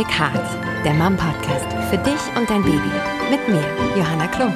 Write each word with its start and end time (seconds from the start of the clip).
Big 0.00 0.18
Heart, 0.18 0.82
der 0.82 0.94
Mom 0.94 1.14
Podcast 1.14 1.66
für 1.90 1.98
dich 1.98 2.34
und 2.34 2.48
dein 2.48 2.62
Baby. 2.62 2.90
Mit 3.30 3.46
mir, 3.46 3.62
Johanna 3.94 4.28
Klum. 4.28 4.54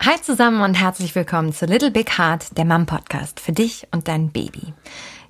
Hi 0.00 0.20
zusammen 0.20 0.62
und 0.62 0.74
herzlich 0.74 1.14
willkommen 1.14 1.52
zu 1.52 1.66
Little 1.66 1.92
Big 1.92 2.18
Heart, 2.18 2.58
der 2.58 2.64
Mom 2.64 2.86
Podcast 2.86 3.38
für 3.38 3.52
dich 3.52 3.86
und 3.92 4.08
dein 4.08 4.32
Baby. 4.32 4.74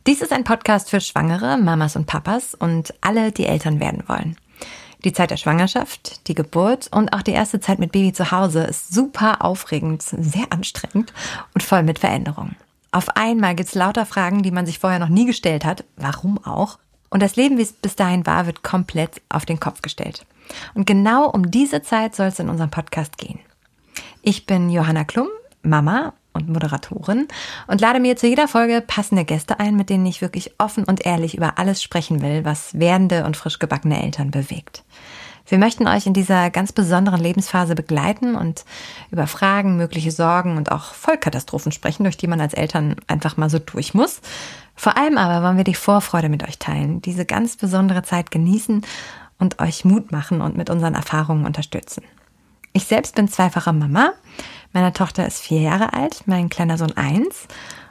Dies 0.06 0.22
ist 0.22 0.32
ein 0.32 0.44
Podcast 0.44 0.88
für 0.88 1.02
Schwangere, 1.02 1.58
Mamas 1.58 1.96
und 1.96 2.06
Papas 2.06 2.54
und 2.54 2.94
alle, 3.02 3.30
die 3.30 3.44
Eltern 3.44 3.78
werden 3.78 4.04
wollen. 4.06 4.38
Die 5.04 5.12
Zeit 5.12 5.30
der 5.30 5.36
Schwangerschaft, 5.36 6.26
die 6.28 6.34
Geburt 6.34 6.88
und 6.90 7.12
auch 7.12 7.20
die 7.20 7.32
erste 7.32 7.60
Zeit 7.60 7.78
mit 7.78 7.92
Baby 7.92 8.14
zu 8.14 8.30
Hause 8.30 8.64
ist 8.64 8.94
super 8.94 9.44
aufregend, 9.44 10.02
sehr 10.02 10.46
anstrengend 10.50 11.12
und 11.52 11.62
voll 11.62 11.82
mit 11.82 11.98
Veränderungen. 11.98 12.56
Auf 12.90 13.10
einmal 13.16 13.54
gibt's 13.54 13.74
lauter 13.74 14.06
Fragen, 14.06 14.42
die 14.42 14.50
man 14.50 14.64
sich 14.64 14.78
vorher 14.78 14.98
noch 14.98 15.08
nie 15.08 15.26
gestellt 15.26 15.64
hat. 15.64 15.84
Warum 15.96 16.42
auch? 16.42 16.78
Und 17.10 17.22
das 17.22 17.36
Leben, 17.36 17.58
wie 17.58 17.62
es 17.62 17.72
bis 17.72 17.96
dahin 17.96 18.24
war, 18.24 18.46
wird 18.46 18.62
komplett 18.62 19.20
auf 19.28 19.44
den 19.44 19.60
Kopf 19.60 19.82
gestellt. 19.82 20.24
Und 20.74 20.86
genau 20.86 21.28
um 21.28 21.50
diese 21.50 21.82
Zeit 21.82 22.14
soll 22.14 22.28
es 22.28 22.38
in 22.38 22.48
unserem 22.48 22.70
Podcast 22.70 23.18
gehen. 23.18 23.40
Ich 24.22 24.46
bin 24.46 24.70
Johanna 24.70 25.04
Klum, 25.04 25.28
Mama 25.62 26.14
und 26.34 26.48
Moderatorin 26.48 27.28
und 27.66 27.80
lade 27.80 28.00
mir 28.00 28.16
zu 28.16 28.26
jeder 28.26 28.48
Folge 28.48 28.82
passende 28.86 29.24
Gäste 29.24 29.60
ein, 29.60 29.76
mit 29.76 29.88
denen 29.88 30.04
ich 30.04 30.20
wirklich 30.20 30.52
offen 30.58 30.84
und 30.84 31.06
ehrlich 31.06 31.36
über 31.36 31.58
alles 31.58 31.82
sprechen 31.82 32.20
will, 32.20 32.44
was 32.44 32.78
werdende 32.78 33.24
und 33.24 33.36
frisch 33.36 33.58
gebackene 33.58 34.02
Eltern 34.02 34.30
bewegt. 34.30 34.84
Wir 35.46 35.58
möchten 35.58 35.86
euch 35.86 36.06
in 36.06 36.14
dieser 36.14 36.50
ganz 36.50 36.72
besonderen 36.72 37.20
Lebensphase 37.20 37.74
begleiten 37.74 38.34
und 38.34 38.64
über 39.10 39.26
Fragen, 39.26 39.76
mögliche 39.76 40.10
Sorgen 40.10 40.56
und 40.56 40.72
auch 40.72 40.94
Vollkatastrophen 40.94 41.70
sprechen, 41.70 42.04
durch 42.04 42.16
die 42.16 42.26
man 42.26 42.40
als 42.40 42.54
Eltern 42.54 42.96
einfach 43.08 43.36
mal 43.36 43.50
so 43.50 43.58
durch 43.58 43.92
muss. 43.92 44.22
Vor 44.74 44.96
allem 44.96 45.18
aber 45.18 45.46
wollen 45.46 45.58
wir 45.58 45.64
die 45.64 45.74
Vorfreude 45.74 46.30
mit 46.30 46.48
euch 46.48 46.58
teilen, 46.58 47.02
diese 47.02 47.26
ganz 47.26 47.56
besondere 47.56 48.02
Zeit 48.02 48.30
genießen 48.30 48.82
und 49.38 49.60
euch 49.60 49.84
Mut 49.84 50.12
machen 50.12 50.40
und 50.40 50.56
mit 50.56 50.70
unseren 50.70 50.94
Erfahrungen 50.94 51.44
unterstützen. 51.44 52.04
Ich 52.72 52.84
selbst 52.84 53.14
bin 53.14 53.28
zweifache 53.28 53.72
Mama. 53.72 54.12
Meine 54.74 54.92
Tochter 54.92 55.24
ist 55.24 55.40
vier 55.40 55.60
Jahre 55.60 55.92
alt, 55.92 56.24
mein 56.26 56.48
kleiner 56.48 56.76
Sohn 56.76 56.96
eins. 56.96 57.46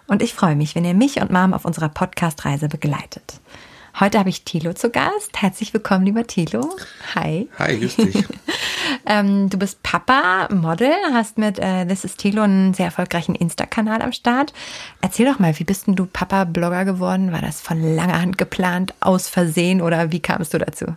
Und 0.07 0.21
ich 0.21 0.33
freue 0.33 0.57
mich, 0.57 0.75
wenn 0.75 0.83
ihr 0.83 0.93
mich 0.93 1.21
und 1.21 1.31
Mom 1.31 1.53
auf 1.53 1.63
unserer 1.63 1.87
Podcast-Reise 1.87 2.67
begleitet. 2.67 3.39
Heute 4.01 4.19
habe 4.19 4.27
ich 4.27 4.43
Thilo 4.43 4.73
zu 4.73 4.89
Gast. 4.89 5.41
Herzlich 5.41 5.73
willkommen, 5.73 6.05
lieber 6.05 6.27
Thilo. 6.27 6.69
Hi. 7.15 7.47
Hi, 7.57 7.79
grüß 7.79 7.95
dich. 7.95 8.25
ähm, 9.05 9.49
du 9.49 9.57
bist 9.57 9.81
Papa, 9.81 10.49
Model, 10.53 10.91
hast 11.13 11.37
mit 11.37 11.57
äh, 11.57 11.85
This 11.85 12.03
is 12.03 12.17
Thilo 12.17 12.41
einen 12.41 12.73
sehr 12.73 12.87
erfolgreichen 12.87 13.35
Insta-Kanal 13.35 14.01
am 14.01 14.11
Start. 14.11 14.51
Erzähl 14.99 15.31
doch 15.31 15.39
mal, 15.39 15.57
wie 15.57 15.63
bist 15.63 15.87
denn 15.87 15.95
du 15.95 16.05
Papa-Blogger 16.05 16.83
geworden? 16.83 17.31
War 17.31 17.41
das 17.41 17.61
von 17.61 17.95
langer 17.95 18.19
Hand 18.19 18.37
geplant, 18.37 18.93
aus 18.99 19.29
Versehen 19.29 19.81
oder 19.81 20.11
wie 20.11 20.19
kamst 20.19 20.53
du 20.53 20.57
dazu? 20.57 20.87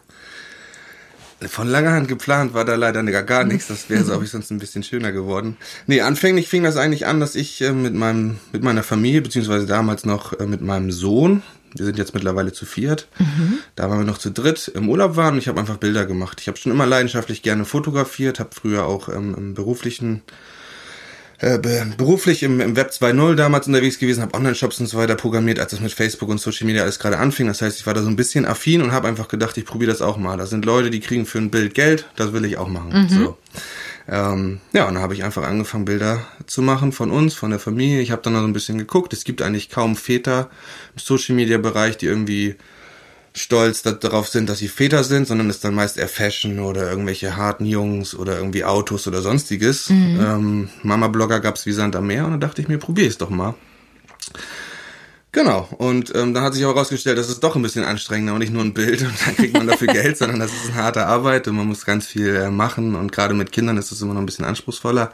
Von 1.49 1.69
langer 1.69 1.93
Hand 1.93 2.09
geplant 2.09 2.55
war 2.55 2.65
da 2.65 2.77
leider 2.77 3.03
gar, 3.03 3.23
gar 3.23 3.45
nichts. 3.45 3.69
Das 3.69 3.91
wäre, 3.91 4.03
glaube 4.03 4.25
ich, 4.25 4.31
sonst 4.31 4.51
ein 4.51 4.59
bisschen 4.59 4.83
schöner 4.83 5.13
geworden. 5.13 5.59
Nee, 5.87 6.01
anfänglich 6.01 6.49
fing 6.49 6.63
das 6.63 6.79
eigentlich 6.79 7.07
an, 7.07 7.21
dass 7.21 7.35
ich 7.35 7.61
äh, 7.61 7.73
mit 7.73 7.95
meinem, 7.95 8.39
mit 8.53 8.63
meiner 8.63 8.83
Familie, 8.83 9.21
beziehungsweise 9.21 9.67
damals 9.67 10.07
noch 10.07 10.33
äh, 10.39 10.47
mit 10.47 10.63
meinem 10.63 10.91
Sohn, 10.91 11.43
wir 11.75 11.85
sind 11.85 11.99
jetzt 11.99 12.15
mittlerweile 12.15 12.53
zu 12.53 12.65
viert, 12.65 13.09
mhm. 13.19 13.59
da 13.75 13.91
waren 13.91 13.99
wir 13.99 14.07
noch 14.07 14.17
zu 14.17 14.31
dritt, 14.31 14.69
im 14.75 14.89
Urlaub 14.89 15.17
waren 15.17 15.35
und 15.35 15.39
ich 15.39 15.49
habe 15.49 15.61
einfach 15.61 15.77
Bilder 15.77 16.07
gemacht. 16.07 16.41
Ich 16.41 16.49
habe 16.49 16.57
schon 16.57 16.73
immer 16.73 16.87
leidenschaftlich 16.87 17.43
gerne 17.43 17.67
fotografiert, 17.67 18.41
habe 18.41 18.51
früher 18.55 18.87
auch 18.87 19.11
ähm, 19.11 19.35
im 19.37 19.55
beruflichen 19.55 20.23
äh, 21.39 21.59
beruflich 21.97 22.43
im, 22.43 22.61
im 22.61 22.77
Web 22.77 22.91
2.0 22.91 23.35
damals 23.35 23.67
unterwegs 23.67 23.99
gewesen, 23.99 24.23
habe 24.23 24.35
Online-Shops 24.35 24.81
und 24.81 24.87
so 24.87 24.97
weiter 24.97 25.17
programmiert, 25.17 25.59
als 25.59 25.73
es 25.73 25.81
mit 25.81 25.93
Facebook 25.93 26.29
und 26.29 26.39
Social 26.39 26.67
Media 26.67 26.83
alles 26.83 26.99
gerade 26.99 27.19
anfing. 27.19 27.47
Das 27.47 27.61
heißt, 27.61 27.79
ich 27.79 27.87
war 27.87 27.95
da 27.95 28.03
so 28.03 28.09
ein 28.09 28.17
bisschen 28.17 28.47
affin 28.47 28.83
und 28.83 28.93
habe 28.93 29.09
einfach 29.09 29.29
gedacht, 29.29 29.57
ich 29.59 29.65
probiere 29.65 29.91
das 29.91 30.03
auch 30.03 30.17
mal. 30.17 30.39
Da 30.39 30.47
sind 30.47 30.65
Leute, 30.65 30.91
die 30.91 31.01
kriegen 31.01 31.27
für 31.27 31.39
ein 31.39 31.51
Bild 31.51 31.75
Geld, 31.75 32.07
das 32.17 32.33
will 32.33 32.45
ich 32.45 32.57
auch 32.57 32.69
machen. 32.69 32.93
Mhm. 32.93 33.09
So. 33.09 33.37
Ähm, 34.09 34.61
ja, 34.73 34.87
und 34.87 34.95
dann 34.95 35.03
habe 35.03 35.15
ich 35.15 35.25
einfach 35.25 35.43
angefangen, 35.43 35.85
Bilder 35.85 36.25
zu 36.47 36.63
machen 36.63 36.93
von 36.93 37.11
uns, 37.11 37.35
von 37.35 37.51
der 37.51 37.59
Familie. 37.59 38.01
Ich 38.01 38.13
habe 38.13 38.23
dann 38.23 38.35
noch 38.35 38.41
so 38.41 38.47
ein 38.47 38.53
bisschen 38.53 38.79
geguckt. 38.79 39.13
Es 39.13 39.25
gibt 39.25 39.43
eigentlich 39.43 39.69
kaum 39.69 39.97
Väter 39.97 40.49
im 40.95 41.01
Social-Media-Bereich, 41.01 41.97
die 41.97 42.07
irgendwie 42.07 42.57
stolz 43.37 43.83
darauf 43.83 44.29
sind, 44.29 44.49
dass 44.49 44.59
sie 44.59 44.69
Väter 44.69 45.05
sind, 45.05 45.29
sondern 45.29 45.51
ist 45.51 45.63
dann 45.63 45.75
meist 45.75 45.99
eher 45.99 46.09
Fashion 46.09 46.59
oder 46.59 46.89
irgendwelche 46.91 47.37
harten 47.37 47.67
Jungs 47.67 48.15
oder 48.15 48.39
irgendwie 48.39 48.65
Autos 48.65 49.07
oder 49.07 49.21
sonstiges. 49.21 49.91
Mhm. 49.91 50.21
Ähm, 50.21 50.69
Mama-Blogger 50.83 51.41
gab's 51.41 51.67
wie 51.67 51.73
Sand 51.73 51.97
am 51.97 52.07
Meer 52.07 52.25
und 52.25 52.33
dann 52.33 52.41
dachte 52.41 52.63
ich 52.63 52.69
mir, 52.69 52.79
probier 52.79 53.07
es 53.07 53.19
doch 53.19 53.31
mal. 53.31 53.55
Genau, 55.33 55.69
und 55.77 56.15
ähm, 56.15 56.33
dann 56.33 56.45
hat 56.45 56.55
sich 56.55 56.65
auch 56.65 56.75
herausgestellt, 56.75 57.19
das 57.19 57.29
ist 57.29 57.41
doch 57.41 57.57
ein 57.57 57.63
bisschen 57.63 57.85
anstrengender 57.85 58.33
und 58.33 58.39
nicht 58.39 58.55
nur 58.55 58.65
ein 58.65 58.73
Bild 58.73 59.03
und 59.03 59.13
dann 59.27 59.37
kriegt 59.37 59.53
man 59.53 59.67
dafür 59.67 59.89
Geld, 59.93 60.17
sondern 60.17 60.41
das 60.41 60.51
ist 60.51 60.73
eine 60.73 60.83
harte 60.83 61.05
Arbeit 61.05 61.47
und 61.47 61.57
man 61.57 61.67
muss 61.67 61.85
ganz 61.85 62.07
viel 62.07 62.35
äh, 62.35 62.51
machen 62.51 62.95
und 62.95 63.13
gerade 63.13 63.35
mit 63.35 63.53
Kindern 63.53 63.77
ist 63.77 63.93
es 63.93 64.01
immer 64.01 64.15
noch 64.15 64.23
ein 64.23 64.27
bisschen 64.27 64.47
anspruchsvoller. 64.47 65.13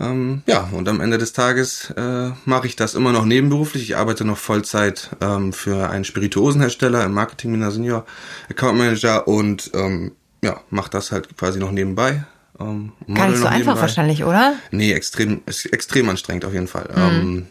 Ähm, 0.00 0.42
ja, 0.46 0.68
und 0.72 0.88
am 0.88 1.00
Ende 1.00 1.18
des 1.18 1.32
Tages 1.32 1.90
äh, 1.96 2.30
mache 2.46 2.66
ich 2.66 2.74
das 2.74 2.94
immer 2.94 3.12
noch 3.12 3.26
nebenberuflich. 3.26 3.82
Ich 3.82 3.96
arbeite 3.96 4.24
noch 4.24 4.38
Vollzeit 4.38 5.10
ähm, 5.20 5.52
für 5.52 5.90
einen 5.90 6.04
Spirituosenhersteller 6.04 7.04
im 7.04 7.12
Marketing 7.12 7.54
einer 7.54 7.70
Senior 7.70 8.06
Account 8.48 8.78
Manager 8.78 9.28
und 9.28 9.70
ähm, 9.74 10.12
ja, 10.42 10.60
mache 10.70 10.90
das 10.90 11.12
halt 11.12 11.36
quasi 11.36 11.58
noch 11.58 11.70
nebenbei. 11.70 12.24
Ähm, 12.58 12.92
Gar 13.12 13.28
nicht 13.28 13.38
so 13.38 13.46
einfach 13.46 13.58
nebenbei. 13.58 13.80
wahrscheinlich, 13.80 14.24
oder? 14.24 14.54
Nee, 14.70 14.92
extrem, 14.92 15.42
extrem 15.46 16.08
anstrengend 16.08 16.46
auf 16.46 16.54
jeden 16.54 16.68
Fall. 16.68 16.88
Mhm. 16.94 17.02
Ähm, 17.02 17.46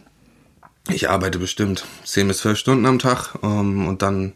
ich 0.89 1.09
arbeite 1.09 1.37
bestimmt 1.37 1.85
10 2.03 2.27
bis 2.27 2.39
12 2.39 2.57
Stunden 2.57 2.85
am 2.87 2.97
Tag 2.97 3.35
ähm, 3.43 3.87
und 3.87 4.01
dann 4.01 4.33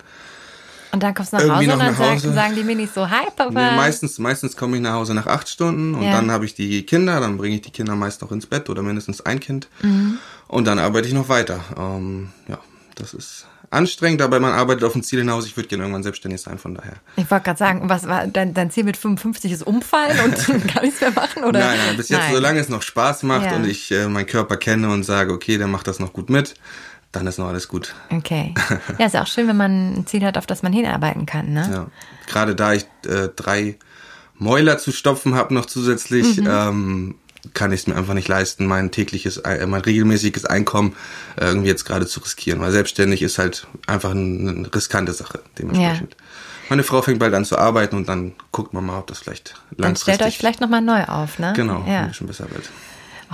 und 0.93 1.01
dann 1.01 1.13
kommst 1.15 1.33
du 1.33 1.37
nach 1.37 1.57
Hause 1.57 1.73
und 1.73 1.79
dann 1.79 1.97
Hause. 1.97 2.33
sagen 2.33 2.55
die 2.55 2.63
mir 2.63 2.75
nicht 2.75 2.93
so, 2.93 3.09
hi 3.09 3.25
Papa. 3.35 3.49
Nee, 3.49 3.75
meistens, 3.75 4.19
meistens 4.19 4.55
komme 4.55 4.77
ich 4.77 4.83
nach 4.83 4.93
Hause 4.93 5.15
nach 5.15 5.25
acht 5.25 5.49
Stunden 5.49 5.95
und 5.95 6.03
ja. 6.03 6.11
dann 6.11 6.29
habe 6.29 6.45
ich 6.45 6.53
die 6.53 6.85
Kinder, 6.85 7.19
dann 7.19 7.37
bringe 7.37 7.55
ich 7.55 7.61
die 7.61 7.71
Kinder 7.71 7.95
meist 7.95 8.21
noch 8.21 8.31
ins 8.31 8.45
Bett 8.45 8.69
oder 8.69 8.83
mindestens 8.83 9.21
ein 9.21 9.39
Kind. 9.39 9.67
Mhm. 9.81 10.19
Und 10.47 10.65
dann 10.65 10.77
arbeite 10.77 11.07
ich 11.07 11.13
noch 11.15 11.29
weiter. 11.29 11.61
Ähm, 11.77 12.29
ja, 12.47 12.59
das 12.95 13.15
ist 13.15 13.47
anstrengend, 13.73 14.21
aber 14.21 14.39
man 14.39 14.53
arbeitet 14.53 14.83
auf 14.83 14.95
ein 14.95 15.03
Ziel 15.03 15.19
hinaus. 15.19 15.45
Ich 15.45 15.57
würde 15.57 15.67
gerne 15.67 15.83
irgendwann 15.83 16.03
selbstständig 16.03 16.41
sein, 16.41 16.57
von 16.57 16.75
daher. 16.75 16.93
Ich 17.15 17.29
wollte 17.31 17.45
gerade 17.45 17.57
sagen, 17.57 17.89
was 17.89 18.07
war 18.07 18.27
dein, 18.27 18.53
dein 18.53 18.69
Ziel 18.69 18.83
mit 18.83 18.95
55 18.95 19.51
ist 19.51 19.63
umfallen 19.63 20.19
und 20.23 20.67
gar 20.73 20.83
nichts 20.83 21.01
mehr 21.01 21.11
machen? 21.11 21.43
Oder? 21.43 21.59
Nein, 21.59 21.79
nein, 21.87 21.97
bis 21.97 22.09
jetzt, 22.09 22.19
nein. 22.19 22.33
solange 22.33 22.59
es 22.59 22.69
noch 22.69 22.83
Spaß 22.83 23.23
macht 23.23 23.45
ja. 23.45 23.55
und 23.55 23.65
ich 23.65 23.91
äh, 23.91 24.07
meinen 24.07 24.27
Körper 24.27 24.57
kenne 24.57 24.91
und 24.91 25.03
sage, 25.03 25.33
okay, 25.33 25.57
der 25.57 25.67
macht 25.67 25.87
das 25.87 25.99
noch 25.99 26.13
gut 26.13 26.29
mit, 26.29 26.53
dann 27.13 27.27
ist 27.27 27.37
noch 27.37 27.47
alles 27.47 27.69
gut. 27.69 27.95
Okay. 28.09 28.53
Ja, 28.99 29.05
ist 29.05 29.15
auch 29.15 29.27
schön, 29.27 29.47
wenn 29.47 29.57
man 29.57 29.93
ein 29.93 30.07
Ziel 30.07 30.25
hat, 30.25 30.37
auf 30.37 30.45
das 30.45 30.61
man 30.63 30.73
hinarbeiten 30.73 31.25
kann, 31.25 31.53
ne? 31.53 31.69
Ja. 31.71 31.87
Gerade 32.27 32.55
da 32.55 32.73
ich 32.73 32.85
äh, 33.05 33.29
drei 33.35 33.77
Mäuler 34.37 34.77
zu 34.77 34.91
stopfen 34.91 35.35
habe 35.35 35.53
noch 35.53 35.65
zusätzlich, 35.65 36.37
mhm. 36.37 36.47
ähm, 36.49 37.15
kann 37.53 37.71
ich 37.71 37.81
es 37.81 37.87
mir 37.87 37.95
einfach 37.95 38.13
nicht 38.13 38.27
leisten, 38.27 38.65
mein 38.65 38.91
tägliches, 38.91 39.37
äh, 39.37 39.65
mein 39.67 39.81
regelmäßiges 39.81 40.45
Einkommen 40.45 40.95
äh, 41.39 41.45
irgendwie 41.45 41.67
jetzt 41.67 41.85
gerade 41.85 42.07
zu 42.07 42.19
riskieren. 42.19 42.59
Weil 42.59 42.71
selbstständig 42.71 43.21
ist 43.21 43.37
halt 43.37 43.67
einfach 43.87 44.11
eine, 44.11 44.51
eine 44.51 44.73
riskante 44.73 45.13
Sache, 45.13 45.39
dementsprechend. 45.57 46.13
Ja. 46.13 46.25
Meine 46.69 46.83
Frau 46.83 47.01
fängt 47.01 47.19
bald 47.19 47.33
an 47.33 47.45
zu 47.45 47.57
arbeiten 47.57 47.95
und 47.95 48.07
dann 48.07 48.33
guckt 48.51 48.73
man 48.73 48.85
mal, 48.85 48.99
ob 48.99 49.07
das 49.07 49.19
vielleicht 49.19 49.55
langfristig... 49.77 49.77
Dann 49.77 49.95
stellt 49.97 50.21
euch 50.21 50.37
vielleicht 50.37 50.61
nochmal 50.61 50.81
neu 50.81 51.03
auf, 51.03 51.37
ne? 51.37 51.53
Genau, 51.55 51.85
ja. 51.87 52.13
schon 52.13 52.27
besser 52.27 52.49
wird. 52.49 52.69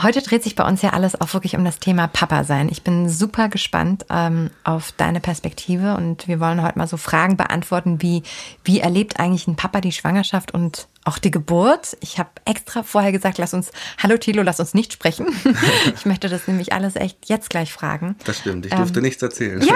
Heute 0.02 0.22
dreht 0.22 0.44
sich 0.44 0.56
bei 0.56 0.66
uns 0.66 0.82
ja 0.82 0.92
alles 0.92 1.20
auch 1.20 1.34
wirklich 1.34 1.58
um 1.58 1.66
das 1.66 1.80
Thema 1.80 2.08
Papa 2.08 2.44
sein. 2.44 2.70
Ich 2.70 2.84
bin 2.84 3.10
super 3.10 3.50
gespannt 3.50 4.06
ähm, 4.10 4.50
auf 4.64 4.94
deine 4.94 5.20
Perspektive 5.20 5.96
und 5.96 6.28
wir 6.28 6.40
wollen 6.40 6.62
heute 6.62 6.78
mal 6.78 6.88
so 6.88 6.96
Fragen 6.96 7.36
beantworten 7.36 8.02
wie, 8.02 8.24
wie 8.64 8.80
erlebt 8.80 9.20
eigentlich 9.20 9.48
ein 9.48 9.56
Papa 9.56 9.82
die 9.82 9.92
Schwangerschaft 9.92 10.54
und 10.54 10.88
auch 11.10 11.18
die 11.18 11.32
Geburt. 11.32 11.98
Ich 12.02 12.20
habe 12.20 12.30
extra 12.46 12.84
vorher 12.84 13.12
gesagt, 13.12 13.40
lass 13.40 13.56
uns, 13.56 13.72
hallo 13.98 14.18
Tilo, 14.18 14.44
lass 14.44 14.60
uns 14.60 14.76
nicht 14.76 14.94
sprechen. 14.94 15.28
ich 15.96 16.06
möchte 16.06 16.30
das 16.30 16.48
nämlich 16.48 16.72
alles 16.72 16.96
echt 16.96 17.28
jetzt 17.28 17.50
gleich 17.50 17.74
fragen. 17.74 18.16
Das 18.26 18.38
stimmt, 18.38 18.68
ich 18.68 18.74
durfte 18.74 19.00
ähm, 19.00 19.06
nichts 19.06 19.22
erzählen. 19.24 19.60
Ja. 19.62 19.76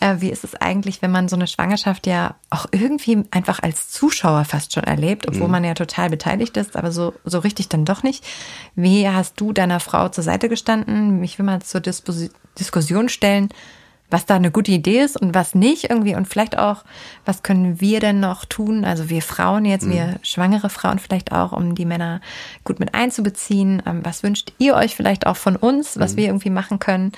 äh, 0.00 0.20
wie 0.20 0.30
ist 0.30 0.44
es 0.44 0.54
eigentlich, 0.54 1.00
wenn 1.00 1.10
man 1.10 1.28
so 1.28 1.36
eine 1.36 1.46
Schwangerschaft 1.46 2.06
ja 2.06 2.36
auch 2.50 2.66
irgendwie 2.72 3.24
einfach 3.30 3.62
als 3.62 3.88
Zuschauer 3.88 4.44
fast 4.44 4.74
schon 4.74 4.84
erlebt, 4.84 5.26
obwohl 5.26 5.46
mhm. 5.46 5.52
man 5.52 5.64
ja 5.64 5.72
total 5.72 6.10
beteiligt 6.10 6.58
ist, 6.58 6.76
aber 6.76 6.92
so, 6.92 7.14
so 7.24 7.38
richtig 7.38 7.70
dann 7.70 7.86
doch 7.86 8.02
nicht. 8.02 8.26
Wie 8.74 9.08
hast 9.08 9.40
du 9.40 9.54
deiner 9.54 9.80
Frau 9.80 10.10
zur 10.10 10.24
Seite 10.24 10.50
gestanden? 10.50 11.24
Ich 11.24 11.38
will 11.38 11.46
mal 11.46 11.62
zur 11.62 11.80
Disposi 11.80 12.30
Diskussion 12.58 13.08
stellen 13.08 13.50
was 14.10 14.24
da 14.24 14.36
eine 14.36 14.50
gute 14.50 14.72
Idee 14.72 15.00
ist 15.00 15.20
und 15.20 15.34
was 15.34 15.54
nicht 15.54 15.90
irgendwie 15.90 16.14
und 16.14 16.26
vielleicht 16.26 16.58
auch, 16.58 16.84
was 17.24 17.42
können 17.42 17.80
wir 17.80 18.00
denn 18.00 18.20
noch 18.20 18.44
tun, 18.44 18.84
also 18.84 19.10
wir 19.10 19.22
Frauen 19.22 19.64
jetzt, 19.64 19.86
mhm. 19.86 19.92
wir 19.92 20.20
schwangere 20.22 20.70
Frauen 20.70 20.98
vielleicht 20.98 21.32
auch, 21.32 21.52
um 21.52 21.74
die 21.74 21.84
Männer 21.84 22.20
gut 22.64 22.80
mit 22.80 22.94
einzubeziehen. 22.94 23.82
Ähm, 23.86 24.00
was 24.04 24.22
wünscht 24.22 24.52
ihr 24.58 24.74
euch 24.74 24.96
vielleicht 24.96 25.26
auch 25.26 25.36
von 25.36 25.56
uns, 25.56 25.98
was 25.98 26.12
mhm. 26.12 26.16
wir 26.16 26.26
irgendwie 26.26 26.50
machen 26.50 26.78
können? 26.78 27.12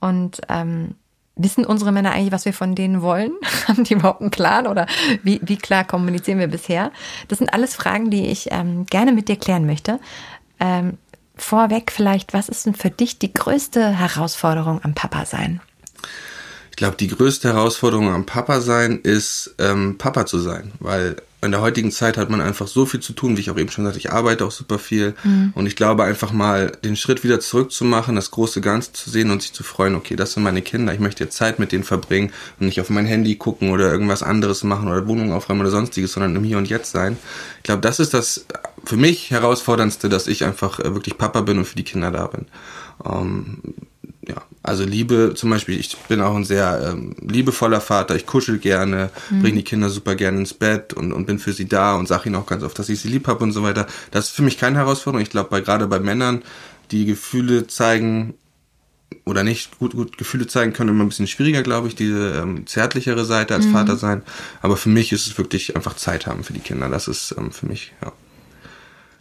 Und 0.00 0.40
ähm, 0.48 0.94
wissen 1.36 1.64
unsere 1.66 1.92
Männer 1.92 2.12
eigentlich, 2.12 2.32
was 2.32 2.44
wir 2.44 2.54
von 2.54 2.74
denen 2.74 3.02
wollen? 3.02 3.32
Haben 3.68 3.84
die 3.84 3.94
überhaupt 3.94 4.22
einen 4.22 4.30
Plan 4.30 4.66
oder 4.66 4.86
wie, 5.22 5.40
wie 5.42 5.56
klar 5.56 5.84
kommunizieren 5.84 6.38
wir 6.38 6.48
bisher? 6.48 6.90
Das 7.28 7.38
sind 7.38 7.52
alles 7.52 7.74
Fragen, 7.74 8.10
die 8.10 8.26
ich 8.26 8.48
ähm, 8.50 8.86
gerne 8.86 9.12
mit 9.12 9.28
dir 9.28 9.36
klären 9.36 9.66
möchte. 9.66 10.00
Ähm, 10.60 10.96
vorweg 11.36 11.90
vielleicht, 11.92 12.32
was 12.32 12.48
ist 12.48 12.64
denn 12.64 12.74
für 12.74 12.90
dich 12.90 13.18
die 13.18 13.34
größte 13.34 13.90
Herausforderung 13.90 14.80
am 14.84 14.94
Papa 14.94 15.26
sein? 15.26 15.60
Ich 16.74 16.76
glaube, 16.76 16.96
die 16.96 17.06
größte 17.06 17.54
Herausforderung 17.54 18.12
am 18.12 18.26
Papa 18.26 18.60
sein 18.60 18.98
ist, 19.00 19.54
ähm, 19.58 19.96
Papa 19.96 20.26
zu 20.26 20.40
sein, 20.40 20.72
weil 20.80 21.14
in 21.40 21.52
der 21.52 21.60
heutigen 21.60 21.92
Zeit 21.92 22.16
hat 22.16 22.30
man 22.30 22.40
einfach 22.40 22.66
so 22.66 22.84
viel 22.84 22.98
zu 22.98 23.12
tun, 23.12 23.36
wie 23.36 23.42
ich 23.42 23.50
auch 23.52 23.56
eben 23.56 23.70
schon 23.70 23.84
sagte, 23.84 24.00
ich 24.00 24.10
arbeite 24.10 24.44
auch 24.44 24.50
super 24.50 24.80
viel 24.80 25.14
mhm. 25.22 25.52
und 25.54 25.68
ich 25.68 25.76
glaube 25.76 26.02
einfach 26.02 26.32
mal 26.32 26.72
den 26.82 26.96
Schritt 26.96 27.22
wieder 27.22 27.38
zurückzumachen, 27.38 28.16
das 28.16 28.32
große 28.32 28.60
Ganze 28.60 28.92
zu 28.92 29.08
sehen 29.08 29.30
und 29.30 29.40
sich 29.40 29.52
zu 29.52 29.62
freuen, 29.62 29.94
okay, 29.94 30.16
das 30.16 30.32
sind 30.32 30.42
meine 30.42 30.62
Kinder, 30.62 30.92
ich 30.92 30.98
möchte 30.98 31.22
jetzt 31.22 31.36
Zeit 31.36 31.60
mit 31.60 31.70
denen 31.70 31.84
verbringen 31.84 32.32
und 32.58 32.66
nicht 32.66 32.80
auf 32.80 32.90
mein 32.90 33.06
Handy 33.06 33.36
gucken 33.36 33.70
oder 33.70 33.92
irgendwas 33.92 34.24
anderes 34.24 34.64
machen 34.64 34.88
oder 34.88 35.06
Wohnung 35.06 35.32
aufräumen 35.32 35.60
oder 35.60 35.70
sonstiges, 35.70 36.14
sondern 36.14 36.34
im 36.34 36.42
Hier 36.42 36.58
und 36.58 36.68
Jetzt 36.68 36.90
sein. 36.90 37.16
Ich 37.58 37.62
glaube, 37.62 37.82
das 37.82 38.00
ist 38.00 38.14
das 38.14 38.46
für 38.84 38.96
mich 38.96 39.30
herausforderndste, 39.30 40.08
dass 40.08 40.26
ich 40.26 40.44
einfach 40.44 40.80
äh, 40.80 40.92
wirklich 40.92 41.18
Papa 41.18 41.42
bin 41.42 41.58
und 41.58 41.66
für 41.66 41.76
die 41.76 41.84
Kinder 41.84 42.10
da 42.10 42.26
bin. 42.26 42.46
Ähm, 43.04 43.58
also 44.64 44.82
Liebe 44.82 45.34
zum 45.36 45.50
Beispiel, 45.50 45.78
ich 45.78 45.94
bin 46.08 46.22
auch 46.22 46.34
ein 46.34 46.44
sehr 46.44 46.90
ähm, 46.90 47.14
liebevoller 47.20 47.82
Vater, 47.82 48.16
ich 48.16 48.24
kuschel 48.24 48.58
gerne, 48.58 49.10
mhm. 49.28 49.42
bringe 49.42 49.58
die 49.58 49.62
Kinder 49.62 49.90
super 49.90 50.14
gerne 50.14 50.38
ins 50.38 50.54
Bett 50.54 50.94
und, 50.94 51.12
und 51.12 51.26
bin 51.26 51.38
für 51.38 51.52
sie 51.52 51.68
da 51.68 51.94
und 51.96 52.08
sage 52.08 52.30
ihnen 52.30 52.36
auch 52.36 52.46
ganz 52.46 52.62
oft, 52.62 52.78
dass 52.78 52.88
ich 52.88 52.98
sie 52.98 53.08
lieb 53.08 53.28
habe 53.28 53.44
und 53.44 53.52
so 53.52 53.62
weiter. 53.62 53.86
Das 54.10 54.26
ist 54.26 54.30
für 54.30 54.42
mich 54.42 54.56
keine 54.56 54.78
Herausforderung. 54.78 55.22
Ich 55.22 55.28
glaube, 55.28 55.50
bei, 55.50 55.60
gerade 55.60 55.86
bei 55.86 56.00
Männern, 56.00 56.42
die 56.90 57.04
Gefühle 57.04 57.66
zeigen 57.66 58.32
oder 59.26 59.44
nicht 59.44 59.78
gut, 59.78 59.92
gut 59.92 60.16
Gefühle 60.16 60.46
zeigen 60.46 60.72
können, 60.72 60.90
immer 60.90 61.04
ein 61.04 61.10
bisschen 61.10 61.26
schwieriger, 61.26 61.62
glaube 61.62 61.88
ich, 61.88 61.94
diese 61.94 62.30
ähm, 62.30 62.66
zärtlichere 62.66 63.26
Seite 63.26 63.54
als 63.54 63.66
mhm. 63.66 63.72
Vater 63.72 63.96
sein. 63.98 64.22
Aber 64.62 64.78
für 64.78 64.88
mich 64.88 65.12
ist 65.12 65.26
es 65.26 65.36
wirklich 65.36 65.76
einfach 65.76 65.94
Zeit 65.94 66.26
haben 66.26 66.42
für 66.42 66.54
die 66.54 66.60
Kinder. 66.60 66.88
Das 66.88 67.06
ist 67.06 67.34
ähm, 67.36 67.52
für 67.52 67.66
mich, 67.66 67.92
ja 68.02 68.12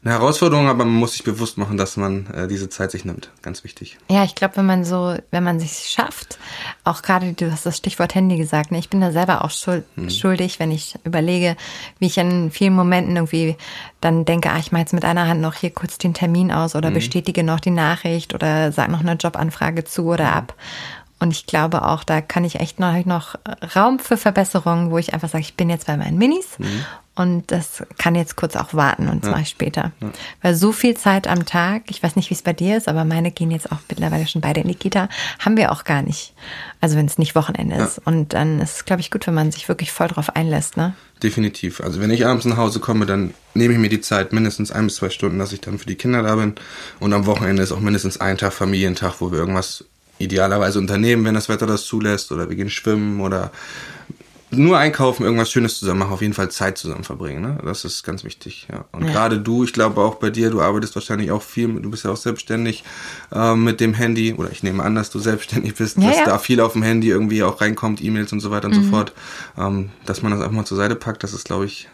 eine 0.03 0.15
Herausforderung, 0.15 0.67
aber 0.67 0.83
man 0.83 0.95
muss 0.95 1.13
sich 1.13 1.23
bewusst 1.23 1.57
machen, 1.57 1.77
dass 1.77 1.95
man 1.95 2.27
äh, 2.27 2.47
diese 2.47 2.69
Zeit 2.69 2.91
sich 2.91 3.05
nimmt. 3.05 3.29
Ganz 3.41 3.63
wichtig. 3.63 3.97
Ja, 4.09 4.25
ich 4.25 4.35
glaube, 4.35 4.57
wenn 4.57 4.65
man 4.65 4.83
so, 4.83 5.15
wenn 5.31 5.43
man 5.43 5.59
sich 5.59 5.89
schafft, 5.89 6.37
auch 6.83 7.01
gerade, 7.01 7.31
du 7.33 7.51
hast 7.51 7.65
das 7.65 7.77
Stichwort 7.77 8.13
Handy 8.13 8.35
gesagt, 8.37 8.71
ne? 8.71 8.79
ich 8.79 8.89
bin 8.89 8.99
da 8.99 9.11
selber 9.11 9.45
auch 9.45 9.49
schuld, 9.49 9.85
hm. 9.95 10.09
schuldig, 10.09 10.59
wenn 10.59 10.71
ich 10.71 10.95
überlege, 11.05 11.55
wie 11.99 12.07
ich 12.07 12.17
in 12.17 12.51
vielen 12.51 12.73
Momenten 12.73 13.15
irgendwie 13.15 13.55
dann 14.01 14.25
denke, 14.25 14.51
ah, 14.51 14.59
ich 14.59 14.73
mache 14.73 14.81
jetzt 14.81 14.93
mit 14.93 15.05
einer 15.05 15.27
Hand 15.27 15.39
noch 15.39 15.53
hier 15.53 15.71
kurz 15.71 15.97
den 15.97 16.13
Termin 16.13 16.51
aus 16.51 16.75
oder 16.75 16.89
hm. 16.89 16.95
bestätige 16.95 17.43
noch 17.43 17.61
die 17.61 17.71
Nachricht 17.71 18.33
oder 18.33 18.73
sag 18.73 18.89
noch 18.89 18.99
eine 18.99 19.13
Jobanfrage 19.13 19.85
zu 19.85 20.07
oder 20.07 20.27
hm. 20.27 20.37
ab. 20.37 20.55
Und 21.23 21.31
ich 21.31 21.45
glaube 21.45 21.83
auch, 21.83 22.03
da 22.03 22.19
kann 22.19 22.43
ich 22.43 22.59
echt 22.59 22.81
noch, 22.81 23.05
noch 23.05 23.35
Raum 23.77 23.97
für 23.97 24.17
Verbesserungen, 24.17 24.91
wo 24.91 24.97
ich 24.97 25.13
einfach 25.13 25.29
sage, 25.29 25.41
ich 25.41 25.53
bin 25.53 25.69
jetzt 25.69 25.87
bei 25.87 25.95
meinen 25.95 26.17
Minis 26.17 26.59
mhm. 26.59 26.83
und 27.15 27.49
das 27.49 27.81
kann 27.97 28.13
jetzt 28.13 28.35
kurz 28.35 28.57
auch 28.57 28.73
warten 28.73 29.07
und 29.07 29.23
zwar 29.23 29.39
ja. 29.39 29.45
später. 29.45 29.93
Ja. 30.01 30.09
Weil 30.41 30.53
so 30.53 30.73
viel 30.73 30.97
Zeit 30.97 31.29
am 31.29 31.45
Tag, 31.45 31.83
ich 31.87 32.03
weiß 32.03 32.17
nicht, 32.17 32.29
wie 32.29 32.33
es 32.33 32.41
bei 32.41 32.51
dir 32.51 32.75
ist, 32.75 32.89
aber 32.89 33.05
meine 33.05 33.31
gehen 33.31 33.51
jetzt 33.51 33.71
auch 33.71 33.77
mittlerweile 33.87 34.27
schon 34.27 34.41
beide 34.41 34.59
in 34.59 34.67
die 34.67 34.75
Kita, 34.75 35.07
haben 35.39 35.55
wir 35.55 35.71
auch 35.71 35.85
gar 35.85 36.01
nicht. 36.01 36.33
Also 36.81 36.97
wenn 36.97 37.05
es 37.05 37.17
nicht 37.17 37.35
Wochenende 37.35 37.77
ja. 37.77 37.85
ist. 37.85 38.01
Und 38.03 38.33
dann 38.33 38.59
ist 38.59 38.75
es, 38.75 38.85
glaube 38.85 38.99
ich, 38.99 39.09
gut, 39.09 39.25
wenn 39.25 39.33
man 39.33 39.49
sich 39.53 39.69
wirklich 39.69 39.93
voll 39.93 40.09
drauf 40.09 40.35
einlässt, 40.35 40.75
ne? 40.75 40.93
Definitiv. 41.23 41.79
Also 41.79 42.01
wenn 42.01 42.11
ich 42.11 42.27
abends 42.27 42.43
nach 42.43 42.57
Hause 42.57 42.81
komme, 42.81 43.05
dann 43.05 43.33
nehme 43.53 43.73
ich 43.75 43.79
mir 43.79 43.87
die 43.87 44.01
Zeit, 44.01 44.33
mindestens 44.33 44.73
ein 44.73 44.87
bis 44.87 44.95
zwei 44.95 45.09
Stunden, 45.09 45.39
dass 45.39 45.53
ich 45.53 45.61
dann 45.61 45.79
für 45.79 45.85
die 45.85 45.95
Kinder 45.95 46.21
da 46.21 46.35
bin. 46.35 46.55
Und 46.99 47.13
am 47.13 47.25
Wochenende 47.27 47.63
ist 47.63 47.71
auch 47.71 47.79
mindestens 47.79 48.19
ein 48.19 48.37
Tag 48.37 48.51
Familientag, 48.51 49.21
wo 49.21 49.31
wir 49.31 49.39
irgendwas 49.39 49.85
idealerweise 50.23 50.79
unternehmen, 50.79 51.25
wenn 51.25 51.35
das 51.35 51.49
Wetter 51.49 51.67
das 51.67 51.85
zulässt, 51.85 52.31
oder 52.31 52.49
wir 52.49 52.55
gehen 52.55 52.69
schwimmen 52.69 53.21
oder 53.21 53.51
nur 54.57 54.77
einkaufen, 54.77 55.23
irgendwas 55.23 55.51
Schönes 55.51 55.79
zusammen 55.79 55.99
machen, 55.99 56.13
auf 56.13 56.21
jeden 56.21 56.33
Fall 56.33 56.49
Zeit 56.49 56.77
zusammen 56.77 57.03
verbringen. 57.03 57.41
Ne? 57.41 57.57
Das 57.63 57.85
ist 57.85 58.03
ganz 58.03 58.23
wichtig. 58.23 58.67
Ja. 58.71 58.85
Und 58.91 59.05
ja. 59.05 59.11
gerade 59.11 59.39
du, 59.39 59.63
ich 59.63 59.73
glaube 59.73 60.01
auch 60.01 60.15
bei 60.15 60.29
dir, 60.29 60.49
du 60.49 60.61
arbeitest 60.61 60.95
wahrscheinlich 60.95 61.31
auch 61.31 61.41
viel, 61.41 61.67
du 61.81 61.89
bist 61.89 62.05
ja 62.05 62.11
auch 62.11 62.17
selbstständig 62.17 62.83
äh, 63.31 63.55
mit 63.55 63.79
dem 63.79 63.93
Handy, 63.93 64.33
oder 64.33 64.51
ich 64.51 64.63
nehme 64.63 64.83
an, 64.83 64.95
dass 64.95 65.09
du 65.09 65.19
selbstständig 65.19 65.75
bist, 65.75 65.97
ja, 65.97 66.07
dass 66.07 66.17
ja. 66.17 66.25
da 66.25 66.37
viel 66.37 66.59
auf 66.61 66.73
dem 66.73 66.83
Handy 66.83 67.09
irgendwie 67.09 67.43
auch 67.43 67.61
reinkommt, 67.61 68.03
E-Mails 68.03 68.31
und 68.31 68.39
so 68.39 68.51
weiter 68.51 68.67
und 68.67 68.77
mhm. 68.77 68.83
so 68.83 68.89
fort. 68.89 69.13
Ähm, 69.57 69.89
dass 70.05 70.21
man 70.21 70.31
das 70.31 70.41
einfach 70.41 70.53
mal 70.53 70.65
zur 70.65 70.77
Seite 70.77 70.95
packt, 70.95 71.23
das 71.23 71.33
ist, 71.33 71.45
glaube 71.45 71.65
ich, 71.65 71.89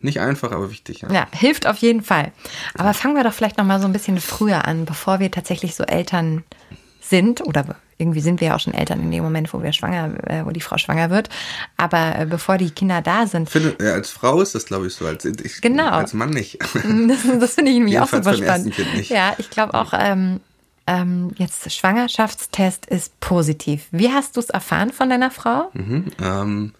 nicht 0.00 0.20
einfach, 0.20 0.52
aber 0.52 0.70
wichtig. 0.70 1.00
Ja. 1.00 1.10
ja, 1.10 1.26
hilft 1.32 1.66
auf 1.66 1.78
jeden 1.78 2.02
Fall. 2.02 2.32
Aber 2.76 2.92
fangen 2.92 3.16
wir 3.16 3.24
doch 3.24 3.32
vielleicht 3.32 3.56
noch 3.56 3.64
mal 3.64 3.80
so 3.80 3.86
ein 3.86 3.92
bisschen 3.92 4.20
früher 4.20 4.66
an, 4.66 4.84
bevor 4.84 5.18
wir 5.18 5.30
tatsächlich 5.30 5.74
so 5.74 5.84
Eltern 5.84 6.44
sind 7.08 7.40
oder 7.40 7.76
irgendwie 7.98 8.20
sind 8.20 8.40
wir 8.40 8.48
ja 8.48 8.56
auch 8.56 8.60
schon 8.60 8.74
Eltern 8.74 9.00
in 9.00 9.10
dem 9.10 9.22
Moment, 9.22 9.52
wo 9.52 9.62
wir 9.62 9.72
schwanger, 9.72 10.14
äh, 10.28 10.44
wo 10.44 10.50
die 10.50 10.60
Frau 10.60 10.78
schwanger 10.78 11.10
wird. 11.10 11.28
Aber 11.76 12.18
äh, 12.18 12.26
bevor 12.26 12.58
die 12.58 12.70
Kinder 12.70 13.02
da 13.02 13.26
sind. 13.26 13.48
Finde, 13.48 13.76
ja, 13.80 13.92
als 13.92 14.10
Frau 14.10 14.40
ist 14.40 14.54
das, 14.54 14.66
glaube 14.66 14.86
ich, 14.86 14.94
so. 14.94 15.06
Als, 15.06 15.24
ich, 15.24 15.60
genau. 15.60 15.90
als 15.90 16.12
Mann 16.12 16.30
nicht. 16.30 16.58
Das, 17.06 17.20
das 17.40 17.54
finde 17.54 17.70
ich 17.70 17.78
nämlich 17.78 17.98
auch 17.98 18.08
super 18.08 18.34
spannend. 18.34 18.74
Ja, 19.08 19.34
ich 19.38 19.50
glaube 19.50 19.74
auch, 19.74 19.92
ähm, 19.96 20.40
ähm, 20.86 21.32
jetzt 21.36 21.70
Schwangerschaftstest 21.72 22.86
ist 22.86 23.18
positiv. 23.20 23.86
Wie 23.90 24.10
hast 24.10 24.36
du 24.36 24.40
es 24.40 24.50
erfahren 24.50 24.92
von 24.92 25.08
deiner 25.08 25.30
Frau? 25.30 25.70
Mhm, 25.72 26.06
ähm, 26.20 26.72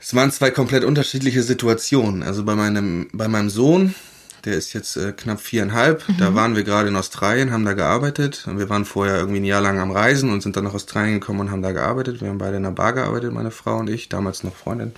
es 0.00 0.14
waren 0.14 0.30
zwei 0.30 0.50
komplett 0.50 0.84
unterschiedliche 0.84 1.42
Situationen. 1.42 2.22
Also 2.22 2.44
bei 2.44 2.54
meinem, 2.54 3.08
bei 3.12 3.28
meinem 3.28 3.50
Sohn 3.50 3.94
der 4.44 4.54
ist 4.54 4.72
jetzt 4.72 4.96
äh, 4.96 5.12
knapp 5.12 5.40
viereinhalb. 5.40 6.08
Mhm. 6.08 6.16
Da 6.18 6.34
waren 6.34 6.56
wir 6.56 6.64
gerade 6.64 6.88
in 6.88 6.96
Australien, 6.96 7.52
haben 7.52 7.64
da 7.64 7.72
gearbeitet. 7.72 8.44
Und 8.46 8.58
wir 8.58 8.68
waren 8.68 8.84
vorher 8.84 9.16
irgendwie 9.16 9.40
ein 9.40 9.44
Jahr 9.44 9.60
lang 9.60 9.78
am 9.78 9.90
Reisen 9.90 10.30
und 10.30 10.42
sind 10.42 10.56
dann 10.56 10.64
nach 10.64 10.74
Australien 10.74 11.20
gekommen 11.20 11.40
und 11.40 11.50
haben 11.50 11.62
da 11.62 11.72
gearbeitet. 11.72 12.20
Wir 12.20 12.28
haben 12.28 12.38
beide 12.38 12.56
in 12.56 12.62
der 12.62 12.70
Bar 12.70 12.92
gearbeitet, 12.92 13.32
meine 13.32 13.50
Frau 13.50 13.78
und 13.78 13.88
ich, 13.88 14.08
damals 14.08 14.44
noch 14.44 14.54
Freundin. 14.54 14.92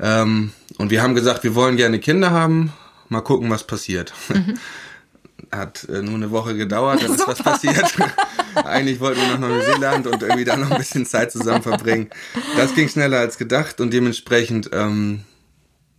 Ähm, 0.00 0.52
und 0.78 0.90
wir 0.90 1.02
haben 1.02 1.14
gesagt, 1.14 1.44
wir 1.44 1.54
wollen 1.54 1.76
gerne 1.76 1.98
Kinder 1.98 2.30
haben. 2.30 2.72
Mal 3.08 3.22
gucken, 3.22 3.50
was 3.50 3.64
passiert. 3.64 4.12
Mhm. 4.28 4.58
Hat 5.52 5.84
äh, 5.88 6.02
nur 6.02 6.14
eine 6.14 6.30
Woche 6.30 6.56
gedauert, 6.56 7.02
dann 7.02 7.14
ist 7.14 7.26
was 7.26 7.42
passiert. 7.42 7.94
Eigentlich 8.54 9.00
wollten 9.00 9.20
wir 9.20 9.38
nach 9.38 9.48
Neuseeland 9.48 10.06
und 10.06 10.22
irgendwie 10.22 10.44
da 10.44 10.56
noch 10.56 10.70
ein 10.70 10.78
bisschen 10.78 11.04
Zeit 11.04 11.30
zusammen 11.30 11.62
verbringen. 11.62 12.08
Das 12.56 12.74
ging 12.74 12.88
schneller 12.88 13.18
als 13.18 13.36
gedacht 13.36 13.80
und 13.80 13.92
dementsprechend, 13.92 14.70
ähm, 14.72 15.24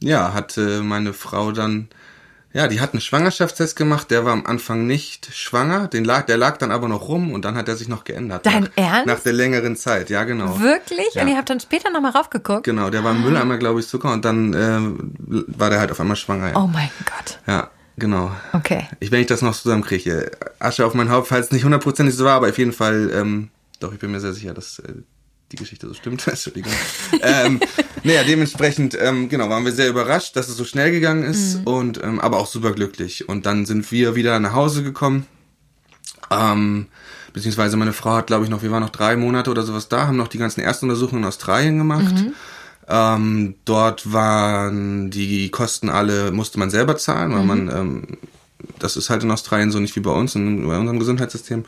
ja, 0.01 0.33
hat 0.33 0.57
äh, 0.57 0.81
meine 0.81 1.13
Frau 1.13 1.51
dann 1.51 1.87
ja, 2.53 2.67
die 2.67 2.79
hat 2.79 2.93
einen 2.93 3.01
Schwangerschaftstest 3.01 3.75
gemacht, 3.75 4.09
der 4.09 4.25
war 4.25 4.33
am 4.33 4.45
Anfang 4.45 4.87
nicht 4.87 5.33
schwanger, 5.33 5.87
den 5.87 6.05
lag, 6.05 6.25
der 6.25 6.37
lag 6.37 6.57
dann 6.57 6.71
aber 6.71 6.87
noch 6.87 7.07
rum 7.07 7.31
und 7.33 7.43
dann 7.43 7.55
hat 7.55 7.67
er 7.67 7.75
sich 7.75 7.87
noch 7.87 8.03
geändert. 8.03 8.45
Dein 8.45 8.63
nach, 8.63 8.69
Ernst? 8.75 9.05
Nach 9.05 9.19
der 9.19 9.33
längeren 9.33 9.75
Zeit, 9.75 10.09
ja 10.09 10.23
genau. 10.23 10.59
Wirklich? 10.59 11.13
Ja. 11.13 11.21
Und 11.21 11.27
ihr 11.27 11.37
habt 11.37 11.49
dann 11.49 11.59
später 11.59 11.89
nochmal 11.91 12.11
raufgeguckt? 12.11 12.63
Genau, 12.63 12.89
der 12.89 13.03
war 13.03 13.11
im 13.11 13.21
Mülleimer, 13.21 13.57
glaube 13.57 13.79
ich, 13.79 13.87
sogar 13.87 14.13
und 14.13 14.23
dann 14.25 14.53
äh, 14.53 14.79
war 15.57 15.69
der 15.69 15.79
halt 15.79 15.91
auf 15.91 15.99
einmal 15.99 16.15
schwanger. 16.15 16.49
Ja. 16.49 16.57
Oh 16.57 16.67
mein 16.67 16.89
Gott. 17.05 17.39
Ja, 17.47 17.69
genau. 17.97 18.31
Okay. 18.53 18.87
Ich, 18.99 19.11
wenn 19.11 19.21
ich 19.21 19.27
das 19.27 19.41
noch 19.41 19.55
zusammenkriege, 19.55 20.31
Asche 20.59 20.85
auf 20.85 20.93
mein 20.93 21.11
Haupt, 21.11 21.27
falls 21.27 21.51
nicht 21.51 21.65
hundertprozentig 21.65 22.15
so 22.15 22.25
war, 22.25 22.35
aber 22.35 22.49
auf 22.49 22.57
jeden 22.57 22.73
Fall, 22.73 23.11
ähm, 23.13 23.49
doch, 23.79 23.93
ich 23.93 23.99
bin 23.99 24.11
mir 24.11 24.19
sehr 24.19 24.33
sicher, 24.33 24.53
dass 24.53 24.79
äh, 24.79 24.93
die 25.51 25.55
Geschichte 25.55 25.87
so 25.87 25.93
stimmt. 25.93 26.27
Entschuldigung. 26.27 26.71
ähm, 27.21 27.59
naja, 28.03 28.23
dementsprechend, 28.23 28.97
ähm, 28.99 29.29
genau, 29.29 29.49
waren 29.49 29.65
wir 29.65 29.71
sehr 29.71 29.89
überrascht, 29.89 30.35
dass 30.35 30.49
es 30.49 30.57
so 30.57 30.65
schnell 30.65 30.91
gegangen 30.91 31.23
ist 31.23 31.59
mhm. 31.59 31.67
und 31.67 32.03
ähm, 32.03 32.19
aber 32.19 32.37
auch 32.37 32.47
super 32.47 32.73
glücklich. 32.73 33.27
Und 33.27 33.45
dann 33.45 33.65
sind 33.65 33.91
wir 33.91 34.15
wieder 34.15 34.39
nach 34.39 34.53
Hause 34.53 34.83
gekommen. 34.83 35.25
Ähm, 36.29 36.87
beziehungsweise 37.33 37.77
meine 37.77 37.93
Frau 37.93 38.15
hat, 38.15 38.27
glaube 38.27 38.43
ich, 38.43 38.49
noch, 38.49 38.63
wir 38.63 38.71
waren 38.71 38.83
noch 38.83 38.89
drei 38.89 39.15
Monate 39.15 39.49
oder 39.49 39.63
sowas 39.63 39.87
da, 39.87 40.07
haben 40.07 40.17
noch 40.17 40.27
die 40.27 40.37
ganzen 40.37 40.61
Erstuntersuchungen 40.61 41.23
in 41.23 41.27
Australien 41.27 41.77
gemacht. 41.77 42.13
Mhm. 42.13 42.33
Ähm, 42.89 43.55
dort 43.65 44.11
waren 44.13 45.11
die 45.11 45.49
Kosten 45.49 45.89
alle, 45.89 46.31
musste 46.31 46.57
man 46.59 46.69
selber 46.69 46.97
zahlen, 46.97 47.33
weil 47.33 47.41
mhm. 47.41 47.47
man 47.47 47.69
ähm, 47.69 48.17
das 48.79 48.97
ist 48.97 49.09
halt 49.09 49.23
in 49.23 49.31
Australien 49.31 49.71
so 49.71 49.79
nicht 49.79 49.95
wie 49.95 50.01
bei 50.01 50.11
uns, 50.11 50.35
in, 50.35 50.67
bei 50.67 50.77
unserem 50.77 50.99
Gesundheitssystem. 50.99 51.65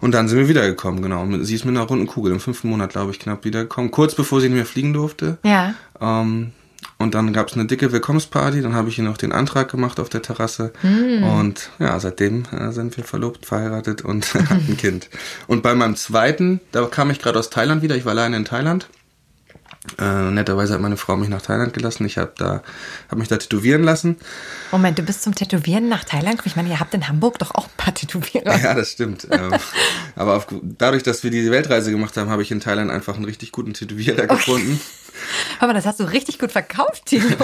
Und 0.00 0.12
dann 0.12 0.28
sind 0.28 0.38
wir 0.38 0.48
wiedergekommen, 0.48 1.02
genau. 1.02 1.26
Sie 1.42 1.54
ist 1.54 1.64
mit 1.64 1.76
einer 1.76 1.86
runden 1.86 2.06
Kugel 2.06 2.32
im 2.32 2.40
fünften 2.40 2.68
Monat, 2.68 2.90
glaube 2.90 3.10
ich, 3.12 3.18
knapp 3.18 3.44
wiedergekommen. 3.44 3.90
Kurz 3.90 4.14
bevor 4.14 4.40
sie 4.40 4.48
nicht 4.48 4.56
mehr 4.56 4.66
fliegen 4.66 4.92
durfte. 4.92 5.38
Ja. 5.44 5.74
Ähm, 6.00 6.52
und 6.98 7.14
dann 7.14 7.32
gab 7.32 7.48
es 7.48 7.54
eine 7.54 7.66
dicke 7.66 7.90
Willkommensparty, 7.90 8.62
dann 8.62 8.74
habe 8.74 8.88
ich 8.88 8.98
ihr 8.98 9.04
noch 9.04 9.16
den 9.16 9.32
Antrag 9.32 9.70
gemacht 9.70 9.98
auf 9.98 10.08
der 10.08 10.22
Terrasse. 10.22 10.72
Mm. 10.82 11.24
Und 11.24 11.70
ja, 11.78 11.98
seitdem 11.98 12.44
äh, 12.52 12.70
sind 12.70 12.96
wir 12.96 13.04
verlobt, 13.04 13.46
verheiratet 13.46 14.02
und 14.02 14.34
hatten 14.34 14.66
ein 14.68 14.76
Kind. 14.76 15.08
Und 15.48 15.62
bei 15.62 15.74
meinem 15.74 15.96
zweiten, 15.96 16.60
da 16.70 16.84
kam 16.86 17.10
ich 17.10 17.20
gerade 17.20 17.38
aus 17.38 17.50
Thailand 17.50 17.82
wieder, 17.82 17.96
ich 17.96 18.04
war 18.04 18.12
alleine 18.12 18.36
in 18.36 18.44
Thailand. 18.44 18.88
Äh, 19.98 20.30
netterweise 20.30 20.74
hat 20.74 20.80
meine 20.80 20.96
Frau 20.96 21.16
mich 21.16 21.28
nach 21.28 21.42
Thailand 21.42 21.72
gelassen. 21.74 22.06
Ich 22.06 22.16
habe 22.16 22.32
da, 22.36 22.62
habe 23.08 23.18
mich 23.18 23.28
da 23.28 23.36
tätowieren 23.36 23.82
lassen. 23.82 24.16
Moment, 24.70 24.96
du 24.96 25.02
bist 25.02 25.22
zum 25.22 25.34
Tätowieren 25.34 25.88
nach 25.88 26.04
Thailand? 26.04 26.40
Ich 26.44 26.54
meine, 26.54 26.68
ihr 26.68 26.78
habt 26.78 26.94
in 26.94 27.08
Hamburg 27.08 27.40
doch 27.40 27.52
auch 27.54 27.64
ein 27.64 27.76
paar 27.76 27.92
Tätowierer. 27.92 28.58
Ja, 28.60 28.74
das 28.74 28.92
stimmt. 28.92 29.26
ähm, 29.30 29.52
aber 30.14 30.36
auf, 30.36 30.46
dadurch, 30.62 31.02
dass 31.02 31.24
wir 31.24 31.32
die 31.32 31.50
Weltreise 31.50 31.90
gemacht 31.90 32.16
haben, 32.16 32.30
habe 32.30 32.42
ich 32.42 32.52
in 32.52 32.60
Thailand 32.60 32.92
einfach 32.92 33.16
einen 33.16 33.24
richtig 33.24 33.50
guten 33.50 33.74
Tätowierer 33.74 34.24
okay. 34.24 34.36
gefunden. 34.36 34.80
Aber 35.60 35.74
das 35.74 35.86
hast 35.86 36.00
du 36.00 36.04
richtig 36.04 36.38
gut 36.38 36.52
verkauft, 36.52 37.06
Tino. 37.06 37.36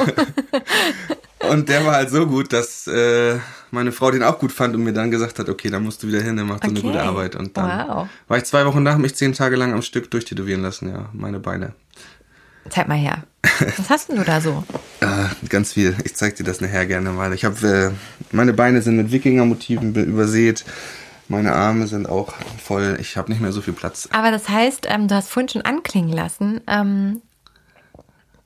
und 1.50 1.68
der 1.68 1.85
war 1.85 1.97
halt 1.97 2.11
so 2.11 2.26
gut, 2.26 2.52
dass 2.52 2.87
äh, 2.87 3.38
meine 3.71 3.92
Frau 3.92 4.11
den 4.11 4.23
auch 4.23 4.38
gut 4.38 4.52
fand 4.52 4.75
und 4.75 4.83
mir 4.83 4.92
dann 4.92 5.11
gesagt 5.11 5.38
hat, 5.38 5.49
okay, 5.49 5.71
da 5.71 5.78
musst 5.78 6.02
du 6.02 6.09
wieder 6.09 6.21
hin, 6.21 6.37
der 6.37 6.45
macht 6.45 6.64
so 6.64 6.71
okay. 6.71 6.80
eine 6.80 6.88
gute 6.88 7.02
Arbeit. 7.02 7.37
Und 7.37 7.57
dann 7.57 7.88
wow. 7.88 8.09
war 8.26 8.38
ich 8.38 8.45
zwei 8.45 8.64
Wochen 8.66 8.83
nach, 8.83 8.97
mich 8.97 9.14
zehn 9.14 9.33
Tage 9.33 9.57
lang 9.57 9.75
am 9.75 9.83
Stück 9.83 10.11
durchtätowieren 10.11 10.62
lassen, 10.62 10.88
ja, 10.88 11.11
meine 11.12 11.38
Beine. 11.38 11.75
Zeig 12.71 12.89
mal 12.89 12.97
her. 12.97 13.25
Was 13.77 13.91
hast 13.91 14.09
denn 14.09 14.17
du 14.17 14.25
da 14.25 14.41
so? 14.41 14.65
Äh, 15.01 15.27
ganz 15.49 15.73
viel. 15.73 15.97
Ich 16.05 16.17
zeig 16.17 16.37
dir 16.37 16.45
das 16.45 16.61
nachher 16.61 16.87
gerne 16.87 17.11
mal. 17.11 17.33
Ich 17.33 17.45
habe 17.45 17.93
äh, 17.93 18.35
meine 18.35 18.53
Beine 18.53 18.83
sind 18.83 18.97
mit 18.97 19.13
Wikinger-Motiven 19.13 19.95
übersät. 19.95 20.65
Meine 21.29 21.53
Arme 21.53 21.87
sind 21.87 22.09
auch 22.09 22.35
voll. 22.63 22.97
Ich 23.01 23.17
habe 23.17 23.31
nicht 23.31 23.41
mehr 23.41 23.53
so 23.53 23.61
viel 23.61 23.75
Platz. 23.75 24.09
Aber 24.13 24.31
das 24.31 24.49
heißt, 24.49 24.87
ähm, 24.89 25.09
du 25.09 25.15
hast 25.15 25.29
vorhin 25.29 25.49
schon 25.49 25.63
anklingen 25.63 26.13
lassen, 26.13 26.61
ähm, 26.67 27.21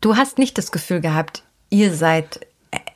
du 0.00 0.16
hast 0.16 0.38
nicht 0.38 0.58
das 0.58 0.72
Gefühl 0.72 1.00
gehabt, 1.00 1.44
ihr 1.70 1.94
seid 1.94 2.40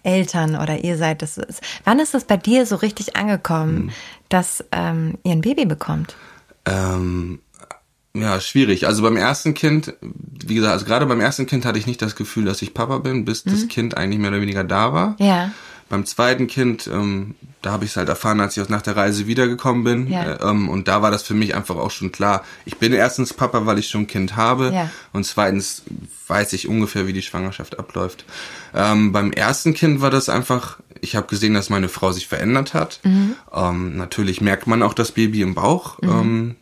Eltern 0.03 0.57
oder 0.57 0.79
ihr 0.85 0.97
seid 0.97 1.23
das. 1.23 1.41
Wann 1.85 2.01
ist 2.01 2.15
das 2.15 2.25
bei 2.25 2.37
dir 2.37 2.67
so 2.67 2.77
richtig 2.77 3.17
angekommen, 3.17 3.77
hm. 3.77 3.91
dass 4.29 4.65
ähm, 4.73 5.19
ihr 5.23 5.33
ein 5.33 5.41
Baby 5.41 5.67
bekommt? 5.67 6.17
Ähm, 6.65 7.41
ja, 8.21 8.41
schwierig. 8.41 8.87
Also 8.87 9.03
beim 9.03 9.17
ersten 9.17 9.55
Kind, 9.55 9.95
wie 10.01 10.55
gesagt, 10.55 10.73
also 10.73 10.87
gerade 10.87 11.07
beim 11.07 11.21
ersten 11.21 11.47
Kind 11.47 11.65
hatte 11.65 11.79
ich 11.79 11.87
nicht 11.87 12.03
das 12.03 12.17
Gefühl, 12.17 12.45
dass 12.45 12.63
ich 12.63 12.75
Papa 12.75 12.99
bin, 12.99 13.25
bis 13.25 13.45
mhm. 13.45 13.51
das 13.51 13.69
Kind 13.69 13.97
eigentlich 13.97 14.21
mehr 14.21 14.31
oder 14.31 14.41
weniger 14.41 14.65
da 14.65 14.93
war. 14.93 15.17
Ja. 15.19 15.51
Beim 15.89 16.05
zweiten 16.05 16.49
Kind, 16.49 16.89
ähm, 16.93 17.37
da 17.63 17.71
habe 17.71 17.85
ich 17.85 17.93
es 17.93 17.97
halt 17.97 18.09
erfahren, 18.09 18.41
als 18.41 18.57
ich 18.57 18.63
aus 18.63 18.69
nach 18.69 18.83
der 18.83 18.97
Reise 18.97 19.29
wiedergekommen 19.29 19.85
bin. 19.85 20.11
Ja. 20.11 20.33
Äh, 20.33 20.51
ähm, 20.51 20.69
und 20.69 20.89
da 20.89 21.01
war 21.01 21.13
das 21.13 21.23
für 21.23 21.35
mich 21.35 21.55
einfach 21.55 21.77
auch 21.77 21.93
schon 21.93 22.11
klar. 22.11 22.45
Ich 22.65 22.79
bin 22.79 22.93
erstens 22.93 23.33
Papa, 23.33 23.67
weil 23.67 23.79
ich 23.79 23.89
schon 23.89 24.03
ein 24.03 24.07
Kind 24.09 24.35
habe. 24.35 24.73
Ja. 24.75 24.91
Und 25.13 25.25
zweitens 25.25 25.83
weiß 26.27 26.55
ich 26.55 26.67
ungefähr, 26.67 27.07
wie 27.07 27.13
die 27.13 27.23
Schwangerschaft 27.23 27.79
abläuft. 27.79 28.25
Ähm, 28.75 29.13
beim 29.13 29.31
ersten 29.31 29.75
Kind 29.75 30.01
war 30.01 30.11
das 30.11 30.29
einfach, 30.29 30.79
ich 31.01 31.15
habe 31.15 31.29
gesehen, 31.29 31.55
dass 31.55 31.71
meine 31.71 31.89
Frau 31.89 32.11
sich 32.11 32.27
verändert 32.27 32.75
hat. 32.75 32.99
Mhm. 33.05 33.37
Ähm, 33.55 33.97
natürlich 33.97 34.41
merkt 34.41 34.67
man 34.67 34.83
auch 34.83 34.95
das 34.95 35.13
Baby 35.13 35.43
im 35.43 35.55
Bauch. 35.55 36.03
Mhm. 36.03 36.11
Ähm, 36.11 36.57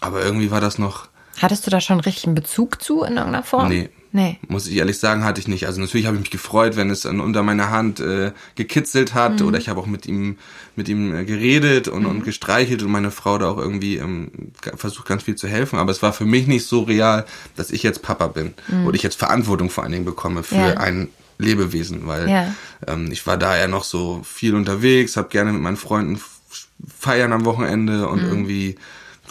aber 0.00 0.24
irgendwie 0.24 0.50
war 0.50 0.60
das 0.60 0.78
noch. 0.78 1.08
Hattest 1.40 1.66
du 1.66 1.70
da 1.70 1.80
schon 1.80 2.00
richtigen 2.00 2.34
Bezug 2.34 2.82
zu 2.82 3.02
in 3.02 3.16
irgendeiner 3.16 3.44
Form? 3.44 3.68
Nee. 3.68 3.90
Nee. 4.10 4.38
Muss 4.48 4.66
ich 4.66 4.76
ehrlich 4.76 4.98
sagen, 4.98 5.22
hatte 5.22 5.40
ich 5.40 5.48
nicht. 5.48 5.66
Also 5.66 5.80
natürlich 5.80 6.06
habe 6.06 6.16
ich 6.16 6.22
mich 6.22 6.30
gefreut, 6.30 6.76
wenn 6.76 6.88
es 6.88 7.04
unter 7.04 7.42
meiner 7.42 7.70
Hand 7.70 8.00
äh, 8.00 8.32
gekitzelt 8.54 9.12
hat 9.12 9.40
mhm. 9.40 9.46
oder 9.46 9.58
ich 9.58 9.68
habe 9.68 9.80
auch 9.80 9.86
mit 9.86 10.06
ihm 10.06 10.38
mit 10.76 10.88
ihm 10.88 11.14
äh, 11.14 11.24
geredet 11.24 11.88
und, 11.88 12.04
mhm. 12.04 12.08
und 12.08 12.24
gestreichelt 12.24 12.82
und 12.82 12.90
meine 12.90 13.10
Frau 13.10 13.36
da 13.36 13.50
auch 13.50 13.58
irgendwie 13.58 13.96
ähm, 13.96 14.30
versucht 14.76 15.06
ganz 15.06 15.24
viel 15.24 15.36
zu 15.36 15.46
helfen. 15.46 15.78
Aber 15.78 15.92
es 15.92 16.02
war 16.02 16.12
für 16.12 16.24
mich 16.24 16.46
nicht 16.46 16.66
so 16.66 16.82
real, 16.82 17.26
dass 17.56 17.70
ich 17.70 17.82
jetzt 17.82 18.02
Papa 18.02 18.28
bin 18.28 18.54
mhm. 18.68 18.86
oder 18.86 18.96
ich 18.96 19.02
jetzt 19.02 19.18
Verantwortung 19.18 19.68
vor 19.68 19.84
allen 19.84 19.92
Dingen 19.92 20.04
bekomme 20.06 20.42
für 20.42 20.56
ja. 20.56 20.76
ein 20.78 21.08
Lebewesen, 21.38 22.06
weil 22.06 22.30
ja. 22.30 22.54
ähm, 22.86 23.12
ich 23.12 23.26
war 23.26 23.36
da 23.36 23.56
ja 23.56 23.68
noch 23.68 23.84
so 23.84 24.22
viel 24.24 24.54
unterwegs, 24.54 25.16
habe 25.16 25.28
gerne 25.28 25.52
mit 25.52 25.60
meinen 25.60 25.76
Freunden 25.76 26.20
feiern 26.98 27.32
am 27.32 27.44
Wochenende 27.44 28.08
und 28.08 28.22
mhm. 28.22 28.28
irgendwie 28.28 28.76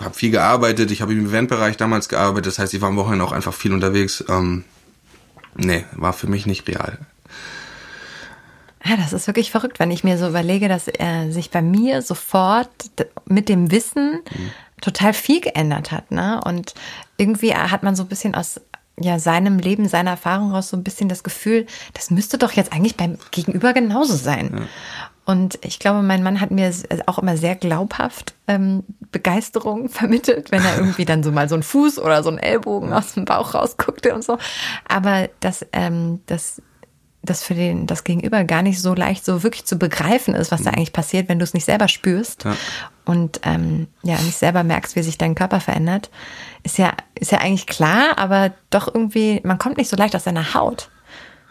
habe 0.01 0.13
viel 0.13 0.31
gearbeitet. 0.31 0.91
Ich 0.91 1.01
habe 1.01 1.13
im 1.13 1.27
Eventbereich 1.27 1.77
damals 1.77 2.09
gearbeitet. 2.09 2.47
Das 2.47 2.59
heißt, 2.59 2.73
ich 2.73 2.81
war 2.81 2.89
am 2.89 2.97
Wochenende 2.97 3.25
auch 3.25 3.31
einfach 3.31 3.53
viel 3.53 3.73
unterwegs. 3.73 4.23
Ähm, 4.29 4.63
nee, 5.55 5.85
war 5.93 6.13
für 6.13 6.27
mich 6.27 6.45
nicht 6.45 6.67
real. 6.67 6.99
Ja, 8.85 8.95
das 8.95 9.11
ist 9.11 9.27
wirklich 9.27 9.51
verrückt, 9.51 9.79
wenn 9.79 9.91
ich 9.91 10.03
mir 10.03 10.17
so 10.17 10.27
überlege, 10.27 10.69
dass 10.69 10.87
er 10.87 11.31
sich 11.31 11.51
bei 11.51 11.61
mir 11.61 12.01
sofort 12.01 12.69
mit 13.25 13.49
dem 13.49 13.71
Wissen 13.71 14.21
mhm. 14.31 14.51
total 14.81 15.13
viel 15.13 15.41
geändert 15.41 15.91
hat. 15.91 16.11
Ne? 16.11 16.39
Und 16.45 16.73
irgendwie 17.17 17.53
hat 17.53 17.83
man 17.83 17.95
so 17.95 18.03
ein 18.03 18.09
bisschen 18.09 18.35
aus 18.35 18.61
ja, 18.99 19.19
seinem 19.19 19.59
Leben, 19.59 19.87
seiner 19.87 20.11
Erfahrung 20.11 20.51
raus 20.51 20.69
so 20.69 20.77
ein 20.77 20.83
bisschen 20.83 21.09
das 21.09 21.23
Gefühl, 21.23 21.67
das 21.93 22.09
müsste 22.09 22.37
doch 22.37 22.53
jetzt 22.53 22.73
eigentlich 22.73 22.95
beim 22.95 23.17
Gegenüber 23.31 23.73
genauso 23.73 24.15
sein. 24.15 24.51
Ja. 24.53 24.65
Und 25.27 25.59
ich 25.61 25.77
glaube, 25.79 26.03
mein 26.03 26.23
Mann 26.23 26.39
hat 26.39 26.51
mir 26.51 26.71
auch 27.05 27.19
immer 27.19 27.35
sehr 27.35 27.55
glaubhaft 27.55 28.33
ähm, 28.47 28.85
Begeisterung 29.11 29.89
vermittelt, 29.89 30.53
wenn 30.53 30.63
er 30.63 30.77
irgendwie 30.77 31.03
dann 31.03 31.21
so 31.21 31.33
mal 31.33 31.49
so 31.49 31.55
einen 31.55 31.63
Fuß 31.63 31.99
oder 31.99 32.23
so 32.23 32.29
einen 32.29 32.37
Ellbogen 32.37 32.93
aus 32.93 33.13
dem 33.13 33.25
Bauch 33.25 33.53
rausguckte 33.53 34.15
und 34.15 34.23
so. 34.23 34.37
Aber 34.87 35.29
dass 35.41 35.65
ähm, 35.73 36.21
das 36.27 36.61
das 37.23 37.43
für 37.43 37.55
den 37.55 37.87
das 37.87 38.05
Gegenüber 38.05 38.45
gar 38.45 38.61
nicht 38.61 38.81
so 38.81 38.93
leicht 38.93 39.25
so 39.25 39.43
wirklich 39.43 39.65
zu 39.65 39.77
begreifen 39.77 40.33
ist, 40.33 40.49
was 40.49 40.63
da 40.63 40.71
mhm. 40.71 40.77
eigentlich 40.77 40.93
passiert, 40.93 41.27
wenn 41.27 41.39
du 41.39 41.43
es 41.43 41.53
nicht 41.53 41.65
selber 41.65 41.89
spürst 41.89 42.45
ja. 42.45 42.55
und 43.03 43.41
ähm, 43.43 43.87
ja 44.03 44.15
nicht 44.21 44.37
selber 44.37 44.63
merkst, 44.63 44.95
wie 44.95 45.03
sich 45.03 45.17
dein 45.17 45.35
Körper 45.35 45.59
verändert, 45.59 46.09
ist 46.63 46.77
ja 46.77 46.93
ist 47.15 47.33
ja 47.33 47.39
eigentlich 47.39 47.67
klar, 47.67 48.17
aber 48.17 48.53
doch 48.69 48.87
irgendwie 48.87 49.41
man 49.43 49.57
kommt 49.57 49.75
nicht 49.75 49.89
so 49.89 49.97
leicht 49.97 50.15
aus 50.15 50.23
seiner 50.23 50.53
Haut. 50.53 50.89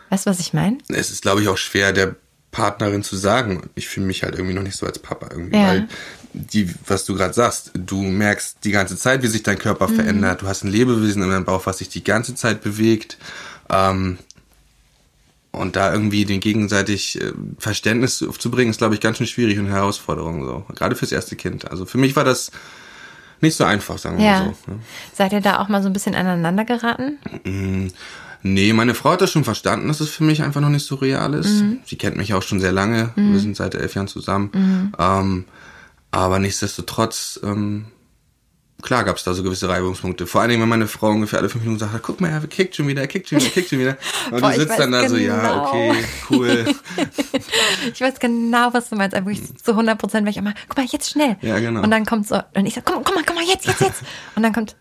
Weißt 0.08 0.24
du, 0.24 0.30
was 0.30 0.40
ich 0.40 0.54
meine? 0.54 0.78
Es 0.88 1.10
ist, 1.10 1.22
glaube 1.22 1.42
ich, 1.42 1.48
auch 1.48 1.56
schwer, 1.56 1.92
der 1.92 2.14
Partnerin 2.56 3.02
zu 3.02 3.16
sagen. 3.16 3.68
Ich 3.74 3.86
fühle 3.86 4.06
mich 4.06 4.22
halt 4.22 4.34
irgendwie 4.34 4.54
noch 4.54 4.62
nicht 4.62 4.76
so 4.76 4.86
als 4.86 4.98
Papa 4.98 5.28
irgendwie, 5.30 5.58
ja. 5.58 5.68
weil 5.68 5.88
die, 6.32 6.74
was 6.86 7.04
du 7.04 7.14
gerade 7.14 7.34
sagst, 7.34 7.72
du 7.74 8.00
merkst 8.02 8.64
die 8.64 8.70
ganze 8.70 8.96
Zeit, 8.96 9.22
wie 9.22 9.26
sich 9.26 9.42
dein 9.42 9.58
Körper 9.58 9.88
mhm. 9.88 9.96
verändert. 9.96 10.40
Du 10.40 10.46
hast 10.46 10.64
ein 10.64 10.70
Lebewesen 10.70 11.22
in 11.22 11.28
deinem 11.28 11.44
Bauch, 11.44 11.66
was 11.66 11.78
sich 11.78 11.90
die 11.90 12.02
ganze 12.02 12.34
Zeit 12.34 12.62
bewegt. 12.62 13.18
Ähm, 13.68 14.16
und 15.52 15.76
da 15.76 15.92
irgendwie 15.92 16.24
den 16.24 16.40
gegenseitig 16.40 17.20
äh, 17.20 17.32
Verständnis 17.58 18.18
zu 18.38 18.50
bringen, 18.50 18.70
ist, 18.70 18.78
glaube 18.78 18.94
ich, 18.94 19.02
ganz 19.02 19.18
schön 19.18 19.26
schwierig 19.26 19.58
und 19.58 19.66
eine 19.66 19.74
Herausforderung 19.74 20.46
so. 20.46 20.64
Gerade 20.74 20.96
fürs 20.96 21.12
erste 21.12 21.36
Kind. 21.36 21.70
Also 21.70 21.84
für 21.84 21.98
mich 21.98 22.16
war 22.16 22.24
das 22.24 22.50
nicht 23.42 23.56
so 23.56 23.64
einfach, 23.64 23.98
sagen 23.98 24.16
wir 24.16 24.24
ja. 24.24 24.40
mal 24.46 24.54
so. 24.64 24.72
Ne? 24.72 24.78
Seid 25.12 25.34
ihr 25.34 25.42
da 25.42 25.60
auch 25.60 25.68
mal 25.68 25.82
so 25.82 25.90
ein 25.90 25.92
bisschen 25.92 26.14
aneinander 26.14 26.64
geraten? 26.64 27.18
Nee, 28.42 28.72
meine 28.72 28.94
Frau 28.94 29.10
hat 29.10 29.20
das 29.20 29.32
schon 29.32 29.44
verstanden, 29.44 29.88
dass 29.88 30.00
es 30.00 30.10
für 30.10 30.24
mich 30.24 30.42
einfach 30.42 30.60
noch 30.60 30.68
nicht 30.68 30.86
so 30.86 30.96
real 30.96 31.34
ist. 31.34 31.62
Mhm. 31.62 31.78
Sie 31.84 31.96
kennt 31.96 32.16
mich 32.16 32.34
auch 32.34 32.42
schon 32.42 32.60
sehr 32.60 32.72
lange. 32.72 33.10
Mhm. 33.16 33.32
Wir 33.32 33.40
sind 33.40 33.56
seit 33.56 33.74
elf 33.74 33.94
Jahren 33.94 34.08
zusammen. 34.08 34.50
Mhm. 34.52 34.92
Ähm, 34.98 35.44
aber 36.10 36.38
nichtsdestotrotz, 36.38 37.40
ähm, 37.42 37.86
klar 38.82 39.04
gab 39.04 39.16
es 39.16 39.24
da 39.24 39.34
so 39.34 39.42
gewisse 39.42 39.68
Reibungspunkte. 39.68 40.26
Vor 40.26 40.40
allen 40.40 40.50
Dingen, 40.50 40.62
wenn 40.62 40.68
meine 40.68 40.86
Frau 40.86 41.10
ungefähr 41.10 41.38
alle 41.38 41.48
fünf 41.48 41.64
Minuten 41.64 41.80
sagt, 41.80 42.02
guck 42.02 42.20
mal, 42.20 42.30
er 42.30 42.40
kickt 42.46 42.76
schon 42.76 42.86
wieder, 42.88 43.02
er 43.02 43.08
kickt 43.08 43.28
schon 43.28 43.38
wieder, 43.38 43.48
er 43.48 43.52
kickt 43.52 43.70
schon 43.70 43.78
wieder. 43.80 43.98
Und 44.30 44.40
Boah, 44.40 44.52
du 44.52 44.60
sitzt 44.60 44.78
dann 44.78 44.92
da 44.92 45.02
genau. 45.02 45.10
so, 45.10 45.16
ja, 45.16 45.40
genau. 45.40 45.68
okay, 45.68 46.04
cool. 46.30 46.74
ich 47.92 48.00
weiß 48.00 48.18
genau, 48.20 48.72
was 48.72 48.88
du 48.88 48.96
meinst. 48.96 49.14
Einfach 49.14 49.30
ich 49.30 49.56
zu 49.56 49.72
100 49.72 49.98
Prozent, 49.98 50.24
wenn 50.24 50.30
ich 50.30 50.36
immer, 50.36 50.54
guck 50.68 50.76
mal, 50.78 50.86
jetzt 50.86 51.10
schnell. 51.10 51.36
Ja, 51.42 51.58
genau. 51.58 51.82
Und 51.82 51.90
dann 51.90 52.06
kommt 52.06 52.28
so, 52.28 52.40
und 52.54 52.66
ich 52.66 52.74
sag, 52.74 52.84
komm, 52.84 53.02
komm 53.04 53.14
mal, 53.14 53.24
komm 53.26 53.36
mal, 53.36 53.44
jetzt, 53.44 53.66
jetzt, 53.66 53.80
jetzt. 53.80 54.02
Und 54.36 54.42
dann 54.42 54.52
kommt, 54.52 54.76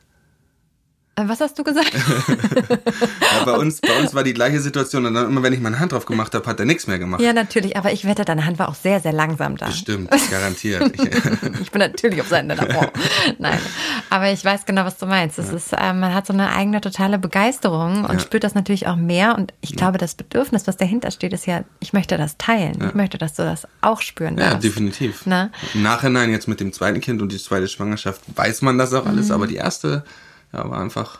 was 1.17 1.39
hast 1.39 1.57
du 1.57 1.63
gesagt? 1.63 1.93
ja, 1.93 3.45
bei, 3.45 3.53
uns, 3.57 3.79
bei 3.79 3.97
uns 3.99 4.13
war 4.13 4.23
die 4.23 4.33
gleiche 4.33 4.59
Situation 4.59 5.05
und 5.05 5.13
dann 5.13 5.27
immer, 5.27 5.43
wenn 5.43 5.53
ich 5.53 5.61
meine 5.61 5.79
Hand 5.79 5.93
drauf 5.93 6.05
gemacht 6.05 6.33
habe, 6.35 6.45
hat 6.45 6.59
er 6.59 6.65
nichts 6.65 6.87
mehr 6.87 6.99
gemacht. 6.99 7.21
Ja, 7.21 7.31
natürlich, 7.31 7.77
aber 7.77 7.93
ich 7.93 8.05
wette, 8.05 8.25
deine 8.25 8.45
Hand 8.45 8.59
war 8.59 8.67
auch 8.67 8.75
sehr, 8.75 8.99
sehr 8.99 9.13
langsam 9.13 9.55
da. 9.55 9.67
Bestimmt, 9.67 10.09
garantiert. 10.31 10.91
ich 11.61 11.71
bin 11.71 11.79
natürlich 11.79 12.19
auf 12.19 12.27
Seiten 12.27 12.49
deiner 12.49 12.65
Frau. 12.69 12.87
Nein, 13.39 13.59
aber 14.09 14.31
ich 14.31 14.43
weiß 14.43 14.65
genau, 14.65 14.83
was 14.83 14.97
du 14.97 15.05
meinst. 15.05 15.39
Es 15.39 15.47
ja. 15.47 15.55
ist, 15.55 15.73
äh, 15.73 15.93
man 15.93 16.13
hat 16.13 16.27
so 16.27 16.33
eine 16.33 16.51
eigene 16.51 16.81
totale 16.81 17.17
Begeisterung 17.17 18.03
und 18.03 18.13
ja. 18.13 18.19
spürt 18.19 18.43
das 18.43 18.53
natürlich 18.53 18.87
auch 18.87 18.97
mehr 18.97 19.37
und 19.37 19.53
ich 19.61 19.75
glaube, 19.75 19.97
das 19.97 20.15
Bedürfnis, 20.15 20.67
was 20.67 20.75
dahinter 20.75 21.11
steht, 21.11 21.31
ist 21.31 21.45
ja, 21.45 21.63
ich 21.79 21.93
möchte 21.93 22.17
das 22.17 22.37
teilen. 22.37 22.83
Ich 22.85 22.93
möchte, 22.93 23.17
dass 23.17 23.35
du 23.35 23.43
das 23.43 23.67
auch 23.79 24.01
spüren 24.01 24.35
darfst. 24.35 24.53
Ja, 24.53 24.59
definitiv. 24.59 25.21
Na? 25.25 25.49
Im 25.73 25.81
Nachhinein 25.81 26.29
jetzt 26.31 26.47
mit 26.47 26.59
dem 26.59 26.73
zweiten 26.73 26.99
Kind 26.99 27.21
und 27.21 27.31
die 27.31 27.37
zweite 27.37 27.69
Schwangerschaft 27.69 28.21
weiß 28.35 28.61
man 28.63 28.77
das 28.77 28.93
auch 28.93 29.05
alles, 29.05 29.27
mhm. 29.27 29.35
aber 29.35 29.47
die 29.47 29.55
erste 29.55 30.03
ja, 30.55 30.69
war 30.69 30.79
einfach, 30.79 31.19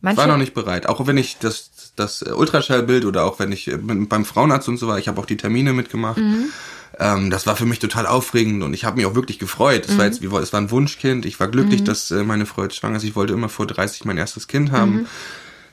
Manche? 0.00 0.18
war 0.18 0.26
noch 0.26 0.36
nicht 0.36 0.54
bereit. 0.54 0.86
Auch 0.86 1.06
wenn 1.06 1.16
ich 1.16 1.38
das, 1.38 1.92
das 1.96 2.22
Ultraschallbild 2.22 3.04
oder 3.04 3.24
auch 3.24 3.38
wenn 3.38 3.52
ich 3.52 3.70
beim 3.78 4.24
Frauenarzt 4.24 4.68
und 4.68 4.76
so 4.76 4.86
war, 4.86 4.98
ich 4.98 5.08
habe 5.08 5.20
auch 5.20 5.26
die 5.26 5.36
Termine 5.36 5.72
mitgemacht. 5.72 6.18
Mhm. 6.18 6.50
Ähm, 6.98 7.30
das 7.30 7.46
war 7.46 7.56
für 7.56 7.66
mich 7.66 7.78
total 7.78 8.06
aufregend 8.06 8.62
und 8.62 8.74
ich 8.74 8.84
habe 8.84 8.96
mich 8.96 9.06
auch 9.06 9.14
wirklich 9.14 9.38
gefreut. 9.38 9.86
Es 9.86 9.94
mhm. 9.94 9.98
war 9.98 10.04
jetzt, 10.04 10.22
wie, 10.22 10.26
es 10.36 10.52
war 10.52 10.60
ein 10.60 10.70
Wunschkind. 10.70 11.26
Ich 11.26 11.40
war 11.40 11.48
glücklich, 11.48 11.80
mhm. 11.80 11.84
dass 11.86 12.10
äh, 12.10 12.22
meine 12.22 12.46
Frau 12.46 12.62
jetzt 12.62 12.76
schwanger 12.76 12.96
ist. 12.96 13.04
Ich 13.04 13.16
wollte 13.16 13.32
immer 13.32 13.48
vor 13.48 13.66
30 13.66 14.04
mein 14.04 14.18
erstes 14.18 14.46
Kind 14.46 14.70
haben. 14.70 14.92
Mhm. 14.92 15.06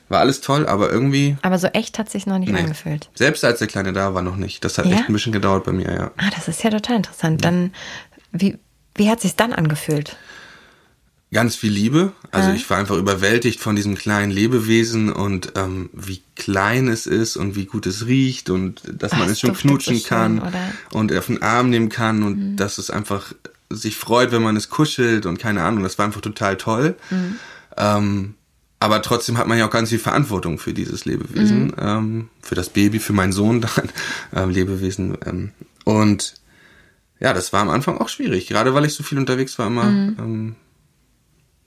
War 0.08 0.20
alles 0.20 0.40
toll, 0.40 0.66
aber 0.66 0.90
irgendwie. 0.90 1.36
Aber 1.42 1.58
so 1.58 1.68
echt 1.68 1.98
hat 1.98 2.10
sich 2.10 2.26
noch 2.26 2.38
nicht 2.38 2.52
nee. 2.52 2.58
angefühlt. 2.58 3.08
Selbst 3.14 3.44
als 3.44 3.60
der 3.60 3.68
Kleine 3.68 3.92
da 3.92 4.14
war, 4.14 4.22
noch 4.22 4.36
nicht. 4.36 4.64
Das 4.64 4.78
hat 4.78 4.86
ja? 4.86 4.96
echt 4.96 5.08
ein 5.08 5.12
bisschen 5.12 5.32
gedauert 5.32 5.64
bei 5.64 5.72
mir, 5.72 5.90
ja. 5.92 6.10
Ah, 6.16 6.30
das 6.34 6.48
ist 6.48 6.62
ja 6.62 6.70
total 6.70 6.96
interessant. 6.96 7.44
Dann, 7.44 7.72
wie, 8.30 8.58
wie 8.94 9.08
hat 9.08 9.20
sich 9.20 9.36
dann 9.36 9.52
angefühlt? 9.52 10.16
Ganz 11.32 11.56
viel 11.56 11.72
Liebe. 11.72 12.12
Also 12.30 12.50
ich 12.50 12.68
war 12.68 12.78
einfach 12.78 12.96
überwältigt 12.96 13.60
von 13.60 13.74
diesem 13.74 13.94
kleinen 13.94 14.30
Lebewesen 14.30 15.12
und 15.12 15.52
ähm, 15.56 15.90
wie 15.92 16.22
klein 16.36 16.88
es 16.88 17.06
ist 17.06 17.36
und 17.36 17.56
wie 17.56 17.64
gut 17.64 17.86
es 17.86 18.06
riecht 18.06 18.50
und 18.50 18.82
dass 18.86 19.12
man 19.12 19.28
es 19.28 19.40
schon 19.40 19.54
knutschen 19.54 19.96
so 19.96 20.08
kann 20.08 20.40
oder? 20.40 20.72
und 20.92 21.12
auf 21.12 21.26
den 21.26 21.42
Arm 21.42 21.70
nehmen 21.70 21.88
kann 21.88 22.22
und 22.22 22.38
mhm. 22.38 22.56
dass 22.56 22.78
es 22.78 22.90
einfach 22.90 23.32
sich 23.70 23.96
freut, 23.96 24.30
wenn 24.30 24.42
man 24.42 24.56
es 24.56 24.68
kuschelt 24.68 25.24
und 25.24 25.38
keine 25.38 25.62
Ahnung. 25.62 25.82
Das 25.82 25.98
war 25.98 26.04
einfach 26.04 26.20
total 26.20 26.56
toll. 26.56 26.96
Mhm. 27.10 27.36
Ähm, 27.78 28.34
aber 28.78 29.00
trotzdem 29.00 29.38
hat 29.38 29.46
man 29.46 29.58
ja 29.58 29.66
auch 29.66 29.70
ganz 29.70 29.88
viel 29.88 29.98
Verantwortung 29.98 30.58
für 30.58 30.74
dieses 30.74 31.04
Lebewesen, 31.04 31.66
mhm. 31.66 31.74
ähm, 31.78 32.28
für 32.42 32.56
das 32.56 32.68
Baby, 32.68 32.98
für 32.98 33.12
meinen 33.12 33.32
Sohn 33.32 33.60
dann, 33.62 33.88
ähm, 34.34 34.50
Lebewesen. 34.50 35.16
Ähm, 35.24 35.52
und 35.84 36.34
ja, 37.20 37.32
das 37.32 37.52
war 37.52 37.62
am 37.62 37.70
Anfang 37.70 37.98
auch 37.98 38.08
schwierig, 38.08 38.48
gerade 38.48 38.74
weil 38.74 38.84
ich 38.84 38.94
so 38.94 39.02
viel 39.02 39.18
unterwegs 39.18 39.58
war 39.58 39.68
immer. 39.68 39.84
Mhm. 39.84 40.56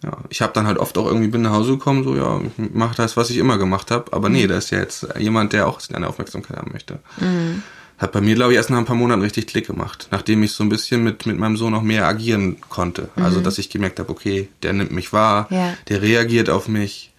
Ähm, 0.06 0.12
ja, 0.12 0.18
ich 0.30 0.42
habe 0.42 0.54
dann 0.54 0.68
halt 0.68 0.78
oft 0.78 0.98
auch 0.98 1.08
irgendwie 1.08 1.28
bin 1.28 1.42
nach 1.42 1.52
Hause 1.52 1.72
gekommen, 1.72 2.04
so 2.04 2.16
ja, 2.16 2.40
ich 2.40 2.70
mach 2.74 2.96
das, 2.96 3.18
was 3.18 3.30
ich 3.30 3.38
immer 3.38 3.58
gemacht 3.58 3.92
habe. 3.92 4.14
Aber 4.14 4.30
nee, 4.30 4.44
mhm. 4.44 4.50
da 4.50 4.58
ist 4.58 4.72
ja 4.72 4.80
jetzt 4.80 5.08
jemand, 5.18 5.54
der 5.54 5.68
auch 5.68 5.80
seine 5.80 6.08
Aufmerksamkeit 6.08 6.58
haben 6.58 6.72
möchte. 6.72 7.00
Mhm. 7.18 7.64
Hat 7.98 8.12
bei 8.12 8.20
mir, 8.20 8.36
glaube 8.36 8.52
ich, 8.52 8.58
erst 8.58 8.70
nach 8.70 8.78
ein 8.78 8.86
paar 8.86 8.98
Monaten 8.98 9.22
richtig 9.22 9.48
Klick 9.48 9.68
gemacht, 9.68 10.10
nachdem 10.12 10.44
ich 10.44 10.52
so 10.52 10.64
ein 10.66 10.70
bisschen 10.70 11.02
mit, 11.04 11.26
mit 11.26 11.38
meinem 11.38 11.56
Sohn 11.56 11.74
auch 11.74 11.82
mehr 11.82 12.06
agieren 12.06 12.58
konnte. 12.70 13.04
Also, 13.04 13.20
mhm. 13.20 13.26
Also, 13.26 13.42
dass 13.42 13.58
ich 13.58 13.70
gemerkt 13.70 14.00
habe, 14.00 14.10
okay, 14.10 14.50
der 14.64 14.74
nimmt 14.74 14.92
mich 14.92 15.14
wahr, 15.14 15.48
ja. 15.50 15.74
der 15.88 16.02
reagiert 16.02 16.50
auf 16.50 16.68
mich. 16.68 17.14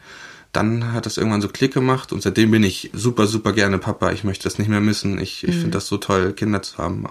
dann 0.53 0.93
hat 0.93 1.07
das 1.07 1.17
irgendwann 1.19 1.43
so 1.43 1.49
Klick 1.49 1.75
gemacht 1.75 2.13
und 2.13 2.23
seitdem 2.23 2.51
bin 2.51 2.63
ich 2.63 2.91
super, 2.95 3.27
super 3.27 3.53
gerne 3.53 3.79
Papa. 3.79 4.13
Ich 4.13 4.25
möchte 4.25 4.45
das 4.45 4.59
nicht 4.59 4.69
mehr 4.69 4.81
missen. 4.81 5.19
Ich, 5.19 5.45
ich 5.45 5.55
finde 5.55 5.73
das 5.73 5.87
so 5.87 5.99
toll, 5.99 6.33
Kinder 6.33 6.63
zu 6.63 6.79
haben. 6.79 7.07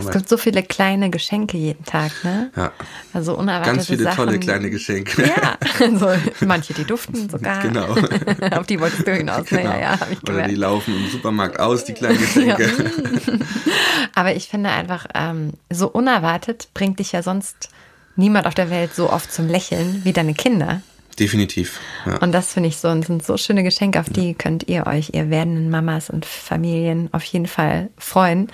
Ähm, 0.00 0.06
es 0.06 0.12
gibt 0.12 0.28
so 0.28 0.36
viele 0.36 0.62
kleine 0.62 1.10
Geschenke 1.10 1.56
jeden 1.56 1.84
Tag, 1.84 2.12
ne? 2.24 2.50
Ja. 2.56 2.72
Also 3.12 3.36
unerwartete 3.36 3.76
Ganz 3.76 3.86
viele 3.88 4.02
Sachen. 4.04 4.16
tolle 4.16 4.38
kleine 4.38 4.70
Geschenke. 4.70 5.26
Ja, 5.26 5.56
also 5.80 6.08
manche, 6.46 6.74
die 6.74 6.84
duften 6.84 7.28
sogar. 7.28 7.62
Genau. 7.62 7.86
Auf 8.56 8.66
die 8.66 8.80
wolltest 8.80 9.06
du 9.06 9.14
hinaus. 9.14 9.46
Genau. 9.46 9.62
Naja, 9.64 9.80
ja, 9.80 10.00
habe 10.00 10.12
ich 10.12 10.22
Oder 10.22 10.32
gemerkt. 10.32 10.50
die 10.50 10.56
laufen 10.56 10.94
im 10.96 11.10
Supermarkt 11.10 11.58
aus, 11.60 11.84
die 11.84 11.92
kleinen 11.94 12.18
Geschenke. 12.20 12.70
Aber 14.14 14.34
ich 14.34 14.48
finde 14.48 14.70
einfach, 14.70 15.06
ähm, 15.14 15.52
so 15.70 15.88
unerwartet 15.88 16.68
bringt 16.74 16.98
dich 16.98 17.12
ja 17.12 17.22
sonst 17.22 17.68
niemand 18.16 18.46
auf 18.46 18.54
der 18.54 18.70
Welt 18.70 18.94
so 18.94 19.10
oft 19.10 19.32
zum 19.32 19.48
Lächeln 19.48 20.00
wie 20.04 20.12
deine 20.12 20.34
Kinder. 20.34 20.80
Definitiv. 21.18 21.80
Ja. 22.04 22.18
Und 22.18 22.32
das 22.32 22.52
finde 22.52 22.68
ich 22.68 22.76
so, 22.76 22.88
sind 23.00 23.24
so 23.24 23.36
schöne 23.38 23.62
Geschenke, 23.62 24.00
auf 24.00 24.10
die 24.10 24.34
könnt 24.34 24.68
ihr 24.68 24.86
euch, 24.86 25.10
ihr 25.14 25.30
werdenden 25.30 25.70
Mamas 25.70 26.10
und 26.10 26.26
Familien 26.26 27.08
auf 27.12 27.24
jeden 27.24 27.46
Fall 27.46 27.88
freuen. 27.96 28.48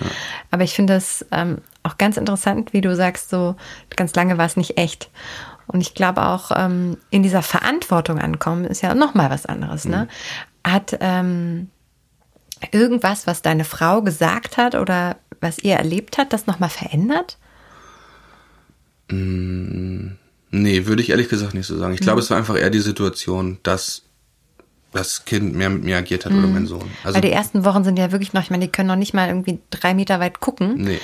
Aber 0.49 0.63
ich 0.63 0.73
finde 0.73 0.95
es 0.95 1.25
ähm, 1.31 1.57
auch 1.83 1.97
ganz 1.97 2.15
interessant, 2.15 2.71
wie 2.71 2.79
du 2.79 2.95
sagst, 2.95 3.29
so 3.29 3.55
ganz 3.95 4.15
lange 4.15 4.37
war 4.37 4.45
es 4.45 4.55
nicht 4.55 4.77
echt. 4.77 5.09
Und 5.67 5.81
ich 5.81 5.93
glaube 5.93 6.23
auch, 6.23 6.51
ähm, 6.55 6.97
in 7.09 7.23
dieser 7.23 7.41
Verantwortung 7.41 8.19
ankommen 8.19 8.65
ist 8.65 8.81
ja 8.81 8.93
nochmal 8.95 9.29
was 9.29 9.45
anderes. 9.45 9.85
Ne? 9.85 10.07
Hat 10.65 10.97
ähm, 11.01 11.69
irgendwas, 12.71 13.27
was 13.27 13.41
deine 13.41 13.65
Frau 13.65 14.01
gesagt 14.01 14.57
hat 14.57 14.75
oder 14.75 15.17
was 15.41 15.59
ihr 15.59 15.75
erlebt 15.75 16.17
hat, 16.17 16.31
das 16.31 16.47
nochmal 16.47 16.69
verändert? 16.69 17.37
Nee, 20.55 20.85
würde 20.85 21.01
ich 21.01 21.09
ehrlich 21.09 21.29
gesagt 21.29 21.55
nicht 21.55 21.65
so 21.65 21.77
sagen. 21.77 21.93
Ich 21.95 21.99
glaube, 22.01 22.17
Mhm. 22.17 22.23
es 22.23 22.29
war 22.29 22.37
einfach 22.37 22.55
eher 22.57 22.69
die 22.69 22.79
Situation, 22.79 23.57
dass 23.63 24.03
das 24.91 25.25
Kind 25.25 25.55
mehr 25.55 25.71
mit 25.71 25.83
mir 25.83 25.97
agiert 25.97 26.23
hat 26.23 26.31
oder 26.33 26.45
mein 26.45 26.67
Sohn. 26.67 26.83
Also 27.03 27.09
Mhm. 27.09 27.13
Weil 27.15 27.21
die 27.27 27.31
ersten 27.33 27.65
Wochen 27.65 27.83
sind 27.83 27.97
ja 27.97 28.11
wirklich 28.11 28.33
noch, 28.33 28.43
ich 28.43 28.51
meine, 28.51 28.65
die 28.67 28.71
können 28.71 28.87
noch 28.89 28.95
nicht 28.95 29.15
mal 29.15 29.27
irgendwie 29.27 29.57
drei 29.71 29.95
Meter 29.95 30.19
weit 30.19 30.39
gucken. 30.39 30.75
Nee. 30.75 30.99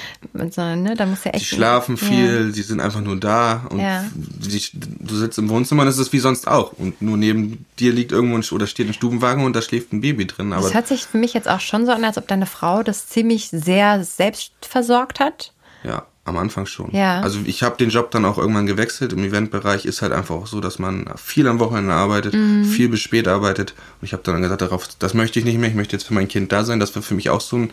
Sondern, 0.52 0.84
ne, 0.84 0.96
da 0.96 1.08
muss 1.08 1.24
ja 1.24 1.32
die 1.32 1.38
echt. 1.38 1.48
schlafen 1.48 1.96
Ja. 1.96 2.04
viel, 2.08 2.52
die 2.52 2.62
sind 2.62 2.82
einfach 2.82 3.02
nur 3.02 3.20
da 3.20 3.66
und 3.72 3.80
Ja. 3.80 4.06
die, 4.14 4.62
du 4.74 5.16
sitzt 5.16 5.40
im 5.40 5.50
Wohnzimmer 5.50 5.82
und 5.82 5.88
es 5.88 5.98
ist 5.98 6.14
wie 6.14 6.20
sonst 6.20 6.48
auch. 6.48 6.74
Und 6.74 7.02
nur 7.02 7.18
neben 7.18 7.66
dir 7.80 7.92
liegt 7.92 8.12
irgendwo 8.12 8.38
ein, 8.38 8.44
oder 8.52 8.68
steht 8.68 8.86
ein 8.88 8.94
Stubenwagen 8.94 9.44
und 9.44 9.56
da 9.56 9.62
schläft 9.64 9.92
ein 9.92 10.02
Baby 10.02 10.28
drin. 10.28 10.54
Aber 10.54 10.62
Das 10.62 10.76
hört 10.76 10.88
sich 10.88 11.06
für 11.08 11.18
mich 11.18 11.34
jetzt 11.34 11.50
auch 11.50 11.60
schon 11.60 11.88
so 11.88 11.92
an, 11.92 12.04
als 12.06 12.20
ob 12.20 12.28
deine 12.28 12.46
Frau 12.46 12.84
das 12.84 13.08
ziemlich 13.08 13.50
sehr 13.50 14.04
selbst 14.04 14.52
versorgt 14.62 15.20
hat. 15.20 15.52
Ja, 15.84 16.06
am 16.30 16.38
Anfang 16.38 16.66
schon. 16.66 16.90
Ja. 16.92 17.20
Also 17.22 17.40
ich 17.46 17.64
habe 17.64 17.76
den 17.78 17.90
Job 17.90 18.12
dann 18.12 18.24
auch 18.26 18.38
irgendwann 18.38 18.66
gewechselt. 18.66 19.12
Im 19.14 19.24
Eventbereich 19.24 19.86
ist 19.86 20.02
halt 20.02 20.14
einfach 20.14 20.36
auch 20.36 20.48
so, 20.48 20.62
dass 20.62 20.80
man 20.80 21.06
viel 21.18 21.48
am 21.48 21.60
Wochenende 21.60 21.94
arbeitet, 21.94 22.34
Mhm. 22.34 22.64
viel 22.66 22.88
bis 22.90 23.02
spät 23.02 23.28
arbeitet. 23.28 23.74
Und 24.00 24.06
ich 24.06 24.14
habe 24.14 24.24
dann 24.24 24.42
gesagt, 24.42 24.62
darauf, 24.62 24.88
das 25.00 25.14
möchte 25.14 25.40
ich 25.40 25.46
nicht 25.46 25.58
mehr. 25.58 25.70
Ich 25.70 25.76
möchte 25.76 25.96
jetzt 25.96 26.06
für 26.06 26.14
mein 26.14 26.28
Kind 26.28 26.52
da 26.52 26.64
sein. 26.64 26.80
Das 26.80 26.96
war 26.96 27.02
für 27.04 27.16
mich 27.16 27.30
auch 27.30 27.42
so 27.42 27.58
ein 27.58 27.72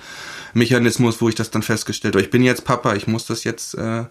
Mechanismus, 0.55 1.21
wo 1.21 1.29
ich 1.29 1.35
das 1.35 1.51
dann 1.51 1.63
festgestellt 1.63 2.15
habe. 2.15 2.23
Ich 2.25 2.31
bin 2.31 2.43
jetzt 2.43 2.65
Papa, 2.65 2.95
ich 2.95 3.07
muss 3.07 3.27
das 3.27 3.45
jetzt 3.45 3.75
äh, 3.75 4.05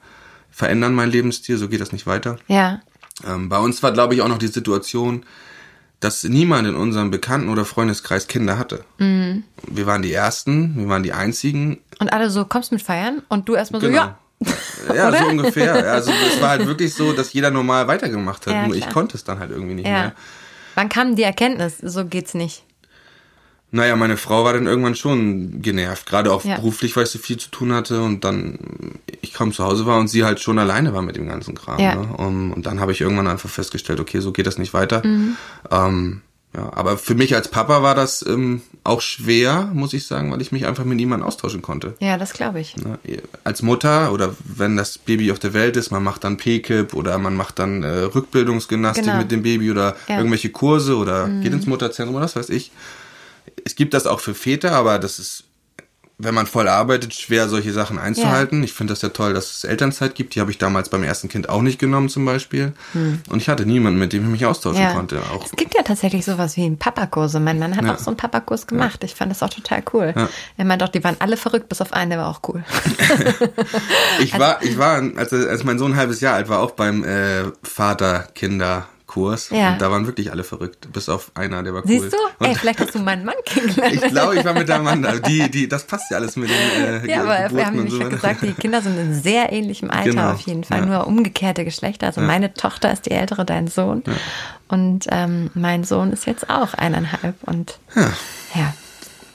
verändern, 0.52 0.94
mein 0.94 1.10
Lebensstil. 1.12 1.58
So 1.58 1.68
geht 1.68 1.82
das 1.82 1.92
nicht 1.92 2.08
weiter. 2.08 2.38
Ja. 2.48 2.82
Ähm, 3.28 3.50
bei 3.50 3.58
uns 3.60 3.82
war, 3.84 3.92
glaube 3.92 4.14
ich, 4.16 4.22
auch 4.22 4.28
noch 4.28 4.38
die 4.38 4.48
Situation, 4.48 5.24
dass 6.02 6.24
niemand 6.24 6.68
in 6.68 6.76
unserem 6.76 7.10
Bekannten- 7.10 7.50
oder 7.50 7.66
Freundeskreis 7.66 8.28
Kinder 8.28 8.58
hatte. 8.58 8.84
Mhm. 9.00 9.44
Wir 9.68 9.86
waren 9.88 10.02
die 10.02 10.12
Ersten, 10.14 10.76
wir 10.78 10.90
waren 10.90 11.04
die 11.04 11.14
Einzigen. 11.14 11.80
Und 12.00 12.12
alle 12.14 12.30
so, 12.30 12.46
kommst 12.46 12.72
mit 12.72 12.82
feiern? 12.82 13.22
Und 13.30 13.48
du 13.50 13.56
erstmal 13.56 13.82
so, 13.82 13.88
Genau. 13.88 14.00
ja. 14.02 14.18
Ja, 14.94 15.12
so 15.18 15.26
ungefähr. 15.26 15.74
Also 15.92 16.12
es 16.12 16.42
war 16.42 16.50
halt 16.50 16.66
wirklich 16.68 16.94
so, 16.94 17.14
dass 17.14 17.34
jeder 17.34 17.52
normal 17.52 17.88
weitergemacht 17.88 18.46
hat. 18.48 18.54
Ja, 18.54 18.68
Nur 18.68 18.76
ich 18.76 18.82
klar. 18.82 18.94
konnte 18.94 19.18
es 19.18 19.24
dann 19.24 19.40
halt 19.40 19.52
irgendwie 19.52 19.74
nicht 19.76 19.88
Ja. 19.88 19.92
mehr. 19.94 20.14
Wann 20.76 20.90
kam 20.90 21.16
die 21.16 21.24
Erkenntnis? 21.24 21.78
So 21.82 22.06
geht's 22.06 22.34
nicht. 22.34 22.64
Naja, 23.72 23.96
meine 23.96 24.16
Frau 24.16 24.46
war 24.46 24.54
dann 24.54 24.68
irgendwann 24.68 24.96
schon 24.96 25.62
genervt. 25.62 26.06
Gerade 26.06 26.32
auch 26.32 26.46
Ja. 26.46 26.56
beruflich, 26.56 26.96
weil 26.96 27.06
sie 27.06 27.18
viel 27.18 27.38
zu 27.38 27.50
tun 27.50 27.74
hatte. 27.74 28.02
Und 28.04 28.24
dann 28.24 28.60
ich 29.22 29.34
kaum 29.34 29.52
zu 29.52 29.64
Hause 29.66 29.86
war 29.86 30.00
und 30.00 30.08
sie 30.08 30.24
halt 30.24 30.40
schon 30.40 30.60
alleine 30.60 30.94
war 30.94 31.02
mit 31.02 31.16
dem 31.18 31.28
ganzen 31.28 31.56
Kram. 31.56 31.78
Ne? 31.78 32.08
Um, 32.18 32.52
und 32.54 32.66
dann 32.66 32.80
habe 32.80 32.92
ich 32.92 33.02
irgendwann 33.02 33.28
einfach 33.28 33.50
festgestellt, 33.50 34.00
okay, 34.00 34.20
so 34.20 34.32
geht 34.32 34.48
das 34.48 34.58
nicht 34.58 34.74
weiter. 34.74 35.06
Mhm. 35.06 35.36
Ähm, 35.72 36.22
ja, 36.56 36.72
aber 36.74 36.98
für 36.98 37.16
mich 37.16 37.36
als 37.36 37.50
Papa 37.50 37.82
war 37.84 37.96
das 37.96 38.26
ähm, 38.26 38.62
auch 38.84 39.02
schwer, 39.02 39.70
muss 39.74 39.94
ich 39.94 40.08
sagen, 40.08 40.32
weil 40.32 40.42
ich 40.42 40.52
mich 40.52 40.66
einfach 40.66 40.86
mit 40.86 40.96
niemandem 40.98 41.28
austauschen 41.28 41.62
konnte. 41.62 41.96
Ja, 42.00 42.18
das 42.18 42.34
glaube 42.34 42.60
ich. 42.60 42.78
Ne? 42.78 42.98
Als 43.44 43.62
Mutter 43.62 44.14
oder 44.14 44.36
wenn 44.46 44.78
das 44.78 44.98
Baby 44.98 45.32
auf 45.32 45.40
der 45.40 45.54
Welt 45.54 45.76
ist, 45.76 45.92
man 45.92 46.04
macht 46.04 46.24
dann 46.24 46.38
P-Kip 46.38 46.94
oder 46.94 47.18
man 47.18 47.36
macht 47.36 47.60
dann 47.60 47.84
äh, 47.84 47.88
Rückbildungsgymnastik 48.04 49.06
Genau. 49.06 49.18
mit 49.18 49.32
dem 49.32 49.44
Baby 49.44 49.72
oder 49.72 49.96
Ja. 50.08 50.14
Mhm. 50.16 50.20
irgendwelche 50.20 50.50
Kurse 50.50 50.96
oder 50.98 51.28
geht 51.42 51.52
ins 51.54 51.66
Mutterzentrum 51.66 52.16
oder 52.16 52.26
was 52.26 52.36
weiß 52.36 52.50
ich. 52.50 52.72
Es 53.64 53.76
gibt 53.76 53.94
das 53.94 54.06
auch 54.08 54.20
für 54.20 54.34
Väter, 54.34 54.72
aber 54.74 55.00
das 55.00 55.20
ist, 55.20 55.44
wenn 56.18 56.34
man 56.34 56.48
voll 56.48 56.68
arbeitet, 56.70 57.14
schwer 57.14 57.50
solche 57.50 57.74
Sachen 57.74 58.00
einzuhalten. 58.00 58.64
Ich 58.64 58.72
finde 58.74 58.94
das 58.94 59.02
ja 59.02 59.10
toll, 59.10 59.34
dass 59.34 59.52
es 59.58 59.64
Elternzeit 59.66 60.16
gibt. 60.16 60.34
Die 60.36 60.40
habe 60.40 60.50
ich 60.50 60.58
damals 60.58 60.88
beim 60.88 61.04
ersten 61.04 61.28
Kind 61.28 61.50
auch 61.50 61.62
nicht 61.62 61.78
genommen 61.78 62.08
zum 62.08 62.24
Beispiel. 62.24 62.72
Und 62.94 63.42
ich 63.42 63.50
hatte 63.50 63.66
niemanden, 63.66 64.00
mit 64.00 64.14
dem 64.14 64.24
ich 64.24 64.30
mich 64.30 64.46
austauschen 64.46 64.80
Hm. 64.82 64.88
Ja. 64.88 64.94
konnte. 64.94 65.20
Auch 65.34 65.44
Es 65.46 65.52
gibt 65.52 65.76
ja 65.76 65.84
tatsächlich 65.84 66.24
sowas 66.24 66.56
wie 66.56 66.64
einen 66.64 66.78
Papakurse. 66.78 67.40
Mein 67.42 67.60
Mann 67.60 67.76
hat 67.76 67.84
Ja. 67.84 67.96
auch 67.96 68.00
so 68.00 68.12
einen 68.12 68.18
Papakurs 68.18 68.66
gemacht. 68.66 69.04
Ich 69.04 69.14
fand 69.16 69.30
das 69.30 69.44
auch 69.44 69.50
total 69.50 69.84
cool. 69.94 70.14
Ja. 70.16 70.30
Er 70.56 70.66
meint 70.66 70.82
auch, 70.84 70.90
die 70.90 71.04
waren 71.04 71.18
alle 71.20 71.36
verrückt, 71.36 71.68
bis 71.68 71.82
auf 71.82 71.92
einen, 71.92 72.12
der 72.12 72.20
war 72.20 72.30
auch 72.30 72.40
cool. 72.48 72.64
Ich 74.20 74.38
war, 74.40 74.64
ich 74.64 74.78
war, 74.78 75.02
als, 75.18 75.34
als 75.34 75.64
mein 75.64 75.78
Sohn 75.78 75.92
ein 75.94 75.98
halbes 75.98 76.22
Jahr 76.22 76.36
alt 76.36 76.48
war, 76.50 76.60
auch 76.60 76.72
beim 76.72 77.04
äh, 77.04 77.44
Vater-Kinder-Kurs. 79.16 79.50
Ja. 79.52 79.74
Und 79.74 79.82
da 79.82 79.92
waren 79.92 80.06
wirklich 80.06 80.32
alle 80.32 80.44
verrückt, 80.44 80.92
bis 80.92 81.10
auf 81.10 81.32
einer, 81.36 81.64
der 81.64 81.74
war 81.74 81.82
cool. 81.82 81.88
Siehst 81.88 82.14
du? 82.14 82.18
Und 82.40 82.48
Ey, 82.48 82.56
vielleicht 82.56 82.80
hast 82.80 82.96
du 82.96 83.00
meinen 83.00 83.26
Mann 83.26 83.36
kennengelernt. 83.46 83.96
ich 83.96 84.02
glaube, 84.12 84.36
ich 84.36 84.46
war 84.46 84.54
mit 84.54 84.68
der 84.68 84.78
Amanda. 84.78 85.20
Die, 85.20 85.50
die, 85.50 85.68
das 85.68 85.86
passt 85.86 86.12
ja 86.12 86.18
alles 86.18 86.36
mit 86.36 86.50
den 86.50 87.06
äh, 87.06 87.10
Ja, 87.10 87.22
aber 87.22 87.30
wir 87.30 87.48
Geburten 87.48 87.66
haben 87.66 87.68
und 87.68 87.76
nämlich 87.76 87.94
so 87.94 88.02
schon 88.02 88.10
gesagt, 88.10 88.42
die 88.42 88.54
Kinder 88.54 88.82
sind 88.82 88.98
in 88.98 89.14
sehr 89.14 89.52
ähnlichem 89.52 89.90
Alter 89.90 90.10
Genau, 90.10 90.32
auf 90.32 90.42
jeden 90.42 90.64
Fall, 90.64 90.80
ja. 90.80 90.86
nur 90.86 91.08
umgekehrte 91.08 91.66
Geschlechter. 91.66 92.08
Also 92.08 92.22
meine 92.22 92.54
Tochter 92.54 92.92
ist 92.92 93.06
die 93.06 93.12
ältere, 93.12 93.46
dein 93.46 93.68
Sohn. 93.68 94.04
Und 94.68 95.08
ähm, 95.12 95.52
mein 95.54 95.84
Sohn 95.84 96.12
ist 96.12 96.26
jetzt 96.26 96.50
auch 96.50 96.74
eineinhalb. 96.74 97.36
Und 97.44 97.80
ja, 98.56 98.74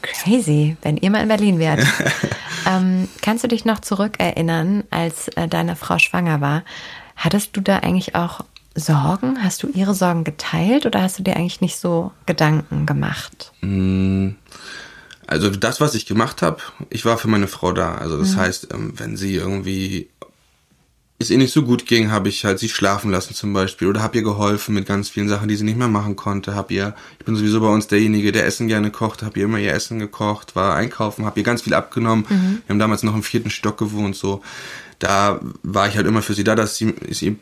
crazy, 0.02 0.76
wenn 0.82 0.96
ihr 0.96 1.10
mal 1.10 1.22
in 1.22 1.28
Berlin 1.28 1.58
wärt. 1.58 1.80
ähm, 2.66 3.08
kannst 3.22 3.44
du 3.44 3.48
dich 3.48 3.64
noch 3.64 3.80
zurückerinnern, 3.80 4.84
als 4.90 5.28
äh, 5.28 5.48
deine 5.48 5.76
Frau 5.76 5.98
schwanger 5.98 6.40
war? 6.40 6.62
Hattest 7.16 7.54
du 7.54 7.60
da 7.60 7.78
eigentlich 7.80 8.14
auch 8.14 8.40
Sorgen? 8.76 9.42
Hast 9.42 9.62
du 9.62 9.68
ihre 9.68 9.94
Sorgen 9.94 10.24
geteilt 10.24 10.86
oder 10.86 11.02
hast 11.02 11.18
du 11.18 11.22
dir 11.22 11.36
eigentlich 11.36 11.60
nicht 11.60 11.76
so 11.76 12.12
Gedanken 12.26 12.86
gemacht? 12.86 13.52
Also 15.26 15.50
das, 15.50 15.80
was 15.80 15.94
ich 15.94 16.06
gemacht 16.06 16.42
habe, 16.42 16.58
ich 16.88 17.04
war 17.04 17.18
für 17.18 17.28
meine 17.28 17.48
Frau 17.48 17.72
da. 17.72 17.96
Also 17.96 18.16
Mhm. 18.16 18.20
das 18.20 18.36
heißt, 18.36 18.68
ähm, 18.72 18.92
wenn 18.96 19.16
sie 19.16 19.34
irgendwie 19.34 20.08
es 21.22 21.28
ihr 21.28 21.36
nicht 21.36 21.52
so 21.52 21.62
gut 21.64 21.84
ging, 21.84 22.10
habe 22.10 22.30
ich 22.30 22.46
halt 22.46 22.58
sie 22.58 22.70
schlafen 22.70 23.10
lassen 23.10 23.34
zum 23.34 23.52
Beispiel 23.52 23.88
oder 23.88 24.00
habe 24.00 24.16
ihr 24.16 24.24
geholfen 24.24 24.74
mit 24.74 24.86
ganz 24.86 25.10
vielen 25.10 25.28
Sachen, 25.28 25.48
die 25.48 25.56
sie 25.56 25.64
nicht 25.64 25.76
mehr 25.76 25.86
machen 25.86 26.16
konnte. 26.16 26.54
Hab 26.54 26.70
ihr, 26.70 26.94
ich 27.18 27.26
bin 27.26 27.36
sowieso 27.36 27.60
bei 27.60 27.68
uns 27.68 27.88
derjenige, 27.88 28.32
der 28.32 28.46
Essen 28.46 28.68
gerne 28.68 28.90
kocht, 28.90 29.22
habe 29.22 29.38
ihr 29.38 29.44
immer 29.44 29.58
ihr 29.58 29.74
Essen 29.74 29.98
gekocht, 29.98 30.56
war 30.56 30.74
einkaufen, 30.76 31.26
habe 31.26 31.38
ihr 31.38 31.44
ganz 31.44 31.60
viel 31.60 31.74
abgenommen. 31.74 32.24
Mhm. 32.26 32.62
Wir 32.66 32.72
haben 32.72 32.78
damals 32.78 33.02
noch 33.02 33.14
im 33.14 33.22
vierten 33.22 33.50
Stock 33.50 33.76
gewohnt, 33.76 34.16
so. 34.16 34.40
Da 34.98 35.40
war 35.62 35.88
ich 35.88 35.96
halt 35.96 36.06
immer 36.06 36.22
für 36.22 36.32
sie 36.34 36.44
da, 36.44 36.54
dass 36.54 36.76
sie 36.76 36.94
ihr 37.20 37.36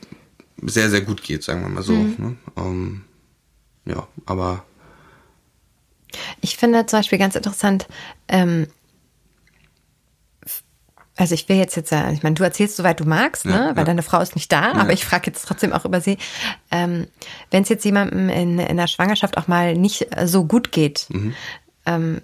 sehr 0.63 0.91
sehr 0.91 1.01
gut 1.03 1.23
geht, 1.23 1.43
sagen 1.43 1.63
wir 1.63 1.69
mal 1.69 1.83
so. 1.83 1.93
Mhm. 1.95 2.17
Ne? 2.19 2.37
Ähm, 2.57 3.05
ja, 3.85 4.07
aber 4.27 4.65
Ich 6.41 6.57
finde 6.57 6.87
zum 6.87 6.99
Beispiel 7.01 7.19
ganz 7.19 7.35
interessant, 7.37 7.87
ähm, 8.29 8.67
also 11.17 11.35
ich 11.35 11.49
will 11.49 11.57
jetzt 11.57 11.75
jetzt, 11.75 11.91
äh, 11.91 12.13
ich 12.13 12.23
meine, 12.23 12.35
du 12.35 12.45
erzählst 12.45 12.77
soweit 12.77 13.01
du 13.01 13.05
magst, 13.05 13.45
ne? 13.45 13.53
Ja, 13.53 13.67
weil 13.71 13.79
ja. 13.79 13.85
deine 13.85 14.03
Frau 14.03 14.21
ist 14.21 14.37
nicht 14.37 14.53
da, 14.53 14.73
aber 14.73 14.93
ich 14.93 15.05
frage 15.05 15.27
jetzt 15.27 15.45
trotzdem 15.47 15.73
auch 15.73 15.85
über 15.85 16.01
sie. 16.01 16.17
Ähm, 16.71 17.09
Wenn 17.51 17.65
es 17.65 17.69
jetzt 17.69 17.85
jemandem 17.85 18.29
in, 18.29 18.59
in 18.61 18.77
der 18.77 18.87
Schwangerschaft 18.87 19.37
auch 19.37 19.49
mal 19.49 19.75
nicht 19.75 20.07
so 20.27 20.45
gut 20.45 20.71
geht, 20.71 21.07
Mhm. 21.11 21.35
ähm, 21.87 22.21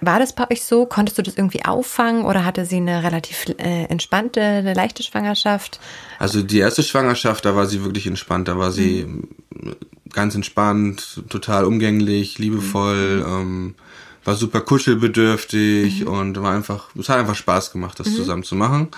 war 0.00 0.18
das 0.18 0.34
bei 0.34 0.50
euch 0.50 0.64
so? 0.64 0.86
Konntest 0.86 1.18
du 1.18 1.22
das 1.22 1.36
irgendwie 1.36 1.64
auffangen 1.64 2.24
oder 2.24 2.44
hatte 2.44 2.64
sie 2.66 2.76
eine 2.76 3.02
relativ 3.02 3.46
äh, 3.58 3.84
entspannte, 3.84 4.40
eine 4.42 4.74
leichte 4.74 5.02
Schwangerschaft? 5.02 5.78
Also 6.18 6.42
die 6.42 6.58
erste 6.58 6.82
Schwangerschaft, 6.82 7.44
da 7.44 7.54
war 7.54 7.66
sie 7.66 7.84
wirklich 7.84 8.06
entspannt, 8.06 8.48
da 8.48 8.58
war 8.58 8.72
sie 8.72 9.04
Mhm. 9.06 9.28
ganz 10.12 10.34
entspannt, 10.34 11.22
total 11.28 11.64
umgänglich, 11.64 12.38
liebevoll, 12.38 13.18
Mhm. 13.18 13.32
ähm, 13.32 13.74
war 14.24 14.34
super 14.36 14.60
kuschelbedürftig 14.60 16.06
und 16.06 16.40
war 16.42 16.54
einfach, 16.54 16.88
es 16.98 17.08
hat 17.08 17.18
einfach 17.18 17.34
Spaß 17.36 17.72
gemacht, 17.72 17.98
Mhm. 17.98 18.04
das 18.04 18.14
zusammen 18.14 18.42
zu 18.42 18.54
machen. 18.56 18.88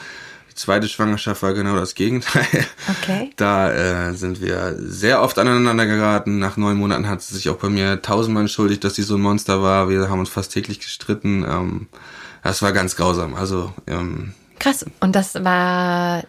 Zweite 0.60 0.88
Schwangerschaft 0.88 1.42
war 1.42 1.54
genau 1.54 1.74
das 1.76 1.94
Gegenteil. 1.94 2.46
Okay. 2.88 3.30
Da 3.36 3.72
äh, 3.72 4.14
sind 4.14 4.42
wir 4.42 4.74
sehr 4.78 5.22
oft 5.22 5.38
aneinander 5.38 5.86
geraten. 5.86 6.38
Nach 6.38 6.58
neun 6.58 6.76
Monaten 6.76 7.08
hat 7.08 7.22
sie 7.22 7.34
sich 7.34 7.48
auch 7.48 7.56
bei 7.56 7.70
mir 7.70 8.02
tausendmal 8.02 8.42
entschuldigt, 8.42 8.84
dass 8.84 8.94
sie 8.94 9.02
so 9.02 9.14
ein 9.14 9.22
Monster 9.22 9.62
war. 9.62 9.88
Wir 9.88 10.10
haben 10.10 10.20
uns 10.20 10.28
fast 10.28 10.52
täglich 10.52 10.80
gestritten. 10.80 11.44
Ähm, 11.48 11.88
das 12.42 12.60
war 12.60 12.72
ganz 12.72 12.96
grausam. 12.96 13.34
Also 13.34 13.72
ähm, 13.86 14.34
Krass. 14.58 14.84
Und 15.00 15.16
das 15.16 15.42
war 15.42 16.22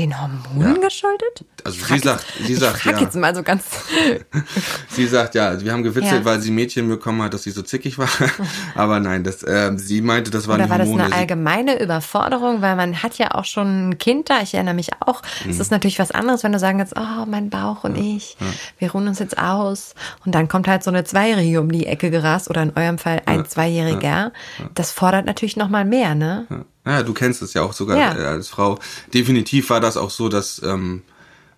Den 0.00 0.20
Hormonen 0.20 0.76
Ja. 0.76 0.80
geschuldet? 0.80 1.44
Also 1.64 1.78
Ich 1.78 1.86
sie 1.86 1.98
sagt, 1.98 2.24
sie 2.46 2.52
ich 2.54 2.58
sagt, 2.58 2.78
frag 2.78 2.94
ja. 2.94 3.00
jetzt 3.02 3.16
mal 3.16 3.34
so 3.34 3.42
ganz. 3.42 3.64
Sie 4.88 5.06
sagt, 5.06 5.34
ja, 5.34 5.60
wir 5.60 5.72
haben 5.72 5.82
gewitzelt, 5.82 6.20
Ja. 6.20 6.24
weil 6.24 6.40
sie 6.40 6.50
Mädchen 6.50 6.88
bekommen 6.88 7.22
hat, 7.22 7.34
dass 7.34 7.42
sie 7.42 7.50
so 7.50 7.62
zickig 7.62 7.98
war. 7.98 8.08
Aber 8.74 8.98
nein, 9.00 9.24
das, 9.24 9.44
ähm, 9.46 9.78
sie 9.78 10.00
meinte, 10.00 10.30
das 10.30 10.48
waren 10.48 10.60
Oder 10.60 10.70
war 10.70 10.78
das 10.78 10.86
Hormone. 10.86 11.04
eine 11.04 11.12
Sie- 11.14 11.18
allgemeine 11.20 11.82
Überforderung? 11.82 12.62
Weil 12.62 12.76
man 12.76 13.02
hat 13.02 13.18
ja 13.18 13.34
auch 13.34 13.44
schon 13.44 13.90
ein 13.90 13.98
Kind 13.98 14.30
da. 14.30 14.40
Ich 14.42 14.54
erinnere 14.54 14.74
mich 14.74 14.90
auch. 15.00 15.22
Es 15.48 15.56
Mhm. 15.56 15.60
ist 15.60 15.70
natürlich 15.70 15.98
was 15.98 16.10
anderes, 16.10 16.42
wenn 16.44 16.52
du 16.52 16.58
sagen 16.58 16.78
jetzt, 16.78 16.94
oh, 16.98 17.26
mein 17.26 17.50
Bauch 17.50 17.84
und 17.84 17.96
ich, 17.96 18.36
wir 18.78 18.90
ruhen 18.92 19.06
uns 19.08 19.18
jetzt 19.18 19.36
aus. 19.38 19.94
Und 20.24 20.34
dann 20.34 20.48
kommt 20.48 20.66
halt 20.66 20.82
so 20.82 20.90
eine 20.90 21.04
Zweijährige 21.04 21.60
um 21.60 21.70
die 21.70 21.86
Ecke 21.86 22.10
gerast 22.10 22.48
oder 22.48 22.62
in 22.62 22.72
eurem 22.74 22.98
Fall 22.98 23.22
ein 23.26 23.44
Zweijähriger. 23.46 24.32
Das 24.74 24.92
fordert 24.92 25.26
natürlich 25.26 25.56
noch 25.56 25.68
mal 25.68 25.84
mehr, 25.84 26.14
ne? 26.14 26.46
Ja, 26.86 27.02
du 27.02 27.12
kennst 27.12 27.42
es 27.42 27.54
ja 27.54 27.62
auch 27.62 27.72
sogar 27.72 27.98
Ja. 27.98 28.16
äh, 28.18 28.24
als 28.26 28.48
Frau. 28.48 28.78
Definitiv 29.12 29.70
war 29.70 29.80
das 29.80 29.96
auch 29.96 30.10
so, 30.10 30.28
dass 30.28 30.60
ähm, 30.64 31.02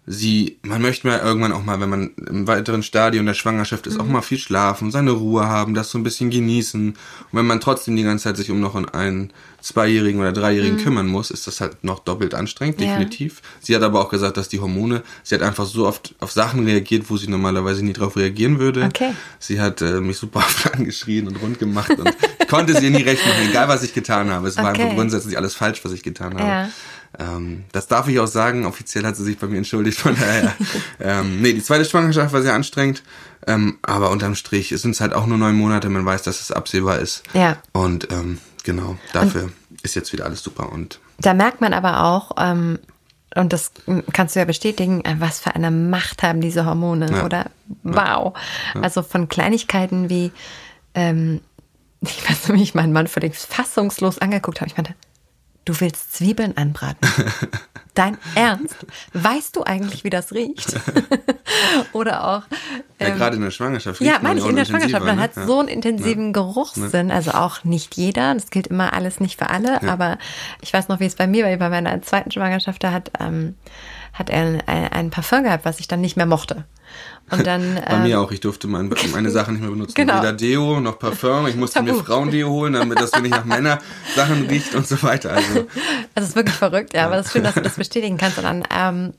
sie, 0.05 0.59
man 0.63 0.83
möchte 0.83 1.07
mal 1.07 1.21
irgendwann 1.21 1.53
auch 1.53 1.63
mal, 1.65 1.81
wenn 1.81 1.89
man 1.89 2.11
im 2.29 2.49
weiteren 2.49 2.83
Stadium 2.83 3.25
der 3.25 3.35
Schwangerschaft 3.35 3.87
ist, 3.87 4.01
auch 4.01 4.05
Mhm. 4.05 4.13
mal 4.13 4.23
viel 4.23 4.39
schlafen, 4.39 4.91
seine 4.91 5.13
Ruhe 5.13 5.47
haben, 5.47 5.75
das 5.75 5.91
so 5.91 5.99
ein 5.99 6.03
bisschen 6.03 6.31
genießen. 6.31 6.89
Und 6.91 6.97
wenn 7.31 7.47
man 7.47 7.61
trotzdem 7.61 7.95
die 7.95 8.03
ganze 8.03 8.25
Zeit 8.25 8.37
sich 8.37 8.51
um 8.51 8.59
noch 8.61 8.75
einen 8.75 9.33
Zweijährigen 9.61 10.21
oder 10.21 10.33
Dreijährigen 10.33 10.77
kümmern 10.79 11.07
muss, 11.07 11.31
ist 11.31 11.47
das 11.47 11.61
halt 11.61 11.85
noch 11.85 12.01
doppelt 12.01 12.35
anstrengend, 12.35 12.79
Mhm. 12.81 12.85
Ja. 12.85 12.91
definitiv. 12.99 13.43
Sie 13.61 13.77
hat 13.77 13.83
aber 13.85 14.01
auch 14.01 14.09
gesagt, 14.09 14.37
dass 14.37 14.49
die 14.49 14.59
Hormone, 14.59 15.05
sie 15.23 15.37
hat 15.37 15.43
einfach 15.43 15.67
so 15.67 15.87
oft 15.87 16.17
auf 16.19 16.33
Sachen 16.33 16.65
reagiert, 16.65 17.05
wo 17.09 17.17
sie 17.17 17.29
normalerweise 17.29 17.85
nie 17.85 17.93
drauf 17.93 18.17
reagieren 18.17 18.59
würde. 18.59 18.83
Okay. 18.87 19.13
Sie 19.39 19.61
hat 19.61 19.81
äh, 19.83 20.01
mich 20.01 20.17
super 20.19 20.41
oft 20.45 20.75
angeschrien 20.75 21.29
und 21.29 21.37
rund 21.41 21.61
gemacht 21.61 21.93
und 21.97 22.13
ich 22.53 22.67
konnte 22.67 22.81
sie 22.81 22.91
nie 22.91 23.03
recht 23.03 23.27
machen, 23.27 23.49
egal 23.49 23.69
was 23.69 23.83
ich 23.83 23.95
getan 23.95 24.31
habe. 24.31 24.49
Es 24.49 24.57
war 24.57 24.71
Okay. 24.71 24.83
einfach 24.83 24.95
grundsätzlich 24.97 25.37
alles 25.37 25.55
falsch, 25.55 25.85
was 25.85 25.93
ich 25.93 26.03
getan 26.03 26.35
habe. 26.39 26.49
Ja. 26.49 26.69
Ähm, 27.19 27.65
das 27.73 27.87
darf 27.89 28.09
ich 28.09 28.19
auch 28.21 28.27
sagen. 28.27 28.65
Offiziell 28.67 29.05
hat 29.05 29.17
sie 29.17 29.25
sich 29.25 29.39
bei 29.39 29.47
mir 29.47 29.59
entschuldigt. 29.59 29.99
Von 29.99 30.15
daher. 30.15 30.53
ähm, 31.01 31.43
nee, 31.43 31.53
die 31.53 31.63
zweite 31.63 31.85
Schwangerschaft 31.85 32.33
war 32.33 32.43
sehr 32.43 32.55
anstrengend. 32.55 33.03
Ähm, 33.47 33.79
aber 33.83 34.11
unterm 34.11 34.35
Strich 34.35 34.69
sind 34.77 34.93
es 34.93 35.01
halt 35.01 35.13
auch 35.13 35.27
nur 35.27 35.37
neun 35.39 35.57
Monate. 35.57 35.89
Man 35.89 36.05
weiß, 36.07 36.23
dass 36.23 36.41
es 36.41 36.53
absehbar 36.53 36.99
ist. 37.01 37.23
Ja. 37.35 37.57
Und 37.73 38.11
ähm, 38.13 38.39
genau, 38.65 38.97
dafür 39.13 39.51
ist 39.83 39.95
jetzt 39.95 40.13
wieder 40.13 40.25
alles 40.25 40.43
super. 40.43 40.71
Und 40.73 41.01
Da 41.19 41.35
merkt 41.35 41.61
man 41.61 41.73
aber 41.75 42.05
auch, 42.05 42.33
ähm, 42.39 42.79
und 43.35 43.53
das 43.53 43.73
kannst 44.13 44.37
du 44.37 44.41
ja 44.41 44.45
bestätigen, 44.45 45.05
äh, 45.05 45.17
was 45.19 45.41
für 45.41 45.55
eine 45.55 45.71
Macht 45.71 46.23
haben 46.23 46.41
diese 46.41 46.65
Hormone, 46.67 47.11
Ja. 47.11 47.25
oder? 47.25 47.47
Wow. 47.83 48.35
Also 48.81 49.03
von 49.03 49.29
Kleinigkeiten 49.29 50.09
wie, 50.09 50.31
ähm, 50.95 51.41
ich 52.03 52.29
weiß 52.29 52.49
nicht, 52.49 52.63
ich 52.63 52.75
meinen 52.75 52.93
Mann 52.93 53.07
völlig 53.07 53.37
fassungslos 53.37 54.19
angeguckt 54.19 54.61
habe. 54.61 54.69
Ich 54.69 54.77
meinte, 54.77 54.95
du 55.65 55.79
willst 55.81 56.15
Zwiebeln 56.15 56.57
anbraten. 56.57 57.09
Dein 57.95 58.17
Ernst? 58.35 58.75
Weißt 59.13 59.55
du 59.55 59.65
eigentlich, 59.65 60.03
wie 60.03 60.11
das 60.11 60.33
riecht? 60.33 60.75
Oder 61.93 62.27
auch. 62.27 62.43
ja, 62.99 63.09
ähm, 63.09 63.17
gerade 63.19 63.37
in 63.37 63.43
der 63.43 63.51
Schwangerschaft. 63.51 64.01
ja, 64.01 64.19
meine 64.23 64.41
ich 64.41 64.47
in 64.47 64.57
der 64.57 64.65
Schwangerschaft. 64.65 65.05
Man 65.05 65.17
ne? 65.17 65.23
hat 65.23 65.37
Ja. 65.37 65.47
so 65.47 65.59
einen 65.59 65.69
intensiven 65.69 66.33
Geruchssinn. 66.33 67.11
Also 67.11 67.33
auch 67.33 67.65
nicht 67.65 67.97
jeder. 67.97 68.33
Das 68.33 68.51
gilt 68.51 68.69
immer 68.69 68.95
alles 68.95 69.21
nicht 69.21 69.39
für 69.39 69.51
alle. 69.51 69.83
Aber 69.83 70.17
ich 70.63 70.73
weiß 70.73 70.89
noch, 70.89 71.01
wie 71.01 71.07
es 71.07 71.17
bei 71.17 71.27
mir 71.27 71.45
war. 71.45 71.57
Bei 71.59 71.69
meiner 71.69 72.01
zweiten 72.01 72.31
Schwangerschaft, 72.31 72.83
da 72.83 72.93
hat, 72.93 73.11
ähm, 73.21 73.57
hat 74.15 74.31
er 74.31 74.41
ein, 74.41 74.63
ein, 74.67 74.93
ein 74.93 75.11
Parfum 75.11 75.45
gehabt, 75.45 75.67
was 75.67 75.79
ich 75.79 75.87
dann 75.87 76.01
nicht 76.01 76.17
mehr 76.17 76.27
mochte. 76.27 76.65
Und 77.33 77.47
dann. 77.47 77.77
Bei 77.87 77.95
ähm, 77.95 78.03
mir 78.03 78.21
auch. 78.21 78.31
Ich 78.31 78.41
durfte 78.41 78.69
mein, 78.69 78.91
meine 79.13 79.31
Sachen 79.31 79.55
nicht 79.55 79.63
mehr 79.63 79.71
benutzen. 79.71 79.95
Genau. 79.95 80.19
Weder 80.19 80.33
Deo 80.33 80.81
noch 80.81 80.99
Parfum. 80.99 81.47
Ich 81.47 81.57
musste 81.57 81.83
mir 81.83 81.93
Tabu. 81.93 82.05
Frauendeo 82.05 82.49
holen, 82.51 82.75
damit 82.75 83.01
das 83.01 83.13
nicht 83.21 83.31
nach 83.31 83.45
Männer-Sachen 83.45 84.47
riecht 84.47 84.75
und 84.75 84.87
so 84.87 85.03
weiter. 85.03 85.33
Also, 85.33 85.67
es 86.15 86.29
ist 86.29 86.37
wirklich 86.37 86.55
verrückt, 86.55 86.95
ja, 86.95 87.07
aber 87.07 87.17
es 87.17 87.27
ist 87.27 87.33
schön, 87.33 87.45
dass 87.45 87.55
du 87.55 87.63
das 87.63 87.77
bestätigen 87.77 88.19
kannst. 88.19 88.39
Und 88.39 88.45
dann, 88.45 88.65
ähm, 88.71 89.15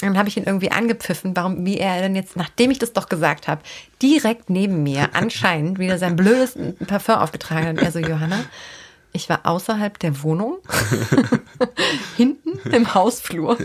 dann 0.00 0.16
habe 0.16 0.28
ich 0.28 0.36
ihn 0.36 0.44
irgendwie 0.44 0.70
angepfiffen, 0.70 1.36
warum, 1.36 1.66
wie 1.66 1.78
er 1.78 2.00
denn 2.00 2.16
jetzt, 2.16 2.36
nachdem 2.36 2.70
ich 2.70 2.78
das 2.78 2.92
doch 2.92 3.08
gesagt 3.08 3.48
habe, 3.48 3.60
direkt 4.00 4.48
neben 4.48 4.82
mir 4.82 5.10
anscheinend 5.12 5.78
wieder 5.78 5.98
sein 5.98 6.16
blödes 6.16 6.56
Parfum 6.86 7.16
aufgetragen 7.16 7.66
hat. 7.66 7.78
Und 7.78 7.82
er 7.82 7.92
so, 7.92 7.98
Johanna, 7.98 8.44
ich 9.18 9.28
war 9.28 9.40
außerhalb 9.42 9.98
der 9.98 10.22
Wohnung, 10.22 10.58
hinten 12.16 12.60
im 12.70 12.94
Hausflur. 12.94 13.58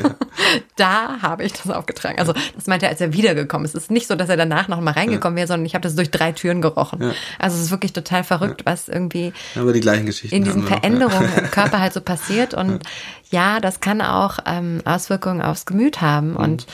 Da 0.75 1.21
habe 1.21 1.43
ich 1.43 1.53
das 1.53 1.69
aufgetragen. 1.69 2.17
Also 2.17 2.33
das 2.55 2.65
meinte 2.65 2.87
er, 2.87 2.89
als 2.89 3.01
er 3.01 3.13
wiedergekommen 3.13 3.65
ist. 3.65 3.75
Es 3.75 3.83
ist 3.83 3.91
nicht 3.91 4.07
so, 4.07 4.15
dass 4.15 4.29
er 4.29 4.37
danach 4.37 4.67
noch 4.67 4.81
mal 4.81 4.91
reingekommen 4.91 5.37
wäre, 5.37 5.47
sondern 5.47 5.67
ich 5.67 5.75
habe 5.75 5.83
das 5.83 5.95
durch 5.95 6.09
drei 6.09 6.31
Türen 6.31 6.61
gerochen. 6.61 7.13
Also 7.37 7.57
es 7.57 7.65
ist 7.65 7.71
wirklich 7.71 7.93
total 7.93 8.23
verrückt, 8.23 8.65
was 8.65 8.89
irgendwie 8.89 9.31
aber 9.55 9.73
die 9.73 9.79
gleichen 9.79 10.07
Geschichten. 10.07 10.35
in 10.35 10.43
diesen 10.43 10.63
wir 10.63 10.71
noch, 10.71 10.79
Veränderungen 10.79 11.29
im 11.37 11.51
Körper 11.51 11.79
halt 11.79 11.93
so 11.93 12.01
passiert. 12.01 12.55
Und 12.55 12.83
ja, 13.29 13.59
das 13.59 13.79
kann 13.79 14.01
auch 14.01 14.39
ähm, 14.47 14.81
Auswirkungen 14.85 15.43
aufs 15.43 15.67
Gemüt 15.67 16.01
haben. 16.01 16.35
Und 16.35 16.65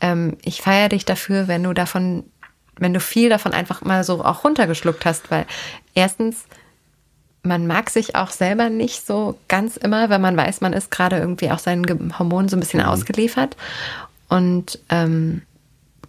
ähm, 0.00 0.36
ich 0.42 0.60
feiere 0.60 0.88
dich 0.88 1.04
dafür, 1.04 1.46
wenn 1.46 1.62
du 1.62 1.72
davon, 1.72 2.24
wenn 2.76 2.92
du 2.92 2.98
viel 2.98 3.28
davon 3.28 3.52
einfach 3.52 3.82
mal 3.82 4.02
so 4.02 4.24
auch 4.24 4.42
runtergeschluckt 4.42 5.04
hast, 5.04 5.30
weil 5.30 5.46
erstens, 5.94 6.46
man 7.44 7.66
mag 7.66 7.90
sich 7.90 8.16
auch 8.16 8.30
selber 8.30 8.70
nicht 8.70 9.06
so 9.06 9.38
ganz 9.48 9.76
immer, 9.76 10.08
wenn 10.08 10.20
man 10.20 10.36
weiß, 10.36 10.60
man 10.60 10.72
ist 10.72 10.90
gerade 10.90 11.18
irgendwie 11.18 11.50
auch 11.50 11.58
seinen 11.58 12.18
Hormonen 12.18 12.48
so 12.48 12.56
ein 12.56 12.60
bisschen 12.60 12.80
ausgeliefert. 12.80 13.56
Und 14.28 14.78
ähm, 14.88 15.42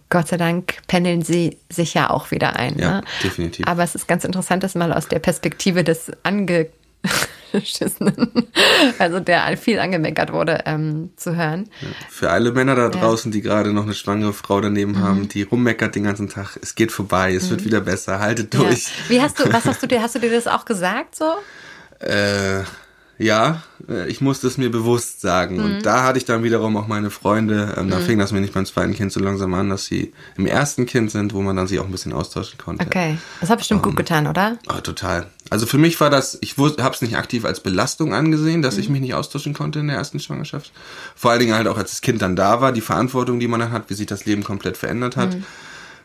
Gott 0.08 0.28
sei 0.28 0.36
Dank 0.36 0.78
pendeln 0.86 1.22
sie 1.22 1.58
sich 1.68 1.94
ja 1.94 2.10
auch 2.10 2.30
wieder 2.30 2.56
ein. 2.56 2.78
Ja, 2.78 2.96
ne? 2.96 3.04
definitiv. 3.22 3.66
Aber 3.66 3.82
es 3.82 3.94
ist 3.94 4.08
ganz 4.08 4.24
interessant, 4.24 4.62
das 4.62 4.74
mal 4.74 4.92
aus 4.92 5.08
der 5.08 5.18
Perspektive 5.18 5.84
des 5.84 6.10
Angeschissenen, 7.52 8.32
also 8.98 9.20
der 9.20 9.56
viel 9.56 9.78
angemeckert 9.78 10.32
wurde, 10.32 10.62
ähm, 10.66 11.10
zu 11.16 11.36
hören. 11.36 11.68
Für 12.08 12.30
alle 12.30 12.52
Männer 12.52 12.74
da 12.74 12.88
draußen, 12.88 13.30
die 13.32 13.42
gerade 13.42 13.72
noch 13.72 13.84
eine 13.84 13.94
schwangere 13.94 14.32
Frau 14.32 14.60
daneben 14.60 14.92
Mhm. 14.92 14.98
haben, 15.02 15.28
die 15.28 15.42
rummeckert 15.42 15.94
den 15.94 16.04
ganzen 16.04 16.28
Tag, 16.28 16.58
es 16.62 16.74
geht 16.74 16.92
vorbei, 16.92 17.34
es 17.34 17.50
wird 17.50 17.64
wieder 17.64 17.80
besser, 17.80 18.18
haltet 18.20 18.54
Ja. 18.54 18.60
durch. 18.60 18.86
Wie 19.08 19.20
hast 19.20 19.38
du, 19.40 19.52
was 19.52 19.64
hast 19.66 19.82
du 19.82 19.86
dir, 19.86 20.02
hast 20.02 20.14
du 20.14 20.18
dir 20.18 20.30
das 20.30 20.46
auch 20.46 20.64
gesagt 20.64 21.14
so? 21.16 21.32
Äh, 22.00 22.62
ja, 23.18 23.62
äh, 23.88 24.08
ich 24.08 24.20
musste 24.20 24.46
es 24.46 24.58
mir 24.58 24.70
bewusst 24.70 25.20
sagen. 25.20 25.56
Mhm. 25.56 25.64
Und 25.64 25.86
da 25.86 26.04
hatte 26.04 26.18
ich 26.18 26.24
dann 26.24 26.42
wiederum 26.42 26.76
auch 26.76 26.86
meine 26.86 27.10
Freunde. 27.10 27.74
Ähm, 27.78 27.88
da 27.90 27.98
fing 27.98 28.18
das 28.18 28.32
mir 28.32 28.40
nicht 28.40 28.52
beim 28.52 28.66
zweiten 28.66 28.94
Kind 28.94 29.12
so 29.12 29.20
langsam 29.20 29.54
an, 29.54 29.70
dass 29.70 29.86
sie 29.86 30.12
im 30.36 30.46
ersten 30.46 30.86
Kind 30.86 31.10
sind, 31.10 31.32
wo 31.32 31.40
man 31.40 31.56
dann 31.56 31.66
sich 31.66 31.78
auch 31.78 31.86
ein 31.86 31.90
bisschen 31.92 32.12
austauschen 32.12 32.58
konnte. 32.58 32.84
Okay, 32.84 33.16
das 33.40 33.48
hat 33.48 33.58
bestimmt 33.58 33.82
gut 33.82 33.96
getan, 33.96 34.26
oder? 34.26 34.58
Oh, 34.68 34.80
total. 34.80 35.26
Also 35.48 35.66
für 35.66 35.78
mich 35.78 36.00
war 36.00 36.10
das, 36.10 36.36
ich 36.40 36.56
habe 36.58 36.94
es 36.94 37.00
nicht 37.02 37.16
aktiv 37.16 37.44
als 37.44 37.60
Belastung 37.60 38.12
angesehen, 38.12 38.62
dass 38.62 38.74
Mhm. 38.74 38.80
ich 38.80 38.88
mich 38.90 39.00
nicht 39.00 39.14
austauschen 39.14 39.54
konnte 39.54 39.78
in 39.78 39.86
der 39.88 39.96
ersten 39.96 40.20
Schwangerschaft. 40.20 40.72
Vor 41.14 41.30
allen 41.30 41.40
Dingen 41.40 41.54
halt 41.54 41.68
auch, 41.68 41.78
als 41.78 41.90
das 41.90 42.00
Kind 42.00 42.20
dann 42.20 42.36
da 42.36 42.60
war, 42.60 42.72
die 42.72 42.80
Verantwortung, 42.80 43.40
die 43.40 43.48
man 43.48 43.60
dann 43.60 43.72
hat, 43.72 43.88
wie 43.88 43.94
sich 43.94 44.06
das 44.06 44.24
Leben 44.26 44.44
komplett 44.44 44.76
verändert 44.76 45.16
hat. 45.16 45.34
Mhm. 45.34 45.44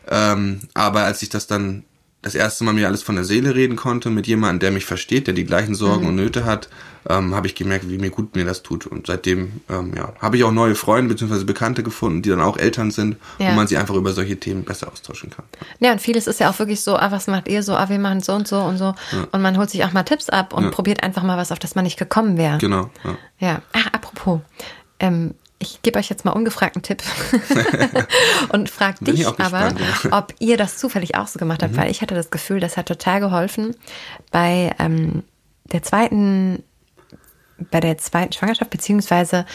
Ähm, 0.08 0.60
aber 0.74 1.02
als 1.02 1.22
ich 1.22 1.28
das 1.28 1.46
dann 1.46 1.84
das 2.22 2.34
erste 2.36 2.62
Mal 2.64 2.72
mir 2.72 2.86
alles 2.86 3.02
von 3.02 3.16
der 3.16 3.24
Seele 3.24 3.54
reden 3.54 3.74
konnte, 3.76 4.08
mit 4.08 4.26
jemandem, 4.28 4.60
der 4.60 4.70
mich 4.70 4.84
versteht, 4.86 5.26
der 5.26 5.34
die 5.34 5.44
gleichen 5.44 5.74
Sorgen 5.74 6.02
Mhm. 6.04 6.08
und 6.10 6.14
Nöte 6.16 6.44
hat, 6.44 6.68
ähm, 7.08 7.34
habe 7.34 7.48
ich 7.48 7.56
gemerkt, 7.56 7.88
wie 7.88 7.98
mir 7.98 8.10
gut 8.10 8.36
mir 8.36 8.44
das 8.44 8.62
tut. 8.62 8.86
Und 8.86 9.08
seitdem 9.08 9.60
ähm, 9.68 9.92
ja, 9.96 10.12
habe 10.20 10.36
ich 10.36 10.44
auch 10.44 10.52
neue 10.52 10.76
Freunde 10.76 11.12
bzw. 11.14 11.42
Bekannte 11.44 11.82
gefunden, 11.82 12.22
die 12.22 12.30
dann 12.30 12.40
auch 12.40 12.56
Eltern 12.56 12.92
sind, 12.92 13.16
Ja. 13.40 13.50
wo 13.50 13.52
man 13.56 13.66
sich 13.66 13.76
einfach 13.76 13.96
über 13.96 14.12
solche 14.12 14.36
Themen 14.38 14.62
besser 14.62 14.86
austauschen 14.92 15.30
kann. 15.30 15.44
Ja, 15.80 15.90
und 15.90 16.00
vieles 16.00 16.28
ist 16.28 16.38
ja 16.38 16.48
auch 16.48 16.58
wirklich 16.60 16.80
so, 16.82 16.94
ah, 16.96 17.10
was 17.10 17.26
macht 17.26 17.48
ihr 17.48 17.64
so, 17.64 17.74
ah, 17.74 17.88
wir 17.88 17.98
machen 17.98 18.20
so 18.20 18.34
und 18.34 18.46
so 18.46 18.58
und 18.60 18.78
so. 18.78 18.94
Und 19.32 19.42
man 19.42 19.58
holt 19.58 19.70
sich 19.70 19.84
auch 19.84 19.92
mal 19.92 20.04
Tipps 20.04 20.28
ab 20.28 20.52
und 20.54 20.62
Ja. 20.64 20.70
probiert 20.70 21.02
einfach 21.02 21.24
mal 21.24 21.36
was, 21.36 21.50
auf 21.50 21.58
das 21.58 21.74
man 21.74 21.82
nicht 21.82 21.98
gekommen 21.98 22.36
wäre. 22.36 22.58
Genau. 22.58 22.88
Ja. 23.02 23.18
Ja, 23.40 23.62
ach, 23.72 23.86
apropos, 23.92 24.40
ähm, 25.00 25.34
ich 25.62 25.80
gebe 25.82 25.98
euch 25.98 26.08
jetzt 26.10 26.24
mal 26.24 26.32
ungefragten 26.32 26.82
Tipp 26.82 27.02
und 28.50 28.68
frag 28.68 28.98
Bin 29.00 29.14
ich 29.14 29.20
dich 29.20 29.28
aber, 29.28 29.70
gespannt, 29.70 29.80
ja. 29.80 29.86
Mhm. 30.04 30.12
ob 30.12 30.34
ihr 30.40 30.56
das 30.56 30.76
zufällig 30.78 31.14
auch 31.16 31.26
so 31.28 31.38
gemacht 31.38 31.62
habt, 31.62 31.76
weil 31.76 31.90
ich 31.90 32.02
hatte 32.02 32.14
das 32.14 32.30
Gefühl, 32.30 32.60
das 32.60 32.76
hat 32.76 32.86
total 32.86 33.20
geholfen 33.20 33.76
bei 34.30 34.74
ähm, 34.78 35.22
der 35.72 35.82
zweiten, 35.82 36.62
bei 37.70 37.80
der 37.80 37.96
zweiten 37.98 38.32
Schwangerschaft, 38.32 38.70
beziehungsweise 38.70 39.46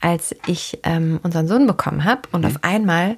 als 0.00 0.34
ich 0.46 0.80
ähm, 0.82 1.20
unseren 1.22 1.46
Sohn 1.46 1.66
bekommen 1.66 2.04
habe 2.04 2.22
und 2.32 2.40
Mhm. 2.42 2.46
auf 2.48 2.56
einmal 2.62 3.16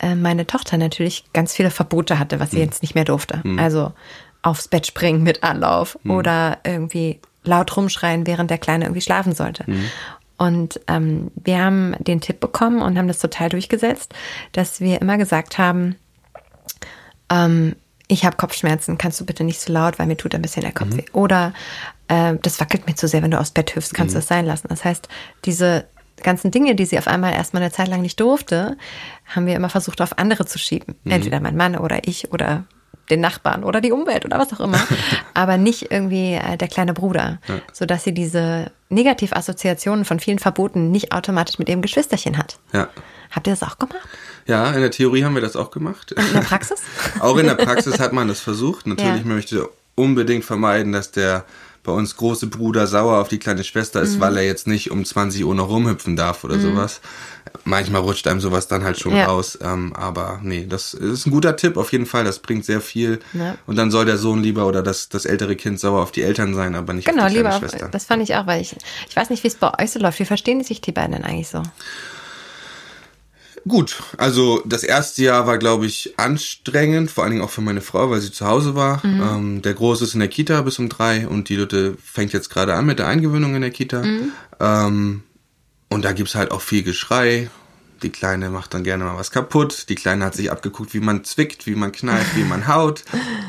äh, 0.00 0.14
meine 0.14 0.46
Tochter 0.46 0.76
natürlich 0.78 1.32
ganz 1.32 1.54
viele 1.54 1.70
Verbote 1.70 2.18
hatte, 2.18 2.40
was 2.40 2.50
sie 2.50 2.56
Mhm. 2.56 2.62
jetzt 2.64 2.82
nicht 2.82 2.94
mehr 2.94 3.04
durfte. 3.04 3.42
Also 3.56 3.92
aufs 4.42 4.68
Bett 4.68 4.86
springen 4.86 5.22
mit 5.22 5.42
Anlauf 5.44 5.98
Mhm. 6.02 6.10
oder 6.10 6.58
irgendwie 6.64 7.20
laut 7.44 7.76
rumschreien, 7.76 8.26
während 8.26 8.50
der 8.50 8.58
Kleine 8.58 8.84
irgendwie 8.86 9.00
schlafen 9.00 9.34
sollte. 9.34 9.64
Und 10.38 10.80
ähm, 10.86 11.30
wir 11.34 11.62
haben 11.62 11.96
den 11.98 12.20
Tipp 12.20 12.40
bekommen 12.40 12.80
und 12.80 12.96
haben 12.96 13.08
das 13.08 13.18
total 13.18 13.48
durchgesetzt, 13.48 14.14
dass 14.52 14.80
wir 14.80 15.02
immer 15.02 15.18
gesagt 15.18 15.58
haben, 15.58 15.96
ähm, 17.30 17.74
ich 18.06 18.24
habe 18.24 18.36
Kopfschmerzen, 18.36 18.96
kannst 18.96 19.20
du 19.20 19.26
bitte 19.26 19.44
nicht 19.44 19.60
so 19.60 19.72
laut, 19.72 19.98
weil 19.98 20.06
mir 20.06 20.16
tut 20.16 20.34
ein 20.34 20.40
bisschen 20.40 20.62
der 20.62 20.72
Kopf 20.72 20.96
weh. 20.96 21.04
Oder 21.12 21.52
äh, 22.08 22.34
das 22.40 22.58
wackelt 22.60 22.86
mir 22.86 22.94
zu 22.94 23.06
sehr, 23.06 23.22
wenn 23.22 23.30
du 23.30 23.38
aufs 23.38 23.50
Bett 23.50 23.74
hüpfst, 23.74 23.92
kannst 23.92 24.14
du 24.14 24.18
das 24.18 24.28
sein 24.28 24.46
lassen. 24.46 24.68
Das 24.68 24.84
heißt, 24.84 25.08
diese 25.44 25.84
ganzen 26.22 26.50
Dinge, 26.50 26.74
die 26.74 26.86
sie 26.86 26.98
auf 26.98 27.06
einmal 27.06 27.34
erstmal 27.34 27.62
eine 27.62 27.72
Zeit 27.72 27.88
lang 27.88 28.00
nicht 28.00 28.18
durfte, 28.18 28.76
haben 29.26 29.46
wir 29.46 29.54
immer 29.54 29.68
versucht, 29.68 30.00
auf 30.00 30.18
andere 30.18 30.46
zu 30.46 30.58
schieben. 30.58 30.96
Entweder 31.04 31.40
mein 31.40 31.56
Mann 31.56 31.76
oder 31.76 32.08
ich 32.08 32.32
oder 32.32 32.64
den 33.10 33.20
Nachbarn 33.20 33.64
oder 33.64 33.80
die 33.80 33.92
Umwelt 33.92 34.24
oder 34.24 34.38
was 34.38 34.52
auch 34.52 34.60
immer. 34.60 34.80
Aber 35.34 35.56
nicht 35.56 35.90
irgendwie 35.90 36.34
äh, 36.34 36.56
der 36.56 36.68
kleine 36.68 36.94
Bruder, 36.94 37.38
sodass 37.72 38.04
sie 38.04 38.12
diese 38.12 38.70
Negativassoziationen 38.90 40.04
von 40.04 40.20
vielen 40.20 40.38
Verboten 40.38 40.90
nicht 40.90 41.12
automatisch 41.12 41.58
mit 41.58 41.68
ihrem 41.68 41.82
Geschwisterchen 41.82 42.38
hat. 42.38 42.58
Ja. 42.72 42.88
Habt 43.30 43.46
ihr 43.46 43.52
das 43.54 43.62
auch 43.62 43.78
gemacht? 43.78 44.08
Ja, 44.46 44.70
in 44.72 44.80
der 44.80 44.90
Theorie 44.90 45.24
haben 45.24 45.34
wir 45.34 45.42
das 45.42 45.56
auch 45.56 45.70
gemacht. 45.70 46.12
Und 46.12 46.26
in 46.26 46.32
der 46.32 46.40
Praxis? 46.40 46.80
auch 47.20 47.36
in 47.36 47.46
der 47.46 47.54
Praxis 47.54 47.98
hat 47.98 48.12
man 48.12 48.28
das 48.28 48.40
versucht. 48.40 48.86
Natürlich 48.86 49.20
Ja. 49.22 49.26
möchte 49.26 49.68
unbedingt 49.94 50.44
vermeiden, 50.44 50.92
dass 50.92 51.10
der 51.10 51.44
bei 51.88 51.94
uns 51.94 52.16
große 52.16 52.46
Bruder 52.46 52.86
sauer 52.86 53.18
auf 53.18 53.28
die 53.28 53.38
kleine 53.38 53.64
Schwester 53.64 54.00
Mhm. 54.00 54.04
ist, 54.06 54.20
weil 54.20 54.36
er 54.36 54.44
jetzt 54.44 54.66
nicht 54.66 54.90
um 54.90 55.04
20 55.04 55.44
Uhr 55.44 55.54
noch 55.54 55.68
rumhüpfen 55.68 56.14
darf 56.16 56.44
oder 56.44 56.60
sowas. 56.60 57.00
Manchmal 57.64 58.02
rutscht 58.02 58.26
einem 58.26 58.40
sowas 58.40 58.68
dann 58.68 58.84
halt 58.84 58.98
schon 59.00 59.16
Ja. 59.16 59.26
raus. 59.26 59.58
Ähm, 59.62 59.94
aber 59.96 60.38
nee, 60.42 60.66
das 60.68 60.92
ist 60.92 61.26
ein 61.26 61.30
guter 61.30 61.56
Tipp 61.56 61.76
auf 61.78 61.92
jeden 61.92 62.04
Fall. 62.04 62.24
Das 62.24 62.40
bringt 62.40 62.64
sehr 62.66 62.80
viel. 62.82 63.20
Ja. 63.32 63.56
Und 63.66 63.76
dann 63.76 63.90
soll 63.90 64.04
der 64.04 64.18
Sohn 64.18 64.42
lieber 64.42 64.66
oder 64.66 64.82
das, 64.82 65.08
das 65.08 65.24
ältere 65.24 65.56
Kind 65.56 65.80
sauer 65.80 66.02
auf 66.02 66.12
die 66.12 66.22
Eltern 66.22 66.54
sein, 66.54 66.74
aber 66.74 66.92
nicht 66.92 67.06
Genau, 67.08 67.22
auf 67.24 67.28
die 67.30 67.36
lieber. 67.38 67.48
kleine 67.48 67.64
Auf, 67.64 67.70
Schwester. 67.70 67.88
das 67.88 68.04
fand 68.04 68.22
ich 68.22 68.34
auch, 68.36 68.46
weil 68.46 68.60
ich, 68.60 68.76
ich 69.08 69.16
weiß 69.16 69.30
nicht, 69.30 69.42
wie 69.44 69.48
es 69.48 69.54
bei 69.56 69.72
euch 69.82 69.90
so 69.90 69.98
läuft. 69.98 70.18
Wie 70.20 70.24
verstehen 70.26 70.62
sich 70.62 70.80
die 70.82 70.92
beiden 70.92 71.12
denn 71.12 71.24
eigentlich 71.24 71.48
so? 71.48 71.62
Gut, 73.66 74.02
also 74.16 74.62
das 74.64 74.82
erste 74.82 75.22
Jahr 75.22 75.46
war, 75.46 75.58
glaube 75.58 75.86
ich, 75.86 76.14
anstrengend, 76.18 77.10
vor 77.10 77.24
allen 77.24 77.32
Dingen 77.32 77.44
auch 77.44 77.50
für 77.50 77.60
meine 77.60 77.80
Frau, 77.80 78.10
weil 78.10 78.20
sie 78.20 78.30
zu 78.32 78.46
Hause 78.46 78.74
war. 78.74 79.02
Ähm, 79.36 79.62
der 79.62 79.74
Große 79.74 80.04
ist 80.04 80.14
in 80.14 80.20
der 80.20 80.28
Kita 80.28 80.62
bis 80.62 80.78
um 80.78 80.88
drei 80.88 81.26
und 81.26 81.48
die 81.48 81.56
Lütte 81.56 81.96
fängt 82.02 82.32
jetzt 82.32 82.50
gerade 82.50 82.74
an 82.74 82.86
mit 82.86 82.98
der 82.98 83.06
Eingewöhnung 83.08 83.54
in 83.54 83.62
der 83.62 83.70
Kita. 83.70 84.02
Ähm, 84.60 85.22
und 85.90 86.04
da 86.04 86.12
gibt's 86.12 86.34
halt 86.34 86.50
auch 86.50 86.60
viel 86.60 86.82
Geschrei. 86.82 87.50
Die 88.02 88.10
Kleine 88.10 88.50
macht 88.50 88.74
dann 88.74 88.84
gerne 88.84 89.04
mal 89.04 89.16
was 89.16 89.32
kaputt. 89.32 89.86
Die 89.88 89.96
Kleine 89.96 90.24
hat 90.24 90.34
sich 90.34 90.52
abgeguckt, 90.52 90.94
wie 90.94 91.00
man 91.00 91.24
zwickt, 91.24 91.66
wie 91.66 91.74
man 91.74 91.90
kneift, 91.90 92.36
wie 92.36 92.44
man 92.44 92.68
haut. 92.68 93.02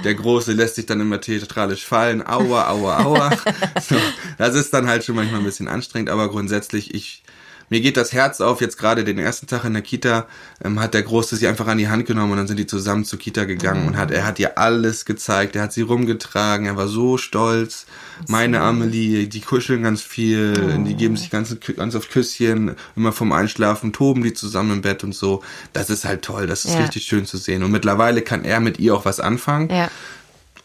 Der 0.03 0.15
Große 0.15 0.53
lässt 0.53 0.75
sich 0.75 0.87
dann 0.87 1.01
immer 1.01 1.21
theatralisch 1.21 1.85
fallen. 1.85 2.25
Aua, 2.25 2.67
aua, 2.67 3.03
aua. 3.03 3.29
So, 3.87 3.95
das 4.39 4.55
ist 4.55 4.73
dann 4.73 4.87
halt 4.87 5.03
schon 5.03 5.15
manchmal 5.15 5.41
ein 5.41 5.45
bisschen 5.45 5.67
anstrengend, 5.67 6.09
aber 6.09 6.29
grundsätzlich, 6.29 6.95
ich, 6.95 7.23
mir 7.69 7.81
geht 7.81 7.97
das 7.97 8.13
Herz 8.13 8.41
auf, 8.41 8.61
jetzt 8.61 8.77
gerade 8.77 9.03
den 9.03 9.19
ersten 9.19 9.47
Tag 9.47 9.63
in 9.65 9.73
der 9.73 9.81
Kita, 9.81 10.27
ähm, 10.63 10.79
hat 10.79 10.93
der 10.93 11.03
Große 11.03 11.35
sie 11.35 11.47
einfach 11.47 11.67
an 11.67 11.77
die 11.77 11.87
Hand 11.87 12.05
genommen 12.05 12.31
und 12.31 12.37
dann 12.37 12.47
sind 12.47 12.57
die 12.57 12.67
zusammen 12.67 13.05
zur 13.05 13.19
Kita 13.19 13.45
gegangen 13.45 13.87
und 13.87 13.97
hat, 13.97 14.11
er 14.11 14.25
hat 14.25 14.39
ihr 14.39 14.57
alles 14.57 15.05
gezeigt, 15.05 15.55
er 15.55 15.63
hat 15.63 15.73
sie 15.73 15.81
rumgetragen, 15.81 16.65
er 16.65 16.75
war 16.77 16.87
so 16.87 17.17
stolz. 17.17 17.85
Meine 18.27 18.59
Amelie, 18.59 19.27
die 19.27 19.39
kuscheln 19.39 19.83
ganz 19.83 20.01
viel, 20.01 20.77
die 20.85 20.95
geben 20.95 21.15
sich 21.15 21.29
ganz, 21.29 21.55
ganz 21.77 21.95
oft 21.95 22.11
Küsschen, 22.11 22.75
immer 22.97 23.13
vom 23.13 23.31
Einschlafen 23.31 23.93
toben 23.93 24.23
die 24.23 24.33
zusammen 24.33 24.71
im 24.73 24.81
Bett 24.81 25.03
und 25.05 25.15
so. 25.15 25.41
Das 25.71 25.89
ist 25.89 26.03
halt 26.05 26.21
toll, 26.23 26.45
das 26.47 26.65
ist 26.65 26.73
Ja. 26.73 26.81
richtig 26.81 27.03
schön 27.03 27.25
zu 27.25 27.37
sehen. 27.37 27.63
Und 27.63 27.71
mittlerweile 27.71 28.21
kann 28.21 28.43
er 28.43 28.59
mit 28.59 28.77
ihr 28.79 28.93
auch 28.93 29.05
was 29.05 29.19
anfangen 29.21 29.69
Ja. 29.69 29.89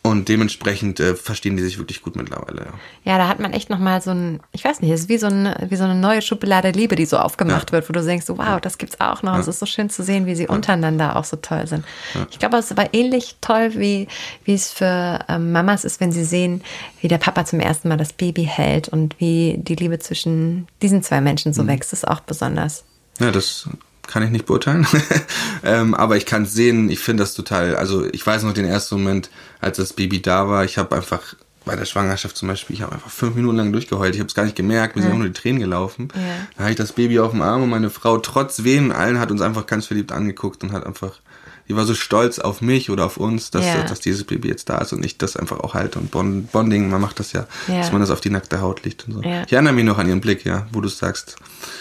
Und 0.07 0.29
dementsprechend 0.29 1.01
äh, 1.01 1.15
verstehen 1.15 1.57
die 1.57 1.63
sich 1.63 1.79
wirklich 1.79 2.03
gut 2.03 2.15
mittlerweile. 2.15 2.67
Ja. 2.67 3.13
Ja, 3.13 3.19
da 3.19 3.27
hat 3.27 3.41
man 3.41 3.55
echt 3.55 3.71
nochmal 3.71 4.03
so 4.03 4.11
ein, 4.11 4.41
ich 4.53 4.63
weiß 4.63 4.83
nicht, 4.83 4.91
es 4.91 5.03
ist 5.03 5.09
wie 5.09 5.17
so, 5.17 5.29
ein, 5.29 5.55
wie 5.71 5.77
so 5.77 5.85
eine 5.85 5.95
neue 5.95 6.21
Schublade 6.21 6.73
Liebe, 6.73 6.95
die 6.95 7.07
so 7.07 7.17
aufgemacht 7.17 7.73
wird, 7.73 7.89
wo 7.89 7.95
du 7.95 8.05
denkst, 8.05 8.27
so, 8.27 8.37
wow, 8.37 8.61
das 8.61 8.77
gibt's 8.77 9.01
auch 9.01 9.23
noch. 9.23 9.39
Es 9.39 9.49
ist 9.49 9.61
so 9.61 9.67
schön 9.67 9.89
zu 9.89 10.03
sehen, 10.03 10.27
wie 10.27 10.35
sie 10.35 10.47
untereinander 10.47 11.17
auch 11.17 11.25
so 11.25 11.37
toll 11.37 11.67
sind. 11.67 11.87
Ich 12.31 12.39
glaube, 12.39 12.59
es 12.59 12.77
war 12.77 12.93
ähnlich 12.93 13.37
toll, 13.41 13.73
wie, 13.77 14.07
wie 14.45 14.53
es 14.53 14.71
für 14.71 15.21
ähm, 15.27 15.53
Mamas 15.53 15.87
ist, 15.87 16.01
wenn 16.01 16.13
sie 16.13 16.25
sehen, 16.25 16.63
wie 17.01 17.09
der 17.09 17.19
Papa 17.19 17.47
zum 17.47 17.61
ersten 17.61 17.89
Mal 17.89 17.97
das 17.97 18.13
Baby 18.13 18.45
hält 18.45 18.91
und 18.91 19.19
wie 19.21 19.57
die 19.57 19.75
Liebe 19.75 19.99
zwischen 20.01 20.69
diesen 20.83 21.03
zwei 21.03 21.23
Menschen 21.23 21.55
so 21.55 21.67
wächst, 21.67 21.95
ist 21.95 22.07
auch 22.07 22.21
besonders. 22.21 22.85
Ja, 23.21 23.31
das 23.31 23.71
kann 24.07 24.23
ich 24.23 24.31
nicht 24.31 24.47
beurteilen. 24.47 24.87
ähm, 25.65 25.95
aber 25.95 26.17
ich 26.17 26.27
kann 26.27 26.45
es 26.45 26.53
sehen, 26.53 26.91
ich 26.91 27.01
finde 27.01 27.23
das 27.23 27.35
total, 27.35 27.77
also 27.77 28.07
ich 28.13 28.27
weiß 28.27 28.43
noch 28.43 28.53
den 28.53 28.67
ersten 28.67 28.97
Moment, 28.97 29.31
als 29.61 29.77
das 29.79 29.93
Baby 29.93 30.21
da 30.23 30.49
war, 30.49 30.65
ich 30.65 30.79
habe 30.79 30.95
einfach 30.97 31.35
bei 31.65 31.77
der 31.77 31.85
Schwangerschaft 31.85 32.37
zum 32.37 32.49
Beispiel, 32.49 32.77
ich 32.77 32.83
habe 32.83 32.93
einfach 32.93 33.11
fünf 33.11 33.35
Minuten 33.37 33.57
lang 33.57 33.73
durchgeheult. 33.73 34.15
Ich 34.15 34.21
habe 34.21 34.29
es 34.29 34.35
gar 34.35 34.45
nicht 34.45 34.57
gemerkt, 34.57 34.97
mir 34.97 35.03
sind 35.03 35.13
auch 35.13 35.17
nur 35.17 35.27
die 35.27 35.33
Tränen 35.33 35.61
gelaufen. 35.61 36.09
Ja. 36.15 36.21
Da 36.57 36.63
hatte 36.65 36.73
ich 36.73 36.77
das 36.77 36.93
Baby 36.93 37.19
auf 37.21 37.31
dem 37.31 37.43
Arm 37.43 37.63
und 37.63 37.71
meine 37.71 37.91
Frau, 37.91 38.19
trotz 38.19 38.59
und 38.59 38.93
allen, 38.93 39.19
hat 39.19 39.31
uns 39.31 39.41
einfach 39.41 39.67
ganz 39.67 39.87
verliebt 39.87 40.13
angeguckt 40.13 40.63
und 40.63 40.73
hat 40.73 40.85
einfach, 40.85 41.21
die 41.69 41.77
war 41.77 41.85
so 41.87 41.95
stolz 41.95 42.39
auf 42.39 42.61
mich 42.61 42.91
oder 42.91 43.07
auf 43.07 43.17
uns, 43.17 43.51
dass, 43.51 43.65
Ja. 43.65 43.83
dass 43.85 44.01
dieses 44.01 44.25
Baby 44.25 44.49
jetzt 44.49 44.69
da 44.69 44.79
ist 44.79 44.93
und 44.93 45.05
ich 45.05 45.17
das 45.19 45.37
einfach 45.37 45.61
auch 45.61 45.75
halte. 45.75 45.99
Und 45.99 46.11
Bond, 46.11 46.53
Bonding, 46.53 46.91
man 46.91 47.01
macht 47.01 47.19
das 47.21 47.33
ja, 47.33 47.47
Ja. 47.69 47.79
dass 47.79 47.91
man 47.93 48.01
das 48.01 48.11
auf 48.11 48.21
die 48.21 48.31
nackte 48.31 48.61
Haut 48.61 48.85
legt 48.85 49.07
und 49.09 49.15
so. 49.15 49.23
Ja. 49.23 49.43
Ich 49.47 49.53
erinnere 49.53 49.73
mich 49.73 49.85
noch 49.85 49.99
an 49.99 50.09
ihren 50.09 50.21
Blick, 50.21 50.45
ja, 50.45 50.67
wo 50.73 50.81
du 50.81 50.89
sagst, 50.89 51.37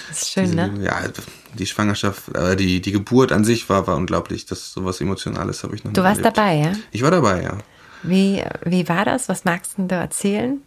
Das 0.09 0.21
ist 0.23 0.31
schön, 0.31 0.43
diese, 0.45 0.55
ne? 0.55 0.71
Ja, 0.83 1.01
die 1.57 1.65
Schwangerschaft, 1.65 2.33
äh, 2.35 2.55
die, 2.55 2.81
die 2.81 2.91
Geburt 2.91 3.31
an 3.31 3.43
sich 3.43 3.67
war, 3.69 3.85
war 3.87 3.95
unglaublich. 3.97 4.45
Das 4.45 4.71
sowas 4.73 5.01
Emotionales 5.01 5.63
habe 5.63 5.75
ich 5.75 5.83
noch 5.83 5.93
Du 5.93 6.01
warst 6.03 6.19
erlebt. 6.21 6.37
dabei, 6.37 6.55
ja? 6.55 6.71
Ich 6.91 7.01
war 7.01 7.11
dabei, 7.11 7.43
ja. 7.43 7.57
Wie, 8.03 8.43
wie 8.65 8.87
war 8.89 9.05
das? 9.05 9.29
Was 9.29 9.45
magst 9.45 9.73
du 9.77 9.93
erzählen? 9.95 10.61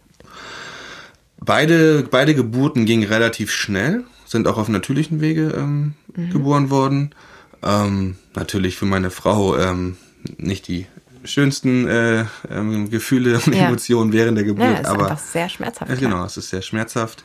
Beide, 1.39 2.03
beide 2.09 2.33
Geburten 2.35 2.85
gingen 2.85 3.07
relativ 3.07 3.51
schnell, 3.51 4.03
sind 4.25 4.47
auch 4.47 4.57
auf 4.57 4.69
natürlichen 4.69 5.21
Wege 5.21 5.53
ähm, 5.55 5.93
geboren 6.15 6.69
worden. 6.69 7.11
Ähm, 7.63 8.15
natürlich 8.35 8.77
für 8.77 8.85
meine 8.85 9.09
Frau 9.09 9.57
ähm, 9.57 9.97
nicht 10.37 10.67
die 10.67 10.85
schönsten 11.23 11.87
äh, 11.87 12.25
ähm, 12.49 12.89
Gefühle 12.89 13.39
und 13.45 13.53
Ja. 13.53 13.67
Emotionen 13.67 14.13
während 14.13 14.37
der 14.37 14.45
Geburt, 14.45 14.67
Ja, 14.67 14.77
ist 14.77 14.85
aber 14.87 15.11
einfach 15.11 15.23
sehr 15.23 15.49
schmerzhaft. 15.49 15.87
Klar. 15.87 15.99
genau, 15.99 16.25
es 16.25 16.37
ist 16.37 16.49
sehr 16.49 16.61
schmerzhaft. 16.61 17.23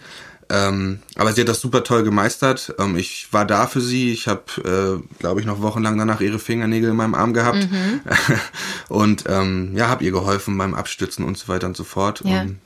Ähm, 0.51 0.99
aber 1.17 1.33
sie 1.33 1.41
hat 1.43 1.49
das 1.49 1.61
super 1.61 1.83
toll 1.85 2.03
gemeistert. 2.03 2.75
Ähm, 2.79 2.97
ich 2.97 3.29
war 3.33 3.47
da 3.47 3.67
für 3.67 3.81
sie. 3.81 4.13
Ich 4.13 4.29
habe, 4.29 5.01
äh, 5.03 5.19
glaube 5.19 5.41
ich, 5.41 5.47
noch 5.47 5.63
wochenlang 5.63 5.97
danach 5.97 6.21
ihre 6.21 6.39
Fingernägel 6.39 6.91
in 6.91 6.97
meinem 6.97 7.15
Arm 7.15 7.33
gehabt. 7.33 7.69
Mhm. 7.71 8.01
und 8.89 9.25
ähm, 9.29 9.73
ja, 9.75 9.89
habe 9.89 10.05
ihr 10.05 10.11
geholfen 10.11 10.59
beim 10.59 10.75
Abstützen 10.75 11.25
und 11.25 11.39
so 11.39 11.49
weiter 11.49 11.67
und 11.67 11.77
so 11.77 11.85
fort. 11.85 12.23
Ja. 12.25 12.43
Und 12.43 12.59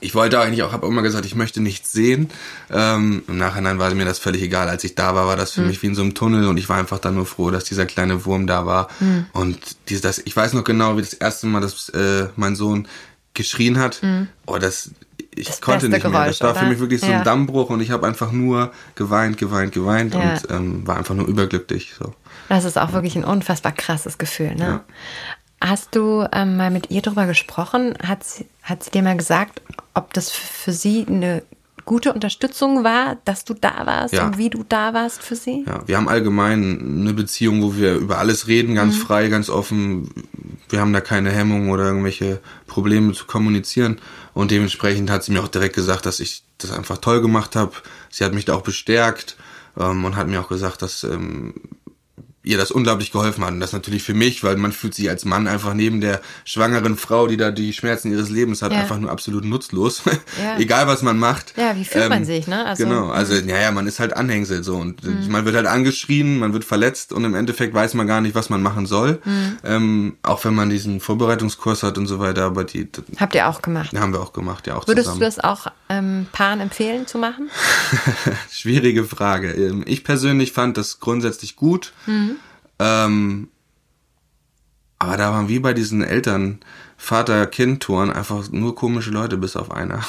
ich 0.00 0.14
wollte 0.14 0.40
eigentlich 0.40 0.62
auch, 0.62 0.72
habe 0.72 0.86
immer 0.86 1.02
gesagt, 1.02 1.26
ich 1.26 1.34
möchte 1.34 1.60
nichts 1.60 1.92
sehen. 1.92 2.30
Ähm, 2.70 3.22
Im 3.28 3.38
Nachhinein 3.38 3.78
war 3.78 3.92
mir 3.94 4.04
das 4.04 4.18
völlig 4.18 4.42
egal. 4.42 4.68
Als 4.68 4.84
ich 4.84 4.94
da 4.94 5.14
war, 5.14 5.26
war 5.26 5.36
das 5.36 5.52
für 5.52 5.62
mich 5.62 5.82
wie 5.82 5.86
in 5.86 5.94
so 5.94 6.02
einem 6.02 6.14
Tunnel 6.14 6.46
und 6.48 6.56
ich 6.56 6.68
war 6.68 6.78
einfach 6.78 6.98
dann 6.98 7.14
nur 7.14 7.26
froh, 7.26 7.50
dass 7.50 7.64
dieser 7.64 7.86
kleine 7.86 8.24
Wurm 8.24 8.46
da 8.46 8.66
war. 8.66 8.88
Und 9.32 9.58
dieses, 9.88 10.02
das, 10.02 10.18
ich 10.18 10.36
weiß 10.36 10.52
noch 10.54 10.64
genau, 10.64 10.96
wie 10.96 11.00
das 11.02 11.14
erste 11.14 11.46
Mal, 11.46 11.60
dass 11.60 11.88
äh, 11.90 12.28
mein 12.36 12.56
Sohn 12.56 12.88
geschrien 13.34 13.78
hat. 13.78 14.00
Oh, 14.46 14.58
das, 14.58 14.90
ich 15.34 15.46
Das 15.48 15.60
konnte 15.60 15.88
nicht 15.88 16.02
mehr. 16.02 16.12
Geräusch, 16.12 16.38
Das 16.38 16.40
war 16.42 16.54
für 16.54 16.60
oder? 16.60 16.68
mich 16.68 16.78
wirklich 16.78 17.00
so 17.00 17.06
Ja. 17.08 17.18
ein 17.18 17.24
Dammbruch 17.24 17.70
und 17.70 17.80
ich 17.80 17.90
habe 17.90 18.06
einfach 18.06 18.30
nur 18.30 18.72
geweint, 18.94 19.38
geweint, 19.38 19.72
geweint 19.72 20.14
Ja. 20.14 20.20
und 20.20 20.50
ähm, 20.50 20.86
war 20.86 20.96
einfach 20.96 21.14
nur 21.16 21.26
überglücklich. 21.26 21.94
So. 21.98 22.14
Das 22.48 22.64
ist 22.64 22.78
auch 22.78 22.92
wirklich 22.92 23.16
ein 23.16 23.24
unfassbar 23.24 23.72
krasses 23.72 24.18
Gefühl, 24.18 24.54
ne? 24.54 24.80
Hast 25.66 25.94
du 25.96 26.26
ähm, 26.32 26.56
mal 26.58 26.70
mit 26.70 26.90
ihr 26.90 27.00
drüber 27.00 27.26
gesprochen? 27.26 27.94
Hat 28.06 28.22
sie, 28.22 28.44
hat 28.62 28.82
sie 28.84 28.90
dir 28.90 29.02
mal 29.02 29.16
gesagt, 29.16 29.62
ob 29.94 30.12
das 30.12 30.30
für 30.30 30.72
sie 30.72 31.06
eine 31.08 31.42
gute 31.86 32.12
Unterstützung 32.12 32.84
war, 32.84 33.16
dass 33.24 33.44
du 33.44 33.54
da 33.54 33.86
warst 33.86 34.12
Ja. 34.14 34.26
und 34.26 34.36
wie 34.36 34.50
du 34.50 34.62
da 34.68 34.92
warst 34.92 35.22
für 35.22 35.36
sie? 35.36 35.64
Ja, 35.66 35.82
wir 35.86 35.96
haben 35.96 36.08
allgemein 36.08 37.00
eine 37.00 37.14
Beziehung, 37.14 37.62
wo 37.62 37.76
wir 37.76 37.94
über 37.94 38.18
alles 38.18 38.46
reden, 38.46 38.72
Mhm. 38.72 38.76
ganz 38.76 38.96
frei, 38.98 39.28
ganz 39.28 39.48
offen. 39.48 40.10
Wir 40.68 40.80
haben 40.80 40.92
da 40.92 41.00
keine 41.00 41.30
Hemmung 41.30 41.70
oder 41.70 41.84
irgendwelche 41.84 42.40
Probleme 42.66 43.12
zu 43.14 43.24
kommunizieren. 43.26 44.00
Und 44.34 44.50
dementsprechend 44.50 45.10
hat 45.10 45.24
sie 45.24 45.32
mir 45.32 45.42
auch 45.42 45.48
direkt 45.48 45.74
gesagt, 45.74 46.04
dass 46.04 46.20
ich 46.20 46.42
das 46.58 46.72
einfach 46.72 46.98
toll 46.98 47.22
gemacht 47.22 47.56
habe. 47.56 47.72
Sie 48.10 48.22
hat 48.24 48.34
mich 48.34 48.44
da 48.44 48.54
auch 48.54 48.62
bestärkt 48.62 49.36
ähm, 49.78 50.04
und 50.04 50.16
hat 50.16 50.26
mir 50.28 50.40
auch 50.40 50.48
gesagt, 50.48 50.82
dass 50.82 51.04
ähm, 51.04 51.54
ihr 52.44 52.58
das 52.58 52.70
unglaublich 52.70 53.10
geholfen 53.10 53.44
hat. 53.44 53.52
Und 53.52 53.60
das 53.60 53.72
natürlich 53.72 54.02
für 54.04 54.14
mich, 54.14 54.44
weil 54.44 54.56
man 54.56 54.70
fühlt 54.70 54.94
sich 54.94 55.08
als 55.10 55.24
Mann 55.24 55.48
einfach 55.48 55.74
neben 55.74 56.00
der 56.00 56.20
schwangeren 56.44 56.96
Frau, 56.96 57.26
die 57.26 57.36
da 57.36 57.50
die 57.50 57.72
Schmerzen 57.72 58.12
ihres 58.12 58.28
Lebens 58.30 58.62
hat, 58.62 58.70
Ja. 58.72 58.78
einfach 58.80 58.98
nur 58.98 59.10
absolut 59.10 59.44
nutzlos. 59.44 60.02
Ja. 60.40 60.56
Egal 60.58 60.86
was 60.86 61.02
man 61.02 61.18
macht. 61.18 61.54
Ja, 61.56 61.74
wie 61.74 61.84
fühlt 61.84 62.08
man 62.10 62.24
sich, 62.24 62.46
ne? 62.46 62.64
Also- 62.66 62.84
genau, 62.84 63.08
also 63.08 63.34
ja, 63.34 63.58
ja, 63.60 63.70
man 63.72 63.86
ist 63.86 63.98
halt 63.98 64.14
Anhängsel 64.16 64.62
so 64.62 64.76
und 64.76 65.02
äh, 65.04 65.08
man 65.28 65.44
wird 65.46 65.56
halt 65.56 65.66
angeschrien, 65.66 66.38
man 66.38 66.52
wird 66.52 66.64
verletzt 66.64 67.12
und 67.12 67.24
im 67.24 67.34
Endeffekt 67.34 67.72
weiß 67.74 67.94
man 67.94 68.06
gar 68.06 68.20
nicht, 68.20 68.34
was 68.34 68.50
man 68.50 68.62
machen 68.62 68.86
soll. 68.86 69.20
Ähm, 69.64 70.16
auch 70.22 70.44
wenn 70.44 70.54
man 70.54 70.68
diesen 70.70 71.00
Vorbereitungskurs 71.00 71.82
hat 71.82 71.96
und 71.98 72.06
so 72.06 72.18
weiter, 72.18 72.44
aber 72.44 72.64
die, 72.64 72.88
Habt 73.18 73.34
ihr 73.34 73.48
auch 73.48 73.62
gemacht? 73.62 73.92
haben 73.98 74.12
wir 74.12 74.20
auch 74.20 74.32
gemacht, 74.34 74.66
ja 74.66 74.76
auch 74.76 74.86
Würdest 74.86 75.06
zusammen. 75.06 75.20
du 75.20 75.24
das 75.26 75.38
auch 75.40 75.66
ähm, 75.88 76.26
Paaren 76.32 76.60
empfehlen 76.60 77.06
zu 77.06 77.16
machen? 77.18 77.48
Schwierige 78.50 79.04
Frage. 79.04 79.50
Ähm, 79.52 79.82
Ich 79.86 80.04
persönlich 80.04 80.52
fand 80.52 80.76
das 80.76 81.00
grundsätzlich 81.00 81.56
gut. 81.56 81.92
Ähm, 82.78 83.48
aber 84.98 85.16
da 85.16 85.32
waren 85.32 85.48
wie 85.48 85.58
bei 85.58 85.74
diesen 85.74 86.02
Eltern 86.02 86.60
Vater-Kind-Touren 86.96 88.10
einfach 88.10 88.50
nur 88.50 88.74
komische 88.74 89.10
Leute, 89.10 89.36
bis 89.36 89.56
auf 89.56 89.70
einer. 89.70 90.00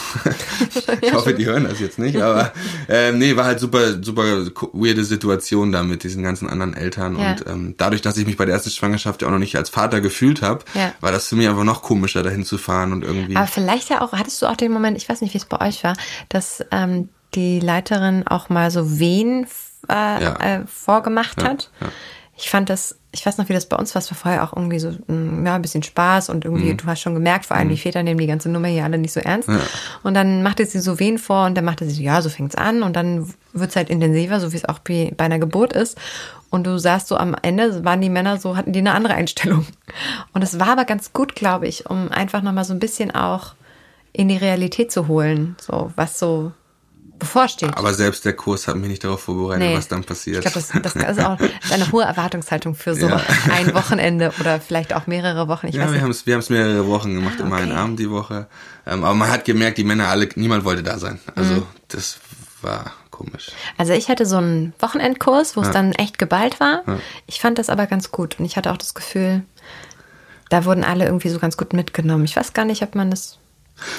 ich 1.02 1.14
hoffe, 1.14 1.34
die 1.34 1.46
hören 1.46 1.66
das 1.66 1.80
jetzt 1.80 2.00
nicht, 2.00 2.22
aber 2.22 2.54
ähm, 2.88 3.18
nee, 3.18 3.36
war 3.36 3.46
halt 3.46 3.60
super, 3.60 4.02
super 4.02 4.24
weirde 4.72 5.04
Situation 5.04 5.72
da 5.74 5.84
mit 5.84 6.04
diesen 6.04 6.24
ganzen 6.24 6.48
anderen 6.50 6.74
Eltern. 6.74 7.18
Ja. 7.20 7.32
Und 7.32 7.46
ähm, 7.48 7.74
dadurch, 7.78 8.02
dass 8.02 8.16
ich 8.18 8.26
mich 8.26 8.38
bei 8.38 8.46
der 8.46 8.54
ersten 8.56 8.70
Schwangerschaft 8.70 9.22
ja 9.22 9.28
auch 9.28 9.32
noch 9.32 9.40
nicht 9.40 9.58
als 9.58 9.70
Vater 9.70 10.00
gefühlt 10.00 10.42
habe, 10.42 10.64
Ja. 10.74 10.94
war 11.02 11.12
das 11.12 11.28
für 11.28 11.36
mich 11.36 11.50
einfach 11.50 11.64
noch 11.66 11.82
komischer, 11.82 12.24
dahin 12.24 12.46
zu 12.46 12.58
fahren 12.58 12.94
und 12.94 13.04
irgendwie. 13.04 13.36
Aber 13.36 13.48
vielleicht 13.48 13.90
ja 13.90 14.02
auch, 14.02 14.14
hattest 14.14 14.42
du 14.42 14.46
auch 14.46 14.56
den 14.56 14.72
Moment, 14.72 14.96
ich 14.96 15.10
weiß 15.10 15.20
nicht, 15.22 15.34
wie 15.34 15.40
es 15.40 15.46
bei 15.46 15.60
euch 15.68 15.84
war, 15.84 15.98
dass 16.30 16.64
ähm, 16.72 17.10
die 17.34 17.60
Leiterin 17.60 18.26
auch 18.28 18.48
mal 18.50 18.72
so 18.72 19.00
Wehen 19.00 19.48
äh, 19.90 19.94
Ja. 20.24 20.36
äh, 20.40 20.62
vorgemacht 20.68 21.44
hat? 21.44 21.72
ja. 21.82 21.88
Ich 22.38 22.50
fand 22.50 22.70
das, 22.70 22.98
ich 23.14 23.26
weiß 23.26 23.38
noch, 23.38 23.48
wie 23.48 23.54
das 23.54 23.68
bei 23.68 23.78
uns 23.78 23.96
war. 23.96 24.02
Es 24.02 24.12
war 24.12 24.18
vorher 24.18 24.44
auch 24.44 24.54
irgendwie 24.54 24.80
so, 24.80 24.90
mm, 25.08 25.46
ja, 25.46 25.56
ein 25.56 25.62
bisschen 25.62 25.84
Spaß 25.84 26.28
und 26.30 26.44
irgendwie, 26.44 26.74
Mhm. 26.74 26.78
du 26.78 26.86
hast 26.86 27.00
schon 27.00 27.14
gemerkt, 27.14 27.46
vor 27.46 27.56
allem 27.56 27.70
die 27.70 27.78
Väter 27.78 28.04
nehmen 28.04 28.20
die 28.20 28.28
ganze 28.28 28.50
Nummer 28.50 28.68
hier 28.68 28.84
alle 28.84 28.98
nicht 28.98 29.14
so 29.14 29.22
ernst. 29.22 29.48
Und 30.04 30.14
dann 30.16 30.44
machte 30.44 30.66
sie 30.66 30.80
so 30.80 31.00
wen 31.00 31.18
vor 31.18 31.46
und 31.46 31.56
dann 31.56 31.64
machte 31.64 31.86
sie 31.86 31.92
so, 31.96 32.02
ja, 32.02 32.22
so 32.22 32.28
fängt's 32.30 32.56
an 32.56 32.84
und 32.84 32.96
dann 32.98 33.34
wird's 33.54 33.78
halt 33.78 33.90
intensiver, 33.90 34.42
so 34.42 34.52
wie 34.52 34.58
es 34.58 34.66
auch 34.66 34.80
bei 34.80 35.14
bei 35.16 35.24
einer 35.26 35.40
Geburt 35.40 35.72
ist. 35.72 35.98
Und 36.50 36.68
du 36.68 36.78
sahst 36.78 37.08
so 37.08 37.16
am 37.18 37.36
Ende, 37.42 37.86
waren 37.86 38.02
die 38.02 38.10
Männer 38.10 38.38
so, 38.38 38.58
hatten 38.58 38.74
die 38.74 38.80
eine 38.80 38.94
andere 38.94 39.14
Einstellung. 39.14 39.66
Und 40.34 40.42
es 40.42 40.60
war 40.60 40.70
aber 40.70 40.84
ganz 40.86 41.14
gut, 41.14 41.36
glaube 41.36 41.68
ich, 41.68 41.90
um 41.90 42.12
einfach 42.12 42.42
nochmal 42.42 42.66
so 42.66 42.74
ein 42.74 42.80
bisschen 42.80 43.12
auch 43.16 43.54
in 44.12 44.28
die 44.28 44.38
Realität 44.38 44.92
zu 44.92 45.08
holen, 45.08 45.56
so 45.62 45.92
was 45.96 46.20
so 46.20 46.52
bevorsteht. 47.20 47.76
Aber 47.78 47.94
selbst 47.94 48.26
der 48.26 48.34
Kurs 48.34 48.68
hat 48.68 48.76
mich 48.76 48.90
nicht 48.90 49.04
darauf 49.04 49.22
vorbereitet, 49.24 49.78
was 49.78 49.88
dann 49.88 50.04
passiert. 50.04 50.46
Ich 50.46 50.52
glaube, 50.52 50.68
das, 50.82 50.94
das 50.96 50.96
ist 51.18 51.24
auch 51.26 51.38
das 51.38 51.50
ist 51.66 51.72
eine 51.72 51.92
hohe 51.92 52.04
Erwartungshaltung 52.04 52.76
für 52.76 52.96
so 52.96 53.08
Ja. 53.08 53.22
ein 53.52 53.74
Wochenende 53.74 54.32
oder 54.40 54.60
vielleicht 54.60 54.94
auch 54.94 55.08
mehrere 55.08 55.48
Wochen. 55.48 55.68
Ich 55.68 55.76
ja, 55.76 55.92
wir 55.92 56.02
haben 56.02 56.12
es 56.12 56.26
wir 56.26 56.34
haben's 56.34 56.50
mehrere 56.50 56.88
Wochen 56.88 57.14
gemacht, 57.16 57.40
immer 57.40 57.58
einen 57.58 57.72
okay. 57.72 57.82
Abend 57.82 58.00
die 58.00 58.10
Woche. 58.10 58.48
Ähm, 58.86 59.04
aber 59.04 59.14
man 59.16 59.30
hat 59.30 59.46
gemerkt, 59.46 59.78
die 59.78 59.84
Männer 59.84 60.08
alle, 60.10 60.30
niemand 60.36 60.64
wollte 60.66 60.84
da 60.84 60.98
sein. 61.00 61.20
Also 61.36 61.54
Mhm. 61.56 61.64
das 61.90 62.20
war 62.62 62.92
komisch. 63.12 63.52
Also 63.78 63.94
ich 63.94 64.10
hatte 64.10 64.26
so 64.26 64.38
einen 64.38 64.74
Wochenendkurs, 64.80 65.56
wo 65.56 65.62
es 65.62 65.68
Ja. 65.68 65.74
dann 65.74 65.94
echt 65.94 66.18
geballt 66.18 66.60
war. 66.60 66.84
Ja. 66.86 67.00
Ich 67.28 67.40
fand 67.40 67.58
das 67.60 67.70
aber 67.70 67.88
ganz 67.88 68.12
gut 68.12 68.40
und 68.40 68.46
ich 68.46 68.58
hatte 68.58 68.72
auch 68.72 68.78
das 68.78 68.94
Gefühl, 68.94 69.44
da 70.50 70.66
wurden 70.66 70.84
alle 70.84 71.06
irgendwie 71.06 71.30
so 71.30 71.40
ganz 71.40 71.58
gut 71.58 71.74
mitgenommen. 71.74 72.26
Ich 72.26 72.36
weiß 72.36 72.54
gar 72.54 72.66
nicht, 72.66 72.84
ob 72.84 72.94
man 72.96 73.10
das. 73.10 73.40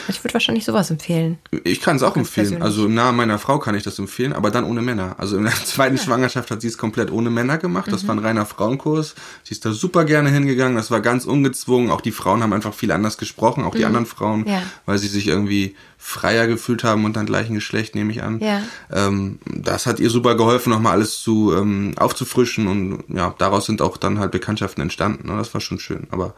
Ich 0.09 0.25
würde 0.25 0.33
wahrscheinlich 0.35 0.65
sowas 0.65 0.91
empfehlen. 0.91 1.39
Ich 1.65 1.81
kann 1.81 1.97
es 1.97 2.03
auch 2.03 2.17
empfehlen. 2.17 2.47
persönlich. 2.47 2.65
Also 2.65 2.87
im 2.87 2.95
Namen 2.95 3.17
meiner 3.19 3.39
Frau 3.39 3.59
kann 3.59 3.75
ich 3.75 3.83
das 3.83 3.99
empfehlen, 3.99 4.33
aber 4.33 4.51
dann 4.51 4.65
ohne 4.65 4.81
Männer. 4.83 5.17
Also 5.19 5.37
in 5.37 5.45
der 5.45 5.53
zweiten 5.65 5.99
Schwangerschaft 5.99 6.51
hat 6.51 6.61
sie 6.63 6.69
es 6.69 6.79
komplett 6.79 7.11
ohne 7.13 7.29
Männer 7.31 7.59
gemacht. 7.59 7.93
Das 7.93 8.07
war 8.09 8.15
Mhm. 8.15 8.21
ein 8.23 8.27
reiner 8.27 8.47
Frauenkurs. 8.47 9.15
Sie 9.45 9.53
ist 9.53 9.65
da 9.65 9.73
super 9.73 10.05
gerne 10.05 10.31
hingegangen. 10.31 10.77
Das 10.77 10.91
war 10.91 11.01
ganz 11.01 11.27
ungezwungen. 11.27 11.91
Auch 11.91 12.01
die 12.01 12.13
Frauen 12.13 12.43
haben 12.43 12.53
einfach 12.55 12.73
viel 12.75 12.91
anders 12.91 13.19
gesprochen, 13.19 13.65
auch 13.65 13.75
die 13.75 13.85
anderen 13.85 14.07
Frauen, 14.07 14.41
Mhm. 14.41 14.47
Ja. 14.49 14.63
weil 14.87 14.99
sie 14.99 15.09
sich 15.09 15.27
irgendwie 15.27 15.77
freier 15.99 16.47
gefühlt 16.47 16.85
haben 16.85 17.05
und 17.05 17.15
dann 17.17 17.27
gleichen 17.27 17.55
Geschlecht, 17.55 17.95
nehme 17.95 18.13
ich 18.13 18.23
an. 18.23 18.39
Ja. 18.41 18.63
Ähm, 18.93 19.41
das 19.47 19.87
hat 19.87 19.99
ihr 20.01 20.09
super 20.11 20.37
geholfen, 20.37 20.71
nochmal 20.71 20.93
alles 20.93 21.21
zu 21.21 21.53
ähm, 21.55 21.95
aufzufrischen 21.97 22.67
und 22.69 23.05
ja, 23.09 23.35
daraus 23.39 23.67
sind 23.67 23.83
auch 23.83 23.97
dann 23.97 24.19
halt 24.21 24.31
Bekanntschaften 24.31 24.83
entstanden. 24.83 25.29
Ne? 25.29 25.37
Das 25.37 25.53
war 25.53 25.61
schon 25.61 25.79
schön. 25.81 26.07
Aber 26.13 26.35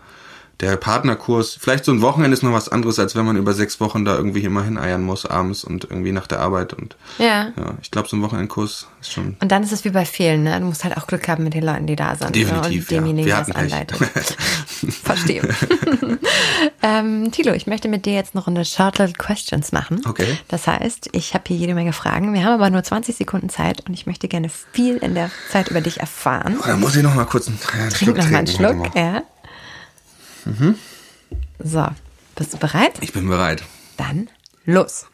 der 0.61 0.77
Partnerkurs, 0.77 1.57
vielleicht 1.61 1.85
so 1.85 1.92
ein 1.92 2.01
Wochenende 2.03 2.35
ist 2.35 2.42
noch 2.42 2.53
was 2.53 2.68
anderes, 2.68 2.99
als 2.99 3.14
wenn 3.14 3.25
man 3.25 3.37
über 3.37 3.55
sechs 3.55 3.79
Wochen 3.79 4.05
da 4.05 4.16
irgendwie 4.16 4.42
immer 4.42 4.64
hineiern 4.64 5.03
muss 5.03 5.25
abends 5.25 5.62
und 5.62 5.85
irgendwie 5.85 6.11
nach 6.11 6.27
der 6.27 6.40
Arbeit 6.40 6.73
und 6.73 6.97
Ja. 7.18 7.53
ja, 7.57 7.75
ich 7.81 7.92
glaube, 7.92 8.09
so 8.09 8.16
ein 8.16 8.23
Wochenendkurs 8.23 8.88
ist 9.01 9.12
schon 9.12 9.37
Und 9.40 9.53
dann 9.53 9.62
ist 9.62 9.71
es 9.71 9.85
wie 9.85 9.90
bei 9.90 10.05
vielen, 10.05 10.42
ne? 10.42 10.59
Du 10.59 10.66
musst 10.66 10.83
halt 10.83 10.97
auch 10.97 11.07
Glück 11.07 11.29
haben 11.29 11.44
mit 11.44 11.55
den 11.55 11.62
Leuten, 11.62 11.87
die 11.87 11.94
da 11.94 12.16
sind. 12.16 12.35
definitiv, 12.35 12.90
ne? 12.90 12.97
Und 12.97 13.07
demjenigen, 13.07 13.29
ja. 13.29 13.37
Wir 13.37 13.44
das 13.44 13.49
hatten 13.49 13.73
anleitet. 13.73 13.99
Verstehe. 15.05 15.42
ähm, 16.83 17.31
Tilo, 17.31 17.53
ich 17.53 17.68
möchte 17.68 17.88
mit 17.88 18.05
dir 18.05 18.14
jetzt 18.14 18.35
eine 18.35 18.42
Runde 18.42 18.64
Short 18.64 18.99
Little 18.99 19.14
Questions 19.14 19.71
machen. 19.71 20.01
Okay. 20.09 20.38
Das 20.49 20.66
heißt, 20.66 21.11
ich 21.12 21.35
habe 21.35 21.44
hier 21.47 21.57
jede 21.57 21.75
Menge 21.75 21.92
Fragen. 21.92 22.35
Wir 22.35 22.42
haben 22.42 22.55
aber 22.55 22.71
nur 22.71 22.83
20 22.83 23.14
Sekunden 23.14 23.49
Zeit 23.49 23.87
und 23.87 23.94
ich 23.94 24.07
möchte 24.07 24.27
gerne 24.27 24.49
viel 24.49 24.97
in 24.97 25.14
der 25.14 25.31
Zeit 25.51 25.68
über 25.68 25.81
dich 25.81 26.01
erfahren. 26.01 26.57
Oh, 26.61 26.66
dann 26.66 26.81
muss 26.81 26.97
ich 26.97 27.03
noch 27.05 27.14
mal 27.14 27.27
kurz 27.27 27.47
einen, 27.47 27.61
Trink 27.90 28.16
noch 28.16 28.29
mal 28.29 28.38
einen. 28.38 28.47
Schluck. 28.49 28.79
Warte 28.94 29.23
Ja. 30.44 30.74
So, 31.59 31.87
bist 32.37 32.55
du 32.55 32.59
bereit? 32.59 32.92
Ich 33.01 33.12
bin 33.12 33.29
bereit. 33.29 33.62
Dann 33.96 34.29
los. 34.64 35.07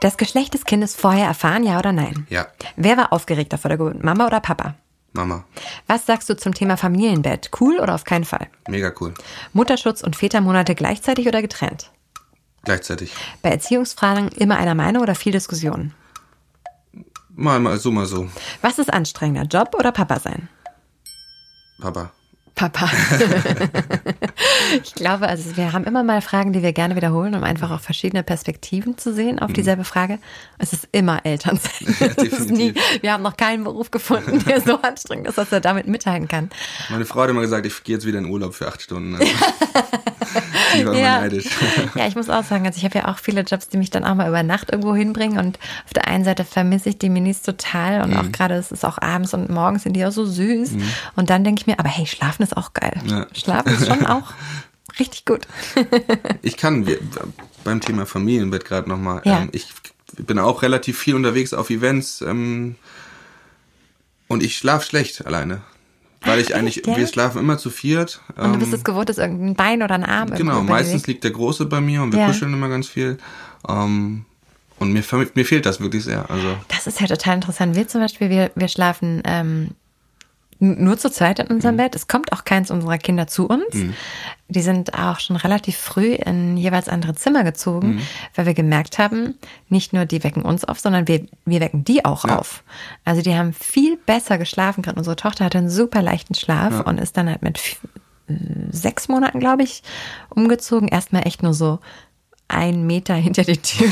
Das 0.00 0.16
Geschlecht 0.16 0.54
des 0.54 0.64
Kindes 0.64 0.94
vorher 0.94 1.26
erfahren, 1.26 1.64
ja 1.64 1.78
oder 1.78 1.92
nein? 1.92 2.26
Ja. 2.30 2.46
Wer 2.76 2.96
war 2.96 3.12
aufgeregter 3.12 3.58
vor 3.58 3.68
der 3.68 3.78
Geburt, 3.78 4.04
Mama 4.04 4.26
oder 4.26 4.40
Papa? 4.40 4.74
Mama, 5.12 5.44
Was 5.86 6.06
sagst 6.06 6.28
du 6.28 6.36
zum 6.36 6.54
Thema 6.54 6.76
Familienbett? 6.76 7.50
Cool 7.58 7.80
oder 7.80 7.94
auf 7.94 8.04
keinen 8.04 8.24
Fall? 8.24 8.46
mega 8.68 8.92
cool. 9.00 9.14
Mutterschutz 9.54 10.02
und 10.02 10.14
Vätermonate 10.14 10.74
gleichzeitig 10.74 11.26
oder 11.26 11.40
getrennt? 11.42 11.90
Gleichzeitig. 12.62 13.12
Bei 13.42 13.48
Erziehungsfragen 13.50 14.28
immer 14.28 14.58
einer 14.58 14.74
Meinung 14.74 15.02
oder 15.02 15.14
viel 15.14 15.32
Diskussion? 15.32 15.94
Mal, 17.30 17.58
mal 17.58 17.78
so, 17.78 17.90
mal 17.90 18.06
so. 18.06 18.28
Was 18.60 18.78
ist 18.78 18.92
anstrengender, 18.92 19.44
Job 19.44 19.74
oder 19.76 19.92
Papa 19.92 20.20
sein? 20.20 20.48
Papa. 21.80 22.12
Papa. 22.58 22.90
ich 24.82 24.94
glaube, 24.94 25.28
also 25.28 25.56
wir 25.56 25.72
haben 25.72 25.84
immer 25.84 26.02
mal 26.02 26.20
Fragen, 26.20 26.52
die 26.52 26.62
wir 26.62 26.72
gerne 26.72 26.96
wiederholen, 26.96 27.34
um 27.36 27.44
einfach 27.44 27.70
auch 27.70 27.80
verschiedene 27.80 28.22
Perspektiven 28.24 28.98
zu 28.98 29.14
sehen 29.14 29.38
auf 29.38 29.52
dieselbe 29.52 29.84
Frage. 29.84 30.18
Es 30.58 30.72
ist 30.72 30.88
immer 30.92 31.24
Elternsein. 31.24 31.68
Es 32.16 32.16
ist 32.40 32.50
nie, 32.50 32.74
wir 33.00 33.12
haben 33.12 33.22
noch 33.22 33.36
keinen 33.36 33.62
Beruf 33.64 33.90
gefunden, 33.92 34.44
der 34.44 34.60
so 34.60 34.80
anstrengend 34.82 35.28
ist, 35.28 35.38
dass 35.38 35.52
er 35.52 35.60
damit 35.60 35.86
mithalten 35.86 36.26
kann. 36.26 36.50
Meine 36.90 37.04
Frau 37.04 37.22
hat 37.22 37.30
immer 37.30 37.42
gesagt, 37.42 37.64
ich 37.66 37.82
gehe 37.84 37.94
jetzt 37.96 38.06
wieder 38.06 38.18
in 38.18 38.26
Urlaub 38.26 38.54
für 38.54 38.66
acht 38.66 38.82
Stunden. 38.82 39.14
Also, 39.14 39.26
die 40.76 40.86
war 40.86 40.94
Ja. 40.94 41.20
neidisch. 41.20 41.46
ja, 41.94 42.06
ich 42.06 42.14
muss 42.16 42.28
auch 42.28 42.44
sagen, 42.44 42.66
also 42.66 42.76
ich 42.76 42.84
habe 42.84 42.98
ja 42.98 43.08
auch 43.08 43.18
viele 43.18 43.40
Jobs, 43.42 43.68
die 43.68 43.76
mich 43.78 43.90
dann 43.90 44.04
auch 44.04 44.14
mal 44.14 44.28
über 44.28 44.42
Nacht 44.42 44.70
irgendwo 44.70 44.94
hinbringen 44.94 45.38
und 45.38 45.58
auf 45.86 45.92
der 45.94 46.06
einen 46.08 46.24
Seite 46.24 46.44
vermisse 46.44 46.90
ich 46.90 46.98
die 46.98 47.08
Minis 47.08 47.42
total 47.42 48.02
und 48.02 48.10
Mhm. 48.10 48.16
auch 48.16 48.32
gerade 48.32 48.54
es 48.54 48.70
ist 48.72 48.84
auch 48.84 48.98
abends 49.00 49.32
und 49.34 49.48
morgens 49.50 49.84
sind 49.84 49.94
die 49.94 50.04
auch 50.04 50.10
so 50.12 50.24
süß 50.26 50.72
und 51.16 51.30
dann 51.30 51.44
denke 51.44 51.60
ich 51.62 51.66
mir, 51.66 51.78
aber 51.78 51.88
hey, 51.88 52.06
schlafen 52.06 52.42
ist 52.42 52.47
auch 52.56 52.72
geil. 52.74 53.00
Ja. 53.06 53.26
Schlafen 53.34 53.72
ist 53.74 53.86
schon 53.86 54.06
auch 54.06 54.32
richtig 54.98 55.24
gut. 55.24 55.46
Ich 56.42 56.56
kann 56.56 56.86
wir, 56.86 56.98
beim 57.64 57.80
Thema 57.80 58.06
Familienbett 58.06 58.64
gerade 58.64 58.88
nochmal. 58.88 59.22
Ja. 59.24 59.40
Ähm, 59.42 59.48
ich 59.52 59.68
bin 60.16 60.38
auch 60.38 60.62
relativ 60.62 60.98
viel 60.98 61.14
unterwegs 61.14 61.52
auf 61.52 61.70
Events 61.70 62.20
ähm, 62.22 62.76
und 64.28 64.42
ich 64.42 64.56
schlaf 64.56 64.84
schlecht 64.84 65.26
alleine. 65.26 65.62
Weil 66.22 66.40
ich 66.40 66.54
eigentlich, 66.56 66.86
echt, 66.86 66.98
wir 66.98 67.06
schlafen 67.06 67.38
immer 67.38 67.58
zu 67.58 67.70
viert. 67.70 68.20
Und 68.36 68.38
du 68.48 68.52
ähm, 68.54 68.58
bist 68.58 68.72
es 68.72 68.82
gewohnt, 68.82 69.08
dass 69.08 69.18
irgendein 69.18 69.54
Bein 69.54 69.82
oder 69.84 69.94
ein 69.94 70.04
Arm 70.04 70.30
Genau, 70.30 70.62
meistens 70.62 71.06
liegt. 71.06 71.22
der 71.22 71.30
Große 71.30 71.66
bei 71.66 71.80
mir 71.80 72.02
und 72.02 72.12
wir 72.12 72.18
Ja. 72.20 72.26
kuscheln 72.26 72.52
immer 72.52 72.68
ganz 72.68 72.88
viel. 72.88 73.18
Ähm, 73.68 74.24
und 74.80 74.92
mir, 74.92 75.04
mir 75.34 75.44
fehlt 75.44 75.64
das 75.64 75.80
wirklich 75.80 76.02
sehr. 76.04 76.28
Also 76.28 76.56
Das 76.68 76.88
ist 76.88 77.00
ja 77.00 77.06
total 77.06 77.36
interessant. 77.36 77.76
Wir 77.76 77.86
zum 77.86 78.00
Beispiel, 78.00 78.30
wir, 78.30 78.50
wir 78.56 78.66
schlafen 78.68 79.22
ähm, 79.24 79.70
nur 80.60 80.98
zu 80.98 81.10
zweit 81.10 81.38
in 81.38 81.46
Mhm. 81.46 81.54
unserem 81.56 81.76
Bett. 81.76 81.94
Es 81.94 82.08
kommt 82.08 82.32
auch 82.32 82.44
keins 82.44 82.70
unserer 82.70 82.98
Kinder 82.98 83.26
zu 83.26 83.46
uns. 83.48 83.64
Die 84.48 84.60
sind 84.62 84.94
auch 84.98 85.20
schon 85.20 85.36
relativ 85.36 85.76
früh 85.76 86.14
in 86.14 86.56
jeweils 86.56 86.88
andere 86.88 87.14
Zimmer 87.14 87.44
gezogen, 87.44 87.96
Mhm. 87.96 88.00
weil 88.34 88.46
wir 88.46 88.54
gemerkt 88.54 88.98
haben, 88.98 89.34
nicht 89.68 89.92
nur 89.92 90.04
die 90.04 90.24
wecken 90.24 90.42
uns 90.42 90.64
auf, 90.64 90.80
sondern 90.80 91.06
wir, 91.06 91.26
wir 91.44 91.60
wecken 91.60 91.84
die 91.84 92.04
auch 92.04 92.24
Ja. 92.26 92.38
auf. 92.38 92.64
Also 93.04 93.22
die 93.22 93.34
haben 93.34 93.52
viel 93.52 93.96
besser 93.98 94.38
geschlafen. 94.38 94.82
Gerade 94.82 94.98
unsere 94.98 95.16
Tochter 95.16 95.44
hatte 95.44 95.58
einen 95.58 95.70
super 95.70 96.02
leichten 96.02 96.34
Schlaf 96.34 96.72
Ja. 96.72 96.80
und 96.80 96.98
ist 96.98 97.16
dann 97.16 97.28
halt 97.28 97.42
mit 97.42 97.60
sechs 98.70 99.08
Monaten, 99.08 99.40
glaube 99.40 99.62
ich, 99.62 99.82
umgezogen. 100.28 100.88
Erstmal 100.88 101.26
echt 101.26 101.42
nur 101.42 101.54
so 101.54 101.78
ein 102.48 102.86
Meter 102.86 103.14
hinter 103.14 103.44
die 103.44 103.58
Tür, 103.58 103.90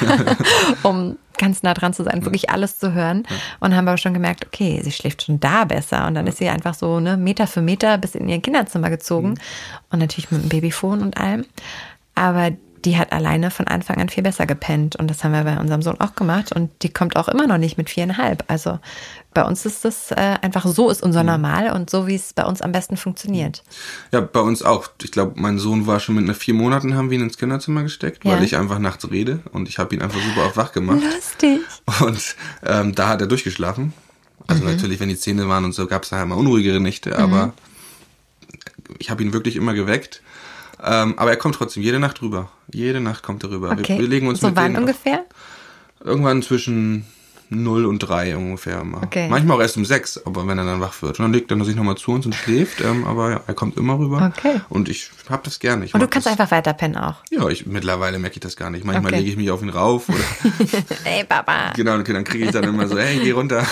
um 0.83 1.17
ganz 1.39 1.63
nah 1.63 1.75
dran 1.75 1.93
zu 1.93 2.03
sein, 2.03 2.25
wirklich 2.25 2.51
alles 2.51 2.79
zu 2.79 2.95
hören. 2.95 3.27
Und 3.61 3.77
haben 3.77 3.87
aber 3.87 3.99
schon 3.99 4.15
gemerkt, 4.15 4.47
okay, 4.47 4.81
sie 4.83 4.93
schläft 4.93 5.25
schon 5.25 5.39
da 5.39 5.65
besser. 5.65 6.07
Und 6.07 6.15
dann 6.15 6.27
ist 6.27 6.39
sie 6.39 6.49
einfach 6.49 6.75
so 6.75 6.99
ne, 6.99 7.17
Meter 7.17 7.47
für 7.47 7.63
Meter 7.63 7.99
bis 7.99 8.15
in 8.15 8.29
ihr 8.29 8.41
Kinderzimmer 8.41 8.91
gezogen. 8.91 9.39
Und 9.91 9.99
natürlich 9.99 10.31
mit 10.31 10.43
dem 10.43 10.49
Babyfon 10.49 11.03
und 11.03 11.19
allem. 11.19 11.45
Aber 12.15 12.51
die 12.85 12.97
hat 12.99 13.13
alleine 13.13 13.51
von 13.51 13.67
Anfang 13.67 13.97
an 13.97 14.09
viel 14.09 14.23
besser 14.23 14.47
gepennt. 14.47 14.97
Und 14.97 15.09
das 15.09 15.25
haben 15.25 15.33
wir 15.33 15.43
bei 15.45 15.59
unserem 15.59 15.83
Sohn 15.83 16.01
auch 16.01 16.15
gemacht. 16.15 16.53
Und 16.53 16.71
die 16.83 16.89
kommt 16.93 17.17
auch 17.17 17.29
immer 17.29 17.47
noch 17.47 17.59
nicht 17.59 17.77
mit 17.79 17.91
viereinhalb. 17.91 18.45
Also 18.49 18.79
bei 19.35 19.43
uns 19.45 19.67
ist 19.67 19.85
das 19.85 20.13
äh, 20.13 20.37
einfach 20.41 20.65
so 20.67 20.89
ist 20.89 21.03
unser 21.03 21.23
Normal 21.25 21.73
und 21.73 21.91
so, 21.91 22.07
wie 22.07 22.15
es 22.15 22.33
bei 22.33 22.45
uns 22.45 22.63
am 22.63 22.73
besten 22.73 22.97
funktioniert. 22.97 23.63
ja, 24.13 24.21
bei 24.21 24.41
uns 24.41 24.63
auch. 24.63 24.89
Ich 25.03 25.11
glaube, 25.13 25.33
mein 25.41 25.59
Sohn 25.59 25.87
war 25.87 26.01
schon 26.01 26.15
mit 26.15 26.25
einer 26.25 26.35
vier 26.35 26.55
Monaten, 26.55 26.95
haben 26.95 27.11
wir 27.11 27.19
ihn 27.19 27.25
ins 27.25 27.37
Kinderzimmer 27.39 27.83
gesteckt, 27.83 28.25
Ja. 28.25 28.33
weil 28.33 28.43
ich 28.45 28.57
einfach 28.57 28.79
nachts 28.79 29.11
rede 29.11 29.41
und 29.53 29.69
ich 29.69 29.79
habe 29.79 29.95
ihn 29.95 30.01
einfach 30.03 30.21
super 30.23 30.47
auf 30.47 30.57
wach 30.57 30.73
gemacht. 30.73 31.03
Lustig. 31.03 31.61
Und 32.01 32.37
ähm, 32.65 32.95
da 32.95 33.09
hat 33.09 33.21
er 33.21 33.27
durchgeschlafen. 33.27 33.93
Also 34.47 34.63
Mhm. 34.65 34.71
natürlich, 34.71 35.01
wenn 35.01 35.09
die 35.09 35.19
Zähne 35.19 35.49
waren 35.49 35.65
und 35.65 35.73
so, 35.73 35.87
gab 35.87 36.05
es 36.05 36.11
da 36.11 36.17
halt 36.19 36.29
mal 36.29 36.37
unruhigere 36.37 36.81
Nächte, 36.81 37.19
aber 37.19 37.53
ich 38.99 39.11
habe 39.11 39.23
ihn 39.23 39.33
wirklich 39.33 39.57
immer 39.57 39.75
geweckt. 39.75 40.23
Ähm, 40.83 41.15
aber 41.19 41.31
er 41.31 41.37
kommt 41.37 41.55
trotzdem 41.55 41.83
jede 41.83 41.99
Nacht 41.99 42.21
rüber. 42.23 42.51
Jede 42.73 43.01
Nacht 43.01 43.23
kommt 43.23 43.43
er 43.45 43.51
rüber. 43.51 43.71
Okay. 43.73 43.95
Wir, 43.95 43.99
wir 44.01 44.09
legen 44.09 44.29
uns 44.29 44.41
so 44.41 44.49
mit 44.49 44.57
wann 44.57 44.75
auf- 44.75 44.81
ungefähr? 44.81 45.25
Irgendwann 46.05 46.43
zwischen 46.43 47.07
0 47.49 47.87
und 47.87 47.99
3 48.01 48.37
ungefähr 48.37 48.81
immer. 48.81 49.03
Okay. 49.03 49.29
Manchmal 49.29 49.57
auch 49.57 49.61
erst 49.61 49.77
um 49.77 49.85
6, 49.85 50.23
aber 50.27 50.47
wenn 50.47 50.59
er 50.59 50.65
dann 50.65 50.81
wach 50.81 51.01
wird. 51.03 51.19
Und 51.19 51.25
dann 51.25 51.33
legt 51.33 51.51
er 51.51 51.65
sich 51.65 51.77
nochmal 51.77 51.97
zu 51.97 52.11
uns 52.13 52.27
und 52.27 52.35
schläft. 52.35 52.81
Ähm, 52.81 53.05
aber 53.07 53.31
ja, 53.31 53.41
er 53.47 53.55
kommt 53.55 53.77
immer 53.77 53.99
rüber. 53.99 54.33
Okay. 54.37 54.61
Und 54.69 54.89
ich 54.89 55.11
hab 55.31 55.45
das 55.45 55.59
gerne. 55.59 55.85
Ich 55.85 55.95
Und 55.95 56.01
du 56.01 56.09
kannst 56.09 56.27
das. 56.27 56.33
einfach 56.39 56.51
weiter 56.51 56.73
pennen 56.73 56.97
auch. 56.97 57.17
Ja, 57.31 57.49
ich, 57.49 57.67
mittlerweile 57.67 58.19
merke 58.19 58.35
ich 58.37 58.41
das 58.41 58.57
gar 58.57 58.71
nicht. 58.71 58.85
Manchmal 58.85 59.07
Okay. 59.13 59.19
lege 59.21 59.31
ich 59.31 59.37
mich 59.37 59.51
auf 59.51 59.63
ihn 59.63 59.69
rauf 59.71 60.09
oder 60.09 60.19
Ey, 61.05 61.25
Papa. 61.25 61.73
genau, 61.77 61.97
okay, 61.99 62.13
dann 62.13 62.25
kriege 62.25 62.45
ich 62.47 62.51
dann 62.51 62.65
immer 62.65 62.89
so, 62.89 62.99
hey, 62.99 63.19
geh 63.23 63.31
runter. 63.33 63.65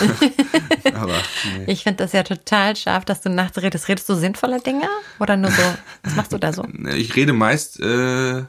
aber 0.94 1.14
nee. 1.58 1.64
Ich 1.72 1.82
finde 1.82 2.04
das 2.04 2.12
ja 2.12 2.22
total 2.22 2.76
scharf, 2.76 3.04
dass 3.04 3.20
du 3.20 3.30
nachts 3.30 3.58
redest. 3.60 3.88
Redest 3.88 4.08
du 4.08 4.14
sinnvoller 4.14 4.60
Dinge? 4.60 4.88
Oder 5.20 5.36
nur 5.36 5.50
so, 5.50 5.62
was 6.02 6.16
machst 6.16 6.32
du 6.32 6.38
da 6.38 6.52
so? 6.52 6.64
Ich 6.94 7.16
rede 7.16 7.32
meist 7.32 7.80
äh, 7.80 8.42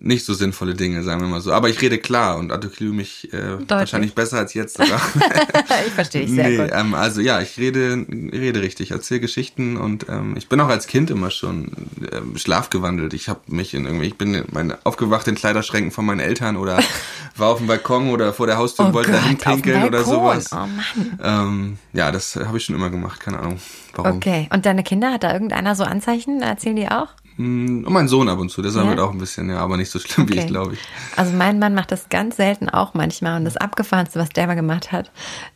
nicht 0.00 0.24
so 0.24 0.32
sinnvolle 0.32 0.74
Dinge, 0.74 1.02
sagen 1.02 1.20
wir 1.20 1.28
mal 1.28 1.40
so. 1.40 1.52
Aber 1.52 1.68
ich 1.68 1.80
rede 1.80 1.98
klar 1.98 2.38
und 2.38 2.52
artikuliere 2.52 2.94
mich 2.94 3.32
äh, 3.32 3.58
wahrscheinlich 3.68 4.14
besser 4.14 4.38
als 4.38 4.54
jetzt 4.54 4.76
sogar. 4.76 5.00
ich 5.86 5.92
verstehe 5.92 6.22
dich 6.22 6.34
sehr 6.34 6.48
nee, 6.48 6.56
gut. 6.56 6.70
Ähm, 6.72 6.94
also 6.94 7.20
ja, 7.20 7.40
ich 7.40 7.58
rede, 7.58 8.06
rede 8.08 8.62
richtig, 8.62 8.92
erzähle 8.92 9.20
Geschichten 9.20 9.76
und 9.76 10.06
ähm, 10.08 10.34
ich 10.36 10.48
bin 10.48 10.60
auch 10.60 10.68
als 10.68 10.86
Kind 10.86 11.10
immer 11.10 11.30
schon 11.30 11.72
ähm, 12.12 12.38
schlafgewandelt. 12.38 13.12
Ich 13.12 13.28
habe 13.28 13.40
mich 13.48 13.74
in 13.74 13.86
irgendwie, 13.86 14.06
ich 14.06 14.16
bin 14.16 14.44
mein, 14.52 14.72
aufgewacht 14.84 15.26
in 15.26 15.34
Kleiderschränken 15.34 15.90
von 15.90 16.06
meinen 16.06 16.20
Eltern 16.20 16.56
oder 16.56 16.78
war 17.36 17.48
auf 17.48 17.58
dem 17.58 17.66
Balkon 17.66 18.10
oder 18.10 18.32
vor 18.32 18.46
der 18.46 18.56
Haustür 18.56 18.86
und 18.86 18.92
oh 18.92 18.94
wollte 18.94 19.10
Gott, 19.10 19.20
dahin 19.20 19.38
pinkeln 19.38 19.84
oder 19.84 20.04
sowas. 20.04 20.50
Oh 20.52 20.56
Mann. 20.56 21.18
Ähm, 21.22 21.78
ja, 21.92 22.12
das 22.12 22.36
habe 22.36 22.56
ich 22.58 22.64
schon 22.64 22.76
immer 22.76 22.90
gemacht, 22.90 23.18
keine 23.18 23.40
Ahnung. 23.40 23.58
Warum. 23.94 24.18
Okay, 24.18 24.48
und 24.52 24.64
deine 24.64 24.84
Kinder, 24.84 25.12
hat 25.12 25.24
da 25.24 25.32
irgendeiner 25.32 25.74
so 25.74 25.82
Anzeichen? 25.82 26.40
Erzählen 26.40 26.76
die 26.76 26.88
auch? 26.88 27.08
Mm, 27.38 27.84
und 27.84 27.92
mein 27.92 28.08
Sohn 28.08 28.28
ab 28.28 28.38
und 28.38 28.50
zu, 28.50 28.60
der 28.62 28.72
sammelt 28.72 28.98
ja? 28.98 29.04
auch 29.04 29.12
ein 29.12 29.18
bisschen, 29.18 29.48
ja, 29.48 29.58
aber 29.58 29.76
nicht 29.76 29.90
so 29.90 29.98
schlimm 29.98 30.26
okay. 30.26 30.34
wie 30.34 30.38
ich, 30.40 30.46
glaube 30.48 30.74
ich. 30.74 30.80
Also 31.16 31.32
mein 31.32 31.58
Mann 31.58 31.72
macht 31.72 31.92
das 31.92 32.08
ganz 32.08 32.36
selten 32.36 32.68
auch 32.68 32.94
manchmal 32.94 33.38
und 33.38 33.44
das 33.44 33.56
Abgefahrenste, 33.56 34.18
was 34.18 34.28
der 34.30 34.46
mal 34.48 34.54
gemacht 34.54 34.92
hat, 34.92 35.10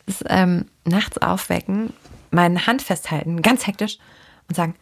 ist 0.05 0.23
ähm, 0.27 0.65
nachts 0.85 1.17
aufwecken, 1.19 1.93
meine 2.31 2.65
Hand 2.65 2.81
festhalten, 2.81 3.41
ganz 3.41 3.67
hektisch 3.67 3.99
und 4.47 4.55
sagen, 4.55 4.75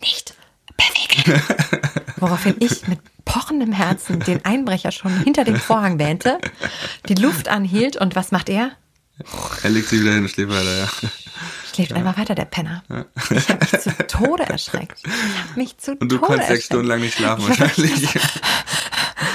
nicht 0.00 0.34
bewegen. 0.76 1.40
Woraufhin 2.16 2.56
ich 2.58 2.86
mit 2.88 2.98
pochendem 3.24 3.72
Herzen 3.72 4.18
den 4.20 4.44
Einbrecher 4.44 4.90
schon 4.90 5.16
hinter 5.22 5.44
dem 5.44 5.56
Vorhang 5.56 5.98
wähnte, 5.98 6.38
die 7.08 7.14
Luft 7.14 7.48
anhielt 7.48 7.96
und 7.96 8.16
was 8.16 8.32
macht 8.32 8.48
er? 8.48 8.72
Er 9.62 9.70
legt 9.70 9.88
sie 9.88 10.00
wieder 10.00 10.12
hin 10.12 10.22
und 10.22 10.28
schläft 10.30 10.50
weiter, 10.50 10.78
ja. 10.78 10.88
Schläft 11.72 11.90
ja. 11.90 11.96
einfach 11.96 12.18
weiter, 12.18 12.34
der 12.34 12.44
Penner. 12.44 12.82
Ja. 12.88 13.04
Ich 13.30 13.48
habe 13.48 13.60
mich 13.60 13.80
zu 13.80 14.06
Tode 14.06 14.42
erschreckt. 14.44 15.00
Ich 15.04 15.10
habe 15.10 15.60
mich 15.60 15.78
zu 15.78 15.92
Und 15.92 16.10
du 16.10 16.16
Tode 16.16 16.26
konntest 16.26 16.48
sechs 16.48 16.64
Stunden 16.66 16.86
lang 16.86 17.00
nicht 17.00 17.16
schlafen 17.16 17.48
wahrscheinlich. 17.48 18.08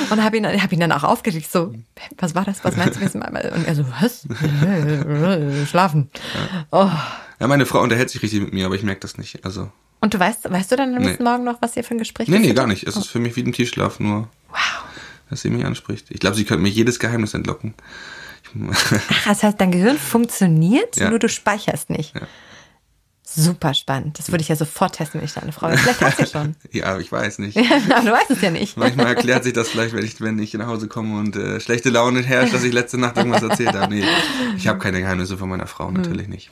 und 0.10 0.24
habe 0.24 0.38
ihn, 0.38 0.46
hab 0.46 0.72
ihn 0.72 0.80
dann 0.80 0.92
auch 0.92 1.04
aufgeregt, 1.04 1.52
so, 1.52 1.74
was 2.18 2.36
war 2.36 2.46
das, 2.46 2.64
was 2.64 2.76
meinst 2.76 3.00
du? 3.00 3.06
Und 3.06 3.68
er 3.68 3.76
so, 3.76 3.86
was? 4.00 4.28
Schlafen. 5.70 6.10
Ja. 6.34 6.66
Oh. 6.72 6.92
ja, 7.40 7.48
meine 7.48 7.66
Frau 7.66 7.82
unterhält 7.82 8.10
sich 8.10 8.22
richtig 8.22 8.42
mit 8.42 8.54
mir, 8.54 8.66
aber 8.66 8.76
ich 8.76 8.84
merke 8.84 9.02
das 9.02 9.18
nicht. 9.18 9.46
Also. 9.46 9.72
Und 10.02 10.14
du 10.14 10.20
weißt, 10.20 10.52
weißt 10.52 10.72
du 10.72 10.76
dann 10.76 10.96
am 10.96 11.02
nächsten 11.02 11.24
nee. 11.24 11.30
Morgen 11.30 11.44
noch, 11.44 11.62
was 11.62 11.76
ihr 11.76 11.84
für 11.84 11.96
ein 11.96 12.00
Gespräch 12.00 12.28
Nee, 12.28 12.40
nee, 12.40 12.54
gar 12.54 12.68
nicht. 12.68 12.86
Es 12.86 12.98
oh. 12.98 13.00
ist 13.00 13.08
für 13.08 13.20
mich 13.20 13.36
wie 13.36 13.44
ein 13.44 13.54
Tischschlaf, 13.54 14.00
nur, 14.00 14.28
wow. 14.50 14.60
dass 15.30 15.42
sie 15.42 15.50
mich 15.50 15.66
anspricht. 15.66 16.08
Ich 16.10 16.20
glaube, 16.20 16.36
sie 16.36 16.46
könnte 16.46 16.64
mir 16.64 16.70
jedes 16.70 17.00
Geheimnis 17.00 17.34
entlocken. 17.34 17.74
Ach, 19.10 19.26
das 19.28 19.44
heißt, 19.44 19.60
dein 19.60 19.72
Gehirn 19.72 19.98
funktioniert, 19.98 20.96
Ja. 20.98 21.10
nur 21.10 21.20
du 21.20 21.28
speicherst 21.30 21.90
nicht. 21.90 22.16
Ja. 22.16 22.22
Super 23.36 23.74
spannend. 23.74 24.18
Das 24.18 24.32
würde 24.32 24.42
ich 24.42 24.48
ja 24.48 24.56
sofort 24.56 24.96
testen, 24.96 25.20
wenn 25.20 25.26
ich 25.26 25.34
da 25.34 25.42
eine 25.42 25.52
Frau 25.52 25.68
wäre. 25.68 25.78
Vielleicht 25.78 26.02
hast 26.02 26.20
du 26.20 26.26
schon. 26.26 26.56
ja, 26.72 26.98
ich 26.98 27.12
weiß 27.12 27.40
nicht. 27.40 27.58
Aber 27.90 28.06
du 28.06 28.12
weißt 28.12 28.32
es 28.32 28.42
ja 28.42 28.50
nicht. 28.50 28.78
Manchmal 28.78 29.08
erklärt 29.08 29.44
sich 29.44 29.54
das 29.54 29.70
vielleicht, 29.70 29.94
wenn 29.94 30.06
ich, 30.06 30.22
wenn 30.22 30.40
ich 30.40 30.54
nach 30.54 30.68
Hause 30.68 30.88
komme 30.88 31.20
und 31.20 31.36
äh, 31.36 31.60
schlechte 31.60 31.90
Laune 31.90 32.22
herrscht, 32.22 32.54
dass 32.54 32.64
ich 32.64 32.74
letzte 32.74 32.98
Nacht 32.98 33.18
irgendwas 33.18 33.44
erzählt 33.44 33.74
habe. 33.74 33.94
Nee, 33.94 34.06
ich 34.58 34.68
habe 34.68 34.80
keine 34.80 35.02
Geheimnisse 35.02 35.38
von 35.38 35.50
meiner 35.50 35.68
Frau, 35.68 35.92
natürlich 35.92 36.28
nicht. 36.28 36.50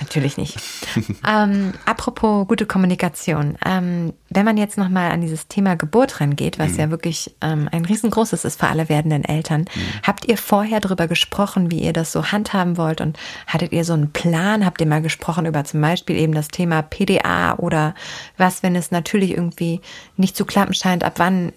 Natürlich 0.00 0.36
nicht. 0.36 0.58
ähm, 1.28 1.72
apropos 1.84 2.48
gute 2.48 2.66
Kommunikation. 2.66 3.56
Ähm, 3.64 4.14
wenn 4.30 4.44
man 4.44 4.56
jetzt 4.56 4.78
nochmal 4.78 5.10
an 5.10 5.20
dieses 5.20 5.46
Thema 5.48 5.76
Geburt 5.76 6.20
rangeht, 6.20 6.58
was 6.58 6.76
ja 6.76 6.90
wirklich 6.90 7.34
ähm, 7.40 7.68
ein 7.70 7.84
riesengroßes 7.84 8.44
ist 8.44 8.58
für 8.58 8.66
alle 8.66 8.88
werdenden 8.88 9.24
Eltern, 9.24 9.66
habt 10.02 10.26
ihr 10.26 10.38
vorher 10.38 10.80
darüber 10.80 11.06
gesprochen, 11.06 11.70
wie 11.70 11.80
ihr 11.80 11.92
das 11.92 12.12
so 12.12 12.32
handhaben 12.32 12.76
wollt 12.76 13.00
und 13.00 13.18
hattet 13.46 13.72
ihr 13.72 13.84
so 13.84 13.92
einen 13.92 14.12
Plan? 14.12 14.64
Habt 14.64 14.80
ihr 14.80 14.86
mal 14.86 15.02
gesprochen 15.02 15.46
über 15.46 15.64
zum 15.64 15.80
Beispiel 15.80 16.13
eben 16.16 16.34
das 16.34 16.48
Thema 16.48 16.82
PDA 16.82 17.54
oder 17.56 17.94
was, 18.36 18.62
wenn 18.62 18.76
es 18.76 18.90
natürlich 18.90 19.32
irgendwie 19.32 19.80
nicht 20.16 20.36
zu 20.36 20.44
klappen 20.44 20.74
scheint, 20.74 21.04
ab 21.04 21.14
wann 21.16 21.52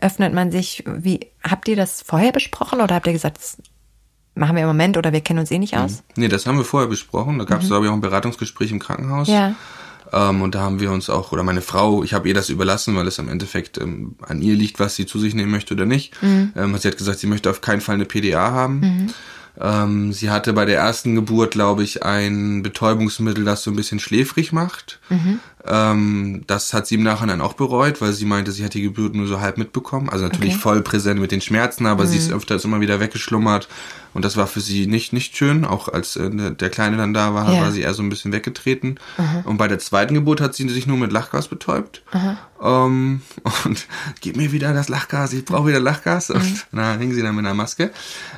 öffnet 0.00 0.32
man 0.32 0.50
sich? 0.50 0.84
Wie 0.86 1.20
habt 1.42 1.68
ihr 1.68 1.76
das 1.76 2.02
vorher 2.02 2.32
besprochen 2.32 2.80
oder 2.80 2.94
habt 2.94 3.06
ihr 3.06 3.12
gesagt, 3.12 3.38
das 3.38 3.58
machen 4.34 4.56
wir 4.56 4.62
im 4.62 4.68
Moment 4.68 4.96
oder 4.96 5.12
wir 5.12 5.20
kennen 5.20 5.40
uns 5.40 5.50
eh 5.50 5.58
nicht 5.58 5.76
aus? 5.76 6.02
Nee, 6.16 6.28
das 6.28 6.46
haben 6.46 6.58
wir 6.58 6.64
vorher 6.64 6.88
besprochen. 6.88 7.38
Da 7.38 7.44
gab 7.44 7.62
es, 7.62 7.68
glaube 7.68 7.86
ich, 7.86 7.90
auch 7.90 7.94
ein 7.94 8.00
Beratungsgespräch 8.00 8.70
im 8.70 8.78
Krankenhaus. 8.78 9.28
Ja. 9.28 9.54
Ähm, 10.12 10.42
und 10.42 10.54
da 10.54 10.60
haben 10.60 10.80
wir 10.80 10.90
uns 10.90 11.10
auch, 11.10 11.32
oder 11.32 11.42
meine 11.42 11.60
Frau, 11.60 12.02
ich 12.02 12.14
habe 12.14 12.28
ihr 12.28 12.34
das 12.34 12.48
überlassen, 12.48 12.96
weil 12.96 13.06
es 13.06 13.18
im 13.18 13.28
Endeffekt 13.28 13.78
ähm, 13.78 14.16
an 14.20 14.40
ihr 14.40 14.54
liegt, 14.54 14.80
was 14.80 14.96
sie 14.96 15.06
zu 15.06 15.18
sich 15.18 15.34
nehmen 15.34 15.50
möchte 15.50 15.74
oder 15.74 15.84
nicht. 15.84 16.14
Ähm, 16.22 16.76
sie 16.78 16.88
hat 16.88 16.96
gesagt, 16.96 17.18
sie 17.18 17.26
möchte 17.26 17.50
auf 17.50 17.60
keinen 17.60 17.80
Fall 17.80 17.96
eine 17.96 18.06
PDA 18.06 18.52
haben. 18.52 19.12
Ähm, 19.60 20.12
sie 20.12 20.30
hatte 20.30 20.52
bei 20.52 20.64
der 20.64 20.78
ersten 20.78 21.14
Geburt, 21.14 21.52
glaube 21.52 21.82
ich, 21.82 22.02
ein 22.04 22.62
Betäubungsmittel, 22.62 23.44
das 23.44 23.62
so 23.62 23.70
ein 23.70 23.76
bisschen 23.76 23.98
schläfrig 23.98 24.52
macht. 24.52 25.00
Ähm, 25.70 26.42
das 26.46 26.72
hat 26.72 26.86
sie 26.86 26.94
im 26.94 27.02
Nachhinein 27.02 27.40
auch 27.40 27.52
bereut, 27.52 28.00
weil 28.00 28.12
sie 28.12 28.24
meinte, 28.24 28.52
sie 28.52 28.64
hat 28.64 28.74
die 28.74 28.82
Geburt 28.82 29.14
nur 29.14 29.26
so 29.26 29.40
halb 29.40 29.58
mitbekommen. 29.58 30.08
Also 30.08 30.24
natürlich 30.24 30.54
Okay. 30.54 30.62
voll 30.62 30.80
präsent 30.82 31.20
mit 31.20 31.30
den 31.30 31.40
Schmerzen, 31.40 31.86
aber 31.86 32.06
sie 32.06 32.16
ist 32.18 32.32
öfters 32.32 32.64
immer 32.64 32.80
wieder 32.80 33.00
weggeschlummert. 33.00 33.68
Und 34.14 34.24
das 34.24 34.36
war 34.38 34.46
für 34.46 34.60
sie 34.60 34.86
nicht, 34.86 35.12
nicht 35.12 35.36
schön. 35.36 35.64
Auch 35.66 35.88
als 35.88 36.16
äh, 36.16 36.30
der 36.54 36.70
Kleine 36.70 36.96
dann 36.96 37.12
da 37.12 37.34
war, 37.34 37.52
Ja. 37.52 37.60
war 37.60 37.70
sie 37.72 37.82
eher 37.82 37.92
so 37.94 38.02
ein 38.02 38.08
bisschen 38.08 38.32
weggetreten. 38.32 38.98
Und 39.44 39.58
bei 39.58 39.68
der 39.68 39.78
zweiten 39.78 40.14
Geburt 40.14 40.40
hat 40.40 40.54
sie 40.54 40.66
sich 40.68 40.86
nur 40.86 40.96
mit 40.96 41.12
Lachgas 41.12 41.48
betäubt. 41.48 42.02
Ähm, 42.62 43.20
und 43.64 43.86
gib 44.20 44.36
mir 44.36 44.50
wieder 44.52 44.72
das 44.72 44.88
Lachgas, 44.88 45.32
ich 45.34 45.44
brauche 45.44 45.68
wieder 45.68 45.80
Lachgas. 45.80 46.30
Und 46.30 46.66
na, 46.72 46.96
hing 46.96 47.12
sie 47.12 47.22
dann 47.22 47.36
mit 47.36 47.44
einer 47.44 47.54
Maske. 47.54 47.90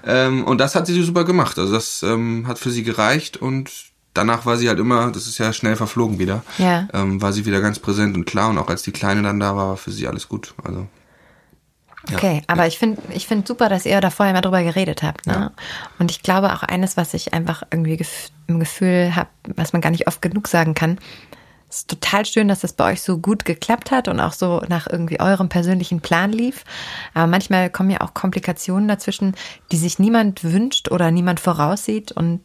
Ähm, 0.05 0.45
und 0.45 0.59
das 0.59 0.75
hat 0.75 0.87
sie 0.89 1.01
super 1.03 1.25
gemacht. 1.25 1.59
Also 1.59 1.73
das 1.73 2.03
ähm, 2.03 2.47
hat 2.49 2.59
für 2.59 2.71
sie 2.71 2.83
gereicht 2.83 3.37
und 3.37 3.71
danach 4.15 4.47
war 4.47 4.57
sie 4.57 4.69
halt 4.69 4.79
immer, 4.79 5.11
das 5.11 5.27
ist 5.27 5.39
ja 5.39 5.53
schnell 5.53 5.77
verflogen 5.77 6.19
wieder, 6.19 6.43
Ja. 6.59 6.89
ähm, 6.93 7.21
war 7.23 7.33
sie 7.33 7.47
wieder 7.47 7.61
ganz 7.61 7.79
präsent 7.79 8.17
und 8.17 8.25
klar. 8.27 8.51
Und 8.51 8.59
auch 8.59 8.69
als 8.69 8.83
die 8.83 8.93
Kleine 8.93 9.23
dann 9.23 9.41
da 9.41 9.57
war, 9.57 9.69
war 9.69 9.77
für 9.77 9.93
sie 9.93 10.07
alles 10.07 10.29
gut. 10.29 10.55
Also 10.65 10.87
Okay, 12.15 12.43
aber 12.47 12.67
ich 12.67 12.79
finde 12.79 13.01
ich 13.11 13.27
finde 13.27 13.47
super, 13.47 13.69
dass 13.69 13.85
ihr 13.85 14.01
da 14.01 14.09
vorher 14.09 14.33
mal 14.33 14.41
drüber 14.41 14.63
geredet 14.63 15.03
habt. 15.03 15.27
Ne? 15.27 15.33
Ja. 15.35 15.51
Und 15.99 16.11
ich 16.11 16.23
glaube 16.23 16.53
auch 16.55 16.63
eines, 16.63 16.97
was 16.97 17.13
ich 17.13 17.35
einfach 17.35 17.63
irgendwie 17.71 17.99
gef 17.99 18.31
im 18.47 18.59
Gefühl 18.59 19.15
habe, 19.15 19.29
was 19.55 19.73
man 19.75 19.83
gar 19.83 19.91
nicht 19.91 20.09
oft 20.09 20.23
genug 20.23 20.49
sagen 20.49 20.75
kann, 20.75 20.99
ist 21.71 21.89
total 21.89 22.27
schön, 22.27 22.49
dass 22.49 22.61
das 22.61 22.73
bei 22.73 22.93
euch 22.93 23.01
so 23.01 23.19
gut 23.19 23.45
geklappt 23.45 23.91
hat 23.93 24.09
und 24.09 24.19
auch 24.21 24.33
so 24.33 24.61
nach 24.69 24.89
irgendwie 24.89 25.21
eurem 25.21 25.49
persönlichen 25.49 26.01
Plan 26.01 26.33
lief. 26.33 26.65
Aber 27.15 27.29
manchmal 27.29 27.71
kommen 27.71 27.91
ja 27.91 28.01
auch 28.01 28.13
Komplikationen 28.13 28.89
dazwischen, 28.89 29.37
die 29.71 29.77
sich 29.77 29.99
niemand 30.01 30.43
wünscht 30.43 30.91
oder 30.91 31.11
niemand 31.11 31.39
voraussieht. 31.39 32.11
Und 32.13 32.41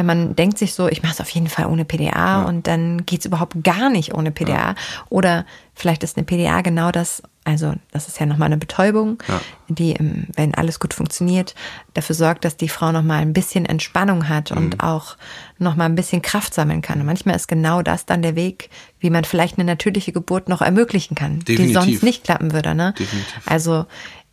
man 0.00 0.36
denkt 0.36 0.58
sich 0.58 0.74
so, 0.74 0.88
ich 0.88 1.02
mache 1.02 1.14
es 1.14 1.20
auf 1.20 1.30
jeden 1.30 1.48
Fall 1.48 1.66
ohne 1.66 1.84
PDA 1.86 2.44
und 2.44 2.66
dann 2.66 3.06
geht's 3.06 3.24
überhaupt 3.24 3.64
gar 3.64 3.88
nicht 3.88 4.14
ohne 4.14 4.30
PDA. 4.30 4.74
Oder 5.08 5.46
vielleicht 5.74 6.02
ist 6.02 6.18
eine 6.18 6.26
PDA 6.26 6.60
genau 6.60 6.90
das, 6.90 7.22
also 7.46 7.72
das 7.92 8.08
ist 8.08 8.18
ja 8.20 8.26
nochmal 8.26 8.46
eine 8.46 8.56
Betäubung, 8.58 9.22
Ja. 9.28 9.40
die, 9.68 9.92
ähm, 9.92 10.26
wenn 10.34 10.54
alles 10.54 10.80
gut 10.80 10.92
funktioniert, 10.92 11.54
dafür 11.94 12.14
sorgt, 12.16 12.44
dass 12.44 12.56
die 12.56 12.68
Frau 12.68 12.90
nochmal 12.92 13.22
ein 13.22 13.32
bisschen 13.32 13.64
Entspannung 13.64 14.28
hat 14.28 14.50
Mhm. 14.50 14.56
und 14.58 14.80
auch 14.82 15.16
nochmal 15.58 15.86
ein 15.88 15.94
bisschen 15.94 16.22
Kraft 16.22 16.52
sammeln 16.52 16.82
kann. 16.82 17.00
Und 17.00 17.06
manchmal 17.06 17.36
ist 17.36 17.46
genau 17.48 17.82
das 17.82 18.04
dann 18.04 18.20
der 18.20 18.34
Weg, 18.36 18.68
wie 19.00 19.10
man 19.10 19.24
vielleicht 19.24 19.58
eine 19.58 19.64
natürliche 19.64 20.12
Geburt 20.12 20.48
noch 20.48 20.60
ermöglichen 20.60 21.14
kann, 21.14 21.38
die 21.40 21.54
Definitiv. 21.56 21.74
sonst 21.74 22.02
nicht 22.02 22.24
klappen 22.24 22.52
würde. 22.52 22.74
Ne? 22.74 22.94
Definitiv. 22.98 23.42
Also 23.46 23.86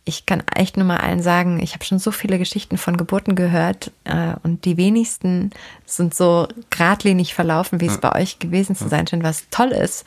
ich 0.04 0.26
kann 0.26 0.42
echt 0.54 0.76
nur 0.76 0.86
mal 0.86 0.98
allen 0.98 1.22
sagen, 1.22 1.60
ich 1.60 1.72
habe 1.72 1.84
schon 1.84 1.98
so 1.98 2.10
viele 2.10 2.38
Geschichten 2.38 2.76
von 2.76 2.96
Geburten 2.96 3.34
gehört 3.34 3.90
äh, 4.04 4.34
und 4.42 4.66
die 4.66 4.76
wenigsten 4.76 5.50
sind 5.86 6.14
so 6.14 6.46
geradlinig 6.68 7.32
verlaufen, 7.32 7.80
wie 7.80 7.86
es 7.86 7.98
bei 7.98 8.14
euch 8.14 8.38
gewesen 8.38 8.76
zu 8.76 8.88
sein 8.88 9.06
scheint, 9.06 9.22
was 9.22 9.48
toll 9.50 9.70
ist. 9.70 10.04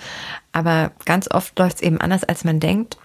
Aber 0.52 0.92
ganz 1.06 1.30
oft 1.32 1.58
läuft 1.58 1.78
es 1.78 1.82
eben 1.82 2.00
anders, 2.00 2.24
als 2.24 2.44
man 2.44 2.60
denkt. 2.60 2.98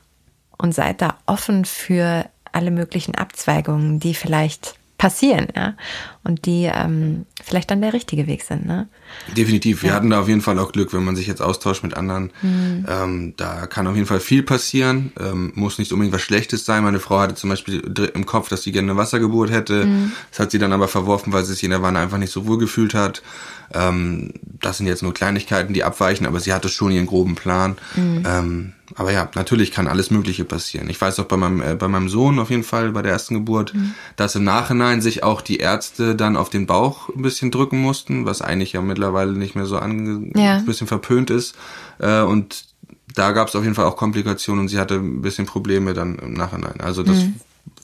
Und 0.59 0.75
seid 0.75 1.03
da 1.03 1.17
offen 1.27 1.65
für 1.65 2.27
alle 2.53 2.71
möglichen 2.71 3.17
Abzweigungen, 3.17 3.99
die 3.99 4.15
vielleicht 4.15 4.77
passieren, 5.03 5.49
ja, 5.57 5.75
und 6.23 6.47
die 6.47 6.71
ähm, 6.73 7.27
vielleicht 7.43 7.73
dann 7.73 7.81
der 7.81 7.93
richtige 7.93 8.29
Weg 8.29 8.45
sind, 8.45 8.65
ne? 8.65 8.87
Definitiv. 9.37 9.83
Wir 9.83 9.95
hatten 9.95 10.11
da 10.11 10.21
auf 10.21 10.29
jeden 10.29 10.43
Fall 10.43 10.61
auch 10.61 10.71
Glück, 10.71 10.93
wenn 10.93 11.03
man 11.03 11.17
sich 11.17 11.27
jetzt 11.27 11.43
austauscht 11.43 11.83
mit 11.83 11.95
anderen. 11.95 12.31
Ähm, 12.89 13.35
da 13.37 13.67
kann 13.67 13.89
auf 13.89 13.97
jeden 13.97 14.07
Fall 14.07 14.21
viel 14.21 14.45
passieren. 14.45 15.13
Ähm, 15.19 15.51
muss 15.57 15.81
nicht 15.81 15.93
unbedingt 15.93 16.15
was 16.15 16.23
Schlechtes 16.23 16.65
sein. 16.65 16.85
Meine 16.85 17.01
Frau 17.01 17.19
hatte 17.19 17.35
zum 17.35 17.51
Beispiel 17.51 17.81
im 18.15 18.27
Kopf, 18.27 18.49
dass 18.49 18.63
sie 18.63 18.71
gerne 18.71 18.93
eine 18.93 18.97
Wassergeburt 18.97 19.51
hätte. 19.51 19.89
Das 20.31 20.39
hat 20.39 20.53
sie 20.53 20.61
dann 20.61 20.73
aber 20.73 20.87
verworfen, 20.87 21.33
weil 21.33 21.45
sie 21.45 21.55
sich 21.55 21.65
in 21.65 21.71
der 21.71 21.83
Wanne 21.83 21.99
einfach 21.99 22.19
nicht 22.19 22.33
so 22.33 22.47
wohl 22.47 22.59
gefühlt 22.59 22.95
hat. 22.95 23.23
Ähm, 23.75 24.35
das 24.61 24.79
sind 24.79 24.87
jetzt 24.87 25.03
nur 25.03 25.15
Kleinigkeiten, 25.15 25.75
die 25.75 25.83
abweichen, 25.83 26.27
aber 26.27 26.39
sie 26.39 26.53
hatte 26.53 26.69
schon 26.69 26.93
ihren 26.93 27.07
groben 27.07 27.35
Plan. 27.35 27.77
Ähm, 28.25 28.75
aber 28.97 29.13
ja, 29.13 29.29
natürlich 29.35 29.71
kann 29.73 29.87
alles 29.89 30.11
Mögliche 30.11 30.45
passieren. 30.45 30.89
Ich 30.91 31.01
weiß 31.01 31.19
auch 31.21 31.25
bei 31.27 31.37
meinem, 31.37 31.61
äh, 31.63 31.75
bei 31.75 31.89
meinem 31.89 32.09
Sohn 32.09 32.39
auf 32.39 32.51
jeden 32.51 32.65
Fall, 32.65 32.93
bei 32.93 33.03
der 33.03 33.13
ersten 33.13 33.35
Geburt, 33.35 33.73
dass 34.17 34.35
im 34.35 34.45
Nachhinein 34.45 35.01
sich 35.01 35.23
auch 35.23 35.41
die 35.41 35.59
Ärzte 35.59 36.15
dann 36.17 36.37
auf 36.37 36.51
den 36.51 36.67
Bauch 36.67 37.09
ein 37.09 37.23
bisschen 37.23 37.51
drücken 37.51 37.79
mussten, 37.81 38.27
was 38.27 38.43
eigentlich 38.43 38.73
ja 38.73 38.81
mittlerweile 38.83 39.33
nicht 39.33 39.55
mehr 39.55 39.67
so 39.67 39.79
ange 39.79 40.31
Ja. 40.39 40.57
ein 40.57 40.67
bisschen 40.67 40.87
verpönt 40.87 41.31
ist. 41.31 41.55
Äh, 41.99 42.21
und 42.23 42.65
da 43.15 43.33
gab 43.33 43.49
es 43.49 43.57
auf 43.57 43.63
jeden 43.63 43.75
Fall 43.75 43.85
auch 43.87 43.97
Komplikationen 43.97 44.63
und 44.63 44.69
sie 44.69 44.79
hatte 44.79 44.95
ein 44.95 45.23
bisschen 45.23 45.47
Probleme 45.47 45.93
dann 45.95 46.19
im 46.19 46.33
Nachhinein. 46.33 46.81
Also 46.81 47.03
das 47.03 47.19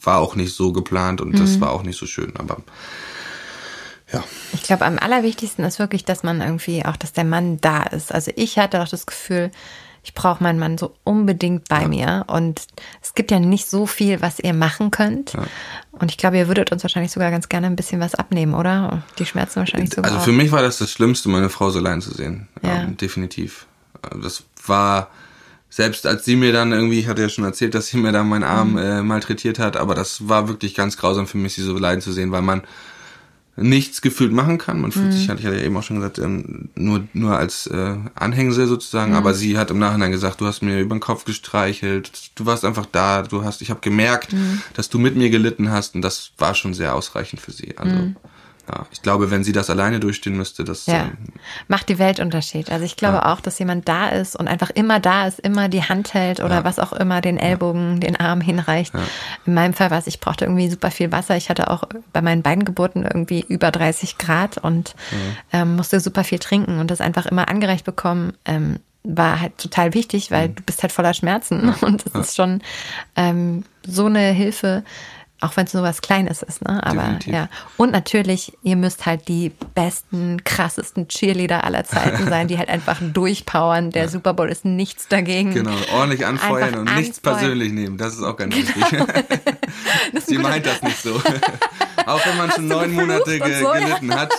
war 0.02 0.18
auch 0.18 0.36
nicht 0.36 0.54
so 0.54 0.72
geplant 0.72 1.20
und 1.20 1.38
das 1.38 1.60
war 1.60 1.72
auch 1.72 1.82
nicht 1.82 1.98
so 1.98 2.06
schön. 2.06 2.32
Aber 2.38 2.58
ja, 4.12 4.24
Ich 4.54 4.62
glaube, 4.62 4.86
am 4.86 4.98
allerwichtigsten 4.98 5.64
ist 5.64 5.78
wirklich, 5.78 6.04
dass 6.04 6.22
man 6.22 6.40
irgendwie 6.40 6.84
auch, 6.86 6.96
dass 6.96 7.12
der 7.12 7.24
Mann 7.24 7.60
da 7.60 7.82
ist. 7.82 8.12
Also 8.12 8.30
ich 8.36 8.58
hatte 8.58 8.80
auch 8.82 8.88
das 8.88 9.04
Gefühl, 9.04 9.50
ich 10.08 10.14
brauche 10.14 10.42
meinen 10.42 10.58
Mann 10.58 10.78
so 10.78 10.94
unbedingt 11.04 11.68
bei 11.68 11.82
ja. 11.82 11.88
mir. 11.88 12.24
Und 12.28 12.62
es 13.02 13.12
gibt 13.12 13.30
ja 13.30 13.38
nicht 13.38 13.68
so 13.68 13.84
viel, 13.84 14.22
was 14.22 14.38
ihr 14.38 14.54
machen 14.54 14.90
könnt. 14.90 15.34
Ja. 15.34 15.42
Und 15.92 16.10
ich 16.10 16.16
glaube, 16.16 16.38
ihr 16.38 16.48
würdet 16.48 16.72
uns 16.72 16.82
wahrscheinlich 16.82 17.12
sogar 17.12 17.30
ganz 17.30 17.50
gerne 17.50 17.66
ein 17.66 17.76
bisschen 17.76 18.00
was 18.00 18.14
abnehmen, 18.14 18.54
oder? 18.54 19.02
Die 19.18 19.26
Schmerzen 19.26 19.56
wahrscheinlich 19.56 19.92
sogar. 19.92 20.10
Also 20.10 20.24
für 20.24 20.32
mich 20.32 20.50
war 20.50 20.62
das 20.62 20.78
das 20.78 20.90
Schlimmste, 20.90 21.28
meine 21.28 21.50
Frau 21.50 21.68
so 21.68 21.78
allein 21.78 22.00
zu 22.00 22.10
sehen. 22.10 22.48
Ja. 22.62 22.84
Ähm, 22.84 22.96
definitiv. 22.96 23.66
Das 24.22 24.44
war 24.64 25.10
selbst 25.68 26.06
als 26.06 26.24
sie 26.24 26.36
mir 26.36 26.54
dann 26.54 26.72
irgendwie, 26.72 27.00
ich 27.00 27.08
hatte 27.08 27.20
ja 27.20 27.28
schon 27.28 27.44
erzählt, 27.44 27.74
dass 27.74 27.88
sie 27.88 27.98
mir 27.98 28.10
dann 28.10 28.30
meinen 28.30 28.44
Arm 28.44 28.72
mhm. 28.72 28.78
äh, 28.78 29.02
malträtiert 29.02 29.58
hat, 29.58 29.76
aber 29.76 29.94
das 29.94 30.26
war 30.26 30.48
wirklich 30.48 30.74
ganz 30.74 30.96
grausam 30.96 31.26
für 31.26 31.36
mich, 31.36 31.52
sie 31.52 31.62
so 31.62 31.76
leiden 31.76 32.00
zu 32.00 32.12
sehen, 32.12 32.32
weil 32.32 32.40
man 32.40 32.62
nichts 33.60 34.02
gefühlt 34.02 34.32
machen 34.32 34.58
kann. 34.58 34.80
Man 34.80 34.92
fühlt 34.92 35.06
mhm. 35.06 35.12
sich, 35.12 35.28
hatte 35.28 35.40
ich 35.40 35.44
ja 35.44 35.52
eben 35.52 35.76
auch 35.76 35.82
schon 35.82 35.96
gesagt, 35.96 36.18
ähm, 36.18 36.68
nur, 36.74 37.04
nur 37.12 37.36
als 37.36 37.66
äh, 37.66 37.96
Anhängsel 38.14 38.66
sozusagen. 38.66 39.12
Mhm. 39.12 39.16
Aber 39.16 39.34
sie 39.34 39.58
hat 39.58 39.70
im 39.70 39.78
Nachhinein 39.78 40.12
gesagt, 40.12 40.40
du 40.40 40.46
hast 40.46 40.62
mir 40.62 40.80
über 40.80 40.94
den 40.94 41.00
Kopf 41.00 41.24
gestreichelt, 41.24 42.30
du 42.34 42.46
warst 42.46 42.64
einfach 42.64 42.86
da, 42.86 43.22
du 43.22 43.44
hast, 43.44 43.62
ich 43.62 43.70
habe 43.70 43.80
gemerkt, 43.80 44.32
mhm. 44.32 44.62
dass 44.74 44.88
du 44.88 44.98
mit 44.98 45.16
mir 45.16 45.30
gelitten 45.30 45.70
hast 45.70 45.94
und 45.94 46.02
das 46.02 46.32
war 46.38 46.54
schon 46.54 46.74
sehr 46.74 46.94
ausreichend 46.94 47.40
für 47.40 47.52
sie. 47.52 47.76
Also 47.76 47.94
mhm 47.94 48.16
ja, 48.68 48.86
ich 48.90 49.02
glaube, 49.02 49.30
wenn 49.30 49.44
sie 49.44 49.52
das 49.52 49.70
alleine 49.70 50.00
durchstehen 50.00 50.36
müsste, 50.36 50.64
das 50.64 50.86
ja. 50.86 51.04
ähm, 51.04 51.16
macht 51.68 51.88
die 51.88 51.98
Weltunterschied. 51.98 52.70
Also 52.70 52.84
ich 52.84 52.96
glaube 52.96 53.18
ja. 53.18 53.32
auch, 53.32 53.40
dass 53.40 53.58
jemand 53.58 53.88
da 53.88 54.08
ist 54.08 54.36
und 54.36 54.48
einfach 54.48 54.70
immer 54.70 55.00
da 55.00 55.26
ist, 55.26 55.40
immer 55.40 55.68
die 55.68 55.82
Hand 55.82 56.12
hält 56.14 56.40
oder 56.40 56.56
ja. 56.56 56.64
was 56.64 56.78
auch 56.78 56.92
immer, 56.92 57.20
den 57.20 57.38
Ellbogen, 57.38 58.00
den 58.00 58.16
Arm 58.16 58.40
hinreicht. 58.40 58.92
In 59.46 59.54
meinem 59.54 59.74
Fall 59.74 59.90
war 59.90 59.98
es, 59.98 60.06
ich 60.06 60.20
brauchte 60.20 60.44
irgendwie 60.44 60.68
super 60.68 60.90
viel 60.90 61.12
Wasser. 61.12 61.36
Ich 61.36 61.48
hatte 61.48 61.70
auch 61.70 61.84
bei 62.12 62.20
meinen 62.20 62.42
beiden 62.42 62.64
Geburten 62.64 63.04
irgendwie 63.04 63.44
über 63.48 63.70
30 63.70 64.18
Grad 64.18 64.58
und 64.58 64.94
ähm, 65.52 65.76
musste 65.76 66.00
super 66.00 66.24
viel 66.24 66.38
trinken 66.38 66.78
und 66.78 66.90
das 66.90 67.00
einfach 67.00 67.26
immer 67.26 67.48
angereicht 67.48 67.84
bekommen. 67.84 68.34
Ähm, 68.44 68.80
war 69.04 69.40
halt 69.40 69.56
total 69.58 69.94
wichtig, 69.94 70.30
weil 70.30 70.48
mhm. 70.48 70.56
du 70.56 70.62
bist 70.64 70.82
halt 70.82 70.92
voller 70.92 71.14
Schmerzen 71.14 71.74
und 71.80 72.04
das 72.06 72.28
ist 72.28 72.36
schon 72.36 72.62
ähm, 73.16 73.64
so 73.86 74.06
eine 74.06 74.30
Hilfe, 74.32 74.84
auch 75.40 75.56
wenn 75.56 75.66
es 75.66 75.74
nur 75.74 75.84
was 75.84 76.02
Kleines 76.02 76.42
ist, 76.42 76.62
ne? 76.64 76.82
Aber 76.84 77.02
Definitiv. 77.02 77.32
ja. 77.32 77.48
Und 77.76 77.92
natürlich, 77.92 78.58
ihr 78.62 78.76
müsst 78.76 79.06
halt 79.06 79.28
die 79.28 79.52
besten, 79.74 80.42
krassesten 80.42 81.06
Cheerleader 81.06 81.62
aller 81.64 81.84
Zeiten 81.84 82.26
sein, 82.28 82.48
die 82.48 82.58
halt 82.58 82.68
einfach 82.68 82.98
durchpowern. 83.00 83.90
Der 83.90 84.04
ja. 84.04 84.08
Super 84.08 84.34
Bowl 84.34 84.48
ist 84.48 84.64
nichts 84.64 85.06
dagegen. 85.08 85.54
Genau, 85.54 85.76
ordentlich 85.92 86.26
anfeuern 86.26 86.64
einfach 86.64 86.80
und 86.80 86.96
nichts 86.96 87.20
persönlich 87.20 87.72
nehmen. 87.72 87.98
Das 87.98 88.14
ist 88.14 88.22
auch 88.22 88.36
ganz 88.36 88.54
genau. 88.54 88.66
wichtig. 88.66 89.06
Sie 90.26 90.38
meint 90.38 90.66
das 90.66 90.82
nicht 90.82 91.00
so. 91.00 91.14
auch 92.06 92.26
wenn 92.26 92.36
man 92.36 92.50
schon 92.50 92.68
neun 92.68 92.92
Monate 92.92 93.38
ge 93.38 93.60
so, 93.60 93.70
gelitten 93.70 94.10
ja. 94.10 94.20
hat, 94.20 94.32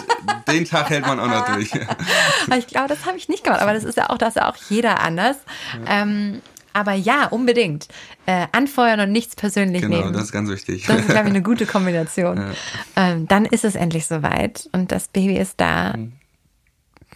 den 0.47 0.65
Tag 0.65 0.89
hält 0.89 1.05
man 1.05 1.19
auch 1.19 1.27
noch 1.27 1.53
durch. 1.53 1.71
ich 2.57 2.67
glaube, 2.67 2.87
das 2.87 3.05
habe 3.05 3.17
ich 3.17 3.29
nicht 3.29 3.43
gemacht, 3.43 3.61
aber 3.61 3.73
das 3.73 3.83
ist 3.83 3.97
ja 3.97 4.09
auch, 4.09 4.17
das 4.17 4.29
ist 4.29 4.35
ja 4.35 4.49
auch 4.49 4.57
jeder 4.69 4.99
anders. 4.99 5.37
Ja. 5.85 6.01
Ähm, 6.01 6.41
aber 6.73 6.93
ja, 6.93 7.27
unbedingt. 7.27 7.87
Äh, 8.25 8.47
anfeuern 8.51 8.99
und 8.99 9.11
nichts 9.11 9.35
persönlich 9.35 9.81
genau, 9.81 9.95
nehmen. 9.95 10.07
Genau, 10.07 10.17
das 10.17 10.27
ist 10.27 10.31
ganz 10.31 10.49
wichtig. 10.49 10.85
Das 10.85 10.99
ist, 10.99 11.07
glaube 11.07 11.27
ich, 11.27 11.33
eine 11.33 11.41
gute 11.41 11.65
Kombination. 11.67 12.37
Ja. 12.37 12.53
Ähm, 12.95 13.27
dann 13.27 13.45
ist 13.45 13.65
es 13.65 13.75
endlich 13.75 14.05
soweit 14.05 14.69
und 14.71 14.91
das 14.91 15.07
Baby 15.07 15.37
ist 15.37 15.55
da. 15.57 15.97
Mhm. 15.97 16.13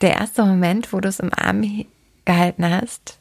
Der 0.02 0.16
erste 0.16 0.44
Moment, 0.44 0.92
wo 0.92 1.00
du 1.00 1.08
es 1.08 1.20
im 1.20 1.32
Arm 1.34 1.86
gehalten 2.26 2.66
hast. 2.66 3.20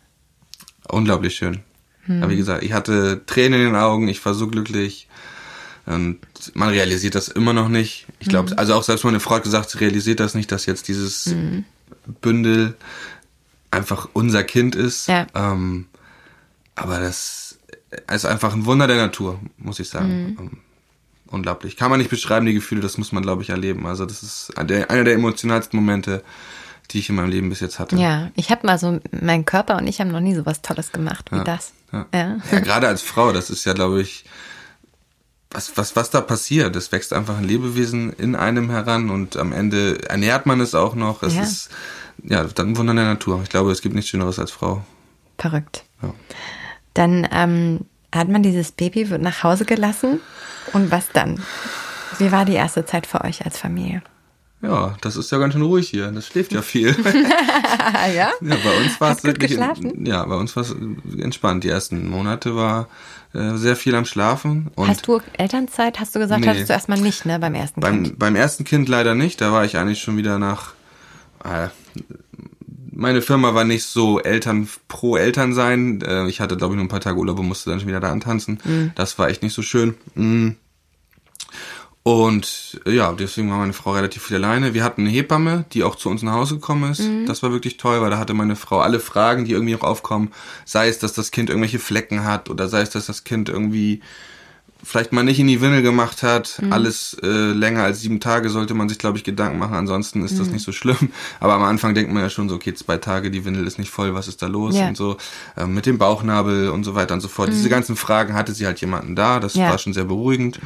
Unglaublich 0.89 1.37
schön. 1.37 1.61
Hm. 2.07 2.23
Aber 2.23 2.33
wie 2.33 2.37
gesagt, 2.37 2.63
ich 2.63 2.73
hatte 2.73 3.23
Tränen 3.27 3.61
in 3.61 3.67
den 3.67 3.77
Augen, 3.77 4.09
ich 4.09 4.25
war 4.25 4.35
so 4.35 4.49
glücklich. 4.49 5.09
Und 5.87 6.19
man 6.55 6.69
realisiert 6.69 7.15
das 7.15 7.29
immer 7.29 7.53
noch 7.53 7.69
nicht. 7.69 8.07
Ich 8.21 8.29
glaube, 8.29 8.51
hm. 8.51 8.59
also 8.59 8.75
auch 8.75 8.83
selbst 8.83 9.05
meine 9.05 9.21
Frau 9.21 9.37
hat 9.37 9.43
gesagt, 9.43 9.71
sie 9.71 9.79
realisiert 9.79 10.21
das 10.21 10.35
nicht, 10.35 10.51
dass 10.53 10.67
jetzt 10.67 10.89
dieses 10.89 11.27
hm. 11.27 11.65
Bündel 12.21 12.75
einfach 13.71 14.09
unser 14.13 14.45
Kind 14.45 14.75
ist. 14.75 15.09
Ja. 15.09 15.27
Ähm, 15.35 15.87
aber 16.75 16.99
das 16.99 17.59
ist 18.11 18.25
einfach 18.25 18.55
ein 18.55 18.65
Wunder 18.65 18.87
der 18.87 18.97
Natur, 18.97 19.39
muss 19.59 19.81
ich 19.81 19.89
sagen. 19.89 20.37
Mhm. 20.39 20.51
Unglaublich. 21.27 21.77
Kann 21.77 21.91
man 21.91 21.99
nicht 21.99 22.11
beschreiben, 22.11 22.45
die 22.45 22.55
Gefühle, 22.55 22.83
das 22.83 22.99
muss 22.99 23.13
man, 23.13 23.23
glaube 23.23 23.43
ich, 23.43 23.51
erleben. 23.51 23.87
Also 23.87 24.05
das 24.05 24.23
ist 24.23 24.57
einer 24.59 25.05
der 25.05 25.15
emotionalsten 25.15 25.79
Momente, 25.79 26.23
die 26.91 26.99
ich 26.99 27.09
in 27.09 27.15
meinem 27.15 27.31
Leben 27.31 27.49
bis 27.49 27.61
jetzt 27.61 27.79
hatte. 27.79 27.97
Ja, 27.97 28.31
ich 28.35 28.51
habe 28.51 28.67
mal 28.67 28.79
so, 28.79 29.01
mein 29.19 29.47
Körper 29.47 29.77
und 29.79 29.87
ich 29.87 30.01
haben 30.01 30.11
noch 30.11 30.21
nie 30.21 30.35
so 30.35 30.45
was 30.45 30.61
Tolles 30.61 30.93
gemacht 30.93 31.31
wie 31.33 31.37
ja, 31.37 31.45
das. 31.45 31.73
Ja. 31.93 32.07
Ja. 32.13 32.39
ja, 32.51 32.61
gerade 32.61 32.89
als 32.89 33.03
Frau, 33.03 33.33
das 33.33 33.49
ist 33.49 33.65
ja, 33.65 33.73
glaube 33.73 34.03
ich, 34.03 34.25
was, 35.51 35.77
was, 35.77 35.97
was 35.97 36.11
da 36.11 36.21
passiert. 36.21 36.77
Es 36.77 36.93
wächst 36.93 37.13
einfach 37.13 37.39
ein 37.39 37.45
Lebewesen 37.45 38.13
in 38.13 38.37
einem 38.37 38.71
heran 38.71 39.11
und 39.11 39.37
am 39.37 39.53
Ende 39.53 40.07
ernährt 40.09 40.47
man 40.47 40.61
es 40.61 40.75
auch 40.75 40.95
noch. 40.95 41.23
Es 41.23 41.35
ja. 41.35 41.43
ist, 41.43 41.71
ja, 42.25 42.45
dann 42.45 42.71
ein 42.71 42.77
Wunder 42.77 42.95
der 42.95 43.05
Natur. 43.05 43.41
Ich 43.43 43.49
glaube, 43.49 43.73
es 43.73 43.81
gibt 43.81 43.95
nichts 43.95 44.11
Schöneres 44.11 44.39
als 44.39 44.51
Frau. 44.51 44.85
Verrückt. 45.39 45.85
Ja. 46.03 46.15
Dann 46.95 47.27
ähm, 47.33 47.81
hat 48.15 48.29
man 48.29 48.43
dieses 48.43 48.73
Baby, 48.73 49.11
wird 49.11 49.23
nach 49.23 49.43
Hause 49.43 49.65
gelassen. 49.65 50.21
Und 50.73 50.91
was 50.91 51.09
dann? 51.13 51.43
Wie 52.19 52.31
war 52.31 52.45
die 52.45 52.55
erste 52.55 52.85
Zeit 52.85 53.07
für 53.07 53.23
euch 53.23 53.45
als 53.45 53.59
Familie? 53.59 54.03
Ja, 54.63 54.95
das 55.01 55.17
ist 55.17 55.33
ja 55.33 55.39
ganz 55.39 55.55
schön 55.55 55.63
ruhig 55.63 55.89
hier. 55.89 56.13
Das 56.13 56.29
schläft 56.29 56.53
ja 56.53 56.63
viel. 56.63 56.91
ja? 58.15 58.31
Ja, 58.31 58.33
bei 58.41 58.85
uns 58.85 59.01
war 59.01 59.13
es 59.13 59.25
wirklich. 59.25 59.51
Geschlafen? 59.51 60.07
Ja, 60.07 60.25
bei 60.25 60.37
uns 60.37 60.55
war 60.55 60.63
es 60.63 60.75
entspannt. 61.19 61.65
Die 61.65 61.69
ersten 61.69 62.09
Monate 62.09 62.55
war 62.55 62.89
äh, 63.35 63.57
sehr 63.57 63.75
viel 63.75 63.95
am 63.97 64.05
Schlafen. 64.05 64.71
Und 64.77 64.89
Hast 64.89 65.07
du 65.09 65.21
Elternzeit? 65.37 65.99
Hast 65.99 66.15
du 66.15 66.21
gesagt, 66.21 66.43
nee, 66.43 66.49
hattest 66.49 66.69
du 66.69 66.75
erstmal 66.75 67.01
nicht, 67.01 67.27
ne, 67.27 67.41
beim 67.41 67.55
ersten 67.55 67.81
beim, 67.81 68.05
Kind? 68.05 68.19
Beim 68.21 68.37
ersten 68.37 68.63
Kind 68.65 68.89
leider 68.89 69.17
nicht. 69.17 69.41
Da 69.41 69.51
war 69.51 69.65
ich 69.65 69.79
eigentlich 69.79 70.01
schon 70.01 70.17
wieder 70.17 70.39
nach 70.39 70.75
äh, 71.45 71.69
meine 73.03 73.21
Firma 73.21 73.53
war 73.55 73.65
nicht 73.65 73.85
so 73.85 74.21
Eltern 74.21 74.69
pro 74.89 75.17
Eltern 75.17 75.53
sein. 75.53 76.01
Äh, 76.01 76.29
ich 76.29 76.41
hatte, 76.41 76.57
glaube 76.57 76.75
ich, 76.75 76.77
nur 76.77 76.85
ein 76.85 76.89
paar 76.89 77.01
Tage 77.01 77.19
Urlaub 77.19 77.39
und 77.39 77.49
musste 77.49 77.69
dann 77.69 77.81
schon 77.81 77.89
wieder 77.89 78.01
da 78.01 78.11
antanzen. 78.11 78.61
Mhm. 78.65 78.93
Das 78.95 79.19
war 79.19 79.29
echt 79.29 79.43
nicht 79.43 79.55
so 79.55 79.61
schön. 79.61 79.97
Mhm. 80.15 80.57
Und 82.05 82.81
ja, 82.87 83.13
deswegen 83.13 83.51
war 83.51 83.59
meine 83.59 83.73
Frau 83.73 83.93
relativ 83.93 84.23
viel 84.23 84.37
alleine. 84.37 84.73
Wir 84.75 84.83
hatten 84.83 85.03
eine 85.03 85.11
Hebamme, 85.11 85.65
die 85.73 85.85
auch 85.85 85.97
zu 85.97 86.09
uns 86.09 86.23
nach 86.23 86.33
Hause 86.33 86.55
gekommen 86.55 86.91
ist. 86.91 87.01
Mhm. 87.01 87.27
Das 87.27 87.43
war 87.43 87.53
wirklich 87.53 87.77
toll, 87.77 88.01
weil 88.01 88.11
da 88.11 88.19
hatte 88.19 88.35
meine 88.35 88.57
Frau 88.57 88.81
alle 88.81 88.99
Fragen, 88.99 89.45
die 89.45 89.53
irgendwie 89.53 89.75
noch 89.75 89.83
aufkommen. 89.83 90.33
Sei 90.65 90.89
es, 90.89 90.99
dass 90.99 91.13
das 91.13 91.31
Kind 91.33 91.51
irgendwelche 91.51 91.79
Flecken 91.79 92.25
hat 92.25 92.51
oder 92.51 92.69
sei 92.69 92.81
es, 92.81 92.91
dass 92.91 93.07
das 93.07 93.25
Kind 93.25 93.49
irgendwie 93.49 94.01
vielleicht 94.83 95.13
mal 95.13 95.23
nicht 95.23 95.39
in 95.39 95.47
die 95.47 95.61
Windel 95.61 95.83
gemacht 95.83 96.23
hat, 96.23 96.61
mhm. 96.61 96.73
alles 96.73 97.17
äh, 97.23 97.27
länger 97.27 97.85
als 97.85 98.01
sieben 98.01 98.21
Tage 98.21 98.51
sollte 98.51 98.75
man 98.75 98.89
sich, 98.89 98.99
glaube 98.99 99.17
ich, 99.17 99.25
Gedanken 99.25 99.59
machen. 99.59 99.75
Ansonsten 99.75 100.25
ist 100.25 100.35
mhm. 100.35 100.39
das 100.39 100.49
nicht 100.49 100.65
so 100.65 100.73
schlimm. 100.73 101.13
Aber 101.41 101.55
am 101.55 101.63
Anfang 101.63 101.95
denkt 101.95 102.13
man 102.13 102.23
ja 102.23 102.31
schon 102.31 102.49
so, 102.49 102.57
okay, 102.57 102.75
zwei 102.75 102.97
Tage, 102.97 103.31
die 103.31 103.45
Windel 103.45 103.67
ist 103.67 103.79
nicht 103.79 103.91
voll, 103.91 104.15
was 104.15 104.29
ist 104.29 104.43
da 104.43 104.47
los 104.47 104.77
ja. 104.77 104.89
und 104.89 104.97
so. 104.97 105.17
Äh, 105.57 105.67
mit 105.67 105.87
dem 105.87 105.99
Bauchnabel 105.99 106.69
und 106.71 106.85
so 106.85 106.95
weiter 106.95 107.15
und 107.15 107.21
so 107.21 107.29
fort. 107.29 107.49
Mhm. 107.49 107.55
Diese 107.55 107.69
ganzen 107.69 107.97
Fragen 107.97 108.35
hatte 108.35 108.53
sie 108.53 108.67
halt 108.67 108.81
jemanden 108.81 109.15
da. 109.15 109.41
Das 109.41 109.55
ja. 109.55 109.71
war 109.71 109.79
schon 109.79 109.93
sehr 109.93 110.05
beruhigend. 110.05 110.61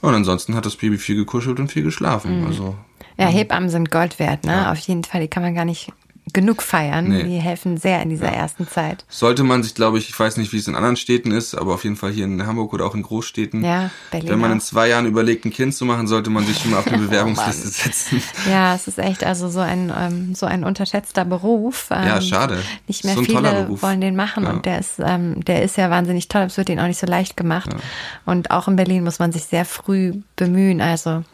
Und 0.00 0.14
ansonsten 0.14 0.54
hat 0.54 0.66
das 0.66 0.76
Baby 0.76 0.98
viel 0.98 1.16
gekuschelt 1.16 1.60
und 1.60 1.70
viel 1.70 1.82
geschlafen. 1.82 2.40
Mhm. 2.40 2.46
Also 2.46 2.76
ja, 3.18 3.26
Hebammen 3.26 3.68
sind 3.68 3.90
Gold 3.90 4.18
wert, 4.18 4.44
ne? 4.44 4.52
Ja. 4.52 4.72
Auf 4.72 4.78
jeden 4.78 5.04
Fall. 5.04 5.20
Die 5.20 5.28
kann 5.28 5.42
man 5.42 5.54
gar 5.54 5.66
nicht 5.66 5.92
genug 6.32 6.62
feiern. 6.62 7.08
Nee. 7.08 7.24
Die 7.24 7.38
helfen 7.38 7.76
sehr 7.76 8.02
in 8.02 8.10
dieser 8.10 8.32
ja. 8.32 8.38
ersten 8.38 8.68
Zeit. 8.68 9.04
Sollte 9.08 9.44
man 9.44 9.62
sich, 9.62 9.74
glaube 9.74 9.98
ich, 9.98 10.08
ich 10.08 10.18
weiß 10.18 10.36
nicht, 10.36 10.52
wie 10.52 10.58
es 10.58 10.68
in 10.68 10.74
anderen 10.74 10.96
Städten 10.96 11.30
ist, 11.30 11.54
aber 11.54 11.74
auf 11.74 11.84
jeden 11.84 11.96
Fall 11.96 12.10
hier 12.10 12.24
in 12.24 12.46
Hamburg 12.46 12.72
oder 12.72 12.86
auch 12.86 12.94
in 12.94 13.02
Großstädten. 13.02 13.64
Ja, 13.64 13.90
Berlin. 14.10 14.30
Wenn 14.30 14.38
man 14.40 14.52
in 14.52 14.60
zwei 14.60 14.88
Jahren 14.88 15.06
überlegt, 15.06 15.44
ein 15.44 15.50
Kind 15.50 15.74
zu 15.74 15.84
machen, 15.84 16.06
sollte 16.06 16.30
man 16.30 16.44
sich 16.44 16.58
schon 16.58 16.70
mal 16.70 16.78
auf 16.78 16.86
eine 16.92 17.02
oh 17.02 17.06
Bewerbungsliste 17.06 17.68
oh 17.68 17.84
setzen. 17.84 18.22
Ja, 18.48 18.74
es 18.74 18.88
ist 18.88 18.98
echt 18.98 19.24
also 19.24 19.48
so 19.48 19.60
ein 19.60 19.92
ähm, 19.96 20.34
so 20.34 20.46
ein 20.46 20.64
unterschätzter 20.64 21.24
Beruf. 21.24 21.88
Ähm, 21.90 22.06
ja, 22.06 22.20
schade. 22.20 22.58
Nicht 22.86 23.04
mehr 23.04 23.14
so 23.14 23.22
viele 23.22 23.68
wollen 23.82 24.00
den 24.00 24.16
machen 24.16 24.44
ja. 24.44 24.50
und 24.50 24.66
der 24.66 24.78
ist 24.78 24.98
ähm, 24.98 25.44
der 25.44 25.62
ist 25.62 25.76
ja 25.76 25.90
wahnsinnig 25.90 26.28
toll. 26.28 26.42
Es 26.42 26.56
wird 26.56 26.68
ihnen 26.68 26.80
auch 26.80 26.86
nicht 26.86 27.00
so 27.00 27.06
leicht 27.06 27.36
gemacht. 27.36 27.72
Ja. 27.72 27.78
Und 28.26 28.50
auch 28.50 28.68
in 28.68 28.76
Berlin 28.76 29.04
muss 29.04 29.18
man 29.18 29.32
sich 29.32 29.44
sehr 29.44 29.64
früh 29.64 30.14
bemühen. 30.36 30.80
Also 30.80 31.24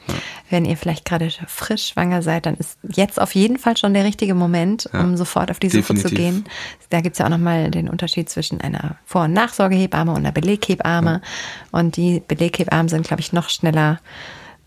wenn 0.50 0.64
ihr 0.64 0.76
vielleicht 0.76 1.04
gerade 1.04 1.30
frisch 1.48 1.88
schwanger 1.88 2.22
seid, 2.22 2.46
dann 2.46 2.54
ist 2.56 2.78
jetzt 2.82 3.20
auf 3.20 3.34
jeden 3.34 3.58
Fall 3.58 3.76
schon 3.76 3.94
der 3.94 4.04
richtige 4.04 4.34
Moment 4.34 4.85
ja. 4.92 5.00
um 5.00 5.16
sofort 5.16 5.50
auf 5.50 5.58
die 5.58 5.68
Suche 5.68 5.94
Definitiv. 5.94 6.08
zu 6.10 6.14
gehen. 6.14 6.44
Da 6.90 7.00
gibt 7.00 7.14
es 7.14 7.18
ja 7.18 7.26
auch 7.26 7.30
nochmal 7.30 7.70
den 7.70 7.88
Unterschied 7.88 8.28
zwischen 8.28 8.60
einer 8.60 8.96
Vor- 9.04 9.24
und 9.24 9.32
Nachsorgehebamme 9.32 10.12
und 10.12 10.18
einer 10.18 10.32
Beleghebamme. 10.32 11.22
Ja. 11.22 11.78
Und 11.78 11.96
die 11.96 12.22
Beleghebammen 12.26 12.88
sind, 12.88 13.06
glaube 13.06 13.20
ich, 13.20 13.32
noch 13.32 13.48
schneller 13.48 14.00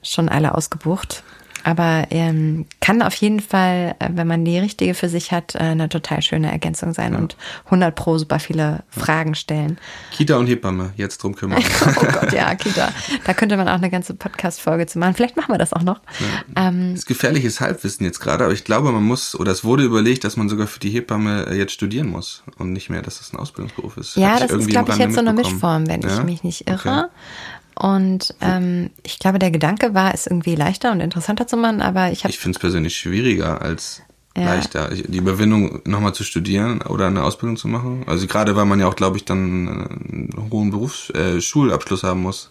schon 0.02 0.30
alle 0.30 0.56
ausgebucht. 0.56 1.24
Aber 1.64 2.08
ähm, 2.10 2.66
kann 2.82 3.02
auf 3.02 3.16
jeden 3.16 3.40
Fall, 3.40 3.96
äh, 4.00 4.10
wenn 4.14 4.28
man 4.28 4.46
die 4.46 4.58
richtige 4.58 4.94
für 4.94 5.10
sich 5.10 5.32
hat, 5.32 5.56
äh, 5.56 5.60
eine 5.60 5.90
total 5.90 6.22
schöne 6.22 6.52
Ergänzung 6.52 6.94
sein 6.94 7.14
ja. 7.14 7.20
und 7.20 7.36
100 7.66 7.96
pro 7.96 8.18
super 8.18 8.40
viele 8.40 8.84
Fragen 8.90 9.36
stellen. 9.36 9.78
Kita 10.12 10.38
und 10.38 10.48
Hebamme, 10.48 10.94
jetzt 10.96 11.22
drum 11.22 11.36
kümmern. 11.36 11.64
oh 11.86 12.06
Gott, 12.12 12.32
ja, 12.34 12.56
Kita. 12.56 12.92
Da 13.26 13.34
könnte 13.34 13.58
man 13.58 13.68
auch 13.68 13.74
eine 13.74 13.90
ganze 13.90 14.14
Podcast-Folge 14.14 14.88
zu 14.88 15.00
machen. 15.00 15.14
Vielleicht 15.14 15.38
machen 15.38 15.54
wir 15.54 15.58
das 15.58 15.74
auch 15.74 15.84
noch. 15.84 16.02
Ja. 16.20 16.68
Ähm, 16.68 16.92
das 16.92 17.02
ist 17.02 17.06
gefährliches 17.06 17.60
Halbwissen 17.60 18.06
jetzt 18.06 18.20
gerade, 18.20 18.44
aber 18.44 18.54
ich 18.54 18.64
glaube, 18.64 18.92
man 18.92 19.04
muss, 19.04 19.38
oder 19.38 19.52
es 19.52 19.64
wurde 19.64 19.84
überlegt, 19.84 20.24
dass 20.24 20.38
man 20.38 20.50
sogar 20.50 20.68
für 20.68 20.80
die 20.80 20.90
Hebamme 20.90 21.48
äh, 21.48 21.58
jetzt 21.58 21.74
studieren 21.74 22.08
muss 22.08 22.44
und 22.58 22.74
nicht 22.74 22.90
mehr, 22.90 23.02
dass 23.02 23.20
das 23.20 23.34
ein 23.34 23.38
Ausbildungsberuf 23.38 23.98
ist. 23.98 24.16
Ja, 24.16 24.40
das 24.40 24.52
ist, 24.52 24.68
glaube 24.68 24.92
ich, 24.92 24.98
jetzt 24.98 25.14
so 25.14 25.20
eine 25.20 25.34
Mischform, 25.34 25.88
wenn 25.88 26.02
ja? 26.02 26.18
ich 26.18 26.24
mich 26.24 26.44
nicht 26.44 26.70
irre. 26.70 26.78
Okay. 26.78 27.06
Und 27.80 28.36
ähm, 28.42 28.90
ich 29.04 29.20
glaube, 29.20 29.40
der 29.40 29.52
Gedanke 29.52 29.94
war, 29.94 30.14
es 30.14 30.28
irgendwie 30.28 30.56
leichter 30.56 30.92
und 30.92 31.00
interessanter 31.00 31.48
zu 31.48 31.58
machen, 31.58 31.82
aber 31.82 32.12
ich 32.12 32.24
habe. 32.24 32.32
Ich 32.32 32.38
finde 32.40 32.58
es 32.58 32.60
persönlich 32.60 32.96
schwieriger 32.98 33.62
als 33.62 34.02
Ja. 34.38 34.46
leichter. 34.54 34.90
Die 34.94 35.18
Überwindung, 35.18 35.82
nochmal 35.86 36.14
zu 36.14 36.24
studieren 36.24 36.82
oder 36.82 37.08
eine 37.08 37.24
Ausbildung 37.24 37.56
zu 37.58 37.68
machen. 37.70 38.04
Also 38.06 38.28
gerade 38.28 38.56
weil 38.56 38.66
man 38.66 38.80
ja 38.82 38.88
auch, 38.88 38.96
glaube 38.98 39.16
ich, 39.18 39.24
dann 39.26 39.68
äh, 39.68 39.72
einen 39.72 40.50
hohen 40.52 40.72
Berufs-, 40.72 41.10
äh, 41.12 41.40
Schulabschluss 41.42 42.04
haben 42.04 42.22
muss. 42.22 42.50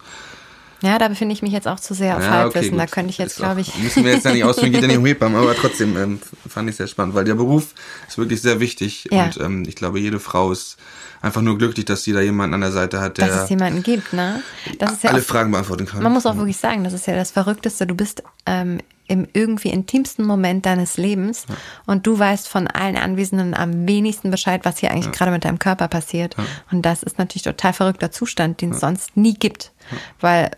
Ja, 0.80 0.96
da 0.98 1.08
befinde 1.08 1.32
ich 1.34 1.42
mich 1.42 1.52
jetzt 1.52 1.66
auch 1.66 1.80
zu 1.80 1.92
sehr 1.92 2.16
auf 2.16 2.22
Ja, 2.22 2.30
Halbwissen. 2.30 2.70
gut. 2.70 2.78
Da 2.80 2.86
könnte 2.86 3.10
ich 3.10 3.18
jetzt, 3.18 3.36
glaube 3.36 3.60
ich. 3.60 3.74
Müssen 3.78 4.04
wir 4.04 4.12
jetzt 4.12 4.24
ja 4.24 4.32
nicht 4.32 4.44
ausführen, 4.44 4.70
geht 4.72 4.80
ja 4.82 4.86
nicht 4.88 4.96
um 4.98 5.04
Hebammen, 5.06 5.36
aber 5.36 5.54
trotzdem 5.56 5.96
ähm, 5.96 6.20
fand 6.48 6.70
ich 6.70 6.76
sehr 6.76 6.86
spannend, 6.86 7.14
weil 7.16 7.24
der 7.24 7.34
Beruf 7.34 7.74
ist 8.06 8.16
wirklich 8.16 8.40
sehr 8.40 8.60
wichtig 8.60 9.08
Ja. 9.10 9.24
und 9.24 9.36
ähm, 9.38 9.64
ich 9.66 9.74
glaube, 9.74 9.98
jede 9.98 10.20
Frau 10.20 10.52
ist 10.52 10.76
einfach 11.20 11.42
nur 11.42 11.58
glücklich, 11.58 11.84
dass 11.84 12.02
sie 12.02 12.12
da 12.12 12.20
jemanden 12.20 12.54
an 12.54 12.60
der 12.60 12.72
Seite 12.72 13.00
hat, 13.00 13.18
der 13.18 13.28
dass 13.28 13.44
es 13.44 13.50
jemanden 13.50 13.82
gibt, 13.82 14.12
ne? 14.12 14.42
Das 14.78 14.92
ist 14.92 15.04
ja 15.04 15.10
alle 15.10 15.20
auch, 15.20 15.24
Fragen 15.24 15.50
beantworten 15.50 15.86
kann. 15.86 16.02
man 16.02 16.12
muss 16.12 16.26
auch 16.26 16.36
wirklich 16.36 16.56
sagen, 16.56 16.84
das 16.84 16.92
ist 16.92 17.06
ja 17.06 17.14
das 17.14 17.30
Verrückteste. 17.30 17.86
Du 17.86 17.94
bist 17.94 18.22
ähm, 18.46 18.80
im 19.08 19.26
irgendwie 19.32 19.70
intimsten 19.70 20.24
Moment 20.24 20.66
deines 20.66 20.96
Lebens 20.96 21.46
und 21.86 22.06
du 22.06 22.18
weißt 22.18 22.46
von 22.46 22.68
allen 22.68 22.96
Anwesenden 22.96 23.54
am 23.54 23.88
wenigsten 23.88 24.30
Bescheid, 24.30 24.64
was 24.64 24.78
hier 24.78 24.90
eigentlich 24.90 25.12
gerade 25.12 25.30
mit 25.30 25.44
deinem 25.44 25.58
Körper 25.58 25.88
passiert. 25.88 26.36
Und 26.70 26.82
das 26.82 27.02
ist 27.02 27.18
natürlich 27.18 27.42
total 27.42 27.72
verrückter 27.72 28.10
Zustand, 28.10 28.60
den 28.60 28.72
es 28.72 28.80
sonst 28.80 29.16
nie 29.16 29.34
gibt. 29.34 29.72
Weil 30.20 30.50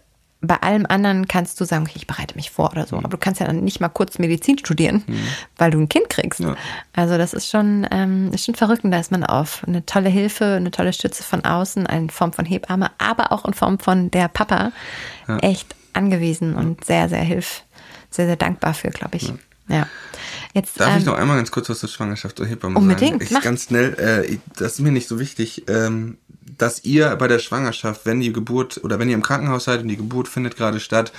bei 0.42 0.56
allem 0.56 0.86
anderen 0.86 1.28
kannst 1.28 1.60
du 1.60 1.64
sagen, 1.64 1.84
okay, 1.84 1.96
ich 1.96 2.06
bereite 2.06 2.34
mich 2.34 2.50
vor 2.50 2.70
oder 2.72 2.86
so. 2.86 2.96
Mhm. 2.96 3.04
Aber 3.04 3.10
du 3.10 3.18
kannst 3.18 3.40
ja 3.40 3.46
dann 3.46 3.62
nicht 3.62 3.80
mal 3.80 3.88
kurz 3.88 4.18
Medizin 4.18 4.58
studieren, 4.58 5.04
weil 5.58 5.70
du 5.70 5.78
ein 5.78 5.88
Kind 5.88 6.08
kriegst. 6.08 6.40
Ja. 6.40 6.56
Also 6.94 7.18
das 7.18 7.34
ist 7.34 7.50
schon, 7.50 7.86
ähm, 7.90 8.30
ist 8.32 8.46
schon 8.46 8.54
verrückt. 8.54 8.84
Und 8.84 8.90
da 8.90 8.98
ist 8.98 9.10
man 9.10 9.24
auf 9.24 9.62
eine 9.66 9.84
tolle 9.84 10.08
Hilfe, 10.08 10.44
eine 10.44 10.70
tolle 10.70 10.92
Stütze 10.92 11.22
von 11.22 11.44
außen, 11.44 11.86
in 11.86 12.10
Form 12.10 12.32
von 12.32 12.46
Hebamme, 12.46 12.90
aber 12.98 13.32
auch 13.32 13.44
in 13.44 13.52
Form 13.52 13.78
von 13.78 14.10
der 14.10 14.28
Papa 14.28 14.72
echt 15.42 15.76
angewiesen 15.92 16.54
und 16.54 16.84
sehr, 16.84 17.08
sehr 17.08 17.22
hilf, 17.22 17.62
sehr, 18.10 18.26
sehr 18.26 18.36
dankbar 18.36 18.74
für, 18.74 18.88
glaube 18.88 19.16
ich. 19.16 19.32
Ja. 19.68 19.86
Jetzt, 20.52 20.80
Darf 20.80 20.92
ähm, 20.92 20.98
ich 20.98 21.04
noch 21.04 21.14
einmal 21.14 21.36
ganz 21.36 21.50
kurz 21.50 21.68
was 21.68 21.78
zur 21.78 21.88
Schwangerschaft 21.88 22.40
und 22.40 22.46
Hebamme 22.46 22.76
Unbedingt, 22.76 23.12
sagen? 23.12 23.22
Ich, 23.22 23.30
mach. 23.30 23.42
ganz 23.42 23.64
schnell, 23.64 23.94
äh, 23.94 24.38
das 24.56 24.74
ist 24.74 24.80
mir 24.80 24.90
nicht 24.90 25.06
so 25.06 25.20
wichtig, 25.20 25.64
ähm, 25.68 26.18
dass 26.62 26.84
ihr 26.84 27.14
bei 27.16 27.28
der 27.28 27.38
Schwangerschaft, 27.38 28.02
wenn 28.04 28.20
die 28.20 28.32
Geburt 28.32 28.80
oder 28.84 28.98
wenn 28.98 29.08
ihr 29.08 29.14
im 29.14 29.22
Krankenhaus 29.22 29.64
seid 29.64 29.82
und 29.82 29.88
die 29.88 29.96
Geburt 29.96 30.28
findet 30.28 30.56
gerade 30.56 30.80
statt, 30.80 31.12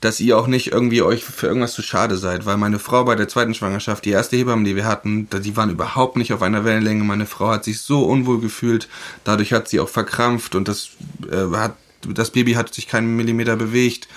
dass 0.00 0.20
ihr 0.20 0.36
auch 0.36 0.46
nicht 0.46 0.72
irgendwie 0.72 1.02
euch 1.02 1.24
für 1.24 1.46
irgendwas 1.46 1.72
zu 1.72 1.82
schade 1.82 2.16
seid, 2.16 2.44
weil 2.44 2.56
meine 2.56 2.78
Frau 2.78 3.04
bei 3.04 3.14
der 3.14 3.28
zweiten 3.28 3.54
Schwangerschaft, 3.54 4.04
die 4.04 4.10
erste 4.10 4.36
Hebamme, 4.36 4.64
die 4.64 4.76
wir 4.76 4.84
hatten, 4.84 5.28
die 5.30 5.56
waren 5.56 5.70
überhaupt 5.70 6.16
nicht 6.16 6.32
auf 6.32 6.42
einer 6.42 6.64
Wellenlänge. 6.64 7.04
Meine 7.04 7.26
Frau 7.26 7.48
hat 7.48 7.64
sich 7.64 7.80
so 7.80 8.04
unwohl 8.04 8.40
gefühlt, 8.40 8.88
dadurch 9.24 9.52
hat 9.52 9.68
sie 9.68 9.80
auch 9.80 9.88
verkrampft 9.88 10.54
und 10.54 10.68
das 10.68 10.90
äh, 11.30 11.56
hat 11.56 11.74
das 12.08 12.30
Baby 12.30 12.54
hat 12.54 12.74
sich 12.74 12.88
keinen 12.88 13.14
Millimeter 13.16 13.54
bewegt. 13.56 14.08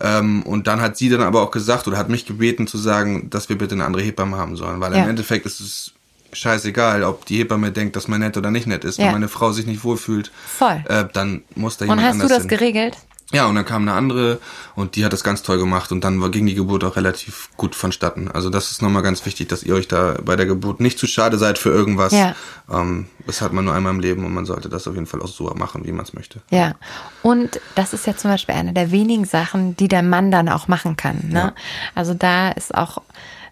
Ähm, 0.00 0.42
und 0.42 0.66
dann 0.66 0.80
hat 0.80 0.96
sie 0.96 1.08
dann 1.08 1.22
aber 1.22 1.42
auch 1.42 1.50
gesagt 1.50 1.86
oder 1.86 1.96
hat 1.98 2.08
mich 2.08 2.26
gebeten 2.26 2.66
zu 2.66 2.78
sagen, 2.78 3.28
dass 3.30 3.48
wir 3.48 3.56
bitte 3.58 3.74
eine 3.74 3.84
andere 3.84 4.02
Hebamme 4.02 4.36
haben 4.36 4.56
sollen, 4.56 4.80
weil 4.80 4.94
Ja. 4.94 5.02
im 5.04 5.10
Endeffekt 5.10 5.46
ist 5.46 5.60
es 5.60 5.92
scheißegal, 6.32 7.02
ob 7.04 7.26
die 7.26 7.38
Hebamme 7.38 7.72
denkt, 7.72 7.96
dass 7.96 8.08
man 8.08 8.20
nett 8.20 8.36
oder 8.36 8.50
nicht 8.50 8.66
nett 8.66 8.84
ist. 8.84 8.98
Ja. 8.98 9.06
Wenn 9.06 9.12
meine 9.12 9.28
Frau 9.28 9.52
sich 9.52 9.66
nicht 9.66 9.84
wohlfühlt, 9.84 10.30
Voll. 10.46 10.82
äh, 10.88 11.04
dann 11.12 11.42
muss 11.54 11.76
da 11.76 11.84
und 11.84 11.90
jemand 11.90 12.06
hast 12.06 12.18
du 12.18 12.22
anders 12.22 12.38
das 12.38 12.42
hin. 12.42 12.48
geregelt? 12.48 12.96
Ja, 13.32 13.46
und 13.46 13.56
dann 13.56 13.64
kam 13.64 13.82
eine 13.82 13.92
andere 13.92 14.38
und 14.76 14.94
die 14.94 15.04
hat 15.04 15.12
das 15.12 15.24
ganz 15.24 15.42
toll 15.42 15.58
gemacht 15.58 15.90
und 15.90 16.04
dann 16.04 16.20
war, 16.20 16.30
ging 16.30 16.46
die 16.46 16.54
Geburt 16.54 16.84
auch 16.84 16.94
relativ 16.94 17.48
gut 17.56 17.74
vonstatten. 17.74 18.30
Also 18.30 18.50
das 18.50 18.70
ist 18.70 18.82
nochmal 18.82 19.02
ganz 19.02 19.26
wichtig, 19.26 19.48
dass 19.48 19.64
ihr 19.64 19.74
euch 19.74 19.88
da 19.88 20.16
bei 20.24 20.36
der 20.36 20.46
Geburt 20.46 20.78
nicht 20.78 20.96
zu 20.96 21.08
schade 21.08 21.36
seid 21.36 21.58
für 21.58 21.70
irgendwas. 21.70 22.12
Ja. 22.12 22.36
Ähm, 22.70 23.08
das 23.26 23.40
hat 23.40 23.52
man 23.52 23.64
nur 23.64 23.74
einmal 23.74 23.92
im 23.92 23.98
Leben 23.98 24.24
und 24.24 24.32
man 24.32 24.46
sollte 24.46 24.68
das 24.68 24.86
auf 24.86 24.94
jeden 24.94 25.06
Fall 25.06 25.22
auch 25.22 25.28
so 25.28 25.52
machen, 25.56 25.84
wie 25.84 25.90
man 25.90 26.04
es 26.04 26.14
möchte. 26.14 26.40
Ja, 26.50 26.76
und 27.22 27.60
das 27.74 27.92
ist 27.92 28.06
ja 28.06 28.16
zum 28.16 28.30
Beispiel 28.30 28.54
eine 28.54 28.72
der 28.72 28.92
wenigen 28.92 29.24
Sachen, 29.24 29.76
die 29.76 29.88
der 29.88 30.04
Mann 30.04 30.30
dann 30.30 30.48
auch 30.48 30.68
machen 30.68 30.96
kann. 30.96 31.24
Ne? 31.28 31.38
Ja. 31.38 31.54
Also 31.96 32.14
da 32.14 32.50
ist 32.50 32.76
auch 32.76 33.02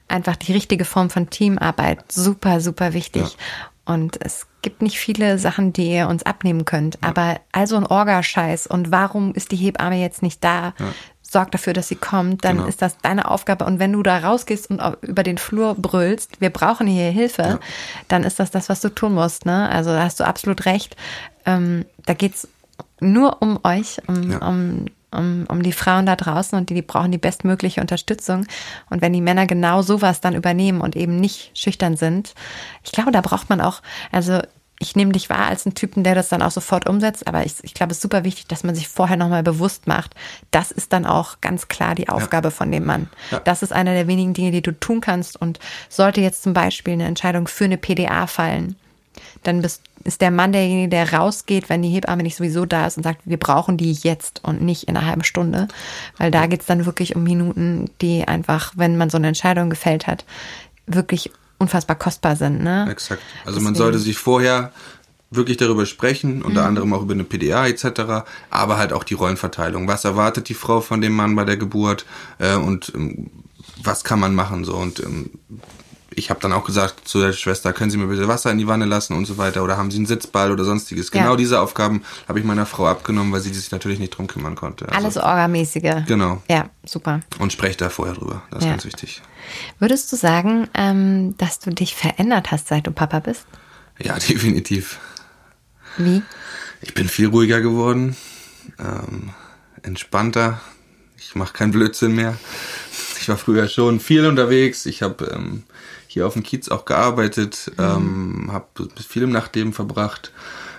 einfach 0.09 0.37
die 0.37 0.53
richtige 0.53 0.85
Form 0.85 1.11
von 1.11 1.31
Teamarbeit 1.31 2.11
super, 2.13 2.61
super 2.61 2.93
wichtig. 2.93 3.37
Und 3.87 4.19
es 4.25 4.47
gibt 4.63 4.81
nicht 4.81 4.99
viele 4.99 5.39
Sachen, 5.39 5.73
die 5.75 5.91
ihr 5.93 6.09
uns 6.09 6.23
abnehmen 6.25 6.65
könnt. 6.65 6.99
Aber 7.03 7.39
also 7.53 7.77
ein 7.77 7.87
Orgascheiß 7.87 8.67
und 8.67 8.91
warum 8.91 9.35
ist 9.35 9.53
die 9.53 9.57
Hebamme 9.57 10.01
jetzt 10.01 10.23
nicht 10.23 10.43
da? 10.43 10.73
Sorg 11.21 11.51
dafür, 11.51 11.73
dass 11.73 11.89
sie 11.89 11.97
kommt, 11.97 12.45
dann 12.45 12.57
Genau. 12.59 12.69
ist 12.69 12.81
das 12.81 12.97
deine 12.99 13.31
Aufgabe. 13.31 13.65
Und 13.67 13.79
wenn 13.81 13.93
du 13.93 14.03
da 14.03 14.19
rausgehst 14.19 14.71
und 14.71 14.81
über 15.03 15.23
den 15.23 15.37
Flur 15.37 15.75
brüllst, 15.75 16.41
wir 16.41 16.51
brauchen 16.51 16.87
hier 16.87 17.11
Hilfe, 17.11 17.59
dann 18.09 18.25
ist 18.25 18.39
das 18.39 18.51
das, 18.51 18.69
was 18.69 18.81
du 18.81 18.89
tun 18.89 19.15
musst. 19.15 19.45
Ne? 19.45 19.69
Also 19.69 19.91
da 19.91 20.03
hast 20.05 20.21
du 20.21 20.25
absolut 20.25 20.65
recht. 20.65 20.97
Ähm, 21.45 21.85
da 22.07 22.15
geht's 22.15 22.49
nur 23.01 23.43
um 23.43 23.59
euch, 23.65 23.99
um, 24.07 24.31
Ja. 24.31 24.47
um, 24.49 24.87
um, 25.15 25.47
um 25.49 25.63
die 25.63 25.73
Frauen 25.73 26.07
da 26.07 26.17
draußen 26.17 26.59
und 26.59 26.71
die, 26.71 26.75
die 26.75 26.83
brauchen 26.83 27.13
die 27.13 27.19
bestmögliche 27.19 27.81
Unterstützung. 27.81 28.47
Und 28.91 29.01
wenn 29.01 29.13
die 29.13 29.21
Männer 29.21 29.47
genau 29.47 29.83
sowas 29.83 30.21
dann 30.21 30.35
übernehmen 30.35 30.81
und 30.81 30.97
eben 30.97 31.17
nicht 31.17 31.57
schüchtern 31.59 31.97
sind, 31.97 32.35
ich 32.85 32.93
glaube, 32.93 33.13
da 33.13 33.21
braucht 33.21 33.49
man 33.49 33.61
auch, 33.61 33.81
also 34.13 34.41
ich 34.81 34.97
nehme 34.97 35.13
dich 35.13 35.31
wahr 35.31 35.47
als 35.47 35.65
einen 35.65 35.75
Typen, 35.75 36.05
der 36.05 36.15
das 36.15 36.29
dann 36.29 36.43
auch 36.43 36.51
sofort 36.51 36.89
umsetzt, 36.89 37.27
aber 37.27 37.47
ich, 37.47 37.55
ich 37.63 37.75
glaube, 37.75 37.93
es 37.93 37.99
ist 37.99 38.03
super 38.03 38.25
wichtig, 38.25 38.49
dass 38.49 38.65
man 38.65 38.75
sich 38.75 38.89
vorher 38.89 39.17
nochmal 39.17 39.43
bewusst 39.43 39.87
macht, 39.87 40.15
das 40.51 40.71
ist 40.71 40.93
dann 40.93 41.07
auch 41.07 41.41
ganz 41.41 41.69
klar 41.69 41.95
die 41.95 42.09
Aufgabe 42.09 42.51
von 42.51 42.71
dem 42.71 42.85
Mann. 42.85 43.09
Ja. 43.31 43.41
Das 43.41 43.63
ist 43.63 43.73
einer 43.73 43.95
der 43.95 44.09
wenigen 44.09 44.35
Dinge, 44.35 44.51
die 44.51 44.63
du 44.63 44.73
tun 44.73 45.01
kannst. 45.01 45.41
Und 45.41 45.59
sollte 45.89 46.21
jetzt 46.21 46.43
zum 46.43 46.53
Beispiel 46.53 46.95
eine 46.95 47.07
Entscheidung 47.07 47.47
für 47.47 47.65
eine 47.65 47.79
PDA 47.79 48.27
fallen, 48.27 48.77
dann 49.43 49.63
bist, 49.63 49.83
ist 50.05 50.21
der 50.21 50.31
Mann 50.31 50.53
derjenige, 50.53 50.89
der 50.89 51.13
rausgeht, 51.15 51.69
wenn 51.69 51.83
die 51.83 51.89
Hebamme 51.91 52.23
nicht 52.23 52.37
sowieso 52.37 52.67
da 52.67 52.87
ist 52.87 52.97
und 52.97 53.03
sagt, 53.03 53.23
wir 53.25 53.39
brauchen 53.39 53.77
die 53.77 53.93
jetzt 53.93 54.41
und 54.45 54.63
nicht 54.63 54.85
in 54.85 54.97
einer 54.97 55.07
halben 55.07 55.25
Stunde. 55.25 55.69
Weil 56.19 56.31
da 56.31 56.47
geht's 56.47 56.67
dann 56.67 56.87
wirklich 56.87 57.17
um 57.17 57.23
Minuten, 57.25 57.91
die 58.01 58.27
einfach, 58.29 58.73
wenn 58.77 58.97
man 58.97 59.11
so 59.11 59.17
eine 59.17 59.29
Entscheidung 59.29 59.71
gefällt 59.71 60.07
hat, 60.07 60.25
wirklich 60.87 61.31
unfassbar 61.59 61.97
kostbar 61.97 62.37
sind. 62.37 62.63
Ne? 62.63 62.87
Exakt. 62.91 63.23
Also 63.47 63.61
man 63.61 63.73
Deswegen- 63.73 63.77
sollte 63.85 63.99
sich 63.99 64.19
vorher 64.19 64.73
wirklich 65.31 65.57
darüber 65.57 65.87
sprechen, 65.87 66.43
unter 66.43 66.61
Mhm. 66.63 66.67
anderem 66.69 66.93
auch 66.93 67.03
über 67.03 67.15
eine 67.15 67.25
PDA 67.25 67.67
etc., 67.67 68.25
aber 68.51 68.77
halt 68.79 68.93
auch 68.93 69.03
die 69.05 69.15
Rollenverteilung. 69.15 69.89
Was 69.89 70.05
erwartet 70.05 70.49
die 70.49 70.55
Frau 70.55 70.81
von 70.81 71.01
dem 71.01 71.13
Mann 71.13 71.35
bei 71.35 71.45
der 71.45 71.57
Geburt 71.57 72.05
äh, 72.39 72.55
und 72.55 72.93
ähm, 72.95 73.31
was 73.83 74.05
kann 74.05 74.21
man 74.21 74.35
machen 74.35 74.65
so 74.65 74.77
und 74.77 75.01
ähm, 75.01 75.31
ich 76.17 76.31
habe 76.31 76.41
dann 76.41 76.53
auch 76.53 76.65
gesagt 76.65 77.07
zu 77.09 77.21
der 77.21 77.33
Schwester, 77.33 77.73
können 77.73 77.91
Sie 77.91 77.97
mir 77.97 78.07
bitte 78.07 78.29
Wasser 78.29 78.51
in 78.51 78.59
die 78.59 78.67
Wanne 78.67 78.85
lassen 78.85 79.15
und 79.15 79.25
so 79.27 79.37
weiter 79.39 79.63
oder 79.63 79.77
haben 79.77 79.91
Sie 79.91 79.97
einen 79.99 80.07
Sitzball 80.07 80.51
oder 80.53 80.65
sonstiges. 80.65 81.11
Ja. 81.13 81.23
Genau 81.23 81.37
diese 81.37 81.61
Aufgaben 81.61 82.03
habe 82.29 82.39
ich 82.39 82.45
meiner 82.45 82.67
Frau 82.67 82.87
abgenommen, 82.87 83.33
weil 83.33 83.41
sie 83.41 83.53
sich 83.53 83.71
natürlich 83.71 83.99
nicht 83.99 84.11
drum 84.11 84.27
kümmern 84.27 84.55
konnte. 84.55 84.87
Also, 84.89 84.97
Alles 84.97 85.17
Orgamäßige. 85.17 86.05
Genau. 86.07 86.43
Ja, 86.49 86.71
super. 86.85 87.21
Und 87.39 87.53
sprecht 87.53 87.81
da 87.81 87.91
vorher 87.91 88.15
drüber. 88.15 88.43
Das 88.51 88.61
ist 88.61 88.65
Ja. 88.65 88.71
ganz 88.71 88.85
wichtig. 88.85 89.23
Würdest 89.79 90.11
du 90.13 90.17
sagen, 90.17 90.69
ähm, 90.75 91.37
dass 91.39 91.59
du 91.59 91.71
dich 91.71 91.95
verändert 91.95 92.51
hast, 92.51 92.69
seit 92.69 92.87
du 92.87 92.91
Papa 92.91 93.21
bist? 93.21 93.47
Ja, 93.99 94.19
definitiv. 94.19 94.99
Wie? 95.97 96.23
Ich 96.81 96.95
bin 96.95 97.09
viel 97.09 97.29
ruhiger 97.29 97.61
geworden, 97.61 98.17
ähm, 98.79 99.31
entspannter. 99.83 100.61
Ich 101.19 101.35
mache 101.35 101.53
keinen 101.53 101.73
Blödsinn 101.73 102.15
mehr. 102.15 102.37
Ich 103.21 103.29
war 103.29 103.37
früher 103.39 103.69
schon 103.69 104.01
viel 104.01 104.27
unterwegs. 104.27 104.85
Ich 104.87 105.03
habe 105.03 105.25
ähm, 105.35 105.63
hier 106.15 106.27
auf 106.27 106.35
dem 106.35 106.43
Kiez 106.45 106.69
auch 106.69 106.85
gearbeitet, 106.85 107.73
ähm, 107.79 108.49
habe 108.53 108.67
viel 109.07 109.25
im 109.25 109.31
Nachtleben 109.31 109.73
verbracht 109.73 110.33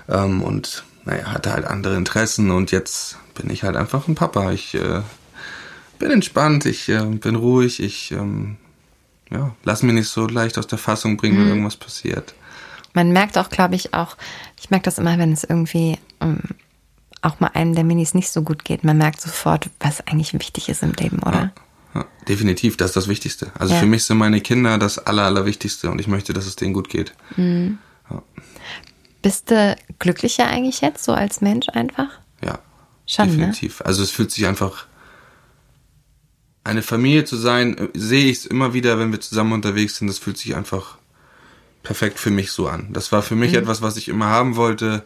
ähm, 0.07 0.41
und 0.41 0.83
naja, 1.03 1.25
hatte 1.33 1.51
halt 1.51 1.65
andere 1.65 1.95
Interessen 1.97 2.51
und 2.51 2.71
jetzt 2.71 3.17
bin 3.35 3.49
ich 3.49 3.63
halt 3.63 3.75
einfach 3.75 4.07
ein 4.07 4.15
Papa. 4.15 4.51
Ich 4.51 4.73
äh, 4.75 5.01
bin 5.99 6.09
entspannt, 6.09 6.65
ich 6.65 6.89
äh, 6.89 7.03
bin 7.03 7.35
ruhig, 7.35 7.81
ich 7.81 8.11
ähm, 8.11 8.55
ja, 9.29 9.53
lass 9.63 9.83
mich 9.83 9.93
nicht 9.93 10.07
so 10.07 10.25
leicht 10.25 10.57
aus 10.57 10.67
der 10.67 10.77
Fassung 10.77 11.17
bringen, 11.17 11.37
wenn 11.37 11.49
irgendwas 11.49 11.75
passiert. 11.75 12.33
Man 12.93 13.11
merkt 13.11 13.37
auch, 13.37 13.49
glaube 13.49 13.75
ich, 13.75 13.93
auch, 13.93 14.15
ich 14.57 14.69
merke 14.69 14.85
das 14.85 14.99
immer, 14.99 15.17
wenn 15.17 15.33
es 15.33 15.43
irgendwie 15.43 15.97
ähm, 16.21 16.39
auch 17.21 17.41
mal 17.41 17.51
einem 17.53 17.75
der 17.75 17.83
Minis 17.83 18.13
nicht 18.13 18.29
so 18.29 18.41
gut 18.41 18.63
geht. 18.63 18.85
Man 18.85 18.97
merkt 18.97 19.19
sofort, 19.19 19.69
was 19.81 20.07
eigentlich 20.07 20.33
wichtig 20.33 20.69
ist 20.69 20.81
im 20.81 20.93
Leben, 20.93 21.19
oder? 21.19 21.39
Ja, 21.39 21.51
definitiv, 22.27 22.77
das 22.77 22.91
ist 22.91 22.95
das 22.95 23.07
Wichtigste. 23.07 23.51
Also 23.57 23.73
Ja. 23.73 23.79
für 23.79 23.85
mich 23.85 24.03
sind 24.03 24.17
meine 24.17 24.41
Kinder 24.41 24.77
das 24.77 24.99
Aller, 24.99 25.23
Allerwichtigste 25.23 25.89
und 25.89 25.99
ich 25.99 26.07
möchte, 26.07 26.33
dass 26.33 26.45
es 26.45 26.55
denen 26.55 26.73
gut 26.73 26.89
geht. 26.89 27.13
Bist 29.21 29.51
du 29.51 29.75
glücklicher 29.99 30.47
eigentlich 30.47 30.81
jetzt, 30.81 31.03
so 31.03 31.13
als 31.13 31.41
Mensch 31.41 31.69
einfach? 31.69 32.09
Ja, 32.43 32.59
Schon, 33.07 33.27
ne? 33.27 33.31
definitiv. 33.37 33.81
Also 33.81 34.03
es 34.03 34.11
fühlt 34.11 34.31
sich 34.31 34.45
einfach, 34.45 34.85
eine 36.63 36.81
Familie 36.81 37.25
zu 37.25 37.35
sein, 37.37 37.77
äh, 37.77 37.87
sehe 37.93 38.25
ich 38.25 38.39
es 38.39 38.45
immer 38.45 38.73
wieder, 38.73 38.97
wenn 38.99 39.11
wir 39.11 39.21
zusammen 39.21 39.53
unterwegs 39.53 39.97
sind, 39.97 40.07
das 40.07 40.17
fühlt 40.19 40.37
sich 40.37 40.55
einfach 40.55 40.97
perfekt 41.83 42.17
für 42.19 42.31
mich 42.31 42.51
so 42.51 42.67
an. 42.67 42.91
Das 42.91 43.11
war 43.11 43.21
für 43.21 43.35
mich 43.35 43.53
etwas, 43.53 43.83
was 43.83 43.97
ich 43.97 44.07
immer 44.07 44.25
haben 44.25 44.55
wollte. 44.55 45.03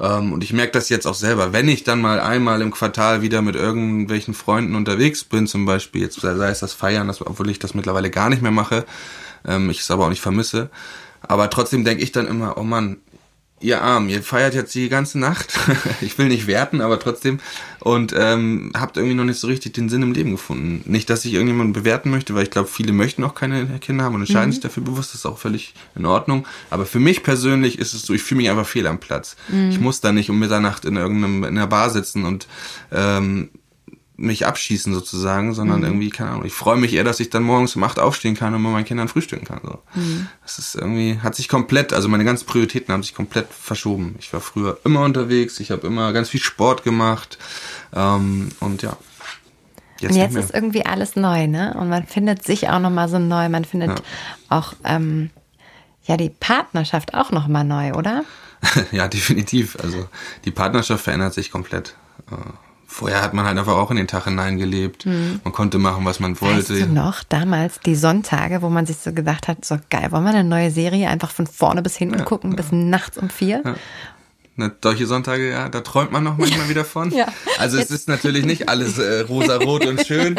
Ähm, 0.00 0.32
und 0.32 0.44
ich 0.44 0.52
merke 0.52 0.72
das 0.72 0.88
jetzt 0.88 1.06
auch 1.06 1.14
selber. 1.14 1.52
Wenn 1.52 1.68
ich 1.68 1.84
dann 1.84 2.00
mal 2.00 2.20
einmal 2.20 2.62
im 2.62 2.70
Quartal 2.70 3.22
wieder 3.22 3.42
mit 3.42 3.56
irgendwelchen 3.56 4.34
Freunden 4.34 4.74
unterwegs 4.74 5.24
bin, 5.24 5.46
zum 5.46 5.66
Beispiel, 5.66 6.02
jetzt 6.02 6.20
sei 6.20 6.48
es 6.48 6.60
das 6.60 6.72
Feiern, 6.72 7.08
das, 7.08 7.24
obwohl 7.24 7.50
ich 7.50 7.58
das 7.58 7.74
mittlerweile 7.74 8.10
gar 8.10 8.28
nicht 8.30 8.42
mehr 8.42 8.52
mache, 8.52 8.84
ähm, 9.46 9.70
ich 9.70 9.80
es 9.80 9.90
aber 9.90 10.04
auch 10.04 10.10
nicht 10.10 10.22
vermisse. 10.22 10.70
Aber 11.20 11.50
trotzdem 11.50 11.84
denke 11.84 12.02
ich 12.02 12.12
dann 12.12 12.28
immer, 12.28 12.56
oh 12.58 12.62
Mann, 12.62 12.98
ihr 13.60 13.82
arm, 13.82 14.08
ihr 14.08 14.22
feiert 14.22 14.54
jetzt 14.54 14.74
die 14.74 14.88
ganze 14.88 15.18
Nacht. 15.18 15.58
ich 16.00 16.18
will 16.18 16.28
nicht 16.28 16.46
werten, 16.46 16.80
aber 16.80 16.98
trotzdem. 16.98 17.40
Und 17.80 18.14
ähm, 18.16 18.72
habt 18.74 18.96
irgendwie 18.96 19.14
noch 19.14 19.24
nicht 19.24 19.38
so 19.38 19.46
richtig 19.46 19.72
den 19.72 19.88
Sinn 19.88 20.02
im 20.02 20.12
Leben 20.12 20.32
gefunden. 20.32 20.82
Nicht, 20.86 21.10
dass 21.10 21.24
ich 21.24 21.32
irgendjemanden 21.32 21.72
bewerten 21.72 22.10
möchte, 22.10 22.34
weil 22.34 22.42
ich 22.42 22.50
glaube, 22.50 22.68
viele 22.68 22.92
möchten 22.92 23.24
auch 23.24 23.34
keine 23.34 23.66
Kinder 23.80 24.04
haben 24.04 24.14
und 24.14 24.22
entscheiden 24.22 24.48
mhm. 24.48 24.52
sich 24.52 24.62
dafür 24.62 24.82
bewusst. 24.82 25.10
Das 25.12 25.20
ist 25.20 25.26
auch 25.26 25.38
völlig 25.38 25.74
in 25.94 26.06
Ordnung. 26.06 26.46
Aber 26.70 26.86
für 26.86 27.00
mich 27.00 27.22
persönlich 27.22 27.78
ist 27.78 27.94
es 27.94 28.02
so, 28.02 28.14
ich 28.14 28.22
fühle 28.22 28.42
mich 28.42 28.50
einfach 28.50 28.66
fehl 28.66 28.86
am 28.86 28.98
Platz. 28.98 29.36
Mhm. 29.48 29.70
Ich 29.70 29.80
muss 29.80 30.00
da 30.00 30.12
nicht 30.12 30.30
um 30.30 30.38
Mitternacht 30.38 30.84
in 30.84 30.96
irgendeinem 30.96 31.44
in 31.44 31.56
einer 31.56 31.66
Bar 31.66 31.90
sitzen 31.90 32.24
und 32.24 32.46
ähm, 32.92 33.50
mich 34.18 34.46
abschießen 34.46 34.92
sozusagen, 34.92 35.54
sondern 35.54 35.78
mhm. 35.78 35.86
irgendwie, 35.86 36.10
keine 36.10 36.30
Ahnung, 36.30 36.44
ich 36.44 36.52
freue 36.52 36.76
mich 36.76 36.92
eher, 36.92 37.04
dass 37.04 37.20
ich 37.20 37.30
dann 37.30 37.44
morgens 37.44 37.76
um 37.76 37.84
acht 37.84 38.00
aufstehen 38.00 38.34
kann 38.34 38.52
und 38.52 38.62
mit 38.62 38.72
meinen 38.72 38.84
Kindern 38.84 39.06
frühstücken 39.06 39.46
kann. 39.46 39.60
So. 39.62 39.78
Mhm. 39.94 40.26
Das 40.42 40.58
ist 40.58 40.74
irgendwie, 40.74 41.20
hat 41.20 41.36
sich 41.36 41.48
komplett, 41.48 41.92
also 41.92 42.08
meine 42.08 42.24
ganzen 42.24 42.44
Prioritäten 42.44 42.92
haben 42.92 43.04
sich 43.04 43.14
komplett 43.14 43.46
verschoben. 43.48 44.16
Ich 44.18 44.32
war 44.32 44.40
früher 44.40 44.78
immer 44.84 45.02
unterwegs, 45.02 45.60
ich 45.60 45.70
habe 45.70 45.86
immer 45.86 46.12
ganz 46.12 46.30
viel 46.30 46.42
Sport 46.42 46.82
gemacht 46.82 47.38
ähm, 47.94 48.48
und 48.58 48.82
ja. 48.82 48.96
Jetzt 50.00 50.12
und 50.12 50.18
jetzt 50.18 50.36
ist 50.36 50.54
irgendwie 50.54 50.84
alles 50.84 51.16
neu, 51.16 51.46
ne? 51.46 51.74
Und 51.78 51.88
man 51.88 52.06
findet 52.06 52.44
sich 52.44 52.68
auch 52.68 52.78
nochmal 52.78 53.08
so 53.08 53.18
neu, 53.18 53.48
man 53.48 53.64
findet 53.64 53.90
ja. 53.90 54.04
auch 54.48 54.74
ähm, 54.84 55.30
ja 56.04 56.16
die 56.16 56.30
Partnerschaft 56.30 57.14
auch 57.14 57.30
nochmal 57.30 57.64
neu, 57.64 57.92
oder? 57.94 58.24
ja, 58.92 59.06
definitiv. 59.06 59.76
Also 59.80 60.08
die 60.44 60.50
Partnerschaft 60.50 61.04
verändert 61.04 61.34
sich 61.34 61.50
komplett. 61.50 61.94
Äh, 62.30 62.67
Vorher 62.90 63.20
hat 63.22 63.34
man 63.34 63.44
halt 63.44 63.58
einfach 63.58 63.76
auch 63.76 63.90
in 63.90 63.98
den 63.98 64.08
Tag 64.08 64.24
hineingelebt. 64.24 65.04
Mhm. 65.04 65.40
Man 65.44 65.52
konnte 65.52 65.78
machen, 65.78 66.06
was 66.06 66.20
man 66.20 66.40
wollte. 66.40 66.72
Weißt 66.72 66.86
du 66.86 66.86
noch, 66.86 67.22
damals 67.22 67.80
die 67.80 67.94
Sonntage, 67.94 68.62
wo 68.62 68.70
man 68.70 68.86
sich 68.86 68.96
so 68.96 69.12
gedacht 69.12 69.46
hat, 69.46 69.62
so 69.62 69.76
geil, 69.90 70.10
wollen 70.10 70.24
wir 70.24 70.30
eine 70.30 70.42
neue 70.42 70.70
Serie 70.70 71.10
einfach 71.10 71.30
von 71.30 71.46
vorne 71.46 71.82
bis 71.82 71.96
hinten 71.96 72.18
ja, 72.18 72.24
gucken, 72.24 72.52
ja. 72.52 72.56
bis 72.56 72.72
nachts 72.72 73.18
um 73.18 73.28
vier? 73.28 73.62
Ja. 73.62 73.74
Ne, 74.58 74.72
solche 74.82 75.06
Sonntage, 75.06 75.50
ja, 75.50 75.68
da 75.68 75.82
träumt 75.82 76.10
man 76.10 76.24
noch 76.24 76.36
manchmal 76.36 76.68
wieder 76.68 76.84
von. 76.84 77.12
ja. 77.12 77.28
Also 77.58 77.78
es 77.78 77.92
ist 77.92 78.08
natürlich 78.08 78.44
nicht 78.44 78.68
alles 78.68 78.98
äh, 78.98 79.20
rosa-rot 79.20 79.86
und 79.86 80.04
schön. 80.04 80.34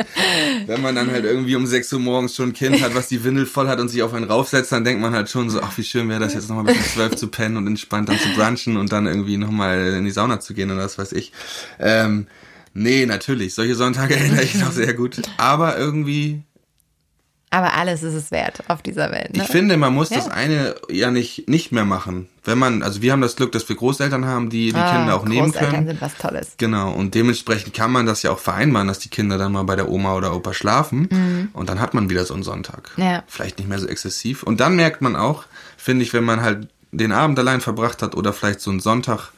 Wenn 0.65 0.81
man 0.81 0.93
dann 0.93 1.09
halt 1.09 1.23
irgendwie 1.23 1.55
um 1.55 1.65
6 1.65 1.93
Uhr 1.93 1.99
morgens 1.99 2.35
schon 2.35 2.49
ein 2.49 2.53
Kind 2.53 2.81
hat, 2.81 2.95
was 2.95 3.07
die 3.07 3.23
Windel 3.23 3.45
voll 3.45 3.69
hat 3.69 3.79
und 3.79 3.87
sich 3.87 4.03
auf 4.03 4.13
einen 4.13 4.25
raufsetzt, 4.29 4.73
dann 4.73 4.83
denkt 4.83 5.01
man 5.01 5.13
halt 5.13 5.29
schon 5.29 5.49
so, 5.49 5.61
ach 5.61 5.77
wie 5.77 5.85
schön 5.85 6.09
wäre 6.09 6.19
das 6.19 6.33
jetzt 6.33 6.49
nochmal 6.49 6.65
bis 6.65 6.75
um 6.75 6.83
12 6.83 7.15
zu 7.15 7.27
pennen 7.29 7.55
und 7.55 7.65
entspannt 7.65 8.09
dann 8.09 8.19
zu 8.19 8.27
brunchen 8.35 8.75
und 8.75 8.91
dann 8.91 9.07
irgendwie 9.07 9.37
nochmal 9.37 9.93
in 9.93 10.03
die 10.03 10.11
Sauna 10.11 10.41
zu 10.41 10.53
gehen 10.53 10.69
oder 10.69 10.83
was 10.83 10.97
weiß 10.97 11.13
ich. 11.13 11.31
Ähm, 11.79 12.27
Nee, 12.73 13.05
natürlich. 13.07 13.55
Solche 13.55 13.75
Sonntage 13.75 14.15
erinnere 14.17 14.43
ich 14.43 14.55
noch 14.55 14.71
sehr 14.71 14.93
gut. 14.93 15.21
Aber 15.37 15.77
irgendwie. 15.77 16.43
Aber 17.51 17.73
alles 17.73 18.03
ist 18.03 18.13
es 18.13 18.29
wert 18.29 18.61
auf 18.67 18.83
dieser 18.83 19.11
Welt. 19.11 19.35
Ne? 19.35 19.43
Ich 19.43 19.49
finde, 19.49 19.75
man 19.75 19.93
muss 19.93 20.11
ja. 20.11 20.17
das 20.17 20.29
eine 20.29 20.75
ja 20.89 21.09
nicht, 21.09 21.49
nicht 21.49 21.71
mehr 21.71 21.85
machen. 21.85 22.29
Wenn 22.43 22.59
man, 22.59 22.83
also 22.83 23.01
wir 23.01 23.11
haben 23.11 23.21
das 23.21 23.35
Glück, 23.35 23.51
dass 23.51 23.67
wir 23.67 23.75
Großeltern 23.75 24.25
haben, 24.25 24.51
die 24.51 24.71
die 24.71 24.75
ah, 24.75 24.95
Kinder 24.95 25.15
auch 25.15 25.25
nehmen 25.25 25.51
können. 25.51 25.65
Großeltern 25.65 25.87
sind 25.87 26.01
was 26.01 26.15
Tolles. 26.17 26.53
Genau. 26.57 26.91
Und 26.91 27.15
dementsprechend 27.15 27.73
kann 27.73 27.91
man 27.91 28.05
das 28.05 28.21
ja 28.21 28.31
auch 28.31 28.39
vereinbaren, 28.39 28.87
dass 28.87 28.99
die 28.99 29.09
Kinder 29.09 29.39
dann 29.39 29.51
mal 29.51 29.63
bei 29.63 29.75
der 29.75 29.89
Oma 29.89 30.13
oder 30.15 30.35
Opa 30.35 30.53
schlafen. 30.53 31.07
Mhm. 31.11 31.49
Und 31.53 31.69
dann 31.69 31.79
hat 31.79 31.95
man 31.95 32.09
wieder 32.09 32.23
so 32.25 32.35
einen 32.35 32.43
Sonntag. 32.43 32.91
Ja. 32.97 33.23
Vielleicht 33.27 33.57
nicht 33.57 33.67
mehr 33.67 33.79
so 33.79 33.87
exzessiv. 33.87 34.43
Und 34.43 34.59
dann 34.59 34.75
merkt 34.75 35.01
man 35.01 35.15
auch, 35.15 35.45
finde 35.75 36.03
ich, 36.03 36.13
wenn 36.13 36.23
man 36.23 36.41
halt 36.41 36.67
den 36.91 37.11
Abend 37.11 37.39
allein 37.39 37.61
verbracht 37.61 38.03
hat 38.03 38.15
oder 38.15 38.31
vielleicht 38.31 38.61
so 38.61 38.69
einen 38.69 38.79
Sonntag 38.79 39.31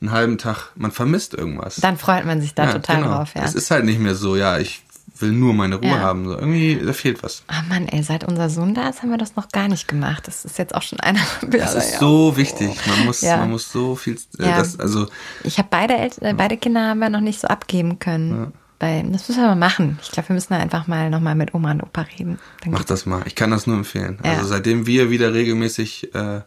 einen 0.00 0.10
halben 0.10 0.38
Tag, 0.38 0.70
man 0.74 0.90
vermisst 0.90 1.34
irgendwas. 1.34 1.76
Dann 1.76 1.96
freut 1.96 2.26
man 2.26 2.40
sich 2.40 2.54
da 2.54 2.66
ja, 2.66 2.72
total 2.72 2.96
genau. 2.96 3.08
drauf, 3.08 3.30
ja. 3.34 3.42
Es 3.42 3.54
ist 3.54 3.70
halt 3.70 3.84
nicht 3.84 4.00
mehr 4.00 4.14
so, 4.14 4.36
ja, 4.36 4.58
ich 4.58 4.82
will 5.20 5.32
nur 5.32 5.54
meine 5.54 5.76
Ruhe 5.76 5.86
ja. 5.86 6.00
haben. 6.00 6.26
So, 6.26 6.34
irgendwie, 6.34 6.76
da 6.84 6.92
fehlt 6.92 7.22
was. 7.22 7.44
Ah 7.46 7.62
oh 7.62 7.68
Mann, 7.68 7.86
ey, 7.88 8.02
seit 8.02 8.24
unser 8.24 8.50
Sohn 8.50 8.74
da 8.74 8.88
ist, 8.88 9.02
haben 9.02 9.10
wir 9.10 9.18
das 9.18 9.36
noch 9.36 9.48
gar 9.48 9.68
nicht 9.68 9.88
gemacht. 9.88 10.26
Das 10.26 10.44
ist 10.44 10.58
jetzt 10.58 10.74
auch 10.74 10.82
schon 10.82 11.00
einer. 11.00 11.20
Das 11.48 11.74
ist 11.74 11.98
so 11.98 12.32
oh. 12.32 12.36
wichtig. 12.36 12.70
Man 12.86 13.06
muss, 13.06 13.22
man 13.22 13.50
muss 13.50 13.70
so 13.70 13.94
viel, 13.96 14.14
äh, 14.38 14.44
das, 14.44 14.78
also. 14.78 15.06
Ich 15.44 15.58
habe 15.58 15.68
beide, 15.70 15.94
äh, 15.94 16.34
beide 16.34 16.56
Kinder 16.56 16.88
haben 16.88 16.98
wir 16.98 17.10
noch 17.10 17.20
nicht 17.20 17.40
so 17.40 17.48
abgeben 17.48 17.98
können. 17.98 18.52
Weil, 18.80 19.04
das 19.04 19.28
müssen 19.28 19.40
wir 19.40 19.48
mal 19.48 19.54
machen. 19.54 19.98
Ich 20.02 20.10
glaube, 20.10 20.30
wir 20.30 20.34
müssen 20.34 20.52
da 20.52 20.58
einfach 20.58 20.86
mal 20.88 21.08
nochmal 21.08 21.34
mit 21.36 21.54
Oma 21.54 21.70
und 21.70 21.82
Opa 21.82 22.02
reden. 22.02 22.38
Dann 22.62 22.72
Mach 22.72 22.84
das 22.84 23.06
mal. 23.06 23.22
Ich 23.24 23.34
kann 23.34 23.50
das 23.50 23.66
nur 23.66 23.76
empfehlen. 23.76 24.18
Also 24.22 24.46
seitdem 24.46 24.86
wir 24.86 25.10
wieder 25.10 25.32
regelmäßig 25.32 26.14
äh, 26.14 26.40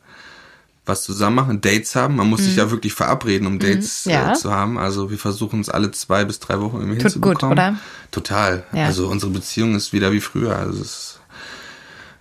was 0.87 1.03
zusammen 1.03 1.35
machen, 1.35 1.61
Dates 1.61 1.95
haben. 1.95 2.15
Man 2.15 2.27
muss 2.27 2.41
mhm. 2.41 2.45
sich 2.45 2.55
ja 2.55 2.71
wirklich 2.71 2.93
verabreden, 2.93 3.47
um 3.47 3.53
mhm. 3.53 3.59
Dates 3.59 4.05
mhm. 4.05 4.11
ja. 4.11 4.31
äh, 4.31 4.35
zu 4.35 4.51
haben. 4.51 4.77
Also 4.77 5.09
wir 5.11 5.17
versuchen 5.17 5.61
es 5.61 5.69
alle 5.69 5.91
zwei 5.91 6.25
bis 6.25 6.39
drei 6.39 6.59
Wochen 6.59 6.77
irgendwie 6.77 6.97
Tut 6.97 7.13
hinzubekommen. 7.13 7.39
gut, 7.39 7.51
oder? 7.51 7.77
Total. 8.11 8.63
Ja. 8.73 8.85
Also 8.85 9.07
unsere 9.07 9.31
Beziehung 9.31 9.75
ist 9.75 9.93
wieder 9.93 10.11
wie 10.11 10.21
früher. 10.21 10.55
Also 10.55 10.81
es, 10.81 11.19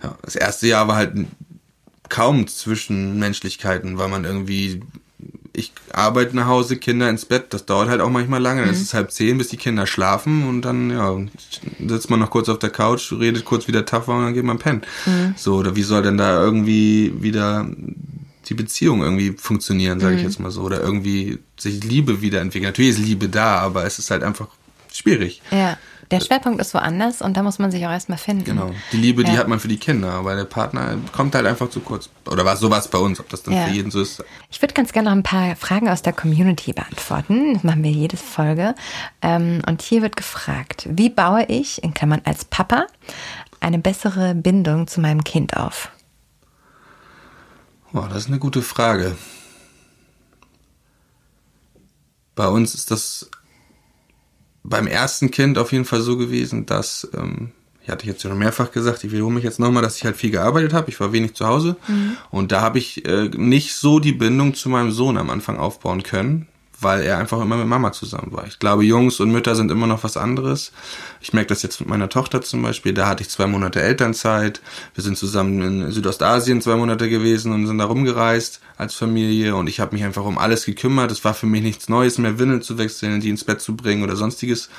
ja, 0.03 0.15
das 0.21 0.35
erste 0.35 0.67
Jahr 0.67 0.87
war 0.87 0.95
halt 0.95 1.13
kaum 2.09 2.47
Zwischenmenschlichkeiten, 2.47 3.97
weil 3.97 4.07
man 4.07 4.23
irgendwie 4.23 4.81
ich 5.57 5.73
arbeite 5.91 6.35
nach 6.35 6.45
Hause, 6.45 6.77
Kinder 6.77 7.09
ins 7.09 7.25
Bett, 7.25 7.47
das 7.49 7.65
dauert 7.65 7.89
halt 7.89 7.99
auch 7.99 8.11
manchmal 8.11 8.39
lange. 8.39 8.61
Dann 8.61 8.69
mhm. 8.69 8.75
ist 8.75 8.83
es 8.83 8.93
halb 8.93 9.11
zehn, 9.11 9.39
bis 9.39 9.47
die 9.47 9.57
Kinder 9.57 9.87
schlafen 9.87 10.47
und 10.47 10.61
dann, 10.61 10.91
ja, 10.91 11.17
sitzt 11.79 12.11
man 12.11 12.19
noch 12.19 12.29
kurz 12.29 12.47
auf 12.47 12.59
der 12.59 12.69
Couch, 12.69 13.11
redet 13.11 13.43
kurz, 13.43 13.67
wie 13.67 13.71
der 13.71 13.85
Tag 13.85 14.07
war 14.07 14.19
und 14.19 14.25
dann 14.25 14.33
geht 14.35 14.43
man 14.43 14.59
pennen. 14.59 14.83
Mhm. 15.07 15.33
So, 15.35 15.55
oder 15.55 15.75
wie 15.75 15.81
soll 15.81 16.03
denn 16.03 16.17
da 16.17 16.39
irgendwie 16.39 17.11
wieder 17.19 17.67
die 18.49 18.53
Beziehung 18.53 19.01
irgendwie 19.01 19.31
funktionieren, 19.37 19.99
sage 19.99 20.15
ich 20.15 20.21
mhm. 20.21 20.27
jetzt 20.27 20.39
mal 20.39 20.51
so, 20.51 20.61
oder 20.61 20.81
irgendwie 20.81 21.39
sich 21.57 21.83
Liebe 21.83 22.21
wiederentwickeln. 22.21 22.69
Natürlich 22.69 22.91
ist 22.91 22.99
Liebe 22.99 23.29
da, 23.29 23.59
aber 23.59 23.85
es 23.85 23.99
ist 23.99 24.11
halt 24.11 24.23
einfach 24.23 24.47
schwierig. 24.91 25.41
Ja. 25.51 25.77
Der 26.11 26.21
Schwerpunkt 26.21 26.61
ist 26.61 26.73
woanders 26.73 27.21
und 27.21 27.35
da 27.35 27.43
muss 27.43 27.59
man 27.59 27.69
sich 27.69 27.85
auch 27.85 27.91
erstmal 27.91 28.17
finden. 28.17 28.45
Genau. 28.45 28.71
Die 28.93 28.97
Liebe, 28.97 29.23
ja. 29.23 29.29
die 29.29 29.37
hat 29.37 29.49
man 29.49 29.59
für 29.59 29.67
die 29.67 29.77
Kinder, 29.77 30.11
aber 30.11 30.35
der 30.35 30.45
Partner 30.45 30.97
kommt 31.11 31.35
halt 31.35 31.45
einfach 31.45 31.69
zu 31.69 31.81
kurz. 31.81 32.09
Oder 32.29 32.45
war 32.45 32.55
sowas 32.55 32.87
bei 32.87 32.97
uns, 32.97 33.19
ob 33.19 33.27
das 33.27 33.43
dann 33.43 33.53
ja. 33.53 33.65
für 33.65 33.73
jeden 33.73 33.91
so 33.91 34.01
ist. 34.01 34.23
Ich 34.49 34.61
würde 34.61 34.73
ganz 34.73 34.93
gerne 34.93 35.09
noch 35.09 35.17
ein 35.17 35.23
paar 35.23 35.57
Fragen 35.57 35.89
aus 35.89 36.03
der 36.03 36.13
Community 36.13 36.71
beantworten. 36.71 37.55
Das 37.55 37.63
machen 37.63 37.83
wir 37.83 37.91
jede 37.91 38.15
Folge. 38.15 38.73
Ähm, 39.21 39.61
und 39.67 39.81
hier 39.81 40.01
wird 40.01 40.15
gefragt, 40.15 40.87
wie 40.89 41.09
baue 41.09 41.43
ich, 41.49 41.83
in 41.83 41.93
Klammern 41.93 42.21
als 42.23 42.45
Papa, 42.45 42.87
eine 43.59 43.79
bessere 43.79 44.33
Bindung 44.33 44.87
zu 44.87 45.01
meinem 45.01 45.25
Kind 45.25 45.57
auf? 45.57 45.91
Boah, 47.91 48.09
das 48.09 48.23
ist 48.23 48.27
eine 48.27 48.39
gute 48.39 48.61
Frage. 48.61 49.15
Bei 52.35 52.47
uns 52.47 52.75
ist 52.75 52.91
das 52.91 53.29
beim 54.63 54.87
ersten 54.87 55.31
Kind 55.31 55.57
auf 55.57 55.71
jeden 55.71 55.85
Fall 55.85 56.01
so 56.01 56.17
gewesen, 56.17 56.65
dass, 56.65 57.09
ähm, 57.13 57.51
ich 57.81 57.89
hatte 57.89 58.05
jetzt 58.05 58.21
schon 58.21 58.37
mehrfach 58.37 58.71
gesagt, 58.71 59.03
ich 59.05 59.11
wiederhole 59.11 59.33
mich 59.33 59.45
jetzt 59.45 59.59
nochmal, 59.59 59.81
dass 59.81 59.97
ich 59.97 60.03
halt 60.03 60.17
viel 60.17 60.31
gearbeitet 60.31 60.73
habe. 60.73 60.89
Ich 60.89 60.99
war 60.99 61.13
wenig 61.13 61.35
zu 61.35 61.47
Hause 61.47 61.77
mhm. 61.87 62.17
und 62.29 62.51
da 62.51 62.61
habe 62.61 62.77
ich 62.77 63.05
äh, 63.05 63.29
nicht 63.29 63.73
so 63.73 63.99
die 63.99 64.11
Bindung 64.11 64.53
zu 64.53 64.67
meinem 64.67 64.91
Sohn 64.91 65.17
am 65.17 65.29
Anfang 65.29 65.57
aufbauen 65.57 66.03
können, 66.03 66.47
weil 66.79 67.01
er 67.01 67.17
einfach 67.17 67.41
immer 67.41 67.57
mit 67.57 67.67
Mama 67.67 67.91
zusammen 67.91 68.31
war. 68.31 68.45
Ich 68.45 68.59
glaube, 68.59 68.83
Jungs 68.83 69.19
und 69.19 69.31
Mütter 69.31 69.55
sind 69.55 69.71
immer 69.71 69.87
noch 69.87 70.03
was 70.03 70.15
anderes. 70.15 70.71
Ich 71.21 71.33
merke 71.33 71.49
das 71.49 71.63
jetzt 71.63 71.79
mit 71.79 71.89
meiner 71.89 72.09
Tochter 72.09 72.41
zum 72.41 72.61
Beispiel. 72.61 72.93
Da 72.93 73.07
hatte 73.07 73.23
ich 73.23 73.29
zwei 73.29 73.47
Monate 73.47 73.81
Elternzeit. 73.81 74.61
Wir 74.93 75.03
sind 75.03 75.17
zusammen 75.17 75.61
in 75.61 75.91
Südostasien 75.91 76.61
zwei 76.61 76.75
Monate 76.75 77.09
gewesen 77.09 77.51
und 77.51 77.65
sind 77.65 77.79
da 77.79 77.85
rumgereist 77.85 78.61
als 78.77 78.93
Familie. 78.93 79.55
Und 79.55 79.67
ich 79.67 79.79
habe 79.79 79.95
mich 79.95 80.03
einfach 80.03 80.25
um 80.25 80.37
alles 80.37 80.65
gekümmert. 80.65 81.11
Es 81.11 81.23
war 81.23 81.33
für 81.33 81.47
mich 81.47 81.63
nichts 81.63 81.89
Neues 81.89 82.19
mehr, 82.19 82.37
Windeln 82.37 82.61
zu 82.61 82.77
wechseln, 82.77 83.21
die 83.21 83.29
ins 83.29 83.43
Bett 83.43 83.59
zu 83.59 83.75
bringen 83.75 84.03
oder 84.03 84.15
sonstiges. 84.15 84.69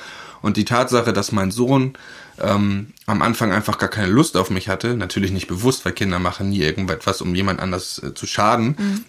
Und 0.41 0.55
die 0.55 0.65
Tatsache, 0.65 1.11
dass 1.11 1.33
mein 1.33 1.51
Sohn 1.51 1.93
ähm, 2.39 2.93
am 3.07 3.21
Anfang 3.21 3.51
einfach 3.51 3.77
gar 3.77 3.89
keine 3.89 4.07
Lust 4.07 4.37
auf 4.37 4.49
mich 4.49 4.69
hatte, 4.69 4.95
natürlich 4.95 5.31
nicht 5.31 5.47
bewusst, 5.47 5.83
weil 5.83 5.91
Kinder 5.91 6.19
machen 6.19 6.49
nie 6.49 6.61
irgendetwas, 6.61 7.21
um 7.21 7.35
jemand 7.35 7.59
anders 7.59 8.01
äh, 8.01 8.13
zu 8.13 8.25
schaden. 8.25 8.75
Mhm 8.79 9.05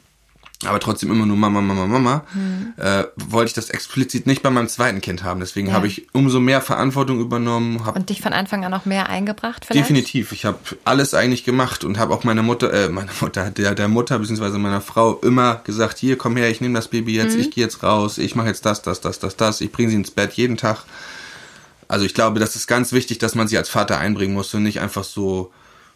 aber 0.66 0.78
trotzdem 0.78 1.10
immer 1.10 1.24
nur 1.24 1.38
Mama, 1.38 1.62
Mama, 1.62 1.86
Mama, 1.86 2.24
mhm. 2.34 2.74
äh, 2.76 3.04
wollte 3.16 3.48
ich 3.48 3.54
das 3.54 3.70
explizit 3.70 4.26
nicht 4.26 4.42
bei 4.42 4.50
meinem 4.50 4.68
zweiten 4.68 5.00
Kind 5.00 5.24
haben. 5.24 5.40
Deswegen 5.40 5.68
ja. 5.68 5.72
habe 5.72 5.86
ich 5.86 6.08
umso 6.12 6.38
mehr 6.38 6.60
Verantwortung 6.60 7.18
übernommen. 7.18 7.80
Und 7.94 8.10
dich 8.10 8.20
von 8.20 8.34
Anfang 8.34 8.64
an 8.64 8.70
noch 8.70 8.84
mehr 8.84 9.08
eingebracht 9.08 9.64
vielleicht? 9.64 9.88
Definitiv. 9.88 10.32
Ich 10.32 10.44
habe 10.44 10.58
alles 10.84 11.14
eigentlich 11.14 11.44
gemacht 11.44 11.82
und 11.82 11.98
habe 11.98 12.12
auch 12.12 12.24
meiner 12.24 12.42
Mutter, 12.42 12.72
äh, 12.72 12.88
meiner 12.90 13.12
Mutter, 13.20 13.50
der, 13.50 13.74
der 13.74 13.88
Mutter 13.88 14.18
beziehungsweise 14.18 14.58
meiner 14.58 14.82
Frau 14.82 15.14
immer 15.22 15.62
gesagt, 15.64 15.98
hier, 15.98 16.18
komm 16.18 16.36
her, 16.36 16.50
ich 16.50 16.60
nehme 16.60 16.74
das 16.74 16.88
Baby 16.88 17.14
jetzt, 17.14 17.36
mhm. 17.36 17.40
ich 17.40 17.50
gehe 17.52 17.64
jetzt 17.64 17.82
raus, 17.82 18.18
ich 18.18 18.34
mache 18.34 18.48
jetzt 18.48 18.66
das, 18.66 18.82
das, 18.82 19.00
das, 19.00 19.18
das, 19.18 19.36
das, 19.36 19.62
ich 19.62 19.72
bringe 19.72 19.88
sie 19.88 19.96
ins 19.96 20.10
Bett 20.10 20.34
jeden 20.34 20.58
Tag. 20.58 20.84
Also 21.88 22.04
ich 22.04 22.12
glaube, 22.12 22.38
das 22.38 22.54
ist 22.54 22.66
ganz 22.66 22.92
wichtig, 22.92 23.18
dass 23.18 23.34
man 23.34 23.48
sie 23.48 23.56
als 23.56 23.70
Vater 23.70 23.98
einbringen 23.98 24.34
muss 24.34 24.52
und 24.52 24.62
nicht 24.62 24.80
einfach 24.80 25.04
so 25.04 25.50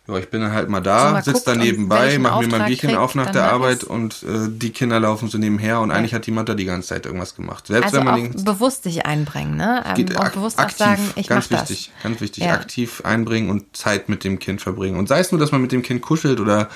ja, 0.07 0.19
ich 0.19 0.29
bin 0.29 0.43
dann 0.43 0.53
halt 0.53 0.69
mal 0.69 0.81
da, 0.81 1.23
so, 1.23 1.33
sitze 1.33 1.47
da 1.47 1.55
nebenbei, 1.55 2.19
mache 2.19 2.43
mir 2.43 2.49
mein 2.49 2.67
Bierchen 2.67 2.95
auf 2.95 3.15
nach 3.15 3.31
der 3.31 3.51
Arbeit 3.51 3.85
und 3.85 4.23
äh, 4.23 4.51
die 4.51 4.69
Kinder 4.69 5.01
laufen 5.01 5.29
so 5.29 5.39
nebenher 5.39 5.81
und 5.81 5.89
ja. 5.89 5.97
eigentlich 5.97 6.13
hat 6.13 6.27
die 6.27 6.31
Mutter 6.31 6.55
die 6.55 6.67
ganze 6.67 6.89
Zeit 6.89 7.07
irgendwas 7.07 7.35
gemacht. 7.35 7.69
Selbst 7.69 7.95
also 7.95 7.97
wenn 7.99 8.05
man 8.05 8.37
auch 8.37 8.45
bewusst 8.45 8.83
sich 8.83 9.07
einbringen, 9.07 9.57
ne? 9.57 9.83
Ähm, 9.87 9.95
geht 9.95 10.15
auch 10.19 10.29
bewusst 10.29 10.59
aktiv, 10.59 10.75
auch 10.75 10.79
sagen, 10.79 11.11
ich 11.17 11.27
ganz 11.27 11.51
wichtig, 11.51 11.91
das. 11.95 12.03
ganz 12.03 12.21
wichtig, 12.21 12.45
ja. 12.45 12.53
aktiv 12.53 13.01
einbringen 13.03 13.49
und 13.49 13.75
Zeit 13.75 14.11
mit 14.11 14.25
dem 14.25 14.39
Kind 14.39 14.61
verbringen. 14.61 14.99
Und 14.99 15.09
sei 15.09 15.21
es 15.21 15.33
nur, 15.33 15.39
dass 15.39 15.53
man 15.53 15.63
mit 15.63 15.73
dem 15.73 15.81
Kind 15.81 16.03
kuschelt 16.03 16.39
oder 16.39 16.69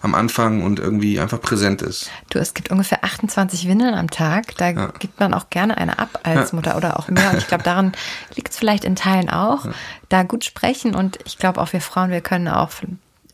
am 0.00 0.14
Anfang 0.14 0.62
und 0.62 0.78
irgendwie 0.78 1.18
einfach 1.20 1.40
präsent 1.40 1.82
ist. 1.82 2.10
Du, 2.30 2.38
es 2.38 2.54
gibt 2.54 2.70
ungefähr 2.70 3.04
28 3.04 3.68
Windeln 3.68 3.94
am 3.94 4.10
Tag. 4.10 4.56
Da 4.56 4.70
ja. 4.70 4.86
gibt 4.98 5.18
man 5.20 5.34
auch 5.34 5.50
gerne 5.50 5.76
eine 5.76 5.98
ab 5.98 6.20
als 6.22 6.52
Mutter 6.52 6.76
oder 6.76 6.98
auch 6.98 7.08
mehr. 7.08 7.30
Und 7.30 7.38
ich 7.38 7.48
glaube, 7.48 7.64
daran 7.64 7.92
liegt 8.36 8.52
es 8.52 8.58
vielleicht 8.58 8.84
in 8.84 8.96
Teilen 8.96 9.28
auch. 9.30 9.64
Ja. 9.64 9.72
Da 10.08 10.22
gut 10.22 10.44
sprechen 10.44 10.94
und 10.94 11.18
ich 11.24 11.38
glaube 11.38 11.60
auch 11.60 11.72
wir 11.72 11.80
Frauen, 11.80 12.10
wir 12.10 12.20
können 12.20 12.48
auch 12.48 12.70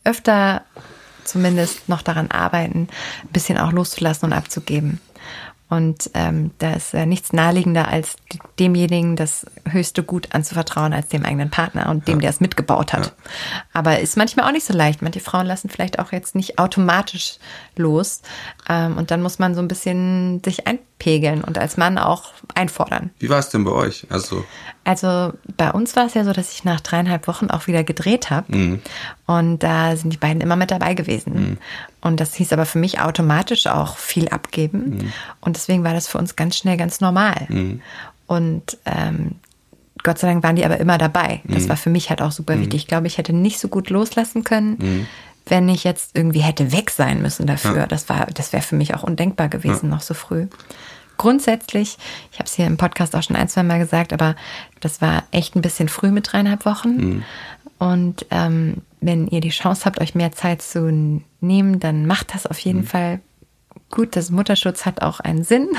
öfter 0.03 0.63
zumindest 1.23 1.89
noch 1.89 2.01
daran 2.01 2.31
arbeiten, 2.31 2.87
ein 3.23 3.29
bisschen 3.31 3.57
auch 3.57 3.71
loszulassen 3.71 4.27
und 4.27 4.33
abzugeben. 4.33 5.01
Und 5.67 6.11
ähm, 6.13 6.51
da 6.59 6.73
ist 6.73 6.93
äh, 6.93 7.07
nichts 7.07 7.33
naheliegender, 7.33 7.87
als 7.87 8.17
demjenigen 8.59 9.15
das 9.15 9.47
höchste 9.67 10.03
Gut 10.03 10.27
anzuvertrauen, 10.31 10.93
als 10.93 11.07
dem 11.07 11.25
eigenen 11.25 11.49
Partner 11.49 11.89
und 11.89 12.07
dem, 12.07 12.15
ja. 12.15 12.21
der 12.21 12.29
es 12.29 12.39
mitgebaut 12.39 12.93
hat. 12.93 13.07
Ja. 13.07 13.11
Aber 13.73 13.99
ist 13.99 14.15
manchmal 14.15 14.47
auch 14.47 14.51
nicht 14.51 14.65
so 14.65 14.73
leicht. 14.73 15.01
Manche 15.01 15.21
Frauen 15.21 15.47
lassen 15.47 15.69
vielleicht 15.69 15.97
auch 15.97 16.11
jetzt 16.11 16.35
nicht 16.35 16.59
automatisch 16.59 17.39
los. 17.75 18.21
Ähm, 18.69 18.97
und 18.97 19.09
dann 19.09 19.23
muss 19.23 19.39
man 19.39 19.55
so 19.55 19.61
ein 19.61 19.67
bisschen 19.67 20.41
sich 20.45 20.67
einpegeln 21.05 21.43
und 21.43 21.57
als 21.57 21.77
Mann 21.77 21.97
auch 21.97 22.31
einfordern. 22.53 23.11
Wie 23.19 23.29
war 23.29 23.39
es 23.39 23.49
denn 23.49 23.63
bei 23.63 23.71
euch? 23.71 24.07
Also, 24.09 24.43
also 24.83 25.33
bei 25.57 25.71
uns 25.71 25.95
war 25.95 26.05
es 26.05 26.13
ja 26.13 26.23
so, 26.23 26.33
dass 26.33 26.51
ich 26.53 26.63
nach 26.63 26.81
dreieinhalb 26.81 27.27
Wochen 27.27 27.47
auch 27.47 27.67
wieder 27.67 27.83
gedreht 27.83 28.29
habe. 28.29 28.55
Mhm. 28.55 28.81
Und 29.25 29.59
da 29.59 29.95
sind 29.95 30.11
die 30.11 30.17
beiden 30.17 30.41
immer 30.41 30.55
mit 30.55 30.71
dabei 30.71 30.93
gewesen. 30.93 31.33
Mhm. 31.33 31.57
Und 32.01 32.19
das 32.19 32.33
hieß 32.35 32.53
aber 32.53 32.65
für 32.65 32.79
mich 32.79 32.99
automatisch 32.99 33.67
auch 33.67 33.97
viel 33.97 34.29
abgeben. 34.29 34.97
Mhm. 34.97 35.13
Und 35.41 35.55
deswegen 35.55 35.83
war 35.83 35.93
das 35.93 36.07
für 36.07 36.17
uns 36.17 36.35
ganz 36.35 36.57
schnell 36.57 36.77
ganz 36.77 37.01
normal. 37.01 37.45
Mhm. 37.49 37.81
Und 38.27 38.77
ähm, 38.85 39.35
Gott 40.03 40.19
sei 40.19 40.27
Dank 40.27 40.43
waren 40.43 40.55
die 40.55 40.65
aber 40.65 40.77
immer 40.77 40.97
dabei. 40.97 41.41
Das 41.45 41.63
mhm. 41.63 41.69
war 41.69 41.77
für 41.77 41.89
mich 41.89 42.09
halt 42.09 42.21
auch 42.21 42.31
super 42.31 42.59
wichtig. 42.59 42.81
Ich 42.81 42.87
glaube, 42.87 43.07
ich 43.07 43.17
hätte 43.17 43.33
nicht 43.33 43.59
so 43.59 43.67
gut 43.67 43.89
loslassen 43.89 44.43
können, 44.43 44.77
mhm. 44.79 45.07
Wenn 45.45 45.69
ich 45.69 45.83
jetzt 45.83 46.11
irgendwie 46.15 46.41
hätte 46.41 46.71
weg 46.71 46.89
sein 46.89 47.21
müssen 47.21 47.45
dafür. 47.45 47.77
Ja. 47.77 47.87
Das 47.87 48.09
war, 48.09 48.27
das 48.27 48.53
wäre 48.53 48.63
für 48.63 48.75
mich 48.75 48.95
auch 48.95 49.03
undenkbar 49.03 49.49
gewesen, 49.49 49.89
ja. 49.89 49.95
noch 49.95 50.01
so 50.01 50.13
früh. 50.13 50.47
Grundsätzlich, 51.17 51.97
ich 52.31 52.39
habe 52.39 52.47
es 52.47 52.55
hier 52.55 52.65
im 52.65 52.77
Podcast 52.77 53.15
auch 53.15 53.23
schon 53.23 53.35
ein, 53.35 53.47
zwei 53.47 53.63
Mal 53.63 53.79
gesagt, 53.79 54.11
aber 54.11 54.35
das 54.81 55.01
war 55.01 55.23
echt 55.31 55.55
ein 55.55 55.61
bisschen 55.61 55.87
früh 55.87 56.11
mit 56.11 56.31
dreieinhalb 56.31 56.65
Wochen. 56.65 56.95
Mhm. 56.95 57.23
Und 57.77 58.25
ähm, 58.31 58.81
wenn 59.01 59.27
ihr 59.27 59.41
die 59.41 59.49
Chance 59.49 59.85
habt, 59.85 60.01
euch 60.01 60.15
mehr 60.15 60.31
Zeit 60.31 60.61
zu 60.61 60.91
nehmen, 61.41 61.79
dann 61.79 62.05
macht 62.05 62.33
das 62.33 62.47
auf 62.47 62.59
jeden 62.59 62.81
mhm. 62.81 62.87
Fall 62.87 63.19
gut. 63.91 64.15
Das 64.15 64.31
Mutterschutz 64.31 64.85
hat 64.85 65.01
auch 65.01 65.19
einen 65.19 65.43
Sinn. 65.43 65.69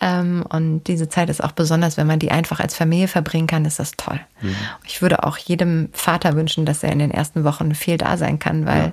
Ähm, 0.00 0.44
und 0.48 0.84
diese 0.84 1.08
Zeit 1.08 1.28
ist 1.28 1.42
auch 1.42 1.52
besonders, 1.52 1.96
wenn 1.96 2.06
man 2.06 2.18
die 2.18 2.30
einfach 2.30 2.60
als 2.60 2.76
Familie 2.76 3.08
verbringen 3.08 3.46
kann, 3.46 3.64
ist 3.64 3.78
das 3.78 3.92
toll. 3.96 4.20
Mhm. 4.40 4.54
Ich 4.84 5.02
würde 5.02 5.24
auch 5.24 5.36
jedem 5.38 5.88
Vater 5.92 6.36
wünschen, 6.36 6.66
dass 6.66 6.82
er 6.82 6.92
in 6.92 7.00
den 7.00 7.10
ersten 7.10 7.44
Wochen 7.44 7.74
viel 7.74 7.98
da 7.98 8.16
sein 8.16 8.38
kann, 8.38 8.64
weil 8.64 8.82
ja. 8.82 8.92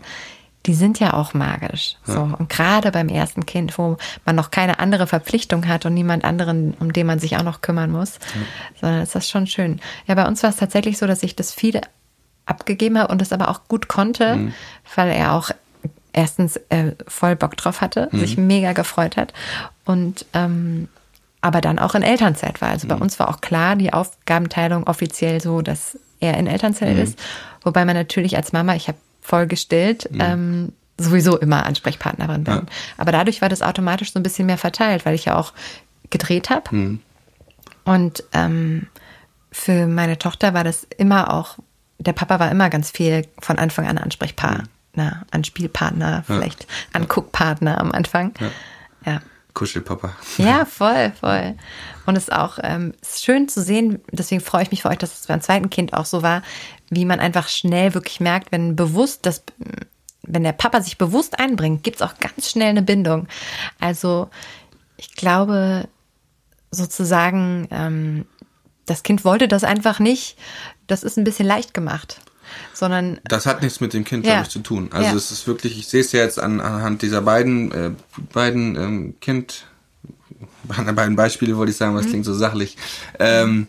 die 0.65 0.73
sind 0.73 0.99
ja 0.99 1.13
auch 1.13 1.35
magisch. 1.35 1.97
Ja. 2.07 2.13
So. 2.13 2.21
Und 2.21 2.49
gerade 2.49 2.91
beim 2.91 3.09
ersten 3.09 3.45
Kind, 3.45 3.77
wo 3.77 3.97
man 4.25 4.35
noch 4.35 4.49
keine 4.49 4.79
andere 4.79 5.05
Verpflichtung 5.05 5.67
hat 5.67 5.85
und 5.85 5.93
niemand 5.93 6.23
anderen, 6.23 6.73
um 6.79 6.91
den 6.91 7.05
man 7.05 7.19
sich 7.19 7.37
auch 7.37 7.43
noch 7.43 7.61
kümmern 7.61 7.91
muss, 7.91 8.15
ja. 8.15 8.41
sondern 8.81 9.01
ist 9.03 9.13
das 9.13 9.29
schon 9.29 9.45
schön. 9.45 9.79
Ja, 10.07 10.15
bei 10.15 10.25
uns 10.25 10.41
war 10.41 10.49
es 10.49 10.57
tatsächlich 10.57 10.97
so, 10.97 11.05
dass 11.05 11.21
ich 11.21 11.35
das 11.35 11.53
viele 11.53 11.81
abgegeben 12.47 12.97
habe 12.97 13.11
und 13.11 13.21
es 13.21 13.31
aber 13.31 13.49
auch 13.49 13.67
gut 13.67 13.87
konnte, 13.87 14.35
mhm. 14.35 14.53
weil 14.95 15.09
er 15.11 15.33
auch 15.33 15.51
erstens 16.16 16.57
äh, 16.70 16.91
voll 17.07 17.36
Bock 17.36 17.57
drauf 17.57 17.82
hatte, 17.82 18.09
mhm. 18.11 18.20
sich 18.20 18.38
mega 18.38 18.74
gefreut 18.74 19.18
hat 19.18 19.34
und 19.84 20.26
ähm, 20.34 20.88
aber 21.41 21.61
dann 21.61 21.78
auch 21.78 21.93
in 21.93 22.01
Elternzeit 22.01 22.59
war. 22.61 22.70
Also 22.70 22.88
bei 22.88 22.95
mhm. 22.95 23.03
uns 23.03 23.20
war 23.20 23.30
auch 23.30 23.41
klar 23.41 23.76
die 23.76 23.93
Aufgabenteilung 23.93 24.88
offiziell 24.88 25.41
so, 25.41 25.61
dass 25.61 25.99
er 26.20 26.38
in 26.38 26.47
Elternzeit 26.47 26.95
mhm. 26.95 27.03
ist, 27.03 27.20
wobei 27.61 27.86
man 27.86 27.95
natürlich 27.95 28.36
als 28.36 28.51
Mama, 28.51 28.76
ich 28.76 28.88
habe 28.88 28.97
voll 29.22 29.45
gestillt, 29.45 30.09
mhm. 30.11 30.22
ähm, 30.22 30.74
sowieso 30.97 31.38
immer 31.38 31.66
Ansprechpartnerin 31.66 32.43
bin. 32.45 32.53
Ja. 32.53 32.63
Aber 32.97 33.11
dadurch 33.11 33.41
war 33.41 33.49
das 33.49 33.61
automatisch 33.61 34.13
so 34.13 34.20
ein 34.20 34.24
bisschen 34.24 34.45
mehr 34.45 34.57
verteilt, 34.57 35.05
weil 35.05 35.13
ich 35.13 35.26
ja 35.26 35.36
auch 35.36 35.53
gedreht 36.09 36.49
habe. 36.49 36.76
Mhm. 36.76 36.99
Und 37.84 38.24
ähm, 38.34 38.88
für 39.51 39.86
meine 39.88 40.18
Tochter 40.18 40.53
war 40.53 40.63
das 40.63 40.88
immer 40.97 41.34
auch 41.34 41.57
der 41.97 42.13
Papa 42.13 42.39
war 42.39 42.51
immer 42.51 42.70
ganz 42.70 42.91
viel 42.91 43.26
von 43.39 43.57
Anfang 43.57 43.88
an 43.88 43.97
Ansprechpartner, 43.97 44.66
mhm. 44.95 45.25
Anspielpartner, 45.31 46.23
vielleicht 46.25 46.63
ja. 46.63 46.69
Anguckpartner 46.93 47.79
am 47.79 47.91
Anfang. 47.91 48.33
Ja. 48.39 49.13
ja. 49.13 49.21
Kuschelpapa. 49.53 50.15
Ja, 50.37 50.65
voll, 50.69 51.13
voll. 51.19 51.55
Und 52.05 52.15
es 52.17 52.23
ist 52.23 52.33
auch 52.33 52.59
ähm, 52.61 52.93
ist 53.01 53.23
schön 53.23 53.47
zu 53.47 53.61
sehen, 53.61 54.01
deswegen 54.11 54.41
freue 54.41 54.63
ich 54.63 54.71
mich 54.71 54.81
für 54.81 54.89
euch, 54.89 54.97
dass 54.97 55.17
es 55.19 55.27
beim 55.27 55.41
zweiten 55.41 55.69
Kind 55.69 55.93
auch 55.93 56.05
so 56.05 56.21
war, 56.21 56.41
wie 56.89 57.05
man 57.05 57.19
einfach 57.19 57.47
schnell 57.47 57.93
wirklich 57.93 58.19
merkt, 58.19 58.51
wenn 58.51 58.75
bewusst 58.75 59.25
das, 59.25 59.43
wenn 60.23 60.43
der 60.43 60.51
Papa 60.51 60.81
sich 60.81 60.97
bewusst 60.97 61.39
einbringt, 61.39 61.83
gibt 61.83 61.97
es 61.97 62.01
auch 62.01 62.17
ganz 62.19 62.49
schnell 62.49 62.69
eine 62.69 62.81
Bindung. 62.81 63.27
Also 63.79 64.29
ich 64.97 65.13
glaube 65.15 65.87
sozusagen, 66.71 67.67
ähm, 67.71 68.25
das 68.85 69.03
Kind 69.03 69.23
wollte 69.23 69.47
das 69.47 69.63
einfach 69.63 69.99
nicht 69.99 70.37
das 70.87 71.03
ist 71.03 71.17
ein 71.17 71.23
bisschen 71.23 71.47
leicht 71.47 71.73
gemacht. 71.73 72.21
Sondern. 72.73 73.19
Das 73.23 73.45
hat 73.45 73.61
nichts 73.61 73.79
mit 73.79 73.93
dem 73.93 74.03
Kind, 74.03 74.25
ja. 74.25 74.33
glaube 74.33 74.47
ich, 74.47 74.51
zu 74.51 74.59
tun. 74.59 74.89
Also 74.91 75.09
ja. 75.09 75.15
es 75.15 75.31
ist 75.31 75.47
wirklich, 75.47 75.77
ich 75.77 75.87
sehe 75.87 76.01
es 76.01 76.11
ja 76.11 76.21
jetzt 76.21 76.39
an, 76.39 76.59
anhand 76.59 77.01
dieser 77.01 77.21
beiden, 77.21 77.71
äh, 77.71 77.91
beiden 78.33 78.75
ähm, 78.75 79.15
Kind, 79.21 79.65
beiden 80.63 81.15
Beispiele 81.15 81.57
wollte 81.57 81.71
ich 81.71 81.77
sagen, 81.77 81.95
was 81.95 82.05
mhm. 82.05 82.09
klingt 82.09 82.25
so 82.25 82.33
sachlich. 82.33 82.77
Ähm, 83.19 83.67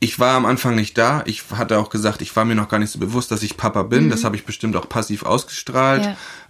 ich 0.00 0.18
war 0.18 0.36
am 0.36 0.44
Anfang 0.44 0.74
nicht 0.74 0.98
da. 0.98 1.22
Ich 1.24 1.44
hatte 1.50 1.78
auch 1.78 1.88
gesagt, 1.88 2.20
ich 2.20 2.34
war 2.36 2.44
mir 2.44 2.54
noch 2.54 2.68
gar 2.68 2.78
nicht 2.78 2.90
so 2.90 2.98
bewusst, 2.98 3.30
dass 3.30 3.42
ich 3.42 3.56
Papa 3.56 3.84
bin. 3.84 4.06
Mhm. 4.06 4.10
Das 4.10 4.24
habe 4.24 4.36
ich 4.36 4.44
bestimmt 4.44 4.76
auch 4.76 4.88
passiv 4.88 5.22
ausgestrahlt. 5.24 6.04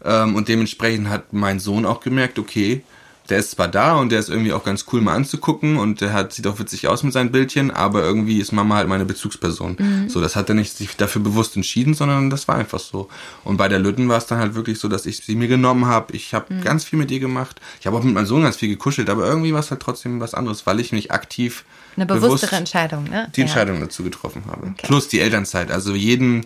Ja. 0.04 0.24
Ähm, 0.24 0.34
und 0.34 0.48
dementsprechend 0.48 1.08
hat 1.08 1.32
mein 1.32 1.60
Sohn 1.60 1.86
auch 1.86 2.00
gemerkt, 2.00 2.38
okay, 2.38 2.82
der 3.28 3.38
ist 3.38 3.52
zwar 3.52 3.68
da 3.68 3.96
und 3.96 4.12
der 4.12 4.20
ist 4.20 4.28
irgendwie 4.28 4.52
auch 4.52 4.64
ganz 4.64 4.84
cool 4.92 5.00
mal 5.00 5.14
anzugucken 5.14 5.78
und 5.78 6.00
der 6.00 6.12
hat, 6.12 6.32
sieht 6.32 6.46
auch 6.46 6.58
witzig 6.58 6.88
aus 6.88 7.02
mit 7.02 7.12
seinen 7.12 7.32
Bildchen, 7.32 7.70
aber 7.70 8.02
irgendwie 8.02 8.38
ist 8.38 8.52
Mama 8.52 8.76
halt 8.76 8.88
meine 8.88 9.06
Bezugsperson. 9.06 9.76
Mhm. 9.78 10.08
So, 10.10 10.20
das 10.20 10.36
hat 10.36 10.48
er 10.50 10.54
nicht 10.54 10.76
sich 10.76 10.96
dafür 10.96 11.22
bewusst 11.22 11.56
entschieden, 11.56 11.94
sondern 11.94 12.28
das 12.28 12.48
war 12.48 12.56
einfach 12.56 12.80
so. 12.80 13.08
Und 13.42 13.56
bei 13.56 13.68
der 13.68 13.78
Lütten 13.78 14.08
war 14.08 14.18
es 14.18 14.26
dann 14.26 14.38
halt 14.38 14.54
wirklich 14.54 14.78
so, 14.78 14.88
dass 14.88 15.06
ich 15.06 15.18
sie 15.18 15.36
mir 15.36 15.48
genommen 15.48 15.86
habe. 15.86 16.14
Ich 16.14 16.34
habe 16.34 16.52
mhm. 16.52 16.60
ganz 16.62 16.84
viel 16.84 16.98
mit 16.98 17.10
ihr 17.10 17.20
gemacht. 17.20 17.60
Ich 17.80 17.86
habe 17.86 17.96
auch 17.96 18.02
mit 18.02 18.14
meinem 18.14 18.26
Sohn 18.26 18.42
ganz 18.42 18.56
viel 18.56 18.68
gekuschelt, 18.68 19.08
aber 19.08 19.26
irgendwie 19.26 19.54
war 19.54 19.60
es 19.60 19.70
halt 19.70 19.80
trotzdem 19.80 20.20
was 20.20 20.34
anderes, 20.34 20.66
weil 20.66 20.78
ich 20.80 20.92
mich 20.92 21.10
aktiv 21.10 21.64
eine 21.96 22.06
bewusstere 22.06 22.56
Entscheidung, 22.56 23.04
ne? 23.04 23.30
Die 23.36 23.42
Entscheidung 23.42 23.76
ja. 23.76 23.82
dazu 23.82 24.02
getroffen 24.02 24.42
habe. 24.50 24.66
Okay. 24.66 24.86
Plus 24.86 25.08
die 25.08 25.20
Elternzeit. 25.20 25.70
Also 25.70 25.94
jeden 25.94 26.44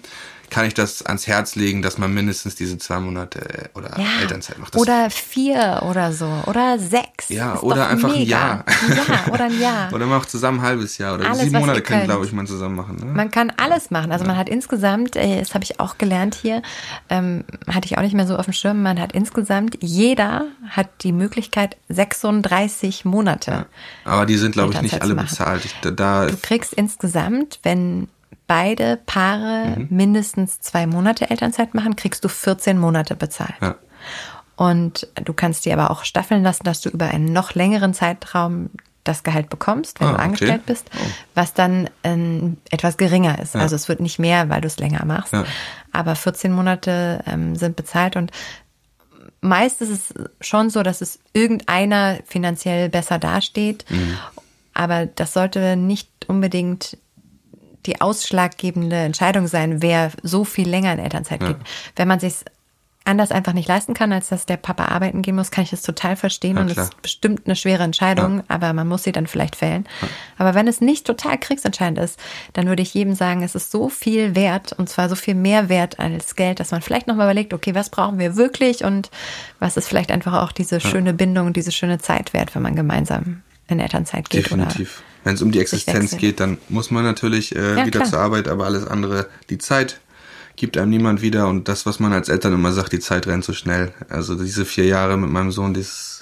kann 0.51 0.67
ich 0.67 0.75
das 0.75 1.05
ans 1.05 1.27
Herz 1.27 1.55
legen, 1.55 1.83
dass 1.83 1.99
man 1.99 2.13
mindestens 2.13 2.55
diese 2.55 2.79
zwei 2.79 2.99
Monate 3.01 3.41
äh, 3.41 3.69
oder 3.75 3.99
ja, 3.99 4.21
Elternzeit 4.21 4.59
macht. 4.59 4.75
Das 4.75 4.81
oder 4.81 5.11
vier 5.11 5.83
oder 5.89 6.13
so. 6.13 6.31
Oder 6.47 6.79
sechs. 6.79 7.29
Ja, 7.29 7.59
oder 7.61 7.89
einfach 7.89 8.09
mega. 8.09 8.19
ein 8.21 8.27
Jahr. 8.27 8.65
Ja, 8.89 9.33
oder 9.33 9.45
ein 9.45 9.61
Jahr. 9.61 9.89
oder 9.93 10.07
man 10.07 10.19
macht 10.19 10.31
zusammen 10.31 10.61
ein 10.61 10.67
halbes 10.67 10.99
Jahr. 10.99 11.15
Oder 11.15 11.31
alles, 11.31 11.43
sieben 11.43 11.59
Monate 11.59 11.83
können, 11.83 12.05
glaube 12.05 12.25
ich, 12.25 12.33
man 12.33 12.47
zusammen 12.47 12.77
machen. 12.77 12.97
Ne? 12.97 13.07
Man 13.07 13.31
kann 13.31 13.53
alles 13.57 13.91
machen. 13.91 14.13
Also 14.13 14.25
ja. 14.25 14.29
man 14.29 14.39
hat 14.39 14.49
insgesamt, 14.49 15.17
äh, 15.17 15.41
das 15.41 15.55
habe 15.55 15.65
ich 15.65 15.81
auch 15.81 15.99
gelernt 15.99 16.35
hier, 16.35 16.63
ähm, 17.09 17.45
hatte 17.69 17.87
ich 17.87 17.99
auch 17.99 18.03
nicht 18.03 18.15
mehr 18.15 18.27
so 18.27 18.37
auf 18.37 18.47
dem 18.47 18.55
Schirm, 18.55 18.83
man 18.83 19.01
hat 19.01 19.13
insgesamt, 19.13 19.79
jeder 19.81 20.47
hat 20.69 20.89
die 21.03 21.13
Möglichkeit 21.13 21.77
36 21.89 23.05
Monate. 23.05 23.51
Ja. 23.51 23.67
Aber 24.05 24.27
die 24.27 24.37
sind, 24.37 24.53
glaube 24.53 24.73
ich, 24.73 24.83
nicht 24.83 25.03
alle 25.03 25.15
bezahlt. 25.15 25.65
Ich, 25.65 25.75
da, 25.81 26.27
du 26.27 26.37
kriegst 26.37 26.75
insgesamt, 26.75 27.61
wenn 27.63 28.09
beide 28.49 28.97
Paare 29.07 29.77
mhm. 29.77 29.87
mindestens 29.91 30.59
zwei 30.61 30.89
Monate 30.89 31.31
Elternzeit 31.31 31.75
machen, 31.75 31.95
kriegst 31.95 32.25
du 32.25 32.29
14 32.29 32.79
Monate 32.79 33.15
bezahlt. 33.15 33.55
Ja. 33.63 33.77
Und 34.57 35.07
du 35.15 35.33
kannst 35.33 35.65
dir 35.65 35.75
aber 35.75 35.93
auch 35.93 36.03
staffeln 36.03 36.43
lassen, 36.43 36.65
dass 36.65 36.81
du 36.81 36.89
über 36.89 37.07
einen 37.07 37.33
noch 37.33 37.55
längeren 37.55 37.95
Zeitraum 37.95 38.71
das 39.05 39.23
Gehalt 39.23 39.49
bekommst, 39.49 40.01
wenn 40.01 40.09
ah, 40.09 40.13
du 40.13 40.19
angestellt 40.19 40.63
okay. 40.65 40.73
bist, 40.73 40.91
oh. 40.95 41.07
was 41.35 41.55
dann 41.55 41.89
ähm, 42.03 42.57
etwas 42.71 42.97
geringer 42.97 43.39
ist. 43.39 43.55
Ja. 43.55 43.61
Also 43.61 43.77
es 43.77 43.89
wird 43.89 44.01
nicht 44.01 44.19
mehr, 44.19 44.49
weil 44.49 44.61
du 44.61 44.67
es 44.67 44.79
länger 44.79 45.05
machst. 45.05 45.33
Ja. 45.33 45.45
Aber 45.93 46.17
14 46.17 46.53
Monate 46.53 47.23
ähm, 47.27 47.55
sind 47.55 47.77
bezahlt 47.77 48.17
und 48.17 48.33
meist 49.41 49.81
ist 49.81 49.91
es 49.91 50.15
schon 50.41 50.71
so, 50.71 50.83
dass 50.83 51.01
es 51.01 51.21
irgendeiner 51.33 52.19
finanziell 52.27 52.89
besser 52.89 53.19
dasteht. 53.19 53.85
Mhm. 53.89 54.19
Aber 54.75 55.07
das 55.07 55.33
sollte 55.33 55.77
nicht 55.77 56.09
unbedingt 56.27 56.99
die 57.87 58.01
ausschlaggebende 58.01 58.97
Entscheidung 58.97 59.47
sein, 59.47 59.83
wer 59.83 60.11
so 60.23 60.45
viel 60.45 60.69
länger 60.69 60.93
in 60.93 60.99
Elternzeit 60.99 61.43
ja. 61.43 61.49
geht. 61.49 61.59
Wenn 61.97 62.09
man 62.09 62.21
sich 62.21 62.45
anders 63.09 63.33
einfach 63.33 63.55
nicht 63.55 63.67
leisten 63.67 63.95
kann, 63.95 64.13
als 64.13 64.29
dass 64.29 64.47
der 64.47 64.59
Papa 64.59 64.85
arbeiten 64.87 65.23
gehen 65.23 65.35
muss, 65.35 65.51
kann 65.51 65.65
ich 65.65 65.71
das 65.71 65.83
total 65.83 66.15
verstehen 66.15 66.57
ja, 66.57 66.63
und 66.63 66.71
es 66.71 66.77
ist 66.77 67.03
bestimmt 67.03 67.47
eine 67.47 67.57
schwere 67.57 67.83
Entscheidung, 67.83 68.39
ja. 68.39 68.45
aber 68.49 68.73
man 68.75 68.87
muss 68.87 69.03
sie 69.03 69.13
dann 69.13 69.27
vielleicht 69.27 69.57
fällen. 69.57 69.89
Ja. 70.03 70.09
Aber 70.37 70.55
wenn 70.55 70.69
es 70.69 70.81
nicht 70.81 71.07
total 71.07 71.39
kriegsentscheidend 71.39 71.99
ist, 71.99 72.21
dann 72.53 72.67
würde 72.67 72.83
ich 72.83 72.93
jedem 72.93 73.15
sagen, 73.15 73.43
es 73.43 73.55
ist 73.55 73.71
so 73.71 73.89
viel 73.89 74.37
wert 74.37 74.73
und 74.75 74.89
zwar 74.89 75.09
so 75.09 75.17
viel 75.17 75.35
mehr 75.35 75.69
wert 75.69 75.99
als 75.99 76.37
Geld, 76.37 76.61
dass 76.61 76.71
man 76.71 76.83
vielleicht 76.83 77.07
nochmal 77.07 77.27
überlegt, 77.27 77.55
okay, 77.55 77.75
was 77.75 77.89
brauchen 77.89 78.19
wir 78.19 78.37
wirklich 78.37 78.85
und 78.85 79.11
was 79.59 79.77
ist 79.77 79.89
vielleicht 79.89 80.13
einfach 80.13 80.43
auch 80.43 80.53
diese 80.53 80.79
schöne 80.81 81.15
Bindung, 81.15 81.55
diese 81.55 81.73
schöne 81.73 81.99
Zeit 81.99 82.35
wert, 82.35 82.55
wenn 82.55 82.63
man 82.63 82.77
gemeinsam 82.77 83.43
in 83.69 83.81
Elternzeit 83.81 84.29
geht 84.29 84.47
Definitiv. 84.47 85.03
Wenn 85.25 85.35
es 85.35 85.43
um 85.43 85.51
die 85.51 85.61
Existenz 85.61 86.17
geht, 86.17 86.41
dann 86.41 86.59
muss 86.69 86.91
man 86.91 87.05
natürlich 87.05 87.55
äh, 87.55 87.77
ja, 87.77 87.87
wieder 87.87 88.01
klar. 88.01 88.11
zur 88.11 88.19
Arbeit, 88.21 88.49
aber 88.49 88.67
alles 88.67 88.87
andere, 88.87 89.27
die 89.51 89.59
Zeit 89.59 90.01
gibt 90.57 90.77
einem 90.77 90.91
niemand 90.91 91.23
wieder 91.23 91.49
und 91.49 91.69
das, 91.69 91.87
was 91.87 92.01
man 92.01 92.13
als 92.13 92.29
Eltern 92.29 92.53
immer 92.53 92.73
sagt, 92.73 92.93
die 92.93 92.99
Zeit 92.99 93.27
rennt 93.27 93.45
so 93.45 93.53
schnell. 93.53 93.93
Also 94.09 94.35
diese 94.35 94.65
vier 94.65 94.87
Jahre 94.87 95.17
mit 95.17 95.31
meinem 95.31 95.53
Sohn, 95.53 95.73
das 95.73 96.18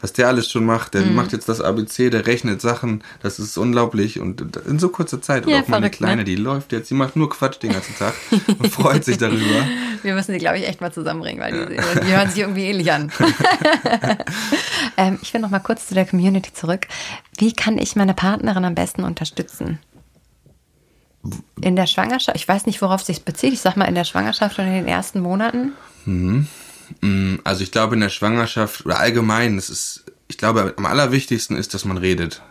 was 0.00 0.12
der 0.12 0.28
alles 0.28 0.50
schon 0.50 0.64
macht. 0.64 0.94
Der 0.94 1.02
mhm. 1.02 1.14
macht 1.14 1.32
jetzt 1.32 1.48
das 1.48 1.60
ABC, 1.60 2.10
der 2.10 2.26
rechnet 2.26 2.60
Sachen, 2.60 3.02
das 3.22 3.38
ist 3.38 3.56
unglaublich. 3.56 4.20
Und 4.20 4.56
in 4.66 4.78
so 4.78 4.88
kurzer 4.88 5.22
Zeit. 5.22 5.46
Ja, 5.46 5.58
und 5.58 5.64
auch 5.64 5.68
meine 5.68 5.90
Kleine, 5.90 6.16
ne? 6.16 6.24
die 6.24 6.36
läuft 6.36 6.72
jetzt, 6.72 6.90
die 6.90 6.94
macht 6.94 7.16
nur 7.16 7.30
Quatsch 7.30 7.62
den 7.62 7.72
ganzen 7.72 7.96
Tag 7.96 8.14
und 8.58 8.70
freut 8.70 9.04
sich 9.04 9.18
darüber. 9.18 9.66
Wir 10.02 10.14
müssen 10.14 10.32
die, 10.32 10.38
glaube 10.38 10.58
ich, 10.58 10.68
echt 10.68 10.80
mal 10.80 10.92
zusammenbringen, 10.92 11.40
weil 11.40 11.68
die, 11.68 11.76
die 12.06 12.12
hören 12.12 12.28
sich 12.28 12.40
irgendwie 12.40 12.64
ähnlich 12.64 12.92
an. 12.92 13.10
ähm, 14.96 15.18
ich 15.22 15.32
will 15.32 15.40
noch 15.40 15.50
mal 15.50 15.60
kurz 15.60 15.88
zu 15.88 15.94
der 15.94 16.04
Community 16.04 16.52
zurück. 16.52 16.86
Wie 17.38 17.52
kann 17.52 17.78
ich 17.78 17.96
meine 17.96 18.14
Partnerin 18.14 18.64
am 18.64 18.74
besten 18.74 19.04
unterstützen? 19.04 19.78
In 21.60 21.76
der 21.76 21.86
Schwangerschaft, 21.86 22.36
ich 22.36 22.46
weiß 22.46 22.66
nicht, 22.66 22.82
worauf 22.82 23.00
es 23.00 23.06
sich 23.06 23.24
bezieht. 23.24 23.54
Ich 23.54 23.60
sag 23.60 23.76
mal 23.76 23.86
in 23.86 23.94
der 23.94 24.04
Schwangerschaft 24.04 24.58
und 24.58 24.66
in 24.66 24.74
den 24.74 24.88
ersten 24.88 25.20
Monaten. 25.20 25.72
Mhm. 26.04 26.46
Mm, 27.00 27.36
also 27.44 27.62
ich 27.62 27.70
glaube 27.70 27.94
in 27.94 28.00
der 28.00 28.08
Schwangerschaft 28.08 28.84
oder 28.84 29.00
allgemein, 29.00 29.58
es 29.58 29.70
ist, 29.70 30.04
ich 30.28 30.38
glaube 30.38 30.74
am 30.76 30.86
allerwichtigsten 30.86 31.56
ist, 31.56 31.74
dass 31.74 31.84
man 31.84 31.98
redet. 31.98 32.42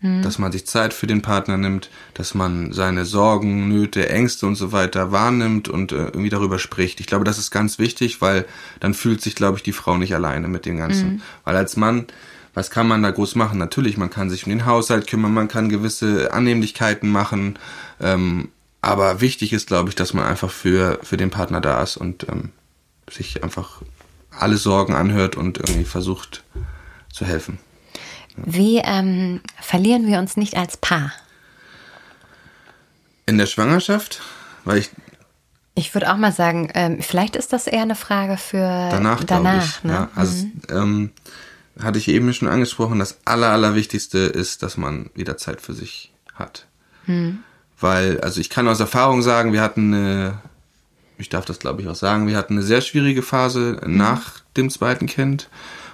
Mhm. 0.00 0.22
Dass 0.22 0.38
man 0.38 0.52
sich 0.52 0.66
Zeit 0.66 0.94
für 0.94 1.08
den 1.08 1.22
Partner 1.22 1.56
nimmt, 1.56 1.90
dass 2.14 2.34
man 2.34 2.72
seine 2.72 3.04
Sorgen, 3.04 3.68
Nöte, 3.68 4.08
Ängste 4.08 4.46
und 4.46 4.54
so 4.54 4.70
weiter 4.70 5.10
wahrnimmt 5.10 5.68
und 5.68 5.90
äh, 5.90 5.96
irgendwie 6.06 6.28
darüber 6.28 6.60
spricht. 6.60 7.00
Ich 7.00 7.06
glaube, 7.06 7.24
das 7.24 7.38
ist 7.38 7.50
ganz 7.50 7.80
wichtig, 7.80 8.20
weil 8.20 8.46
dann 8.78 8.94
fühlt 8.94 9.20
sich, 9.20 9.34
glaube 9.34 9.56
ich, 9.56 9.64
die 9.64 9.72
Frau 9.72 9.96
nicht 9.96 10.14
alleine 10.14 10.46
mit 10.46 10.66
dem 10.66 10.76
Ganzen. 10.76 11.14
Mhm. 11.14 11.22
Weil 11.44 11.56
als 11.56 11.76
Mann, 11.76 12.06
was 12.54 12.70
kann 12.70 12.86
man 12.86 13.02
da 13.02 13.10
groß 13.10 13.34
machen? 13.34 13.58
Natürlich, 13.58 13.96
man 13.96 14.10
kann 14.10 14.30
sich 14.30 14.46
um 14.46 14.50
den 14.50 14.66
Haushalt 14.66 15.08
kümmern, 15.08 15.34
man 15.34 15.48
kann 15.48 15.68
gewisse 15.68 16.32
Annehmlichkeiten 16.32 17.10
machen. 17.10 17.58
Ähm, 18.00 18.50
aber 18.80 19.20
wichtig 19.20 19.52
ist, 19.52 19.66
glaube 19.66 19.88
ich, 19.88 19.96
dass 19.96 20.14
man 20.14 20.24
einfach 20.24 20.50
für, 20.50 21.00
für 21.02 21.16
den 21.16 21.30
Partner 21.30 21.60
da 21.60 21.82
ist 21.82 21.96
und 21.96 22.26
ähm, 22.28 22.50
sich 23.12 23.42
einfach 23.42 23.82
alle 24.30 24.56
Sorgen 24.56 24.94
anhört 24.94 25.36
und 25.36 25.58
irgendwie 25.58 25.84
versucht 25.84 26.44
zu 27.12 27.24
helfen. 27.24 27.58
Wie 28.36 28.78
ähm, 28.78 29.40
verlieren 29.60 30.06
wir 30.06 30.18
uns 30.18 30.36
nicht 30.36 30.56
als 30.56 30.76
Paar? 30.76 31.12
In 33.26 33.38
der 33.38 33.46
Schwangerschaft, 33.46 34.20
weil 34.64 34.78
ich. 34.78 34.90
Ich 35.74 35.94
würde 35.94 36.12
auch 36.12 36.16
mal 36.16 36.32
sagen, 36.32 36.70
ähm, 36.74 37.02
vielleicht 37.02 37.36
ist 37.36 37.52
das 37.52 37.66
eher 37.66 37.82
eine 37.82 37.94
Frage 37.94 38.36
für 38.36 38.88
danach. 38.90 39.22
danach 39.24 39.64
ich, 39.64 39.84
ne? 39.84 39.92
ja. 39.92 40.10
Also 40.14 40.44
mhm. 40.44 40.62
ähm, 40.70 41.10
hatte 41.80 41.98
ich 41.98 42.08
eben 42.08 42.32
schon 42.32 42.48
angesprochen, 42.48 42.98
das 42.98 43.18
Aller, 43.24 43.50
Allerwichtigste 43.50 44.18
ist, 44.18 44.62
dass 44.62 44.76
man 44.76 45.10
wieder 45.14 45.36
Zeit 45.36 45.60
für 45.60 45.74
sich 45.74 46.12
hat. 46.34 46.66
Mhm. 47.06 47.40
Weil, 47.78 48.20
also 48.20 48.40
ich 48.40 48.50
kann 48.50 48.66
aus 48.66 48.80
Erfahrung 48.80 49.22
sagen, 49.22 49.52
wir 49.52 49.62
hatten 49.62 49.94
eine 49.94 50.38
ich 51.18 51.28
darf 51.28 51.44
das 51.44 51.58
glaube 51.58 51.82
ich 51.82 51.88
auch 51.88 51.94
sagen, 51.94 52.26
wir 52.26 52.36
hatten 52.36 52.54
eine 52.54 52.62
sehr 52.62 52.80
schwierige 52.80 53.22
Phase 53.22 53.80
mhm. 53.84 53.96
nach 53.96 54.40
dem 54.56 54.70
zweiten 54.70 55.06
Kind, 55.06 55.48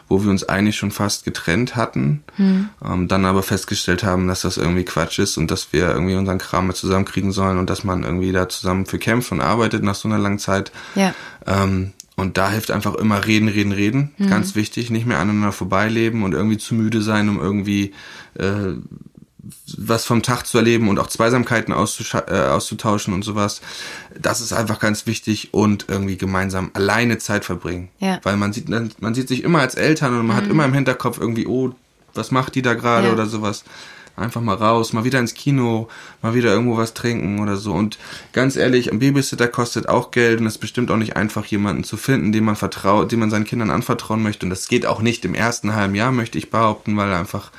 wo 0.09 0.23
wir 0.23 0.31
uns 0.31 0.45
eigentlich 0.45 0.77
schon 0.77 0.91
fast 0.91 1.25
getrennt 1.25 1.77
hatten, 1.77 2.23
mhm. 2.37 2.69
ähm, 2.85 3.09
dann 3.09 3.25
aber 3.25 3.43
festgestellt 3.43 4.05
haben, 4.05 4.29
dass 4.29 4.43
das 4.43 4.57
irgendwie 4.57 4.85
Quatsch 4.85 5.19
ist 5.19 5.37
und 5.39 5.51
dass 5.51 5.73
wir 5.73 5.89
irgendwie 5.89 6.15
unseren 6.15 6.39
Kram 6.39 6.67
mit 6.67 6.77
zusammenkriegen 6.77 7.33
sollen 7.33 7.59
und 7.59 7.71
dass 7.71 7.85
man 7.85 8.05
irgendwie 8.05 8.33
da 8.33 8.49
zusammen 8.49 8.87
für 8.87 8.99
kämpft 8.99 9.33
und 9.33 9.41
arbeitet 9.41 9.83
nach 9.83 9.95
so 9.95 10.09
einer 10.09 10.19
langen 10.19 10.39
Zeit. 10.39 10.73
Ja. 10.95 11.15
Ähm, 11.47 11.93
und 12.17 12.39
da 12.39 12.51
hilft 12.51 12.71
einfach 12.71 12.95
immer 12.95 13.27
reden, 13.27 13.49
reden, 13.49 13.73
reden. 13.73 14.13
Mhm. 14.19 14.29
Ganz 14.29 14.55
wichtig, 14.55 14.91
nicht 14.91 15.07
mehr 15.07 15.19
aneinander 15.19 15.53
vorbeileben 15.53 16.23
und 16.23 16.33
irgendwie 16.33 16.59
zu 16.59 16.75
müde 16.75 17.03
sein, 17.03 17.29
um 17.29 17.41
irgendwie 17.41 17.93
äh, 18.35 18.75
was 19.77 20.05
vom 20.05 20.23
Tag 20.23 20.47
zu 20.47 20.59
erleben 20.59 20.89
und 20.89 20.99
auch 20.99 21.09
Zweisamkeiten 21.09 21.73
äh, 21.73 21.77
auszutauschen 21.77 23.15
und 23.15 23.23
sowas. 23.23 23.61
Das 24.19 24.41
ist 24.41 24.53
einfach 24.53 24.79
ganz 24.79 25.07
wichtig 25.07 25.53
und 25.53 25.87
irgendwie 25.89 26.17
gemeinsam 26.17 26.71
alleine 26.75 27.19
Zeit 27.19 27.45
verbringen. 27.45 27.89
Ja. 27.99 28.21
Weil 28.23 28.37
man 28.37 28.53
sieht, 28.53 28.69
man 28.69 29.15
sieht 29.15 29.29
sich 29.29 29.43
immer 29.43 29.61
als 29.61 29.75
Eltern 29.75 30.19
und 30.19 30.27
man 30.27 30.37
mhm. 30.37 30.41
hat 30.41 30.51
immer 30.51 30.65
im 30.65 30.75
Hinterkopf 30.75 31.19
irgendwie, 31.19 31.47
oh, 31.47 31.75
was 32.15 32.31
macht 32.31 32.55
die 32.55 32.63
da 32.63 32.75
gerade 32.75 33.09
ja. 33.09 33.13
oder 33.13 33.27
sowas. 33.27 33.65
Einfach 34.17 34.41
mal 34.41 34.55
raus, 34.55 34.93
mal 34.93 35.03
wieder 35.03 35.19
ins 35.19 35.35
Kino, 35.35 35.89
mal 36.23 36.35
wieder 36.35 36.53
irgendwo 36.53 36.77
was 36.77 36.95
trinken 36.95 37.41
oder 37.41 37.57
so. 37.57 37.73
Und 37.73 37.99
ganz 38.33 38.55
ehrlich, 38.55 38.93
ein 38.93 39.01
Babysitter 39.01 39.49
kostet 39.49 39.89
auch 39.89 40.13
Geld 40.13 40.41
und 40.41 40.47
es 40.47 40.55
ist 40.55 40.61
bestimmt 40.61 40.93
auch 40.93 40.97
nicht 40.97 41.17
einfach, 41.17 41.45
jemanden 41.47 41.83
zu 41.83 41.97
finden, 41.97 42.31
dem 42.31 42.45
man 42.45 42.55
vertraut, 42.55 43.11
dem 43.11 43.19
man 43.19 43.31
seinen 43.31 43.45
Kindern 43.45 43.71
anvertrauen 43.71 44.23
möchte. 44.23 44.47
Und 44.47 44.51
das 44.51 44.69
geht 44.69 44.87
auch 44.87 45.03
nicht 45.03 45.25
im 45.25 45.35
ersten 45.35 45.75
halben 45.75 45.97
Jahr, 45.97 46.13
möchte 46.13 46.39
ich 46.39 46.51
behaupten, 46.51 46.97
weil 46.97 47.13
einfach 47.13 47.51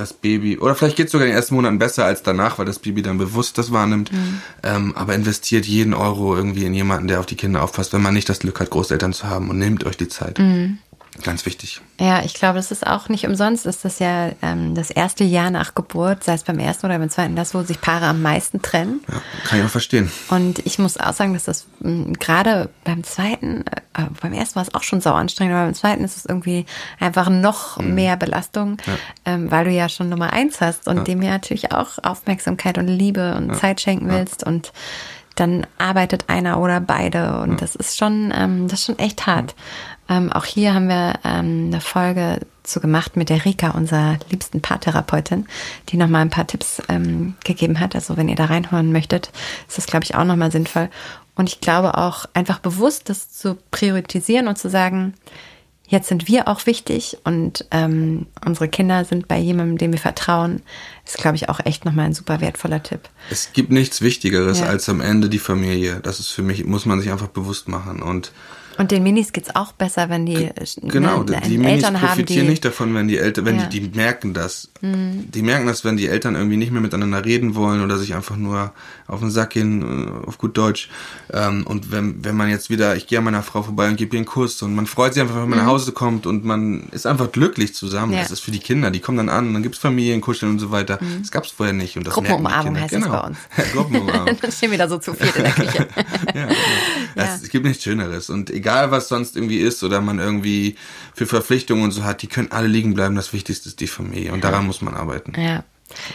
das 0.00 0.12
Baby, 0.12 0.58
oder 0.58 0.74
vielleicht 0.74 0.96
geht 0.96 1.06
es 1.06 1.12
sogar 1.12 1.26
in 1.26 1.32
den 1.32 1.36
ersten 1.36 1.54
Monaten 1.54 1.78
besser 1.78 2.04
als 2.04 2.22
danach, 2.22 2.58
weil 2.58 2.66
das 2.66 2.78
Baby 2.78 3.02
dann 3.02 3.18
bewusst 3.18 3.58
das 3.58 3.72
wahrnimmt, 3.72 4.12
mhm. 4.12 4.40
ähm, 4.62 4.96
aber 4.96 5.14
investiert 5.14 5.66
jeden 5.66 5.94
Euro 5.94 6.34
irgendwie 6.34 6.64
in 6.64 6.74
jemanden, 6.74 7.08
der 7.08 7.20
auf 7.20 7.26
die 7.26 7.36
Kinder 7.36 7.62
aufpasst, 7.62 7.92
wenn 7.92 8.02
man 8.02 8.14
nicht 8.14 8.28
das 8.28 8.40
Glück 8.40 8.60
hat, 8.60 8.70
Großeltern 8.70 9.12
zu 9.12 9.28
haben 9.28 9.50
und 9.50 9.58
nehmt 9.58 9.84
euch 9.84 9.96
die 9.96 10.08
Zeit. 10.08 10.38
Mhm. 10.38 10.78
Ganz 11.22 11.46
wichtig. 11.46 11.80
Ja, 11.98 12.22
ich 12.22 12.34
glaube, 12.34 12.56
das 12.56 12.70
ist 12.70 12.86
auch 12.86 13.08
nicht 13.08 13.26
umsonst. 13.26 13.66
Ist 13.66 13.84
das 13.84 13.98
ja 13.98 14.30
ähm, 14.42 14.74
das 14.74 14.90
erste 14.90 15.24
Jahr 15.24 15.50
nach 15.50 15.74
Geburt, 15.74 16.24
sei 16.24 16.34
es 16.34 16.44
beim 16.44 16.58
ersten 16.58 16.86
oder 16.86 16.98
beim 16.98 17.10
zweiten, 17.10 17.36
das, 17.36 17.54
wo 17.54 17.62
sich 17.62 17.80
Paare 17.80 18.06
am 18.06 18.22
meisten 18.22 18.62
trennen. 18.62 19.00
Ja, 19.08 19.20
kann 19.44 19.58
ich 19.58 19.64
auch 19.64 19.70
verstehen. 19.70 20.10
Und 20.28 20.60
ich 20.66 20.78
muss 20.78 20.98
auch 20.98 21.12
sagen, 21.12 21.34
dass 21.34 21.44
das 21.44 21.66
gerade 21.80 22.70
beim 22.84 23.04
zweiten, 23.04 23.64
äh, 23.94 24.02
beim 24.20 24.32
ersten 24.32 24.56
war 24.56 24.62
es 24.62 24.74
auch 24.74 24.82
schon 24.82 25.00
sau 25.00 25.12
anstrengend, 25.12 25.54
aber 25.54 25.66
beim 25.66 25.74
zweiten 25.74 26.04
ist 26.04 26.16
es 26.16 26.24
irgendwie 26.24 26.66
einfach 26.98 27.28
noch 27.28 27.78
mhm. 27.78 27.94
mehr 27.94 28.16
Belastung, 28.16 28.78
ja. 28.86 28.94
ähm, 29.26 29.50
weil 29.50 29.64
du 29.64 29.70
ja 29.70 29.88
schon 29.88 30.08
Nummer 30.08 30.32
eins 30.32 30.60
hast 30.60 30.88
und 30.88 30.98
ja. 30.98 31.04
dem 31.04 31.22
ja 31.22 31.30
natürlich 31.30 31.72
auch 31.72 31.98
Aufmerksamkeit 32.02 32.78
und 32.78 32.88
Liebe 32.88 33.34
und 33.34 33.56
Zeit 33.56 33.80
schenken 33.80 34.08
willst 34.08 34.44
und 34.44 34.72
dann 35.40 35.66
arbeitet 35.78 36.24
einer 36.28 36.60
oder 36.60 36.80
beide 36.80 37.40
und 37.40 37.62
das 37.62 37.74
ist 37.74 37.96
schon, 37.96 38.32
ähm, 38.36 38.68
das 38.68 38.80
ist 38.80 38.86
schon 38.86 38.98
echt 38.98 39.26
hart. 39.26 39.54
Ähm, 40.10 40.32
auch 40.32 40.44
hier 40.44 40.74
haben 40.74 40.88
wir 40.88 41.14
ähm, 41.24 41.68
eine 41.68 41.80
Folge 41.80 42.40
zu 42.64 42.80
gemacht 42.80 43.16
mit 43.16 43.30
der 43.30 43.44
Rika, 43.44 43.70
unserer 43.70 44.18
liebsten 44.28 44.60
Paartherapeutin, 44.60 45.46
die 45.88 45.96
nochmal 45.96 46.22
ein 46.22 46.30
paar 46.30 46.48
Tipps 46.48 46.82
ähm, 46.88 47.34
gegeben 47.44 47.78
hat. 47.78 47.94
Also 47.94 48.16
wenn 48.16 48.28
ihr 48.28 48.34
da 48.34 48.46
reinhören 48.46 48.90
möchtet, 48.90 49.30
ist 49.68 49.78
das, 49.78 49.86
glaube 49.86 50.04
ich, 50.04 50.16
auch 50.16 50.24
nochmal 50.24 50.50
sinnvoll. 50.50 50.90
Und 51.36 51.48
ich 51.48 51.60
glaube 51.60 51.96
auch 51.96 52.26
einfach 52.34 52.58
bewusst, 52.58 53.08
das 53.08 53.30
zu 53.30 53.56
priorisieren 53.70 54.48
und 54.48 54.58
zu 54.58 54.68
sagen, 54.68 55.14
jetzt 55.86 56.08
sind 56.08 56.28
wir 56.28 56.48
auch 56.48 56.66
wichtig 56.66 57.18
und 57.24 57.66
ähm, 57.70 58.26
unsere 58.44 58.68
Kinder 58.68 59.04
sind 59.04 59.28
bei 59.28 59.38
jemandem, 59.38 59.78
dem 59.78 59.92
wir 59.92 60.00
vertrauen, 60.00 60.62
ist, 61.06 61.18
glaube 61.18 61.36
ich, 61.36 61.48
auch 61.48 61.60
echt 61.64 61.84
nochmal 61.84 62.06
ein 62.06 62.14
super 62.14 62.40
wertvoller 62.40 62.82
Tipp. 62.82 63.08
Es 63.30 63.52
gibt 63.52 63.70
nichts 63.70 64.00
Wichtigeres 64.02 64.60
ja. 64.60 64.66
als 64.66 64.88
am 64.88 65.00
Ende 65.00 65.28
die 65.28 65.38
Familie. 65.38 66.00
Das 66.00 66.20
ist 66.20 66.28
für 66.28 66.42
mich, 66.42 66.64
muss 66.64 66.84
man 66.84 67.00
sich 67.00 67.10
einfach 67.10 67.28
bewusst 67.28 67.68
machen. 67.68 68.02
Und 68.02 68.32
und 68.80 68.90
den 68.90 69.02
Minis 69.02 69.32
geht's 69.32 69.54
auch 69.54 69.72
besser, 69.72 70.08
wenn 70.08 70.24
die 70.24 70.36
ne, 70.36 70.52
genau 70.84 71.22
ne, 71.22 71.42
die 71.46 71.58
Minis 71.58 71.84
Eltern 71.84 71.94
profitieren 71.94 72.44
haben, 72.44 72.50
nicht 72.50 72.64
davon, 72.64 72.94
wenn 72.94 73.08
die 73.08 73.18
Eltern, 73.18 73.44
wenn 73.44 73.58
ja. 73.58 73.66
die, 73.66 73.80
die 73.80 73.94
merken 73.94 74.32
das. 74.32 74.70
Mhm. 74.80 75.30
Die 75.30 75.42
merken 75.42 75.66
das, 75.66 75.84
wenn 75.84 75.98
die 75.98 76.08
Eltern 76.08 76.34
irgendwie 76.34 76.56
nicht 76.56 76.72
mehr 76.72 76.80
miteinander 76.80 77.22
reden 77.22 77.54
wollen 77.54 77.82
oder 77.82 77.98
sich 77.98 78.14
einfach 78.14 78.36
nur 78.36 78.72
auf 79.06 79.20
den 79.20 79.30
Sack 79.30 79.50
gehen, 79.50 79.82
äh, 79.82 80.26
auf 80.26 80.38
gut 80.38 80.56
Deutsch. 80.56 80.88
Ähm, 81.30 81.66
und 81.66 81.92
wenn 81.92 82.24
wenn 82.24 82.34
man 82.36 82.48
jetzt 82.48 82.70
wieder, 82.70 82.96
ich 82.96 83.06
gehe 83.06 83.18
an 83.18 83.24
meiner 83.24 83.42
Frau 83.42 83.62
vorbei 83.62 83.86
und 83.86 83.96
gebe 83.96 84.16
ihr 84.16 84.20
einen 84.20 84.26
Kuss 84.26 84.62
und 84.62 84.74
man 84.74 84.86
freut 84.86 85.12
sich 85.12 85.20
einfach, 85.20 85.34
wenn 85.34 85.50
man 85.50 85.58
mhm. 85.58 85.64
nach 85.66 85.70
Hause 85.70 85.92
kommt 85.92 86.26
und 86.26 86.46
man 86.46 86.84
ist 86.92 87.06
einfach 87.06 87.30
glücklich 87.30 87.74
zusammen. 87.74 88.14
Ja. 88.14 88.20
Das 88.20 88.30
ist 88.30 88.40
für 88.40 88.50
die 88.50 88.60
Kinder, 88.60 88.90
die 88.90 89.00
kommen 89.00 89.18
dann 89.18 89.28
an 89.28 89.48
und 89.48 89.52
dann 89.52 89.62
gibt's 89.62 89.78
Familienkuscheln 89.78 90.50
und 90.50 90.58
so 90.58 90.70
weiter. 90.70 90.98
Mhm. 91.02 91.18
Das 91.20 91.30
gab's 91.30 91.50
vorher 91.50 91.74
nicht 91.74 91.98
und 91.98 92.06
das 92.06 92.14
Gruppenumarmung 92.14 92.80
heißt 92.80 92.94
genau. 92.94 93.12
das 93.12 93.20
bei 93.20 93.26
uns. 93.28 93.38
Gruppenumarmung. 93.72 94.36
dann 94.40 94.52
stehen 94.52 94.70
wir 94.70 94.78
da 94.78 94.88
so 94.88 94.96
zu 94.96 95.12
viel 95.12 95.32
in 95.36 95.42
der 95.42 95.52
Küche. 95.52 95.88
ja, 96.34 96.46
genau. 96.46 96.54
das, 97.14 97.42
Es 97.42 97.50
gibt 97.50 97.66
nichts 97.66 97.84
Schöneres 97.84 98.30
und 98.30 98.48
egal 98.48 98.69
egal 98.70 98.90
was 98.90 99.08
sonst 99.08 99.36
irgendwie 99.36 99.58
ist 99.58 99.82
oder 99.82 100.00
man 100.00 100.18
irgendwie 100.18 100.76
für 101.14 101.26
Verpflichtungen 101.26 101.84
und 101.84 101.90
so 101.90 102.04
hat, 102.04 102.22
die 102.22 102.28
können 102.28 102.52
alle 102.52 102.68
liegen 102.68 102.94
bleiben. 102.94 103.16
Das 103.16 103.32
Wichtigste 103.32 103.68
ist 103.68 103.80
die 103.80 103.86
Familie 103.86 104.32
und 104.32 104.44
daran 104.44 104.66
muss 104.66 104.80
man 104.80 104.94
arbeiten. 104.94 105.32
Ja. 105.40 105.64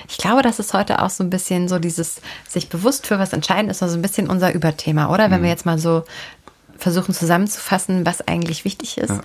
Ich 0.08 0.18
glaube, 0.18 0.42
das 0.42 0.60
ist 0.60 0.74
heute 0.74 1.02
auch 1.02 1.10
so 1.10 1.22
ein 1.22 1.30
bisschen 1.30 1.68
so 1.68 1.80
dieses 1.80 2.22
sich 2.48 2.70
bewusst 2.70 3.08
für 3.08 3.20
was 3.20 3.34
entscheiden 3.34 3.70
ist, 3.70 3.80
so 3.80 3.86
also 3.86 3.98
ein 3.98 4.02
bisschen 4.02 4.30
unser 4.30 4.54
Überthema, 4.54 5.10
oder? 5.10 5.30
Wenn 5.30 5.40
mhm. 5.40 5.44
wir 5.44 5.50
jetzt 5.50 5.66
mal 5.66 5.78
so 5.78 6.04
versuchen 6.78 7.14
zusammenzufassen, 7.14 8.06
was 8.06 8.26
eigentlich 8.26 8.64
wichtig 8.64 8.98
ist. 8.98 9.10
Ja. 9.10 9.22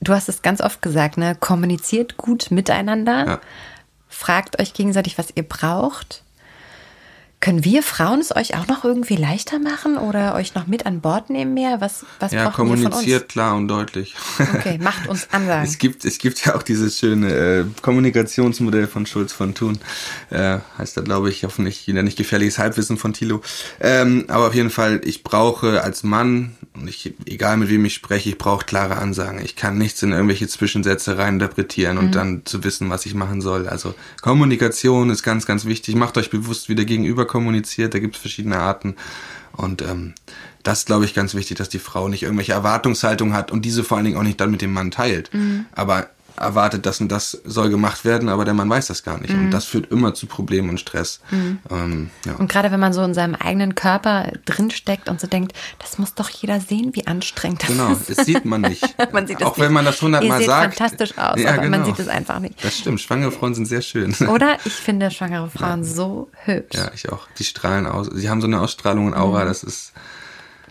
Du 0.00 0.14
hast 0.14 0.28
es 0.30 0.42
ganz 0.42 0.60
oft 0.62 0.80
gesagt, 0.80 1.18
ne? 1.18 1.34
Kommuniziert 1.38 2.16
gut 2.16 2.50
miteinander. 2.50 3.26
Ja. 3.26 3.40
Fragt 4.08 4.58
euch 4.58 4.72
gegenseitig, 4.72 5.18
was 5.18 5.28
ihr 5.34 5.42
braucht. 5.42 6.23
Können 7.44 7.62
wir 7.62 7.82
Frauen 7.82 8.20
es 8.20 8.34
euch 8.34 8.56
auch 8.56 8.68
noch 8.68 8.84
irgendwie 8.86 9.16
leichter 9.16 9.58
machen 9.58 9.98
oder 9.98 10.34
euch 10.34 10.54
noch 10.54 10.66
mit 10.66 10.86
an 10.86 11.02
Bord 11.02 11.28
nehmen 11.28 11.52
mehr? 11.52 11.78
Was, 11.82 12.06
was 12.18 12.32
ja, 12.32 12.44
braucht 12.44 12.56
kommuniziert 12.56 13.28
klar 13.28 13.54
und 13.54 13.68
deutlich. 13.68 14.14
Okay, 14.38 14.78
macht 14.80 15.06
uns 15.08 15.28
Ansagen. 15.30 15.62
es 15.68 15.76
gibt, 15.76 16.06
es 16.06 16.16
gibt 16.16 16.42
ja 16.46 16.54
auch 16.54 16.62
dieses 16.62 16.98
schöne 16.98 17.34
äh, 17.34 17.64
Kommunikationsmodell 17.82 18.86
von 18.86 19.04
Schulz 19.04 19.34
von 19.34 19.54
Thun. 19.54 19.78
Äh, 20.30 20.60
heißt 20.78 20.96
da, 20.96 21.02
glaube 21.02 21.28
ich, 21.28 21.44
hoffentlich 21.44 21.86
wieder 21.86 22.02
nicht 22.02 22.16
gefährliches 22.16 22.58
Halbwissen 22.58 22.96
von 22.96 23.12
Thilo. 23.12 23.42
Ähm, 23.78 24.24
aber 24.28 24.46
auf 24.46 24.54
jeden 24.54 24.70
Fall, 24.70 25.02
ich 25.04 25.22
brauche 25.22 25.82
als 25.82 26.02
Mann, 26.02 26.56
und 26.74 26.88
ich, 26.88 27.14
egal 27.26 27.56
mit 27.58 27.68
wem 27.68 27.84
ich 27.84 27.94
spreche, 27.94 28.30
ich 28.30 28.38
brauche 28.38 28.64
klare 28.64 28.96
Ansagen. 28.96 29.40
Ich 29.44 29.54
kann 29.54 29.78
nichts 29.78 30.02
in 30.02 30.12
irgendwelche 30.12 30.48
Zwischensätze 30.48 31.18
reininterpretieren 31.18 31.98
und 31.98 32.06
mhm. 32.06 32.12
dann 32.12 32.42
zu 32.46 32.64
wissen, 32.64 32.90
was 32.90 33.06
ich 33.06 33.14
machen 33.14 33.40
soll. 33.40 33.68
Also 33.68 33.94
Kommunikation 34.22 35.10
ist 35.10 35.22
ganz, 35.22 35.46
ganz 35.46 35.66
wichtig. 35.66 35.94
Macht 35.94 36.18
euch 36.18 36.30
bewusst, 36.30 36.68
wie 36.68 36.74
der 36.74 36.84
Gegenüber 36.84 37.26
kommuniziert, 37.34 37.94
da 37.94 37.98
gibt 37.98 38.14
es 38.14 38.20
verschiedene 38.20 38.60
Arten. 38.60 38.94
Und 39.56 39.82
ähm, 39.82 40.14
das 40.62 40.84
glaube 40.84 41.04
ich 41.04 41.14
ganz 41.14 41.34
wichtig, 41.34 41.58
dass 41.58 41.68
die 41.68 41.80
Frau 41.80 42.06
nicht 42.08 42.22
irgendwelche 42.22 42.52
Erwartungshaltung 42.52 43.34
hat 43.34 43.50
und 43.50 43.64
diese 43.64 43.82
vor 43.82 43.96
allen 43.96 44.04
Dingen 44.04 44.16
auch 44.16 44.22
nicht 44.22 44.40
dann 44.40 44.52
mit 44.52 44.62
dem 44.62 44.72
Mann 44.72 44.92
teilt. 44.92 45.34
Mhm. 45.34 45.66
Aber 45.72 46.10
erwartet, 46.36 46.84
das 46.86 47.00
und 47.00 47.10
das 47.12 47.40
soll 47.44 47.70
gemacht 47.70 48.04
werden, 48.04 48.28
aber 48.28 48.44
der 48.44 48.54
Mann 48.54 48.68
weiß 48.68 48.88
das 48.88 49.02
gar 49.02 49.18
nicht. 49.20 49.32
Mhm. 49.32 49.46
Und 49.46 49.50
das 49.50 49.64
führt 49.66 49.90
immer 49.92 50.14
zu 50.14 50.26
Problemen 50.26 50.68
und 50.70 50.80
Stress. 50.80 51.20
Ähm, 51.70 52.10
ja. 52.26 52.34
Und 52.34 52.50
gerade 52.50 52.70
wenn 52.72 52.80
man 52.80 52.92
so 52.92 53.02
in 53.02 53.14
seinem 53.14 53.34
eigenen 53.34 53.74
Körper 53.74 54.32
drinsteckt 54.44 55.08
und 55.08 55.20
so 55.20 55.26
denkt, 55.26 55.52
das 55.78 55.98
muss 55.98 56.14
doch 56.14 56.28
jeder 56.30 56.60
sehen, 56.60 56.90
wie 56.94 57.06
anstrengend 57.06 57.62
das 57.62 57.68
Genau, 57.70 57.92
ist. 57.92 58.10
das 58.10 58.26
sieht 58.26 58.44
man 58.44 58.62
nicht. 58.62 58.82
man 59.12 59.26
sieht 59.26 59.40
es 59.40 59.46
Auch 59.46 59.56
nicht. 59.56 59.64
wenn 59.66 59.72
man 59.72 59.84
das 59.84 60.00
hundertmal 60.02 60.42
sagt. 60.42 60.74
fantastisch 60.76 61.16
aus, 61.18 61.38
Ja, 61.40 61.50
aber 61.54 61.62
man 61.62 61.72
genau. 61.72 61.84
sieht 61.86 61.98
es 61.98 62.08
einfach 62.08 62.38
nicht. 62.40 62.62
Das 62.64 62.78
stimmt, 62.78 63.00
schwangere 63.00 63.30
Frauen 63.30 63.54
sind 63.54 63.66
sehr 63.66 63.82
schön. 63.82 64.14
Oder 64.28 64.56
ich 64.64 64.72
finde 64.72 65.10
schwangere 65.10 65.48
Frauen 65.50 65.84
so 65.84 66.30
hübsch. 66.44 66.76
Ja, 66.76 66.90
ich 66.94 67.10
auch. 67.12 67.28
Die 67.38 67.44
strahlen 67.44 67.86
aus. 67.86 68.08
Sie 68.12 68.28
haben 68.28 68.40
so 68.40 68.46
eine 68.46 68.60
Ausstrahlung 68.60 69.06
und 69.06 69.14
Aura, 69.14 69.44
das 69.44 69.62
ist, 69.62 69.92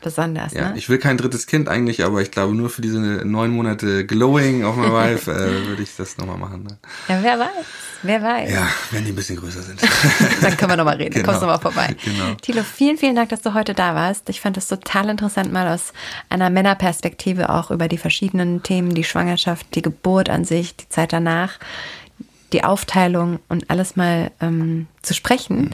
Besonders, 0.04 0.54
ja, 0.54 0.70
ne? 0.70 0.78
ich 0.78 0.90
will 0.90 0.98
kein 0.98 1.18
drittes 1.18 1.48
Kind 1.48 1.70
eigentlich, 1.70 2.04
aber 2.04 2.22
ich 2.22 2.30
glaube 2.30 2.54
nur 2.54 2.70
für 2.70 2.82
diese 2.82 3.00
neun 3.00 3.52
Monate 3.52 4.06
Glowing 4.06 4.66
auf 4.66 4.76
meiner 4.76 4.94
Wife 4.94 5.32
äh, 5.32 5.68
würde 5.68 5.82
ich 5.82 5.96
das 5.96 6.18
nochmal 6.18 6.38
machen. 6.38 6.64
Ne? 6.64 6.78
Ja, 7.08 7.20
wer 7.22 7.40
weiß. 7.40 7.66
Wer 8.04 8.22
weiß. 8.22 8.52
Ja, 8.52 8.68
wenn 8.92 9.06
die 9.06 9.14
ein 9.14 9.16
bisschen 9.16 9.38
größer 9.38 9.62
sind. 9.62 9.82
Dann 10.42 10.58
können 10.58 10.72
wir 10.72 10.76
nochmal 10.76 10.98
reden. 10.98 11.14
Genau. 11.14 11.26
kommst 11.26 11.42
du 11.42 11.46
mal 11.46 11.58
vorbei. 11.58 11.96
Genau. 12.04 12.34
Thilo, 12.42 12.64
vielen, 12.64 12.98
vielen 12.98 13.16
Dank, 13.16 13.30
dass 13.30 13.42
du 13.42 13.54
heute 13.54 13.74
da 13.74 13.96
warst. 13.96 14.28
Ich 14.28 14.42
fand 14.42 14.58
es 14.58 14.68
total 14.68 15.08
interessant, 15.08 15.54
mal 15.54 15.74
aus 15.74 15.94
einer 16.28 16.50
Männerperspektive 16.50 17.50
auch 17.50 17.72
über 17.72 17.88
die 17.88 17.98
verschiedenen 17.98 18.62
Themen, 18.62 18.94
die 18.94 19.06
Schwangerschaft, 19.06 19.74
die 19.76 19.82
Geburt 19.82 20.30
an 20.30 20.44
sich, 20.44 20.76
die 20.76 20.90
Zeit 20.90 21.14
danach, 21.14 21.60
die 22.52 22.66
Aufteilung 22.66 23.40
und 23.48 23.70
alles 23.70 23.96
mal 23.96 24.32
ähm, 24.42 24.88
zu 25.02 25.14
sprechen. 25.14 25.74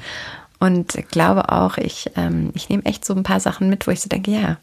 Und 0.60 0.94
glaube 1.10 1.50
auch, 1.50 1.78
ich, 1.78 2.12
ähm, 2.16 2.52
ich 2.54 2.70
nehme 2.70 2.86
echt 2.86 3.06
so 3.06 3.14
ein 3.14 3.24
paar 3.24 3.40
Sachen 3.40 3.70
mit, 3.70 3.88
wo 3.88 3.92
ich 3.92 4.02
so 4.02 4.10
denke, 4.10 4.32
ja, 4.32 4.58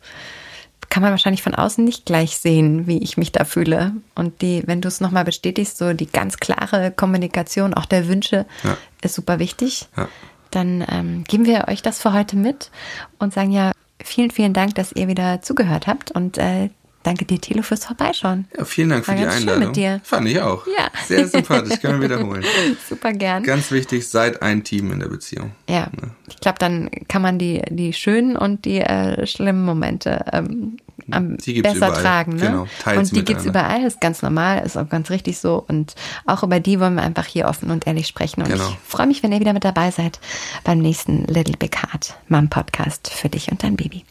kann 0.89 1.03
man 1.03 1.11
wahrscheinlich 1.11 1.43
von 1.43 1.55
außen 1.55 1.85
nicht 1.85 2.07
gleich 2.07 2.37
sehen, 2.39 2.87
wie 2.87 2.99
ich 2.99 3.17
mich 3.17 3.33
da 3.33 3.45
fühle. 3.45 3.93
Und 4.15 4.41
die, 4.43 4.63
wenn 4.67 4.81
du 4.81 4.89
es 4.89 5.01
nochmal 5.01 5.25
bestätigst, 5.25 5.79
so 5.79 5.93
die 5.95 6.07
ganz 6.07 6.37
klare 6.37 6.91
Kommunikation 6.91 7.75
auch 7.75 7.87
der 7.87 8.09
Wünsche 8.09 8.47
Ja. 8.63 8.77
ist 9.03 9.15
super 9.15 9.39
wichtig. 9.39 9.89
Ja. 9.97 10.09
Dann 10.51 10.85
ähm, 10.89 11.25
geben 11.25 11.45
wir 11.45 11.67
euch 11.69 11.83
das 11.83 12.01
für 12.01 12.13
heute 12.13 12.37
mit 12.37 12.71
und 13.19 13.35
sagen 13.35 13.51
ja, 13.51 13.73
vielen, 14.03 14.31
vielen 14.31 14.53
Dank, 14.53 14.75
dass 14.77 14.93
ihr 14.93 15.09
wieder 15.09 15.43
zugehört 15.43 15.87
habt 15.87 16.13
und 16.13 16.39
äh, 16.39 16.71
danke 17.07 17.25
dir, 17.25 17.41
Thilo, 17.41 17.63
fürs 17.63 17.85
Vorbeischauen. 17.85 18.47
Ja, 18.57 18.65
vielen 18.65 18.91
Dank 18.91 19.05
für 19.05 19.13
War 19.13 19.17
die 19.19 19.23
ganz 19.25 19.35
schön 19.35 19.43
Einladung. 19.49 19.67
mit 19.69 19.77
dir. 19.77 20.01
Fand 20.05 20.29
ich 20.29 20.41
auch. 20.41 20.67
Ja. 20.67 20.89
Sehr 21.07 21.27
sympathisch, 21.29 21.81
können 21.81 22.01
wir 22.01 22.11
wiederholen. 22.11 22.45
Super 22.89 23.13
gern. 23.13 23.43
Ganz 23.43 23.71
wichtig, 23.71 24.09
seid 24.09 24.43
ein 24.43 24.65
Team 24.65 24.93
in 24.93 25.01
der 25.01 25.09
Beziehung. 25.09 25.53
Ja, 25.69 25.89
ich 26.29 26.37
glaube, 26.39 26.59
dann 26.59 26.91
kann 27.09 27.23
man 27.23 27.39
die, 27.39 27.63
die 27.71 27.93
schönen 27.93 28.37
und 28.37 28.65
die 28.65 28.81
äh, 28.81 29.27
schlimmen 29.27 29.65
Momente 29.65 30.25
ähm, 30.33 30.77
am 31.11 31.37
besser 31.37 31.75
überall. 31.77 32.03
tragen. 32.03 32.33
Ne? 32.35 32.41
Genau, 32.41 32.67
teilt 32.83 32.99
und 32.99 33.11
die 33.13 33.25
gibt's 33.25 33.45
miteinander. 33.45 33.69
überall, 33.77 33.87
ist 33.87 34.01
ganz 34.01 34.23
normal, 34.23 34.65
ist 34.67 34.77
auch 34.77 34.89
ganz 34.89 35.11
richtig 35.11 35.39
so. 35.39 35.65
Und 35.69 35.95
auch 36.27 36.43
über 36.43 36.59
die 36.59 36.81
wollen 36.81 36.95
wir 36.95 37.03
einfach 37.03 37.27
hier 37.27 37.47
offen 37.47 37.71
und 37.71 37.87
ehrlich 37.87 38.07
sprechen. 38.09 38.43
Und 38.43 38.49
Genau. 38.51 38.69
ich 38.69 38.77
freue 38.91 39.07
mich, 39.07 39.23
wenn 39.23 39.31
ihr 39.33 39.41
wieder 39.41 39.53
mit 39.53 39.65
dabei 39.65 39.91
seid 39.91 40.19
beim 40.65 40.79
nächsten 40.79 41.25
Little 41.27 41.57
Big 41.57 41.77
Heart 41.81 42.17
Mom 42.29 42.49
Podcast 42.49 43.09
für 43.13 43.29
dich 43.29 43.51
und 43.53 43.63
dein 43.63 43.77
Baby. 43.77 44.05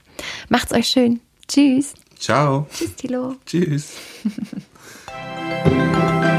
Macht's 0.49 0.71
euch 0.73 0.87
schön. 0.87 1.19
Tschüss. 1.47 1.93
Ciao. 2.19 2.67
Tschüss, 2.73 2.95
Tilo. 2.95 3.35
Tschüss. 3.45 3.93